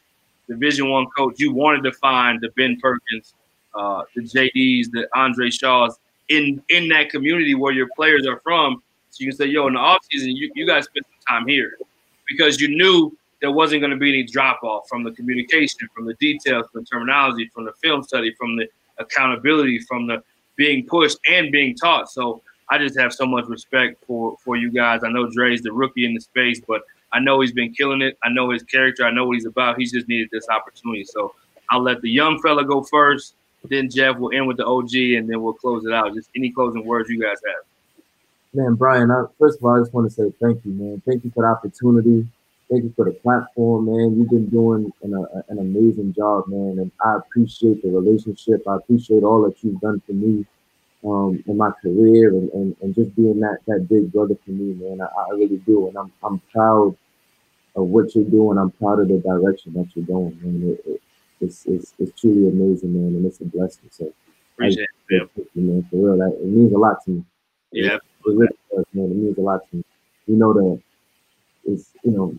Division 0.48 0.90
One 0.90 1.06
coach, 1.16 1.34
you 1.38 1.52
wanted 1.52 1.82
to 1.84 1.92
find 1.92 2.40
the 2.40 2.48
Ben 2.56 2.78
Perkins, 2.80 3.34
uh, 3.74 4.02
the 4.14 4.22
JDs, 4.22 4.90
the 4.90 5.08
Andre 5.14 5.50
Shaws 5.50 5.98
in 6.28 6.62
in 6.68 6.88
that 6.88 7.10
community 7.10 7.54
where 7.54 7.72
your 7.72 7.88
players 7.96 8.26
are 8.26 8.40
from. 8.40 8.82
So 9.10 9.24
you 9.24 9.30
can 9.30 9.36
say, 9.36 9.46
yo, 9.46 9.66
in 9.66 9.74
the 9.74 9.80
offseason, 9.80 10.34
you, 10.36 10.50
you 10.54 10.66
guys 10.66 10.84
spent 10.84 11.06
some 11.06 11.36
time 11.36 11.48
here 11.48 11.76
because 12.28 12.60
you 12.60 12.68
knew 12.68 13.16
there 13.40 13.52
wasn't 13.52 13.80
going 13.80 13.90
to 13.90 13.96
be 13.96 14.10
any 14.10 14.22
drop 14.22 14.62
off 14.62 14.88
from 14.88 15.02
the 15.02 15.12
communication, 15.12 15.88
from 15.94 16.04
the 16.04 16.14
details, 16.14 16.66
from 16.70 16.82
the 16.82 16.86
terminology, 16.86 17.50
from 17.54 17.64
the 17.64 17.72
film 17.82 18.02
study, 18.02 18.34
from 18.38 18.56
the 18.56 18.66
accountability, 18.98 19.78
from 19.80 20.06
the 20.06 20.22
being 20.56 20.84
pushed 20.86 21.18
and 21.28 21.50
being 21.52 21.74
taught. 21.74 22.10
So 22.10 22.42
I 22.70 22.78
just 22.78 22.98
have 22.98 23.12
so 23.12 23.26
much 23.26 23.46
respect 23.46 24.02
for 24.06 24.36
for 24.44 24.56
you 24.56 24.70
guys. 24.70 25.00
I 25.04 25.10
know 25.10 25.30
Dre's 25.30 25.62
the 25.62 25.72
rookie 25.72 26.04
in 26.04 26.14
the 26.14 26.20
space, 26.20 26.60
but 26.66 26.82
I 27.12 27.20
know 27.20 27.40
he's 27.40 27.52
been 27.52 27.72
killing 27.72 28.02
it. 28.02 28.18
I 28.22 28.28
know 28.28 28.50
his 28.50 28.62
character. 28.62 29.04
I 29.04 29.10
know 29.10 29.26
what 29.26 29.34
he's 29.34 29.46
about. 29.46 29.78
He's 29.78 29.92
just 29.92 30.08
needed 30.08 30.28
this 30.30 30.48
opportunity. 30.48 31.04
So 31.04 31.34
I'll 31.70 31.82
let 31.82 32.02
the 32.02 32.10
young 32.10 32.40
fella 32.42 32.64
go 32.64 32.82
first. 32.82 33.34
Then 33.64 33.90
Jeff 33.90 34.18
will 34.18 34.30
end 34.32 34.46
with 34.46 34.58
the 34.58 34.66
OG, 34.66 34.94
and 35.16 35.28
then 35.28 35.42
we'll 35.42 35.54
close 35.54 35.84
it 35.84 35.92
out. 35.92 36.14
Just 36.14 36.30
any 36.36 36.50
closing 36.50 36.84
words 36.84 37.08
you 37.08 37.20
guys 37.20 37.38
have. 37.46 37.64
Man, 38.54 38.74
Brian, 38.74 39.10
I, 39.10 39.24
first 39.38 39.58
of 39.58 39.64
all, 39.64 39.76
I 39.76 39.80
just 39.80 39.92
want 39.92 40.08
to 40.08 40.14
say 40.14 40.32
thank 40.40 40.64
you, 40.64 40.72
man. 40.72 41.02
Thank 41.06 41.24
you 41.24 41.30
for 41.34 41.42
the 41.42 41.48
opportunity. 41.48 42.26
Thank 42.70 42.84
you 42.84 42.92
for 42.94 43.06
the 43.06 43.12
platform, 43.12 43.86
man. 43.86 44.16
You've 44.16 44.30
been 44.30 44.48
doing 44.48 44.92
an, 45.02 45.14
a, 45.14 45.44
an 45.48 45.58
amazing 45.58 46.14
job, 46.14 46.48
man, 46.48 46.78
and 46.78 46.92
I 47.04 47.16
appreciate 47.16 47.82
the 47.82 47.90
relationship. 47.90 48.66
I 48.68 48.76
appreciate 48.76 49.22
all 49.22 49.42
that 49.42 49.62
you've 49.62 49.80
done 49.80 50.00
for 50.06 50.12
me 50.12 50.46
um, 51.04 51.42
in 51.46 51.56
my 51.56 51.70
career 51.82 52.30
and, 52.30 52.50
and, 52.50 52.76
and 52.80 52.94
just 52.94 53.14
being 53.14 53.40
that 53.40 53.58
that 53.66 53.88
big 53.88 54.12
brother 54.12 54.36
for 54.44 54.50
me, 54.50 54.74
man. 54.74 55.00
I, 55.00 55.06
I 55.06 55.30
really 55.34 55.58
do, 55.58 55.88
and 55.88 55.96
I'm 55.96 56.12
I'm 56.22 56.40
proud 56.52 56.96
of 57.76 57.86
what 57.86 58.14
you're 58.14 58.24
doing. 58.24 58.58
I'm 58.58 58.70
proud 58.72 59.00
of 59.00 59.08
the 59.08 59.18
direction 59.18 59.74
that 59.74 59.88
you're 59.94 60.06
going, 60.06 60.38
man. 60.42 60.70
It, 60.70 60.90
it, 60.90 61.02
it's, 61.40 61.66
it's 61.66 61.94
it's 61.98 62.20
truly 62.20 62.48
amazing, 62.48 62.92
man, 62.92 63.14
and 63.14 63.26
it's 63.26 63.40
a 63.40 63.44
blessing. 63.44 63.88
So 63.90 64.12
appreciate 64.54 64.88
I, 65.10 65.14
it, 65.14 65.30
man. 65.54 65.86
For 65.90 65.96
real, 65.96 66.18
that, 66.18 66.36
it 66.40 66.46
means 66.46 66.72
a 66.72 66.78
lot 66.78 67.04
to 67.04 67.10
me. 67.10 67.24
Yeah, 67.70 67.94
it, 67.94 68.02
it 68.26 68.36
really 68.36 68.48
does, 68.74 68.84
man. 68.92 69.04
It 69.04 69.16
means 69.16 69.38
a 69.38 69.42
lot 69.42 69.60
to 69.70 69.76
me. 69.76 69.84
You 70.26 70.36
know 70.36 70.52
that 70.52 70.82
it's 71.64 71.90
you 72.02 72.10
know 72.10 72.34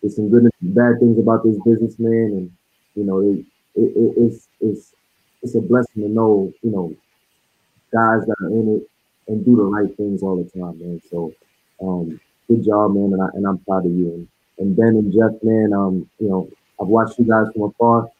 there's 0.00 0.16
some 0.16 0.30
good 0.30 0.44
and 0.44 0.74
bad 0.74 1.00
things 1.00 1.18
about 1.18 1.44
this 1.44 1.58
business, 1.64 1.98
man, 1.98 2.12
and 2.12 2.50
you 2.94 3.04
know 3.04 3.20
it, 3.20 3.44
it, 3.74 4.14
it's 4.16 4.48
it's 4.60 4.94
it's 5.42 5.54
a 5.54 5.60
blessing 5.60 6.02
to 6.02 6.08
know 6.08 6.52
you 6.62 6.70
know 6.70 6.94
guys 7.94 8.26
that 8.26 8.36
are 8.42 8.50
in 8.50 8.76
it 8.80 8.90
and 9.28 9.44
do 9.44 9.56
the 9.56 9.64
right 9.64 9.94
things 9.96 10.22
all 10.22 10.36
the 10.36 10.50
time, 10.50 10.78
man. 10.80 11.00
So, 11.10 11.32
um, 11.82 12.20
good 12.48 12.64
job, 12.64 12.94
man, 12.94 13.12
and 13.14 13.22
I 13.22 13.28
and 13.34 13.46
I'm 13.46 13.58
proud 13.60 13.86
of 13.86 13.92
you. 13.92 14.12
And, 14.12 14.28
and 14.58 14.76
Ben 14.76 14.96
and 15.00 15.12
Jeff, 15.12 15.32
man, 15.42 15.72
um, 15.74 16.10
you 16.18 16.28
know, 16.28 16.48
I've 16.80 16.88
watched 16.88 17.18
you 17.18 17.26
guys 17.26 17.46
from 17.52 17.62
afar, 17.64 18.10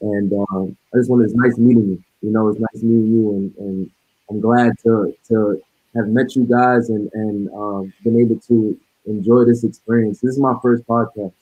and 0.00 0.32
um, 0.32 0.76
I 0.94 0.98
just 0.98 1.10
want 1.10 1.24
it's 1.24 1.34
nice 1.34 1.58
meeting 1.58 1.88
you. 1.90 2.04
You 2.22 2.30
know, 2.32 2.48
it's 2.48 2.60
nice 2.60 2.82
meeting 2.82 3.06
you, 3.12 3.30
and 3.32 3.56
and 3.58 3.90
I'm 4.30 4.40
glad 4.40 4.72
to 4.84 5.14
to 5.28 5.62
have 5.96 6.08
met 6.08 6.36
you 6.36 6.44
guys 6.44 6.90
and 6.90 7.10
and 7.14 7.50
um, 7.54 7.92
been 8.04 8.20
able 8.20 8.40
to 8.48 8.78
enjoy 9.06 9.44
this 9.44 9.64
experience. 9.64 10.20
This 10.20 10.32
is 10.32 10.38
my 10.38 10.54
first 10.62 10.86
podcast. 10.86 11.32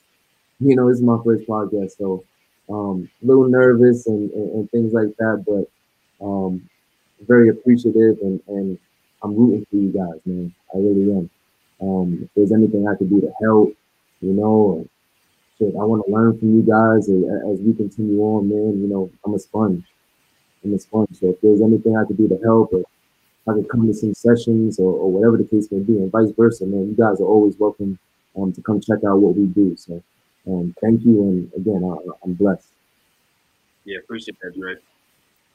You 0.59 0.75
know, 0.75 0.89
this 0.89 0.97
is 0.97 1.03
my 1.03 1.19
first 1.23 1.47
podcast, 1.47 1.97
so 1.97 2.23
um, 2.69 3.09
a 3.23 3.27
little 3.27 3.47
nervous 3.49 4.07
and, 4.07 4.31
and, 4.31 4.51
and 4.51 4.71
things 4.71 4.93
like 4.93 5.15
that, 5.17 5.43
but 5.47 6.25
um, 6.25 6.69
very 7.27 7.49
appreciative 7.49 8.17
and, 8.21 8.41
and 8.47 8.77
I'm 9.23 9.35
rooting 9.35 9.65
for 9.69 9.75
you 9.75 9.91
guys, 9.91 10.19
man. 10.25 10.53
I 10.73 10.77
really 10.77 11.11
am. 11.11 11.29
Um, 11.81 12.19
if 12.23 12.29
there's 12.35 12.51
anything 12.51 12.87
I 12.87 12.95
could 12.95 13.09
do 13.09 13.21
to 13.21 13.31
help, 13.41 13.73
you 14.21 14.33
know, 14.33 14.87
shit, 15.57 15.75
I 15.75 15.83
want 15.83 16.05
to 16.05 16.11
learn 16.11 16.37
from 16.37 16.55
you 16.55 16.61
guys 16.61 17.09
as, 17.09 17.59
we 17.59 17.73
continue 17.73 18.19
on, 18.21 18.49
man. 18.49 18.81
You 18.81 18.87
know, 18.87 19.11
I'm 19.25 19.33
a 19.33 19.39
sponge. 19.39 19.83
I'm 20.63 20.73
a 20.73 20.79
sponge. 20.79 21.19
So 21.19 21.29
if 21.29 21.41
there's 21.41 21.61
anything 21.61 21.97
I 21.97 22.05
could 22.05 22.17
do 22.17 22.27
to 22.27 22.39
help, 22.43 22.73
or 22.73 22.83
I 23.47 23.53
could 23.53 23.69
come 23.69 23.87
to 23.87 23.93
some 23.93 24.13
sessions, 24.13 24.79
or, 24.79 24.93
or 24.93 25.11
whatever 25.11 25.37
the 25.37 25.43
case 25.43 25.71
may 25.71 25.79
be, 25.79 25.97
and 25.97 26.11
vice 26.11 26.31
versa, 26.37 26.65
man, 26.65 26.87
you 26.87 26.95
guys 26.95 27.19
are 27.19 27.25
always 27.25 27.55
welcome 27.57 27.97
um, 28.37 28.53
to 28.53 28.61
come 28.61 28.79
check 28.79 28.99
out 29.07 29.19
what 29.19 29.35
we 29.35 29.45
do. 29.45 29.75
So 29.75 30.01
um, 30.47 30.75
thank 30.81 31.03
you, 31.03 31.21
and 31.21 31.53
again, 31.53 31.83
I, 31.83 32.11
I'm 32.23 32.33
blessed. 32.33 32.67
Yeah, 33.85 33.99
appreciate 33.99 34.37
that, 34.41 34.55
Dre. 34.55 34.75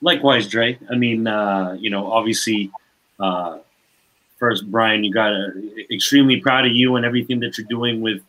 Likewise, 0.03 0.47
Dre. 0.49 0.79
I 0.91 0.95
mean, 0.95 1.27
uh, 1.27 1.77
you 1.79 1.91
know, 1.91 2.11
obviously, 2.11 2.71
uh, 3.19 3.59
first, 4.39 4.71
Brian, 4.71 5.05
you 5.05 5.13
got 5.13 5.33
extremely 5.91 6.41
proud 6.41 6.67
of 6.67 6.73
you 6.73 6.97
and 6.97 7.07
everything 7.07 7.41
that 7.41 7.57
you're 7.57 7.67
doing 7.69 8.01
with 8.01 8.23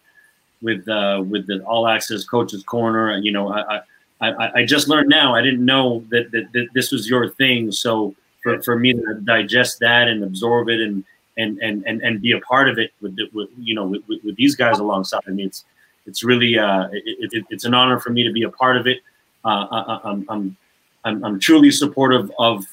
with 0.61 0.87
uh, 0.87 1.23
with 1.27 1.47
the 1.47 1.63
All 1.63 1.87
Access 1.87 2.23
Coaches 2.23 2.63
Corner. 2.63 3.17
You 3.17 3.31
know, 3.31 3.51
I, 3.51 3.81
I 4.21 4.59
I 4.61 4.65
just 4.65 4.87
learned 4.87 5.09
now. 5.09 5.35
I 5.35 5.41
didn't 5.41 5.63
know 5.63 6.03
that 6.09 6.31
that, 6.31 6.51
that 6.53 6.67
this 6.73 6.91
was 6.91 7.09
your 7.09 7.29
thing. 7.29 7.71
So 7.71 8.15
for, 8.43 8.61
for 8.63 8.79
me 8.79 8.93
to 8.93 9.19
digest 9.23 9.79
that 9.79 10.07
and 10.07 10.23
absorb 10.23 10.69
it 10.69 10.79
and 10.79 11.03
and 11.37 11.59
and 11.59 11.83
and, 11.85 12.01
and 12.01 12.21
be 12.21 12.31
a 12.31 12.39
part 12.41 12.69
of 12.69 12.79
it 12.79 12.91
with, 13.01 13.17
with 13.33 13.49
you 13.59 13.75
know 13.75 13.85
with, 13.85 14.01
with, 14.07 14.23
with 14.23 14.35
these 14.37 14.55
guys 14.55 14.79
alongside 14.79 15.27
me, 15.27 15.43
it's 15.43 15.65
it's 16.05 16.23
really 16.23 16.57
uh, 16.57 16.87
it, 16.93 17.33
it, 17.33 17.45
it's 17.49 17.65
an 17.65 17.73
honor 17.73 17.99
for 17.99 18.09
me 18.11 18.23
to 18.23 18.31
be 18.31 18.43
a 18.43 18.49
part 18.49 18.77
of 18.77 18.87
it. 18.87 18.99
Uh, 19.45 19.67
I, 19.69 20.09
I'm, 20.09 20.25
I'm 20.29 20.57
I'm, 21.07 21.23
I'm 21.23 21.39
truly 21.39 21.71
supportive 21.71 22.31
of 22.37 22.65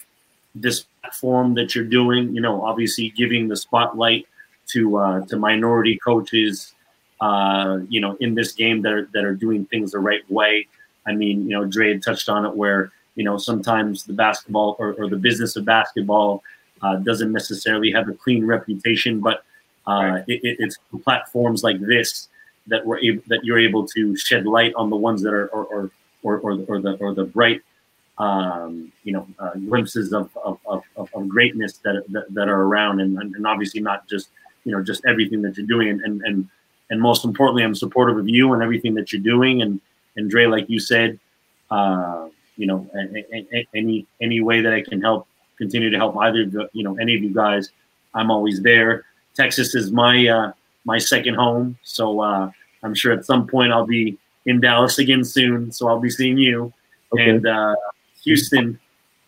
this 0.54 0.86
platform 1.00 1.54
that 1.54 1.74
you're 1.74 1.84
doing. 1.84 2.34
You 2.34 2.40
know, 2.40 2.62
obviously 2.62 3.10
giving 3.10 3.48
the 3.48 3.56
spotlight 3.56 4.26
to 4.72 4.96
uh, 4.96 5.26
to 5.26 5.36
minority 5.36 5.98
coaches. 5.98 6.72
Uh, 7.20 7.78
you 7.88 8.00
know, 8.00 8.16
in 8.20 8.34
this 8.34 8.52
game 8.52 8.82
that 8.82 8.92
are 8.92 9.08
that 9.14 9.24
are 9.24 9.34
doing 9.34 9.64
things 9.66 9.92
the 9.92 9.98
right 9.98 10.28
way. 10.30 10.66
I 11.06 11.12
mean, 11.12 11.44
you 11.48 11.50
know, 11.50 11.64
Dre 11.64 11.92
had 11.92 12.02
touched 12.02 12.28
on 12.28 12.44
it 12.44 12.54
where 12.54 12.90
you 13.14 13.24
know 13.24 13.38
sometimes 13.38 14.04
the 14.04 14.12
basketball 14.12 14.76
or, 14.78 14.94
or 14.94 15.08
the 15.08 15.16
business 15.16 15.56
of 15.56 15.64
basketball 15.64 16.42
uh, 16.82 16.96
doesn't 16.96 17.32
necessarily 17.32 17.92
have 17.92 18.08
a 18.08 18.14
clean 18.14 18.44
reputation, 18.44 19.20
but 19.20 19.44
uh, 19.86 19.92
right. 19.92 20.24
it, 20.26 20.40
it's 20.58 20.76
platforms 21.04 21.62
like 21.62 21.80
this 21.80 22.28
that 22.66 22.84
we're 22.84 22.98
able 22.98 23.22
that 23.28 23.44
you're 23.44 23.60
able 23.60 23.86
to 23.86 24.16
shed 24.16 24.44
light 24.44 24.74
on 24.74 24.90
the 24.90 24.96
ones 24.96 25.22
that 25.22 25.32
are 25.32 25.46
or 25.48 25.64
or 25.66 25.90
or, 26.22 26.38
or, 26.38 26.52
or 26.66 26.80
the 26.80 26.96
or 27.00 27.14
the 27.14 27.24
bright 27.24 27.62
um, 28.18 28.92
you 29.02 29.12
know, 29.12 29.26
uh, 29.38 29.54
glimpses 29.54 30.12
of, 30.12 30.30
of, 30.44 30.58
of, 30.66 30.84
of 30.96 31.28
greatness 31.28 31.78
that, 31.78 32.04
that, 32.10 32.32
that, 32.32 32.48
are 32.48 32.62
around, 32.62 33.00
and, 33.00 33.18
and 33.18 33.46
obviously 33.46 33.80
not 33.80 34.08
just 34.08 34.28
you 34.64 34.72
know 34.72 34.82
just 34.82 35.04
everything 35.04 35.42
that 35.42 35.56
you're 35.56 35.66
doing, 35.66 35.88
and, 35.88 36.00
and 36.02 36.22
and 36.22 36.48
and 36.90 37.00
most 37.00 37.24
importantly, 37.24 37.64
I'm 37.64 37.74
supportive 37.74 38.16
of 38.18 38.28
you 38.28 38.52
and 38.52 38.62
everything 38.62 38.94
that 38.94 39.12
you're 39.12 39.22
doing, 39.22 39.62
and 39.62 39.80
and 40.16 40.30
Dre, 40.30 40.46
like 40.46 40.70
you 40.70 40.78
said, 40.78 41.18
uh, 41.70 42.28
you 42.56 42.66
know, 42.66 42.88
any 43.74 44.06
any 44.20 44.40
way 44.40 44.60
that 44.60 44.72
I 44.72 44.82
can 44.82 45.00
help, 45.00 45.26
continue 45.58 45.90
to 45.90 45.96
help 45.96 46.16
either 46.18 46.68
you 46.72 46.84
know 46.84 46.96
any 46.98 47.16
of 47.16 47.22
you 47.22 47.34
guys, 47.34 47.70
I'm 48.14 48.30
always 48.30 48.62
there. 48.62 49.04
Texas 49.34 49.74
is 49.74 49.90
my 49.90 50.28
uh, 50.28 50.52
my 50.84 50.98
second 50.98 51.34
home, 51.34 51.76
so 51.82 52.20
uh, 52.20 52.50
I'm 52.82 52.94
sure 52.94 53.12
at 53.12 53.24
some 53.24 53.46
point 53.46 53.72
I'll 53.72 53.86
be 53.86 54.18
in 54.46 54.60
Dallas 54.60 54.98
again 54.98 55.24
soon, 55.24 55.72
so 55.72 55.88
I'll 55.88 56.00
be 56.00 56.10
seeing 56.10 56.38
you. 56.38 56.72
Okay. 57.12 57.30
And 57.30 57.46
uh, 57.46 57.74
Houston, 58.24 58.78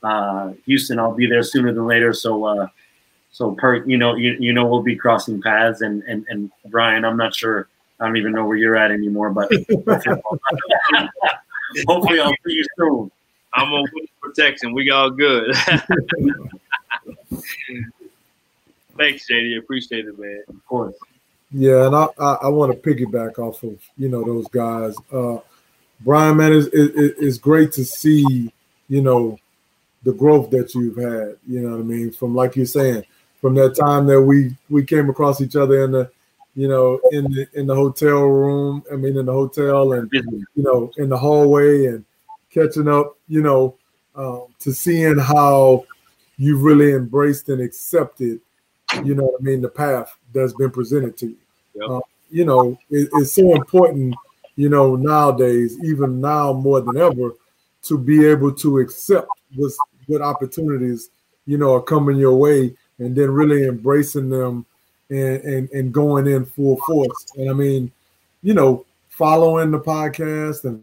uh, 0.02 0.52
Houston, 0.64 0.98
I'll 0.98 1.14
be 1.14 1.26
there 1.26 1.42
sooner 1.42 1.72
than 1.72 1.86
later. 1.86 2.12
So, 2.12 2.44
uh, 2.44 2.68
so 3.30 3.52
per, 3.52 3.84
you 3.84 3.96
know, 3.96 4.14
you, 4.16 4.36
you 4.38 4.52
know, 4.52 4.66
we'll 4.66 4.82
be 4.82 4.96
crossing 4.96 5.40
paths. 5.40 5.80
And, 5.80 6.02
and, 6.04 6.26
and 6.28 6.50
Brian, 6.66 7.04
I'm 7.04 7.16
not 7.16 7.34
sure. 7.34 7.68
I 8.00 8.06
don't 8.06 8.16
even 8.16 8.32
know 8.32 8.44
where 8.44 8.56
you're 8.56 8.76
at 8.76 8.90
anymore, 8.90 9.30
but 9.30 9.50
hopefully 11.86 12.20
I'll 12.20 12.30
see 12.46 12.52
you 12.52 12.64
soon. 12.78 13.10
I'm 13.54 13.72
on 13.72 13.86
protection. 14.20 14.74
We 14.74 14.90
all 14.90 15.10
good. 15.10 15.54
Thanks, 18.98 19.26
JD. 19.30 19.58
Appreciate 19.58 20.06
it, 20.06 20.18
man. 20.18 20.42
Of 20.48 20.66
course. 20.66 20.94
Yeah, 21.52 21.86
and 21.86 21.96
I, 21.96 22.08
I, 22.18 22.32
I 22.42 22.48
want 22.48 22.72
to 22.72 22.78
piggyback 22.78 23.38
off 23.38 23.62
of 23.62 23.78
you 23.96 24.08
know 24.08 24.24
those 24.24 24.48
guys. 24.48 24.96
Uh, 25.12 25.38
Brian, 26.00 26.36
man, 26.36 26.52
it's, 26.52 26.66
it, 26.68 27.16
it's 27.18 27.38
great 27.38 27.72
to 27.72 27.84
see 27.84 28.52
you 28.88 29.02
know, 29.02 29.38
the 30.02 30.12
growth 30.12 30.50
that 30.50 30.74
you've 30.74 30.96
had. 30.96 31.36
You 31.46 31.60
know 31.62 31.70
what 31.72 31.80
I 31.80 31.82
mean? 31.82 32.12
From 32.12 32.34
like 32.34 32.56
you're 32.56 32.66
saying, 32.66 33.04
from 33.40 33.54
that 33.56 33.76
time 33.76 34.06
that 34.06 34.22
we 34.22 34.56
we 34.70 34.84
came 34.84 35.10
across 35.10 35.40
each 35.40 35.56
other 35.56 35.84
in 35.84 35.92
the, 35.92 36.10
you 36.54 36.68
know, 36.68 37.00
in 37.10 37.24
the 37.24 37.46
in 37.54 37.66
the 37.66 37.74
hotel 37.74 38.22
room. 38.22 38.84
I 38.90 38.96
mean, 38.96 39.16
in 39.16 39.26
the 39.26 39.32
hotel 39.32 39.92
and 39.94 40.08
you 40.12 40.46
know, 40.56 40.90
in 40.96 41.08
the 41.08 41.18
hallway 41.18 41.86
and 41.86 42.04
catching 42.50 42.88
up. 42.88 43.16
You 43.28 43.42
know, 43.42 43.76
um, 44.14 44.46
to 44.60 44.72
seeing 44.72 45.18
how 45.18 45.84
you 46.38 46.56
really 46.56 46.92
embraced 46.92 47.48
and 47.48 47.60
accepted. 47.60 48.40
You 49.04 49.14
know 49.14 49.24
what 49.24 49.40
I 49.40 49.42
mean? 49.42 49.60
The 49.60 49.68
path 49.68 50.16
that's 50.32 50.52
been 50.52 50.70
presented 50.70 51.16
to 51.18 51.26
you. 51.26 51.36
Yep. 51.74 51.90
Uh, 51.90 52.00
you 52.30 52.44
know, 52.44 52.78
it, 52.90 53.08
it's 53.14 53.34
so 53.34 53.54
important. 53.54 54.14
You 54.54 54.68
know, 54.68 54.96
nowadays, 54.96 55.76
even 55.84 56.20
now 56.20 56.52
more 56.52 56.80
than 56.80 56.96
ever 56.96 57.32
to 57.88 57.98
be 57.98 58.26
able 58.26 58.52
to 58.52 58.78
accept 58.78 59.28
what 60.06 60.22
opportunities 60.22 61.10
you 61.46 61.58
know 61.58 61.74
are 61.74 61.82
coming 61.82 62.16
your 62.16 62.36
way 62.36 62.74
and 62.98 63.14
then 63.14 63.30
really 63.30 63.66
embracing 63.66 64.28
them 64.28 64.66
and 65.10 65.42
and, 65.42 65.70
and 65.70 65.92
going 65.92 66.26
in 66.26 66.44
full 66.44 66.76
force. 66.86 67.26
And 67.36 67.50
i 67.50 67.52
mean 67.52 67.90
you 68.42 68.54
know 68.54 68.84
following 69.08 69.70
the 69.70 69.80
podcast 69.80 70.64
and 70.64 70.82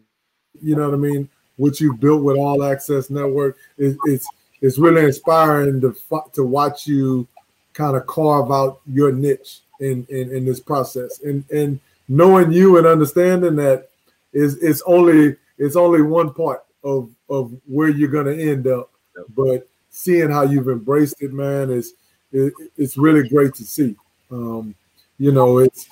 you 0.61 0.75
know 0.75 0.89
what 0.89 0.95
i 0.95 0.97
mean 0.97 1.29
what 1.57 1.79
you've 1.79 1.99
built 1.99 2.23
with 2.23 2.37
all 2.37 2.63
access 2.63 3.09
network 3.09 3.57
it, 3.77 3.95
it's 4.05 4.27
it's 4.61 4.77
really 4.77 5.03
inspiring 5.05 5.81
to 5.81 5.95
to 6.33 6.43
watch 6.43 6.87
you 6.87 7.27
kind 7.73 7.97
of 7.97 8.07
carve 8.07 8.51
out 8.51 8.79
your 8.87 9.11
niche 9.11 9.59
in, 9.79 10.05
in 10.09 10.31
in 10.31 10.45
this 10.45 10.59
process. 10.59 11.21
And 11.21 11.43
and 11.51 11.79
knowing 12.07 12.51
you 12.51 12.77
and 12.77 12.87
understanding 12.87 13.55
that 13.57 13.89
is 14.31 14.57
it's 14.63 14.81
only 14.85 15.35
it's 15.57 15.75
only 15.75 16.01
one 16.01 16.33
part 16.33 16.63
of 16.83 17.09
of 17.29 17.53
where 17.65 17.89
you're 17.89 18.09
going 18.09 18.25
to 18.25 18.51
end 18.51 18.67
up. 18.67 18.91
Yep. 19.17 19.25
But 19.35 19.69
seeing 19.89 20.29
how 20.29 20.43
you've 20.43 20.69
embraced 20.69 21.21
it, 21.21 21.33
man, 21.33 21.69
is 21.69 21.93
it, 22.31 22.53
it's 22.77 22.97
really 22.97 23.27
great 23.27 23.53
to 23.55 23.63
see. 23.63 23.95
Um, 24.31 24.75
you 25.17 25.31
know, 25.31 25.59
it's 25.59 25.87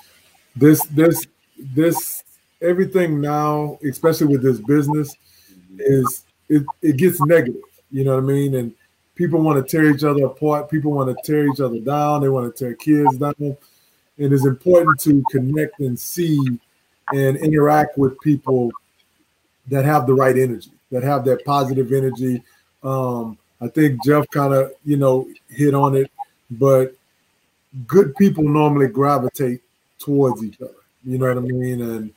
this 0.56 0.84
this 0.86 1.26
this 1.74 2.24
everything 2.60 3.20
now, 3.20 3.78
especially 3.88 4.26
with 4.26 4.42
this 4.42 4.58
business, 4.60 5.14
is 5.78 6.24
it, 6.48 6.64
it 6.80 6.96
gets 6.96 7.20
negative. 7.22 7.62
You 7.90 8.04
know 8.04 8.14
what 8.14 8.24
I 8.24 8.26
mean? 8.26 8.54
And 8.56 8.74
people 9.14 9.40
want 9.40 9.64
to 9.64 9.70
tear 9.70 9.90
each 9.90 10.04
other 10.04 10.24
apart. 10.24 10.70
People 10.70 10.92
want 10.92 11.16
to 11.16 11.22
tear 11.24 11.46
each 11.46 11.60
other 11.60 11.78
down. 11.80 12.22
They 12.22 12.28
want 12.28 12.54
to 12.54 12.64
tear 12.64 12.74
kids 12.74 13.16
down. 13.18 13.34
And 13.38 14.32
it's 14.32 14.46
important 14.46 15.00
to 15.00 15.22
connect 15.30 15.80
and 15.80 15.98
see 15.98 16.38
and 17.12 17.36
interact 17.36 17.98
with 17.98 18.18
people 18.20 18.70
that 19.68 19.84
have 19.84 20.06
the 20.06 20.14
right 20.14 20.36
energy, 20.36 20.72
that 20.92 21.02
have 21.02 21.24
that 21.24 21.44
positive 21.44 21.92
energy. 21.92 22.42
Um, 22.84 23.36
I 23.60 23.68
think 23.68 24.04
Jeff 24.04 24.28
kind 24.30 24.54
of, 24.54 24.72
you 24.84 24.96
know, 24.96 25.28
hit 25.48 25.74
on 25.74 25.96
it, 25.96 26.10
but 26.50 26.94
good 27.86 28.14
people 28.16 28.44
normally 28.44 28.86
gravitate 28.88 29.62
towards 29.98 30.44
each 30.44 30.60
other. 30.60 30.74
You 31.04 31.18
know 31.18 31.28
what 31.28 31.38
I 31.38 31.40
mean? 31.40 31.80
And 31.80 32.12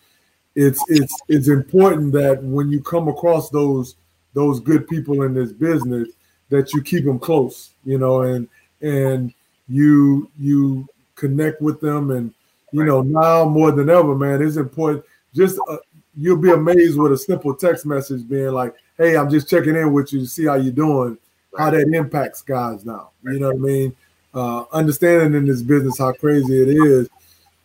it's 0.55 0.83
it's 0.89 1.15
it's 1.27 1.47
important 1.47 2.11
that 2.13 2.43
when 2.43 2.69
you 2.69 2.81
come 2.81 3.07
across 3.07 3.49
those 3.49 3.95
those 4.33 4.59
good 4.59 4.87
people 4.87 5.23
in 5.23 5.33
this 5.33 5.51
business, 5.51 6.09
that 6.49 6.73
you 6.73 6.81
keep 6.81 7.05
them 7.05 7.19
close. 7.19 7.71
You 7.85 7.97
know, 7.97 8.21
and 8.21 8.47
and 8.81 9.33
you 9.67 10.29
you 10.37 10.87
connect 11.15 11.61
with 11.61 11.79
them, 11.79 12.11
and 12.11 12.33
you 12.71 12.83
know 12.83 13.01
now 13.01 13.45
more 13.45 13.71
than 13.71 13.89
ever, 13.89 14.15
man, 14.15 14.41
it's 14.41 14.57
important. 14.57 15.03
Just 15.33 15.59
uh, 15.67 15.77
you'll 16.17 16.37
be 16.37 16.51
amazed 16.51 16.97
with 16.97 17.11
a 17.11 17.17
simple 17.17 17.55
text 17.55 17.85
message 17.85 18.27
being 18.27 18.51
like, 18.51 18.75
"Hey, 18.97 19.17
I'm 19.17 19.29
just 19.29 19.49
checking 19.49 19.75
in 19.75 19.93
with 19.93 20.13
you 20.13 20.19
to 20.19 20.27
see 20.27 20.45
how 20.45 20.55
you're 20.55 20.73
doing." 20.73 21.17
How 21.57 21.69
that 21.69 21.87
impacts 21.93 22.41
guys 22.41 22.85
now. 22.85 23.11
You 23.23 23.39
know 23.39 23.47
what 23.47 23.55
I 23.55 23.59
mean? 23.59 23.95
Uh, 24.33 24.65
understanding 24.73 25.35
in 25.35 25.47
this 25.47 25.61
business 25.61 25.97
how 25.97 26.11
crazy 26.11 26.61
it 26.61 26.67
is 26.67 27.09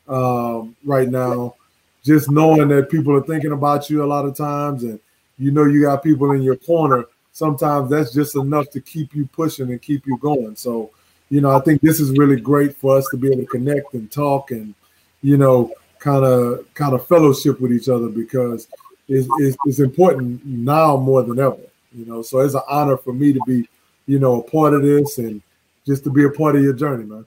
um, 0.08 0.76
right 0.84 1.08
now, 1.08 1.56
just 2.04 2.30
knowing 2.30 2.68
that 2.68 2.88
people 2.88 3.16
are 3.16 3.22
thinking 3.22 3.52
about 3.52 3.90
you 3.90 4.04
a 4.04 4.06
lot 4.06 4.24
of 4.24 4.36
times, 4.36 4.84
and 4.84 5.00
you 5.38 5.50
know 5.50 5.64
you 5.64 5.82
got 5.82 6.02
people 6.02 6.30
in 6.32 6.42
your 6.42 6.56
corner. 6.56 7.06
Sometimes 7.32 7.90
that's 7.90 8.12
just 8.12 8.36
enough 8.36 8.70
to 8.70 8.80
keep 8.80 9.14
you 9.14 9.26
pushing 9.26 9.70
and 9.70 9.80
keep 9.80 10.06
you 10.06 10.18
going. 10.18 10.56
So, 10.56 10.90
you 11.28 11.40
know, 11.40 11.50
I 11.50 11.60
think 11.60 11.80
this 11.80 12.00
is 12.00 12.10
really 12.12 12.40
great 12.40 12.76
for 12.76 12.98
us 12.98 13.06
to 13.10 13.16
be 13.16 13.28
able 13.28 13.42
to 13.42 13.46
connect 13.46 13.94
and 13.94 14.10
talk 14.10 14.50
and, 14.50 14.74
you 15.22 15.36
know, 15.36 15.72
kind 16.00 16.24
of 16.24 16.66
kind 16.74 16.94
of 16.94 17.06
fellowship 17.06 17.60
with 17.60 17.72
each 17.72 17.88
other 17.88 18.08
because 18.08 18.66
it's, 19.08 19.28
it's, 19.38 19.56
it's 19.66 19.78
important 19.78 20.44
now 20.44 20.96
more 20.96 21.22
than 21.22 21.38
ever. 21.38 21.56
You 21.92 22.06
know, 22.06 22.22
so 22.22 22.40
it's 22.40 22.54
an 22.54 22.62
honor 22.68 22.96
for 22.96 23.12
me 23.12 23.32
to 23.32 23.40
be, 23.46 23.68
you 24.06 24.18
know, 24.18 24.40
a 24.40 24.50
part 24.50 24.74
of 24.74 24.82
this 24.82 25.18
and 25.18 25.42
just 25.86 26.04
to 26.04 26.10
be 26.10 26.24
a 26.24 26.30
part 26.30 26.56
of 26.56 26.62
your 26.62 26.72
journey, 26.72 27.04
man. 27.04 27.26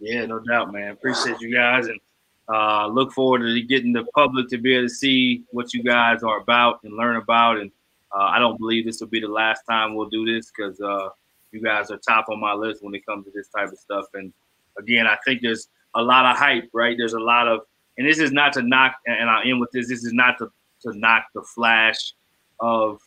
Yeah, 0.00 0.26
no 0.26 0.38
doubt, 0.38 0.72
man. 0.72 0.92
Appreciate 0.92 1.40
you 1.40 1.54
guys 1.54 1.86
and 1.86 2.00
uh, 2.48 2.86
look 2.86 3.12
forward 3.12 3.40
to 3.40 3.62
getting 3.62 3.92
the 3.92 4.04
public 4.14 4.48
to 4.48 4.58
be 4.58 4.74
able 4.74 4.88
to 4.88 4.94
see 4.94 5.44
what 5.50 5.74
you 5.74 5.82
guys 5.82 6.22
are 6.22 6.40
about 6.40 6.80
and 6.84 6.96
learn 6.96 7.16
about. 7.16 7.58
And 7.58 7.70
uh, 8.14 8.24
I 8.24 8.38
don't 8.38 8.58
believe 8.58 8.86
this 8.86 9.00
will 9.00 9.08
be 9.08 9.20
the 9.20 9.28
last 9.28 9.62
time 9.68 9.94
we'll 9.94 10.08
do 10.08 10.24
this 10.24 10.50
because 10.50 10.80
uh, 10.80 11.10
you 11.52 11.60
guys 11.60 11.90
are 11.90 11.98
top 11.98 12.26
on 12.30 12.40
my 12.40 12.54
list 12.54 12.82
when 12.82 12.94
it 12.94 13.04
comes 13.04 13.26
to 13.26 13.32
this 13.34 13.48
type 13.48 13.70
of 13.70 13.78
stuff. 13.78 14.06
And 14.14 14.32
again, 14.78 15.06
I 15.06 15.18
think 15.26 15.42
there's 15.42 15.68
a 15.94 16.02
lot 16.02 16.24
of 16.24 16.36
hype, 16.36 16.70
right? 16.72 16.96
There's 16.96 17.12
a 17.12 17.20
lot 17.20 17.48
of, 17.48 17.60
and 17.98 18.08
this 18.08 18.18
is 18.18 18.32
not 18.32 18.52
to 18.54 18.62
knock, 18.62 18.94
and 19.06 19.28
I'll 19.28 19.48
end 19.48 19.60
with 19.60 19.70
this. 19.72 19.88
This 19.88 20.04
is 20.04 20.12
not 20.12 20.38
to 20.38 20.50
to 20.82 20.96
knock 20.96 21.26
the 21.34 21.42
flash 21.42 22.14
of 22.60 23.00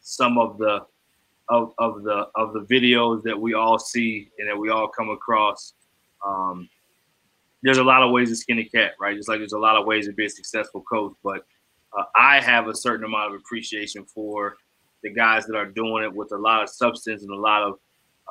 some 0.00 0.38
of 0.38 0.58
the 0.58 0.84
of, 1.48 1.74
of 1.78 2.02
the 2.02 2.26
of 2.34 2.54
the 2.54 2.60
videos 2.60 3.22
that 3.22 3.38
we 3.38 3.54
all 3.54 3.78
see 3.78 4.30
and 4.38 4.48
that 4.48 4.56
we 4.56 4.70
all 4.70 4.88
come 4.88 5.10
across. 5.10 5.74
Um, 6.26 6.68
there's 7.62 7.78
a 7.78 7.84
lot 7.84 8.02
of 8.02 8.10
ways 8.10 8.30
to 8.30 8.36
skin 8.36 8.58
a 8.58 8.64
cat, 8.64 8.92
right? 8.98 9.16
Just 9.16 9.28
like 9.28 9.38
there's 9.38 9.52
a 9.52 9.58
lot 9.58 9.76
of 9.76 9.86
ways 9.86 10.06
to 10.06 10.12
be 10.12 10.26
a 10.26 10.30
successful 10.30 10.80
coach. 10.82 11.12
But 11.22 11.44
uh, 11.96 12.04
I 12.16 12.40
have 12.40 12.68
a 12.68 12.74
certain 12.74 13.04
amount 13.04 13.34
of 13.34 13.40
appreciation 13.40 14.04
for 14.04 14.56
the 15.02 15.10
guys 15.10 15.46
that 15.46 15.56
are 15.56 15.66
doing 15.66 16.04
it 16.04 16.12
with 16.12 16.32
a 16.32 16.36
lot 16.36 16.62
of 16.62 16.70
substance 16.70 17.22
and 17.22 17.30
a 17.30 17.36
lot 17.36 17.62
of 17.62 17.78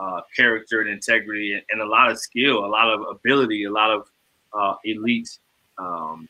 uh, 0.02 0.22
character 0.36 0.82
and 0.82 0.90
integrity 0.90 1.54
and, 1.54 1.62
and, 1.70 1.82
a 1.82 1.86
lot 1.86 2.10
of 2.10 2.18
skill, 2.18 2.66
a 2.66 2.68
lot 2.68 2.90
of 2.90 3.02
ability, 3.10 3.66
a 3.66 3.72
lot 3.72 3.92
of 3.92 4.08
uh, 4.54 4.76
elite. 4.86 5.38
Um, 5.78 6.28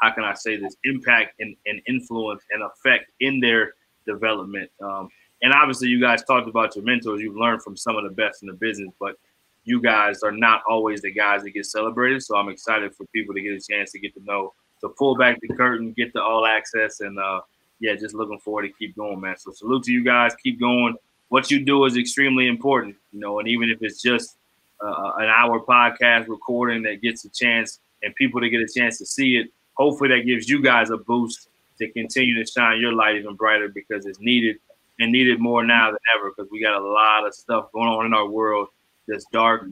how 0.00 0.12
can 0.12 0.24
I 0.24 0.34
say 0.34 0.56
this? 0.56 0.76
Impact 0.84 1.34
and, 1.40 1.56
and, 1.66 1.80
influence 1.88 2.42
and 2.50 2.62
effect 2.62 3.10
in 3.20 3.40
their 3.40 3.74
development. 4.06 4.70
Um, 4.80 5.08
and 5.42 5.52
obviously, 5.52 5.88
you 5.88 6.00
guys 6.00 6.22
talked 6.24 6.48
about 6.48 6.74
your 6.76 6.84
mentors. 6.84 7.20
You've 7.20 7.36
learned 7.36 7.62
from 7.62 7.76
some 7.76 7.96
of 7.96 8.04
the 8.04 8.10
best 8.10 8.42
in 8.42 8.48
the 8.48 8.54
business, 8.54 8.90
but 9.00 9.16
you 9.64 9.80
guys 9.80 10.22
are 10.22 10.32
not 10.32 10.62
always 10.68 11.02
the 11.02 11.12
guys 11.12 11.42
that 11.42 11.50
get 11.50 11.66
celebrated. 11.66 12.22
So 12.22 12.36
I'm 12.36 12.48
excited 12.48 12.94
for 12.94 13.04
people 13.06 13.34
to 13.34 13.42
get 13.42 13.52
a 13.52 13.60
chance 13.60 13.92
to 13.92 13.98
get 13.98 14.14
to 14.14 14.24
know, 14.24 14.54
to 14.80 14.88
pull 14.90 15.16
back 15.16 15.38
the 15.40 15.54
curtain, 15.54 15.92
get 15.92 16.12
the 16.12 16.22
all 16.22 16.46
access, 16.46 17.00
and 17.00 17.18
uh, 17.18 17.40
yeah, 17.80 17.94
just 17.94 18.14
looking 18.14 18.38
forward 18.40 18.62
to 18.62 18.72
keep 18.78 18.96
going, 18.96 19.20
man. 19.20 19.36
So 19.36 19.52
salute 19.52 19.84
to 19.84 19.92
you 19.92 20.04
guys. 20.04 20.34
Keep 20.42 20.58
going. 20.58 20.96
What 21.28 21.50
you 21.50 21.64
do 21.64 21.84
is 21.84 21.96
extremely 21.96 22.48
important, 22.48 22.96
you 23.12 23.20
know, 23.20 23.38
and 23.38 23.48
even 23.48 23.68
if 23.68 23.78
it's 23.82 24.00
just 24.00 24.38
uh, 24.80 25.12
an 25.18 25.28
hour 25.28 25.60
podcast 25.60 26.28
recording 26.28 26.82
that 26.84 27.02
gets 27.02 27.24
a 27.24 27.30
chance 27.30 27.80
and 28.02 28.14
people 28.14 28.40
to 28.40 28.48
get 28.48 28.60
a 28.60 28.68
chance 28.68 28.98
to 28.98 29.06
see 29.06 29.36
it, 29.36 29.48
hopefully 29.74 30.10
that 30.10 30.26
gives 30.26 30.48
you 30.48 30.62
guys 30.62 30.90
a 30.90 30.96
boost 30.96 31.48
to 31.78 31.90
continue 31.92 32.42
to 32.42 32.50
shine 32.50 32.80
your 32.80 32.92
light 32.92 33.16
even 33.16 33.34
brighter 33.34 33.68
because 33.68 34.06
it's 34.06 34.20
needed 34.20 34.56
and 34.98 35.12
needed 35.12 35.40
more 35.40 35.64
now 35.64 35.86
than 35.86 35.98
ever 36.16 36.30
because 36.30 36.50
we 36.50 36.60
got 36.60 36.80
a 36.80 36.84
lot 36.84 37.26
of 37.26 37.34
stuff 37.34 37.70
going 37.72 37.88
on 37.88 38.06
in 38.06 38.14
our 38.14 38.28
world 38.28 38.68
that's 39.06 39.24
dark. 39.32 39.66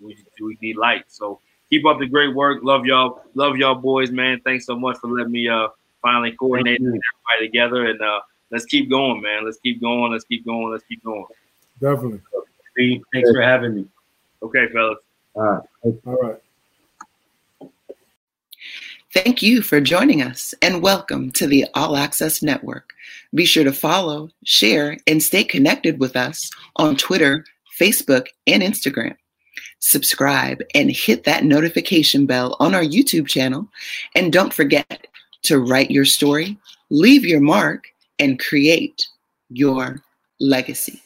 We, 0.00 0.16
we 0.40 0.56
need 0.62 0.76
light. 0.76 1.04
So 1.08 1.40
keep 1.70 1.86
up 1.86 1.98
the 1.98 2.06
great 2.06 2.34
work. 2.34 2.62
Love 2.62 2.86
y'all. 2.86 3.22
Love 3.34 3.56
y'all 3.56 3.74
boys, 3.74 4.10
man. 4.10 4.40
Thanks 4.44 4.66
so 4.66 4.78
much 4.78 4.98
for 4.98 5.08
letting 5.08 5.32
me 5.32 5.48
uh 5.48 5.68
finally 6.00 6.32
coordinate 6.32 6.80
everybody 6.80 7.48
together 7.48 7.86
and 7.86 8.00
uh 8.00 8.20
let's 8.50 8.64
keep 8.64 8.88
going, 8.88 9.20
man. 9.20 9.44
Let's 9.44 9.58
keep 9.58 9.80
going. 9.80 10.12
Let's 10.12 10.24
keep 10.24 10.44
going. 10.44 10.70
Let's 10.70 10.84
keep 10.84 11.02
going. 11.04 11.26
Definitely. 11.80 12.20
Thanks 13.12 13.30
for 13.30 13.42
having 13.42 13.74
me. 13.74 13.86
Okay, 14.42 14.68
fellas. 14.72 14.98
All 15.34 15.42
right. 15.42 15.62
All 16.06 16.14
right. 16.14 16.36
Thank 19.24 19.42
you 19.42 19.62
for 19.62 19.80
joining 19.80 20.22
us 20.22 20.54
and 20.62 20.80
welcome 20.80 21.32
to 21.32 21.48
the 21.48 21.66
All 21.74 21.96
Access 21.96 22.40
Network. 22.40 22.92
Be 23.34 23.46
sure 23.46 23.64
to 23.64 23.72
follow, 23.72 24.30
share, 24.44 24.96
and 25.08 25.20
stay 25.20 25.42
connected 25.42 25.98
with 25.98 26.14
us 26.14 26.52
on 26.76 26.94
Twitter, 26.94 27.44
Facebook, 27.80 28.28
and 28.46 28.62
Instagram. 28.62 29.16
Subscribe 29.80 30.62
and 30.72 30.92
hit 30.92 31.24
that 31.24 31.42
notification 31.42 32.26
bell 32.26 32.56
on 32.60 32.76
our 32.76 32.84
YouTube 32.84 33.26
channel. 33.26 33.68
And 34.14 34.32
don't 34.32 34.54
forget 34.54 35.08
to 35.42 35.58
write 35.58 35.90
your 35.90 36.04
story, 36.04 36.56
leave 36.90 37.24
your 37.24 37.40
mark, 37.40 37.88
and 38.20 38.38
create 38.38 39.04
your 39.48 40.00
legacy. 40.38 41.02